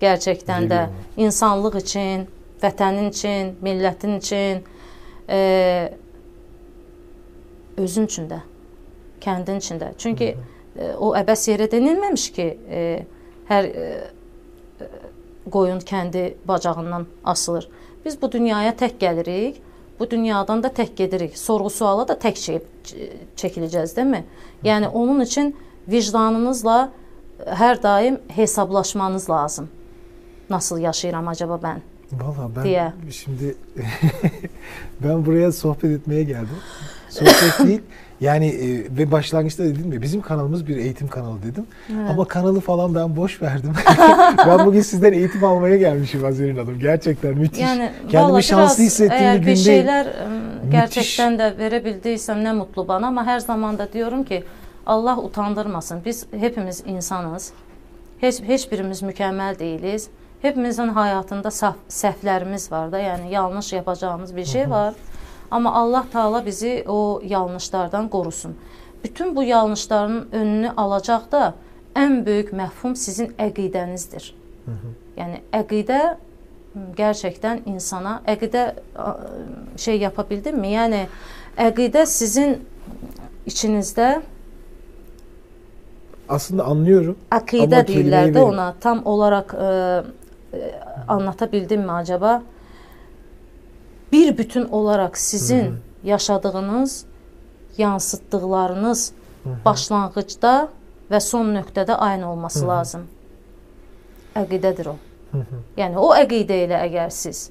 gerçəkdən 0.01 0.67
də 0.71 0.81
insanlıq 1.19 1.79
üçün, 1.81 2.27
vətənin 2.61 3.09
üçün, 3.11 3.55
millətin 3.63 4.17
üçün, 4.21 4.61
e, 5.29 5.39
özün 7.77 8.07
üçün 8.07 8.29
də, 8.31 8.39
kəndin 9.21 9.59
üçün 9.59 9.81
də. 9.81 9.91
Çünki 9.97 10.31
e, 10.33 10.93
o 10.95 11.13
əbəs 11.17 11.47
yerə 11.51 11.67
denilməmiş 11.71 12.29
ki, 12.37 12.47
e, 12.69 12.81
hər 13.49 13.67
e, 13.67 13.87
qoyun 15.51 15.79
kəndi 15.79 16.33
bacağından 16.47 17.07
asılır. 17.23 17.69
Biz 18.05 18.21
bu 18.21 18.31
dünyaya 18.31 18.71
tək 18.71 18.97
gəlirik, 18.99 19.61
bu 19.99 20.09
dünyadan 20.09 20.63
da 20.63 20.67
tək 20.67 20.95
gedirik. 20.95 21.37
Sorğu-suala 21.37 22.07
da 22.07 22.13
tək 22.13 22.37
şey 22.37 22.59
çəkiləcəz, 23.37 23.95
deyilmi? 23.95 24.23
Yəni 24.63 24.87
onun 24.87 25.19
üçün 25.19 25.55
vicdanınızla 25.87 26.89
hər 27.45 27.83
daim 27.83 28.19
hesablaşmanız 28.27 29.29
lazım. 29.29 29.69
Nasıl 30.49 30.77
yaşayıram 30.79 31.27
acaba 31.27 31.53
mən? 31.53 31.77
Valla 32.11 32.49
ben 32.55 32.63
diye. 32.63 32.93
şimdi 33.11 33.55
ben 35.03 35.25
buraya 35.25 35.51
sohbet 35.51 35.91
etmeye 35.91 36.23
geldim. 36.23 36.57
Sohbet 37.09 37.59
değil. 37.67 37.81
Yani 38.21 38.47
e, 38.47 38.97
ve 38.97 39.11
başlangıçta 39.11 39.63
dedim 39.63 39.93
ya 39.93 40.01
bizim 40.01 40.21
kanalımız 40.21 40.67
bir 40.67 40.77
eğitim 40.77 41.07
kanalı 41.07 41.43
dedim. 41.43 41.65
Evet. 41.93 42.09
Ama 42.09 42.25
kanalı 42.25 42.59
falan 42.59 42.95
ben 42.95 43.15
boş 43.15 43.41
verdim. 43.41 43.73
ben 44.47 44.65
bugün 44.65 44.81
sizden 44.81 45.13
eğitim 45.13 45.43
almaya 45.43 45.77
gelmişim 45.77 46.25
Azer'in 46.25 46.57
Hanım. 46.57 46.79
Gerçekten 46.79 47.37
müthiş. 47.37 47.61
Yani, 47.61 47.91
Kendimi 48.09 48.43
şanslı 48.43 48.83
hissettiğim 48.83 49.23
eğer 49.23 49.35
bir 49.35 49.39
günde. 49.41 49.51
bir 49.51 49.55
şeyler 49.55 50.07
gerçekten 50.71 51.31
müthiş. 51.31 51.45
de 51.51 51.57
verebildiysem 51.57 52.43
ne 52.43 52.53
mutlu 52.53 52.87
bana 52.87 53.07
ama 53.07 53.25
her 53.25 53.39
zaman 53.39 53.77
da 53.77 53.93
diyorum 53.93 54.23
ki 54.23 54.43
Allah 54.87 55.17
utandırmasın. 55.17 56.01
Biz 56.05 56.25
hepimiz 56.31 56.83
insanız. 56.85 57.53
Heç, 58.17 58.41
heç 58.41 58.71
birimiz 58.71 59.01
mükemmel 59.01 59.59
değiliz. 59.59 60.09
Hepimizin 60.41 60.87
hayatında 60.87 61.51
saf, 61.51 61.75
səhvlərimiz 61.89 62.71
var 62.71 62.91
da, 62.91 62.99
yəni 62.99 63.29
yanlış 63.29 63.73
yapacağımız 63.73 64.35
bir 64.35 64.45
şey 64.45 64.69
var. 64.69 64.93
Amma 65.51 65.73
Allah 65.73 66.05
Taala 66.11 66.45
bizi 66.45 66.83
o 66.87 67.21
yanlışlardan 67.23 68.09
qorusun. 68.09 68.57
Bütün 69.03 69.35
bu 69.35 69.43
yanlışların 69.43 70.27
önünü 70.31 70.71
alacaq 70.77 71.31
da 71.31 71.53
ən 71.95 72.25
böyük 72.25 72.53
məhfum 72.53 72.95
sizin 72.95 73.27
əqidənizdir. 73.39 74.33
Hı 74.65 74.71
-hı. 74.71 74.91
Yəni 75.17 75.41
əqidə 75.53 76.15
gerçekten 76.97 77.61
insana 77.65 78.21
əqidə 78.27 78.73
şey 79.77 79.99
yapabildimmi? 79.99 80.67
Yəni 80.67 81.05
əqidə 81.57 82.05
sizin 82.05 82.67
içinizdə 83.45 84.21
aslında 86.29 86.65
anlıyorum. 86.65 87.17
Akide 87.31 87.75
deyirlər 87.75 88.33
də 88.33 88.39
ona. 88.39 88.75
Tam 88.79 89.05
olarak 89.05 89.55
e, 89.61 89.65
e, 90.57 90.81
anlatabildim 91.07 91.81
mi 91.81 91.91
acaba? 91.91 92.41
bir 94.11 94.37
bütün 94.37 94.65
olarak 94.65 95.17
sizin 95.17 95.63
Hı 95.63 95.69
-hı. 95.69 95.73
yaşadığınız, 96.03 97.05
yansıtdıqlarınız 97.77 99.11
Hı 99.43 99.49
-hı. 99.49 99.65
başlanğıcda 99.65 100.69
və 101.11 101.19
son 101.19 101.55
nöqtədə 101.55 101.93
aynı 101.93 102.31
olması 102.31 102.59
Hı 102.59 102.63
-hı. 102.63 102.67
lazım. 102.67 103.01
Əqidədir 104.35 104.87
o. 104.87 104.95
Yəni 105.77 105.97
o 105.97 106.15
əqidə 106.15 106.55
ilə 106.65 106.77
əgər 106.87 107.09
siz 107.09 107.49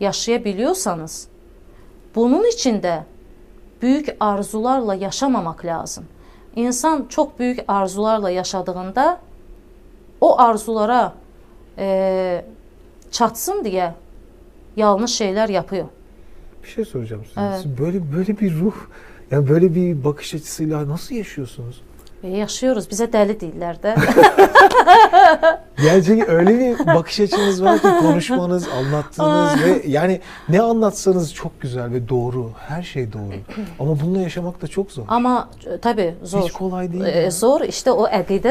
yaşaya 0.00 0.44
biliyorsanız, 0.44 1.28
bunun 2.14 2.44
için 2.44 2.80
də 2.80 3.02
böyük 3.82 4.16
arzularla 4.20 4.94
yaşamamaq 4.94 5.64
lazım. 5.64 6.04
İnsan 6.56 7.06
çox 7.08 7.28
böyük 7.38 7.60
arzularla 7.68 8.30
yaşadığında 8.30 9.20
o 10.20 10.40
arzulara 10.40 11.14
e, 11.78 12.44
çatsın 13.10 13.64
deyə 13.64 13.92
yanlış 14.76 15.10
şeyler 15.10 15.48
yapıyor. 15.48 15.86
Bir 16.62 16.68
şey 16.68 16.84
soracağım 16.84 17.22
size. 17.28 17.40
Evet. 17.40 17.60
Siz 17.62 17.78
böyle 17.78 18.12
böyle 18.12 18.40
bir 18.40 18.60
ruh, 18.60 18.74
yani 19.30 19.48
böyle 19.48 19.74
bir 19.74 20.04
bakış 20.04 20.34
açısıyla 20.34 20.88
nasıl 20.88 21.14
yaşıyorsunuz? 21.14 21.82
E, 22.22 22.28
yaşıyoruz. 22.28 22.84
Bizə 22.90 23.06
dəli 23.12 23.34
deyirlər 23.40 23.78
də. 23.80 23.94
Gerçek 25.82 26.28
öyle 26.28 26.58
bir 26.58 26.86
bakış 26.86 27.20
açınız 27.20 27.62
var 27.64 27.78
ki 27.78 27.88
konuşmanız, 28.00 28.68
anlattığınız 28.68 29.64
ve 29.64 29.82
yani 29.86 30.20
ne 30.48 30.60
anlatsanız 30.62 31.34
çok 31.34 31.60
güzel 31.60 31.90
ve 31.92 32.08
doğru. 32.08 32.50
Her 32.68 32.82
şey 32.82 33.12
doğru. 33.12 33.32
Ama 33.78 34.00
bununla 34.00 34.20
yaşamak 34.20 34.62
da 34.62 34.66
çok 34.66 34.92
zor. 34.92 35.04
Amma 35.08 35.48
e, 35.66 35.78
tabii 35.78 36.14
zor. 36.22 36.42
Hiç 36.42 36.52
kolay 36.52 36.92
değil. 36.92 37.04
E, 37.04 37.18
ya. 37.20 37.30
zor. 37.30 37.60
İşte 37.60 37.92
o 37.92 38.06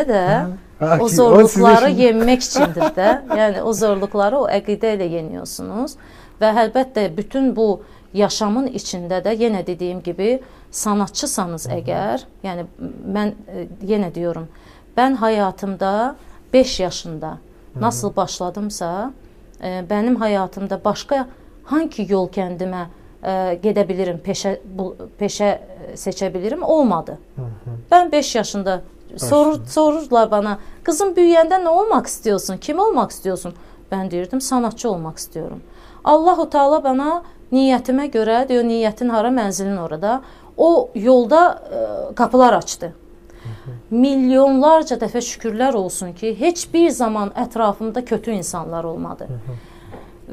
də 0.09 0.45
Ha, 0.79 0.97
o 1.01 1.09
size 1.09 1.21
şimdi- 1.87 2.01
yenmək 2.01 2.37
üçündür 2.37 2.81
də. 2.81 3.27
Yəni 3.27 3.61
o 3.61 3.73
zorluqları 3.73 4.37
o 4.37 4.47
əqidə 4.47 4.95
ilə 4.95 5.09
yeniyorsunuz 5.11 5.95
və 6.41 6.53
əlbəttə 6.63 7.17
bütün 7.17 7.55
bu 7.55 7.81
yaşamın 8.13 8.67
içində 8.67 9.21
də 9.25 9.35
yenə 9.37 9.65
dediyim 9.67 10.01
kimi 10.01 10.39
sanatçısanız 10.71 11.67
əgər, 11.73 12.25
yəni 12.43 12.65
mən 13.15 13.33
e, 13.47 13.67
yenə 13.85 14.13
diyorum, 14.15 14.47
mən 14.97 15.17
həyatımda 15.21 16.15
5 16.53 16.79
yaşında 16.79 17.37
nasıl 17.75 18.15
başladımsa, 18.15 19.11
e, 19.61 19.67
mənim 19.89 20.17
həyatımda 20.21 20.83
başqa 20.83 21.27
hangi 21.63 22.05
yol 22.11 22.29
kəndimə 22.29 22.85
e, 23.23 23.33
gedə 23.63 23.85
bilirəm, 23.89 24.21
peşə 24.25 24.57
bu 24.65 24.95
peşə 25.19 25.57
seçə 25.95 26.33
bilirəm 26.33 26.63
olmadı. 26.63 27.17
Ben 27.91 28.11
5 28.11 28.35
yaşında 28.35 28.81
sorur, 29.17 29.65
sorurlar 29.65 30.31
bana 30.31 30.59
kızım 30.83 31.15
büyüyende 31.15 31.63
ne 31.63 31.69
olmak 31.69 32.07
istiyorsun? 32.07 32.57
Kim 32.57 32.79
olmak 32.79 33.11
istiyorsun? 33.11 33.53
Ben 33.91 34.11
diyordum 34.11 34.41
sanatçı 34.41 34.91
olmak 34.91 35.17
istiyorum. 35.17 35.61
Allahu 36.03 36.49
Teala 36.49 36.83
bana 36.83 37.23
niyetime 37.51 38.07
göre 38.07 38.45
diyor 38.49 38.63
niyetin 38.63 39.09
hara 39.09 39.29
menzilin 39.29 39.77
orada. 39.77 40.21
O 40.57 40.89
yolda 40.95 41.63
e, 41.71 42.15
kapılar 42.15 42.53
açtı. 42.53 42.93
Milyonlarca 43.89 44.97
dəfə 44.99 45.21
şükürlər 45.23 45.73
olsun 45.73 46.13
ki, 46.13 46.35
heç 46.39 46.67
bir 46.73 46.89
zaman 46.89 47.31
ətrafımda 47.35 48.05
kötü 48.05 48.31
insanlar 48.31 48.83
olmadı. 48.83 49.27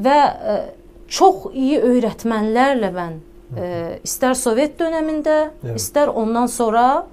Və 0.03 0.19
e, 0.53 0.57
çox 1.09 1.47
iyi 1.55 1.79
öyrətmənlərlə 1.81 2.91
mən 2.93 3.19
e, 3.57 3.69
istər 4.05 4.35
Sovet 4.35 4.79
dövründə, 4.81 5.51
Evet. 5.65 5.77
istər 5.81 6.09
ondan 6.09 6.47
sonra 6.47 7.07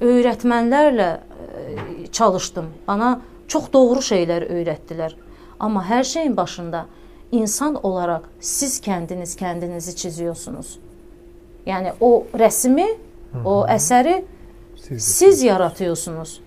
öyrətmənlərlə 0.00 1.08
e, 1.18 2.06
çalışdım. 2.12 2.70
Bana 2.86 3.20
çox 3.48 3.72
doğru 3.72 4.00
şeylər 4.00 4.48
öyrətdilər. 4.52 5.12
Amma 5.60 5.82
hər 5.84 6.04
şeyin 6.04 6.36
başında 6.36 6.86
insan 7.32 7.74
olaraq 7.86 8.22
siz 8.40 8.80
kəndiniz 8.80 9.36
kəndinizi 9.36 9.96
çiziyorsunuz. 9.96 10.78
Yəni 11.66 11.92
o 12.00 12.24
rəsmi, 12.34 12.88
o 13.44 13.66
əsəri 13.68 14.22
Siz, 14.76 15.04
siz 15.04 15.42
yaratıyorsunuz. 15.42 16.40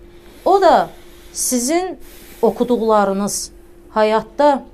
O 0.44 0.60
da 0.60 0.90
sizin 1.32 1.98
okuduqlarınız 2.42 3.52
hayatta 3.90 4.64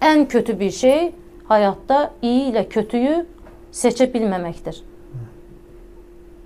en 0.00 0.28
kötü 0.28 0.60
bir 0.60 0.70
şey 0.70 1.12
hayatta 1.44 2.10
iyi 2.22 2.50
ile 2.50 2.68
kötüyü 2.68 3.26
seçe 3.72 4.14
bilmemektir. 4.14 4.82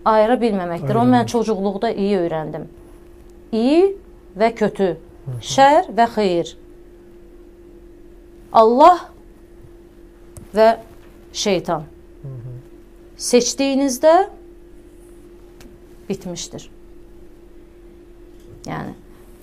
Ayıra 0.04 0.40
bilmemektir. 0.40 0.94
Onu 0.94 1.10
mən 1.10 1.26
çocukluqda 1.26 1.90
iyi 1.90 2.16
öyrəndim. 2.18 2.64
İyi 3.52 3.96
və 4.38 4.54
kötü, 4.54 4.96
şər 5.40 5.92
və 5.94 6.06
xeyir. 6.14 6.56
Allah 8.52 9.08
və 10.54 10.68
şeytan. 11.32 11.86
Seçdiyinizdə 13.16 14.30
bitmiştir. 16.08 16.70
Yani 18.66 18.94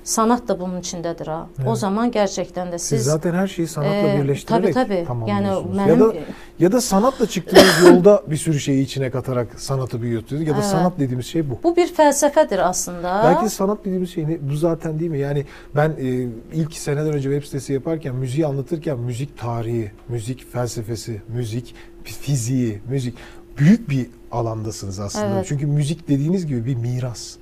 sanat 0.09 0.47
da 0.47 0.59
bunun 0.59 0.79
içindedir 0.79 1.27
ha. 1.27 1.47
O 1.65 1.75
zaman 1.75 2.11
gerçekten 2.11 2.71
de 2.71 2.79
Siz 2.79 2.87
siz, 2.89 3.03
zaten 3.03 3.33
her 3.33 3.47
şeyi 3.47 3.67
sanatla 3.67 4.07
e, 4.07 4.21
birleştirerek 4.23 4.73
tabii, 4.73 4.87
tabii. 4.89 5.05
tamamlıyorsunuz. 5.07 5.77
Yani 5.77 5.89
ya 5.89 5.99
da 5.99 6.13
benim- 6.13 6.23
ya 6.59 6.71
da 6.71 6.81
sanatla 6.81 7.25
çıktığınız 7.27 7.83
yolda 7.83 8.23
bir 8.27 8.37
sürü 8.37 8.59
şeyi 8.59 8.83
içine 8.83 9.11
katarak 9.11 9.47
sanatı 9.59 10.01
büyütüyorsunuz. 10.01 10.41
Ya 10.41 10.53
da 10.53 10.59
Evet. 10.59 10.69
sanat 10.69 10.99
dediğimiz 10.99 11.25
şey 11.25 11.49
bu. 11.49 11.59
bu 11.63 11.75
bir 11.75 11.93
felsefedir 11.93 12.69
aslında. 12.69 13.21
Belki 13.23 13.49
sanat 13.49 13.79
dediğimiz 13.85 14.09
şey 14.09 14.27
ne? 14.27 14.49
Bu 14.49 14.55
zaten 14.55 14.99
değil 14.99 15.11
mi? 15.11 15.19
Yani 15.19 15.45
ben 15.75 15.89
e, 15.89 16.27
ilk 16.53 16.73
seneden 16.73 17.13
önce 17.13 17.29
web 17.29 17.43
sitesi 17.45 17.73
yaparken, 17.73 18.15
müziği 18.15 18.45
anlatırken 18.45 18.99
müzik 18.99 19.37
tarihi, 19.37 19.91
müzik 20.07 20.51
felsefesi, 20.51 21.21
müzik 21.27 21.75
fiziği, 22.03 22.81
müzik 22.89 23.17
büyük 23.57 23.89
bir 23.89 24.07
alandasınız 24.31 24.99
aslında. 24.99 25.35
Evet. 25.35 25.45
Çünkü 25.49 25.67
müzik 25.67 26.07
dediğiniz 26.07 26.45
gibi 26.47 26.65
bir 26.65 26.75
miras. 26.75 27.35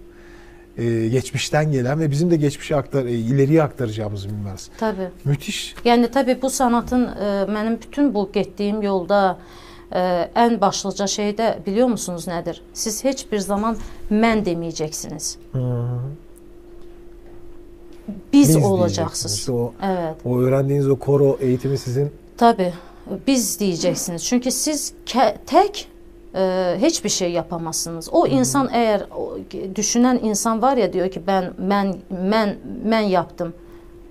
E, 0.78 1.08
geçmişten 1.08 1.72
gelen 1.72 2.00
ve 2.00 2.12
bizim 2.12 2.32
de 2.32 2.36
geçmişe 2.36 2.76
aktar, 2.76 3.06
e, 3.06 3.12
ileriye 3.12 3.64
aktaracağımız 3.64 4.30
bir 4.30 4.34
miras. 4.34 4.70
Tabii. 4.80 5.10
Müthiş. 5.26 5.76
Yani 5.86 6.12
tabii 6.12 6.42
bu 6.42 6.50
sanatın 6.50 7.06
e, 7.06 7.46
benim 7.48 7.80
bütün 7.82 8.14
bu 8.14 8.30
getdiyim 8.34 8.82
yolda 8.82 9.38
e, 9.92 10.30
en 10.36 10.62
başlıca 10.62 11.08
şey 11.08 11.38
de 11.38 11.60
biliyor 11.66 11.88
musunuz 11.88 12.28
nedir? 12.28 12.62
Siz 12.74 13.04
hiçbir 13.04 13.40
zaman 13.40 13.78
mən 14.12 14.46
demeyeceksiniz. 14.46 15.38
Biz, 18.34 18.58
Biz 18.58 18.66
olacaksınız. 18.66 19.36
İşte 19.36 19.52
o, 19.52 19.74
Evet. 19.84 20.16
o 20.26 20.40
öğrendiğiniz 20.40 20.90
o 20.90 20.96
koro 20.96 21.38
eğitimi 21.42 21.78
sizin 21.78 22.12
Tabii. 22.38 22.74
Biz 23.28 23.60
diyeceksiniz. 23.60 24.26
Çünkü 24.26 24.52
siz 24.52 24.94
tek 25.46 25.88
e, 26.38 26.76
hiçbir 26.82 27.10
şey 27.10 27.32
yapamazsınız. 27.32 28.10
O 28.12 28.28
insan 28.28 28.70
eğer 28.74 29.02
o, 29.18 29.38
düşünen 29.76 30.20
insan 30.24 30.62
var 30.62 30.78
ya 30.78 30.94
diyor 30.94 31.12
ki 31.12 31.22
ben 31.28 31.54
ben 31.58 31.96
ben 32.10 32.56
ben 32.86 33.00
yaptım. 33.00 33.54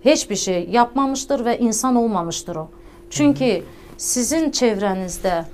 Hiçbir 0.04 0.36
şey 0.36 0.68
yapmamıştır 0.70 1.44
ve 1.44 1.58
insan 1.58 1.96
olmamıştır 1.96 2.56
o. 2.56 2.68
Çünkü 3.10 3.62
sizin 3.96 4.50
çevrenizde 4.50 5.44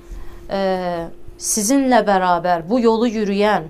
e, 0.51 1.07
sizinle 1.39 2.07
beraber 2.07 2.71
bu 2.71 2.81
yolu 2.81 3.09
yürüyen 3.09 3.63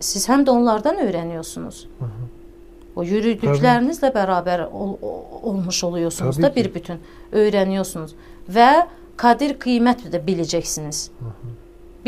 siz 0.00 0.28
hem 0.28 0.46
de 0.46 0.50
onlardan 0.50 0.96
öğreniyorsunuz. 0.98 1.88
O 2.96 3.02
yürüdüklerinizle 3.02 4.14
beraber 4.14 4.60
ol- 4.60 4.96
olmuş 5.42 5.84
oluyorsunuz 5.84 6.36
Tabii 6.36 6.46
da 6.46 6.52
ki. 6.54 6.56
bir 6.64 6.74
bütün. 6.74 6.98
Öğreniyorsunuz 7.32 8.14
ve 8.48 8.68
kadir 9.16 9.58
kıymet 9.58 10.12
de 10.12 10.26
bileceksiniz. 10.26 11.10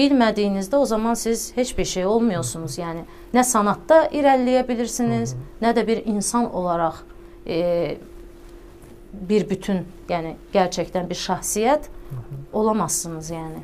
Bilmediğinizde 0.01 0.77
o 0.77 0.87
zaman 0.87 1.15
siz 1.15 1.57
hiçbir 1.57 1.85
şey 1.85 2.07
olmuyorsunuz. 2.07 2.79
Yani 2.79 3.01
ne 3.35 3.45
sanatta 3.45 4.07
ilerleyebilirsiniz 4.07 5.37
ne 5.63 5.77
de 5.77 5.87
bir 5.87 6.07
insan 6.07 6.55
olarak 6.55 6.95
e, 7.47 7.97
bir 9.13 9.51
bütün 9.51 9.79
yani 10.09 10.37
gerçekten 10.53 11.11
bir 11.11 11.15
şahsiyet 11.15 11.81
olamazsınız 12.53 13.31
yani. 13.31 13.59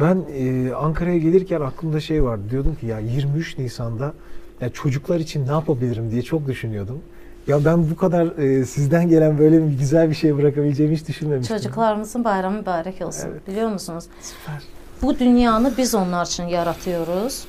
Ben 0.00 0.24
e, 0.34 0.74
Ankara'ya 0.74 1.18
gelirken 1.18 1.60
aklımda 1.60 2.00
şey 2.00 2.24
vardı. 2.24 2.42
Diyordum 2.50 2.76
ki 2.80 2.86
ya 2.86 2.98
23 2.98 3.58
Nisan'da 3.58 4.12
ya 4.60 4.68
çocuklar 4.68 5.20
için 5.20 5.46
ne 5.46 5.50
yapabilirim 5.50 6.10
diye 6.10 6.22
çok 6.22 6.46
düşünüyordum. 6.46 7.02
Ya 7.46 7.64
ben 7.64 7.90
bu 7.90 7.96
kadar 7.96 8.38
e, 8.38 8.64
sizden 8.64 9.08
gelen 9.08 9.38
böyle 9.38 9.66
bir 9.66 9.78
güzel 9.78 10.10
bir 10.10 10.14
şey 10.14 10.36
bırakabileceğimi 10.36 10.96
hiç 10.96 11.08
düşünmemiştim. 11.08 11.56
Çocuklarımızın 11.56 12.24
bayramı 12.24 12.58
mübarek 12.58 13.02
olsun. 13.02 13.28
Evet. 13.32 13.48
Biliyor 13.48 13.68
musunuz? 13.68 14.04
Süper. 14.20 14.62
Bu 15.04 15.18
dünyanı 15.18 15.72
biz 15.78 15.94
onlar 15.94 16.26
için 16.26 16.44
yaratıyoruz. 16.44 17.46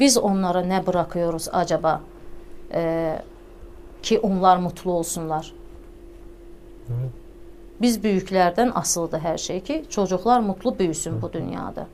Biz 0.00 0.18
onlara 0.18 0.60
ne 0.60 0.86
bırakıyoruz 0.86 1.48
acaba? 1.52 2.00
Ee, 2.72 3.22
ki 4.02 4.18
onlar 4.18 4.56
mutlu 4.56 4.92
olsunlar. 4.92 5.54
Evet. 6.88 7.10
Biz 7.80 8.02
büyüklerden 8.04 8.72
asılıdır 8.74 9.18
her 9.18 9.38
şey 9.38 9.60
ki 9.60 9.84
çocuklar 9.90 10.40
mutlu 10.40 10.78
büyüsün 10.78 11.22
bu 11.22 11.32
dünyada. 11.32 11.86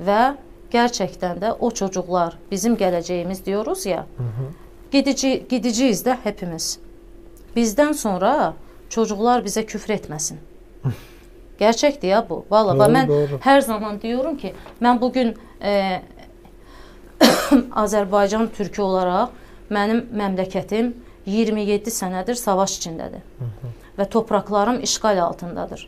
Ve 0.00 0.36
gerçekten 0.70 1.40
de 1.40 1.52
o 1.52 1.70
çocuklar 1.70 2.38
bizim 2.50 2.76
geleceğimiz 2.76 3.46
diyoruz 3.46 3.86
ya. 3.86 4.06
Gidici 4.90 5.46
gideceğiz 5.48 6.04
de 6.04 6.18
hepimiz. 6.22 6.78
Bizden 7.56 7.92
sonra 7.92 8.54
çocuklar 8.88 9.44
bize 9.44 9.66
küfür 9.66 9.94
etmesin. 9.94 10.38
Gerçekti 11.62 12.06
ya 12.06 12.26
bu. 12.28 12.44
Vallahi 12.50 12.78
Doğru, 12.78 12.94
ben 12.94 13.08
doğru. 13.08 13.38
her 13.40 13.60
zaman 13.60 14.02
diyorum 14.02 14.36
ki 14.36 14.54
ben 14.82 15.00
bugün 15.00 15.36
e, 15.62 16.02
Azərbaycan 17.84 18.48
türkü 18.56 18.82
olaraq 18.82 19.28
mənim 19.70 20.00
məmləkətim 20.10 20.88
27 21.26 21.92
sənədir 21.94 22.34
savaş 22.34 22.74
içindədir. 22.80 23.22
Və 23.98 24.08
torpaqlarım 24.10 24.80
işğal 24.82 25.22
altındadır. 25.22 25.86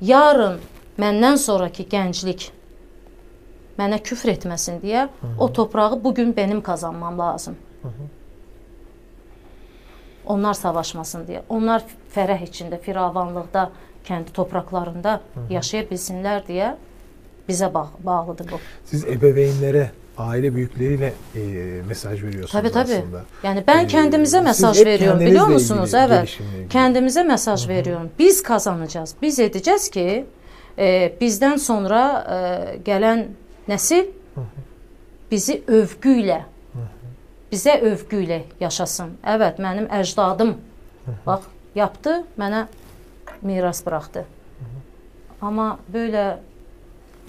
Yarın 0.00 0.60
məndən 1.00 1.40
sonraki 1.40 1.88
gənclik 1.88 2.50
mənə 3.80 4.02
küfr 4.04 4.34
etməsin 4.34 4.82
deyə 4.84 5.08
o 5.38 5.48
torpağı 5.52 6.04
bu 6.04 6.14
gün 6.14 6.36
benim 6.36 6.60
kazanmam 6.60 7.18
lazım. 7.18 7.56
Onlar 10.26 10.54
savaşmasın 10.54 11.24
deyə. 11.24 11.42
Onlar 11.48 11.84
fərəh 12.14 12.42
içində, 12.44 12.76
firavanlıqda, 12.82 13.70
kəndi 14.06 14.32
torpaqlarında 14.32 15.20
yaşaya 15.50 15.82
bilsinlər 15.90 16.44
deyə 16.48 16.74
bizə 17.48 17.74
bağ 17.74 17.88
bağlıdır 17.98 18.50
bu. 18.52 18.58
Siz 18.84 19.04
ebeveynlere, 19.04 19.90
aile 20.18 20.54
büyükleriyle 20.54 21.12
e, 21.34 21.40
mesaj 21.88 22.22
veriyorsunuz 22.22 22.52
Tabii 22.52 22.72
tabii. 22.72 22.94
aslında. 23.02 23.24
Yani 23.42 23.64
ben 23.66 23.84
Ee, 23.84 23.86
kendimize 23.86 24.40
mesaj 24.40 24.84
veriyorum 24.84 25.20
biliyor 25.20 25.46
musunuz? 25.46 25.94
Evet. 25.94 26.38
Kendimize 26.70 27.22
mesaj 27.22 27.68
veriyorum. 27.68 28.10
Biz 28.18 28.42
kazanacağız. 28.42 29.14
Biz 29.22 29.38
edeceğiz 29.38 29.90
ki 29.90 30.26
e, 30.78 31.12
bizden 31.20 31.56
sonra 31.56 32.26
e, 32.30 32.76
gelen 32.76 33.26
nesil 33.68 34.04
bizi 35.30 35.62
övgüyle 35.66 36.44
bizə 37.52 37.80
övgüyle 37.80 38.44
yaşasın. 38.60 39.10
Evet, 39.26 39.58
mənim 39.58 39.86
əcdadım 39.88 40.54
bax 41.26 41.40
yaptı, 41.74 42.24
mənə 42.38 42.64
miras 43.42 43.86
bıraktı. 43.86 44.24
Ama 45.42 45.78
böyle 45.92 46.38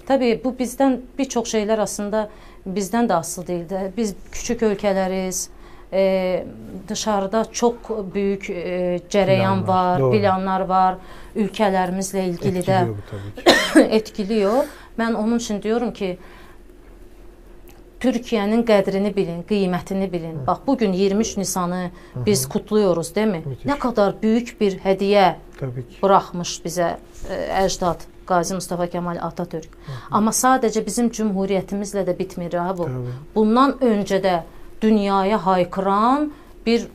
tabii 0.07 0.41
bu 0.43 0.59
bizden 0.59 1.01
birçok 1.17 1.47
şeyler 1.47 1.79
aslında 1.79 2.29
bizden 2.65 3.09
de 3.09 3.13
asıl 3.13 3.47
değildi. 3.47 3.93
Biz 3.97 4.15
küçük 4.31 4.61
ülkeleriz. 4.63 5.49
Ee, 5.93 6.45
dışarıda 6.87 7.45
çok 7.51 7.75
büyük 8.15 8.49
e, 8.49 8.99
cereyan 9.09 9.65
Planlar, 9.65 9.91
var, 9.93 9.99
doğru. 9.99 10.11
planlar 10.19 10.59
var. 10.59 10.95
Ülkelerimizle 11.35 12.25
ilgili 12.25 12.57
Etkiliyor 12.57 12.87
bu 12.87 12.95
tabii 13.11 13.87
ki. 13.87 13.95
etkiliyor. 13.95 14.63
Ben 14.97 15.13
onun 15.13 15.37
için 15.37 15.61
diyorum 15.61 15.93
ki 15.93 16.17
Türkiye'nin 17.99 18.63
qədrini 18.63 19.15
bilin, 19.15 19.43
qiymətini 19.43 20.11
bilin. 20.11 20.47
Bax 20.47 20.57
bu 20.67 20.77
gün 20.77 20.93
23 20.93 21.37
Nisanı 21.37 21.89
biz 22.15 22.49
kutluyoruz, 22.49 23.15
değil 23.15 23.27
mi? 23.27 23.41
Müthiş. 23.45 23.65
Ne 23.65 23.79
kadar 23.79 24.21
büyük 24.21 24.61
bir 24.61 24.77
hediye 24.77 25.35
Tabii 25.59 25.88
ki. 25.88 25.95
buraxmış 26.01 26.61
bizə 26.65 26.97
e, 27.29 27.35
əcdad 27.63 28.05
Qazi 28.27 28.53
Mustafa 28.53 28.88
Kemal 28.88 29.17
Atatürk. 29.21 29.77
Amma 30.11 30.31
sadəcə 30.31 30.85
bizim 30.85 31.09
cümhuriyyətimizlə 31.09 32.03
də 32.07 32.19
bitmir 32.19 32.53
ha 32.53 32.77
bu. 32.77 32.84
Tabii. 32.84 33.13
Bundan 33.35 33.71
öncə 33.71 34.21
də 34.23 34.41
dünyaya 34.81 35.45
haykıran 35.45 36.31
bir 36.65 36.88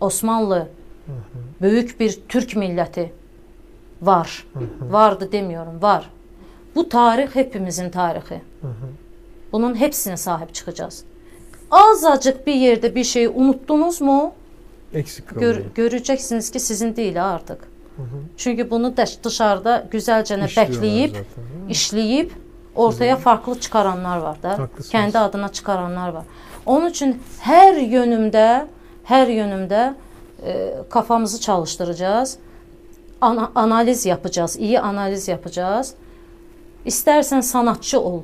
Osmanlı 0.00 0.68
böyük 1.60 2.00
bir 2.00 2.20
Türk 2.28 2.52
milləti 2.52 3.08
var. 4.02 4.46
Vardı 4.80 5.28
demiyorum, 5.32 5.82
var. 5.82 6.10
Bu 6.74 6.88
tarix 6.88 7.34
hepimizin 7.34 7.90
tarixi. 7.90 8.40
Bunun 9.52 9.74
hepsine 9.74 10.16
sahip 10.16 10.54
çıkacağız. 10.54 11.04
Azacık 11.70 12.46
bir 12.46 12.54
yerde 12.54 12.94
bir 12.94 13.04
şeyi 13.04 13.28
unuttunuz 13.28 14.00
mu? 14.00 14.32
Eksik 14.94 15.28
kalıyor. 15.28 15.54
Gör, 15.54 15.64
göreceksiniz 15.74 16.50
ki 16.50 16.60
sizin 16.60 16.96
değil 16.96 17.24
ha 17.96 18.02
artık. 18.02 18.30
Çünkü 18.36 18.70
bunu 18.70 18.96
da- 18.96 19.24
dışarıda 19.24 19.86
güzelce 19.90 20.44
İşliyorlar 20.44 20.74
bekleyip, 20.76 21.10
zaten, 21.10 21.68
işleyip 21.68 22.32
ortaya 22.76 23.16
farklı 23.16 23.60
çıkaranlar 23.60 24.16
var 24.18 24.42
da. 24.42 24.50
Haklısınız. 24.50 24.88
Kendi 24.88 25.18
adına 25.18 25.48
çıkaranlar 25.48 26.08
var. 26.08 26.24
Onun 26.66 26.88
için 26.90 27.22
her 27.40 27.74
yönümde, 27.74 28.66
her 29.04 29.26
yönümde 29.26 29.94
e, 30.46 30.74
kafamızı 30.90 31.40
çalıştıracağız. 31.40 32.38
Ana- 33.20 33.52
analiz 33.54 34.06
yapacağız, 34.06 34.56
iyi 34.56 34.80
analiz 34.80 35.28
yapacağız. 35.28 35.94
İstersen 36.84 37.40
sanatçı 37.40 38.00
ol, 38.00 38.22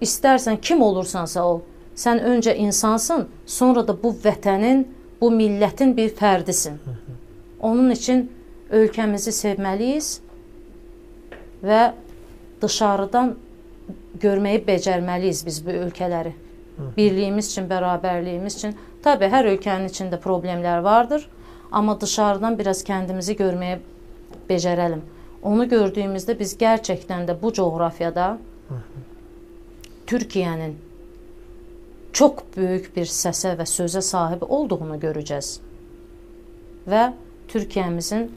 istersen 0.00 0.56
kim 0.56 0.82
olursansa 0.82 1.44
ol. 1.44 1.60
Sen 1.94 2.18
önce 2.20 2.56
insansın, 2.56 3.28
sonra 3.46 3.88
da 3.88 4.02
bu 4.02 4.16
vətənin, 4.24 4.84
bu 5.20 5.30
millətin 5.30 5.96
bir 5.96 6.10
fərdisin. 6.10 6.72
Onun 7.60 7.90
için 7.90 8.32
ölkəmizi 8.74 9.32
sevməliyiz 9.34 10.08
və 11.64 11.82
dışarıdan 12.62 13.34
görməyi 14.20 14.62
becərməliyiz 14.66 15.44
biz 15.46 15.60
bu 15.64 15.76
ölkələri. 15.84 16.34
Birliyimiz 16.96 17.52
üçün, 17.52 17.68
bərabərliyimiz 17.70 18.56
üçün. 18.58 18.74
Tabii 19.02 19.30
hər 19.30 19.50
ölkənin 19.52 19.90
içində 19.90 20.18
problemlər 20.20 20.82
vardır, 20.82 21.26
amma 21.70 21.94
dışarıdan 22.00 22.58
biraz 22.58 22.82
kəndimizi 22.86 23.36
görməyə 23.38 23.78
becərəlim. 24.48 25.04
Onu 25.44 25.68
gördüyümüzdə 25.68 26.38
biz 26.38 26.56
gerçekten 26.58 27.28
de 27.28 27.36
bu 27.42 27.52
coğrafyada 27.52 28.38
Türkiye'nin 30.06 30.78
çok 32.12 32.44
büyük 32.56 32.96
bir 32.96 33.10
səsə 33.10 33.54
və 33.58 33.66
sözə 33.68 34.00
sahib 34.02 34.42
olduğunu 34.48 34.96
görəcəz. 35.02 35.58
Və 36.88 37.12
Türkiyəmizin 37.48 38.28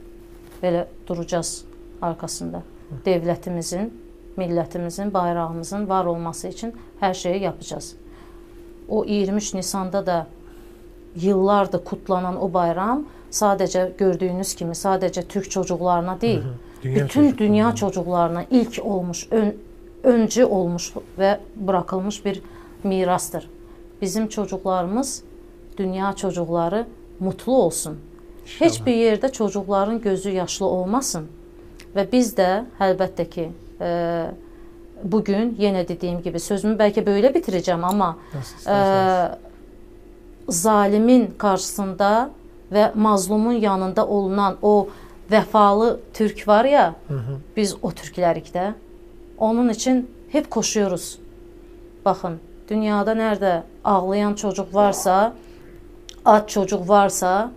belə 0.62 0.86
duracağız 1.06 1.64
arkasında. 2.02 2.62
Devlətimizin, 3.04 3.90
millətimizin, 4.36 5.14
bayrağımızın 5.14 5.88
var 5.88 6.04
olması 6.04 6.48
için 6.48 6.74
hər 7.00 7.14
şeyi 7.14 7.42
yapacağız. 7.42 7.96
O 8.88 9.04
23 9.04 9.54
Nisanda 9.54 10.06
da 10.06 10.26
yıllardır 11.16 11.84
kutlanan 11.84 12.42
o 12.42 12.52
bayram 12.52 13.04
sadəcə 13.30 13.96
gördüyünüz 13.98 14.54
kimi 14.54 14.72
sadəcə 14.72 15.26
Türk 15.28 15.50
çocuklarına 15.50 16.20
değil, 16.20 16.42
Dünya 16.82 16.94
bütün 16.94 17.08
çocuklarına. 17.08 17.38
dünya 17.38 17.74
çocuklarına 17.74 18.44
ilk 18.50 18.80
olmuş, 18.84 19.28
ön, 19.30 19.56
öncü 20.02 20.44
olmuş 20.44 20.92
ve 21.18 21.40
bırakılmış 21.56 22.24
bir 22.24 22.42
mirastır. 22.84 23.50
Bizim 24.02 24.28
çocuklarımız, 24.28 25.22
dünya 25.76 26.12
çocukları 26.12 26.86
mutlu 27.20 27.52
olsun. 27.56 27.98
Hiçbir 28.60 28.94
yerde 28.94 29.28
çocukların 29.28 30.00
gözü 30.00 30.30
yaşlı 30.30 30.66
olmasın. 30.66 31.26
Ve 31.96 32.12
biz 32.12 32.36
de 32.36 32.64
elbette 32.80 33.30
ki 33.30 33.52
e, 33.80 34.24
bugün 35.02 35.56
yine 35.58 35.88
dediğim 35.88 36.22
gibi 36.22 36.40
sözümü 36.40 36.78
belki 36.78 37.06
böyle 37.06 37.34
bitireceğim 37.34 37.84
ama 37.84 38.18
Nasıl 38.34 38.70
e, 38.70 39.38
zalimin 40.48 41.34
karşısında 41.38 42.30
ve 42.72 42.92
mazlumun 42.94 43.52
yanında 43.52 44.06
olunan 44.06 44.56
o 44.62 44.88
vefalı 45.30 46.00
Türk 46.14 46.48
var 46.48 46.64
ya, 46.64 46.94
biz 47.56 47.76
o 47.82 47.88
Türklərik 47.88 48.52
də. 48.54 48.72
Onun 49.38 49.68
için 49.68 50.10
hep 50.28 50.50
koşuyoruz. 50.50 51.18
Bakın, 52.04 52.38
dünyada 52.68 53.14
nerede 53.14 53.62
ağlayan 53.84 54.34
çocuk 54.34 54.74
varsa, 54.74 55.34
aç 56.24 56.50
çocuk 56.50 56.88
varsa, 56.88 57.50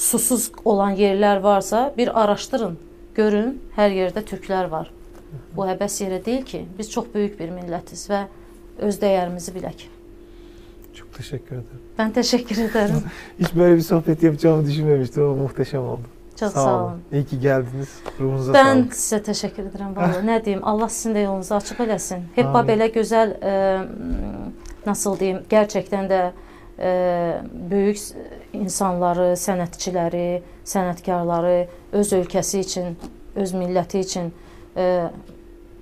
susuz 0.00 0.52
olan 0.64 0.90
yerler 0.90 1.36
varsa 1.36 1.94
bir 1.96 2.22
araştırın. 2.22 2.78
Görün, 3.14 3.62
her 3.76 3.90
yerde 3.90 4.24
Türkler 4.24 4.64
var. 4.64 4.90
Bu 5.56 5.66
həbəs 5.66 5.98
yerə 6.04 6.24
deyil 6.24 6.44
ki, 6.44 6.64
biz 6.78 6.90
çox 6.90 7.04
böyük 7.14 7.40
bir 7.40 7.50
millətiz 7.52 8.06
və 8.10 8.22
öz 8.78 8.96
dəyərimizi 9.02 9.52
bilək. 9.54 9.84
Çok 10.94 11.14
teşekkür 11.14 11.54
ederim. 11.54 11.82
Ben 11.98 12.12
teşekkür 12.12 12.58
ederim. 12.58 13.02
Hiç 13.38 13.54
böyle 13.56 13.76
bir 13.76 13.80
sohbet 13.80 14.22
yapacağımı 14.22 14.66
düşünmemiştim 14.66 15.22
ama 15.22 15.34
muhteşem 15.34 15.82
oldu. 15.82 16.08
Çok 16.36 16.52
sağ 16.52 16.84
olun. 16.84 17.00
İyi 17.12 17.26
ki 17.26 17.40
geldiniz. 17.40 17.88
Ruhunuza 18.20 18.54
Ben 18.54 18.74
sağlık. 18.74 18.92
sizə 18.92 19.22
təşəkkür 19.30 19.68
edirəm 19.68 19.96
vallahi. 19.96 20.26
Nə 20.30 20.44
deyim, 20.44 20.60
Allah 20.62 20.88
sizin 20.88 21.14
də 21.14 21.24
yolunuzu 21.24 21.54
açıq 21.54 21.84
eləsin. 21.84 22.24
Hep 22.34 22.46
belə 22.46 22.88
gözəl 22.94 23.36
e, 23.42 23.54
nasıl 24.86 25.20
deyim, 25.20 25.42
gerçəkdən 25.50 26.08
də 26.08 26.22
e, 26.78 26.90
böyük 27.70 27.98
insanları, 28.56 29.32
sənətçiləri, 29.38 30.40
sənətkarları 30.66 31.56
öz 31.98 32.12
ölkəsi 32.20 32.62
üçün, 32.64 32.96
öz 33.38 33.52
milləti 33.54 34.02
üçün 34.04 34.32
e, 34.76 34.86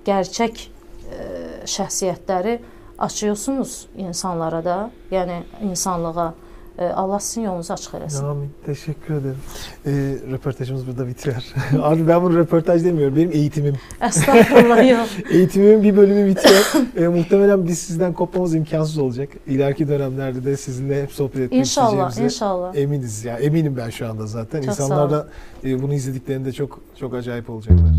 gerçək 0.05 0.65
e, 0.65 1.23
şəxsiyyətləri 1.69 2.59
açıyorsunuz 2.99 3.87
insanlara 3.97 4.61
da, 4.65 4.77
yəni 5.11 5.41
insanlığa. 5.71 6.33
E, 6.79 6.85
Allah 6.85 7.19
sizin 7.19 7.41
yolunuzu 7.41 7.73
açıq 7.73 7.97
eləsin. 7.97 8.25
Amin. 8.25 8.49
Teşekkür 8.65 9.13
ederim. 9.13 9.37
Ee, 9.85 9.91
röportajımız 10.31 10.87
burada 10.87 11.07
bitiyor. 11.07 11.35
Abi 11.81 12.07
ben 12.07 12.23
bunu 12.23 12.35
röportaj 12.37 12.83
demiyorum. 12.85 13.15
Benim 13.15 13.31
eğitimim. 13.31 13.75
Estağfurullah 14.01 14.89
yok. 14.89 15.07
Eğitimimin 15.31 15.83
bir 15.83 15.97
bölümü 15.97 16.27
bitiyor. 16.29 16.65
Ee, 16.97 17.07
muhtemelen 17.07 17.67
biz 17.67 17.79
sizden 17.79 18.13
kopmamız 18.13 18.55
imkansız 18.55 18.97
olacak. 18.97 19.29
İleriki 19.47 19.87
dönemlerde 19.87 20.45
de 20.45 20.57
sizinle 20.57 21.03
hep 21.03 21.11
sohbet 21.11 21.39
etmek 21.39 21.59
İnşallah, 21.59 22.17
inşallah. 22.17 22.75
eminiz. 22.75 23.25
Yani 23.25 23.39
eminim 23.45 23.77
ben 23.77 23.89
şu 23.89 24.07
anda 24.09 24.27
zaten. 24.27 24.61
Çok 24.61 24.69
İnsanlar 24.69 25.11
da 25.11 25.27
e, 25.63 25.81
bunu 25.81 25.93
izlediklerinde 25.93 26.51
çok 26.51 26.79
çok 26.99 27.13
acayip 27.13 27.49
olacaklar. 27.49 27.89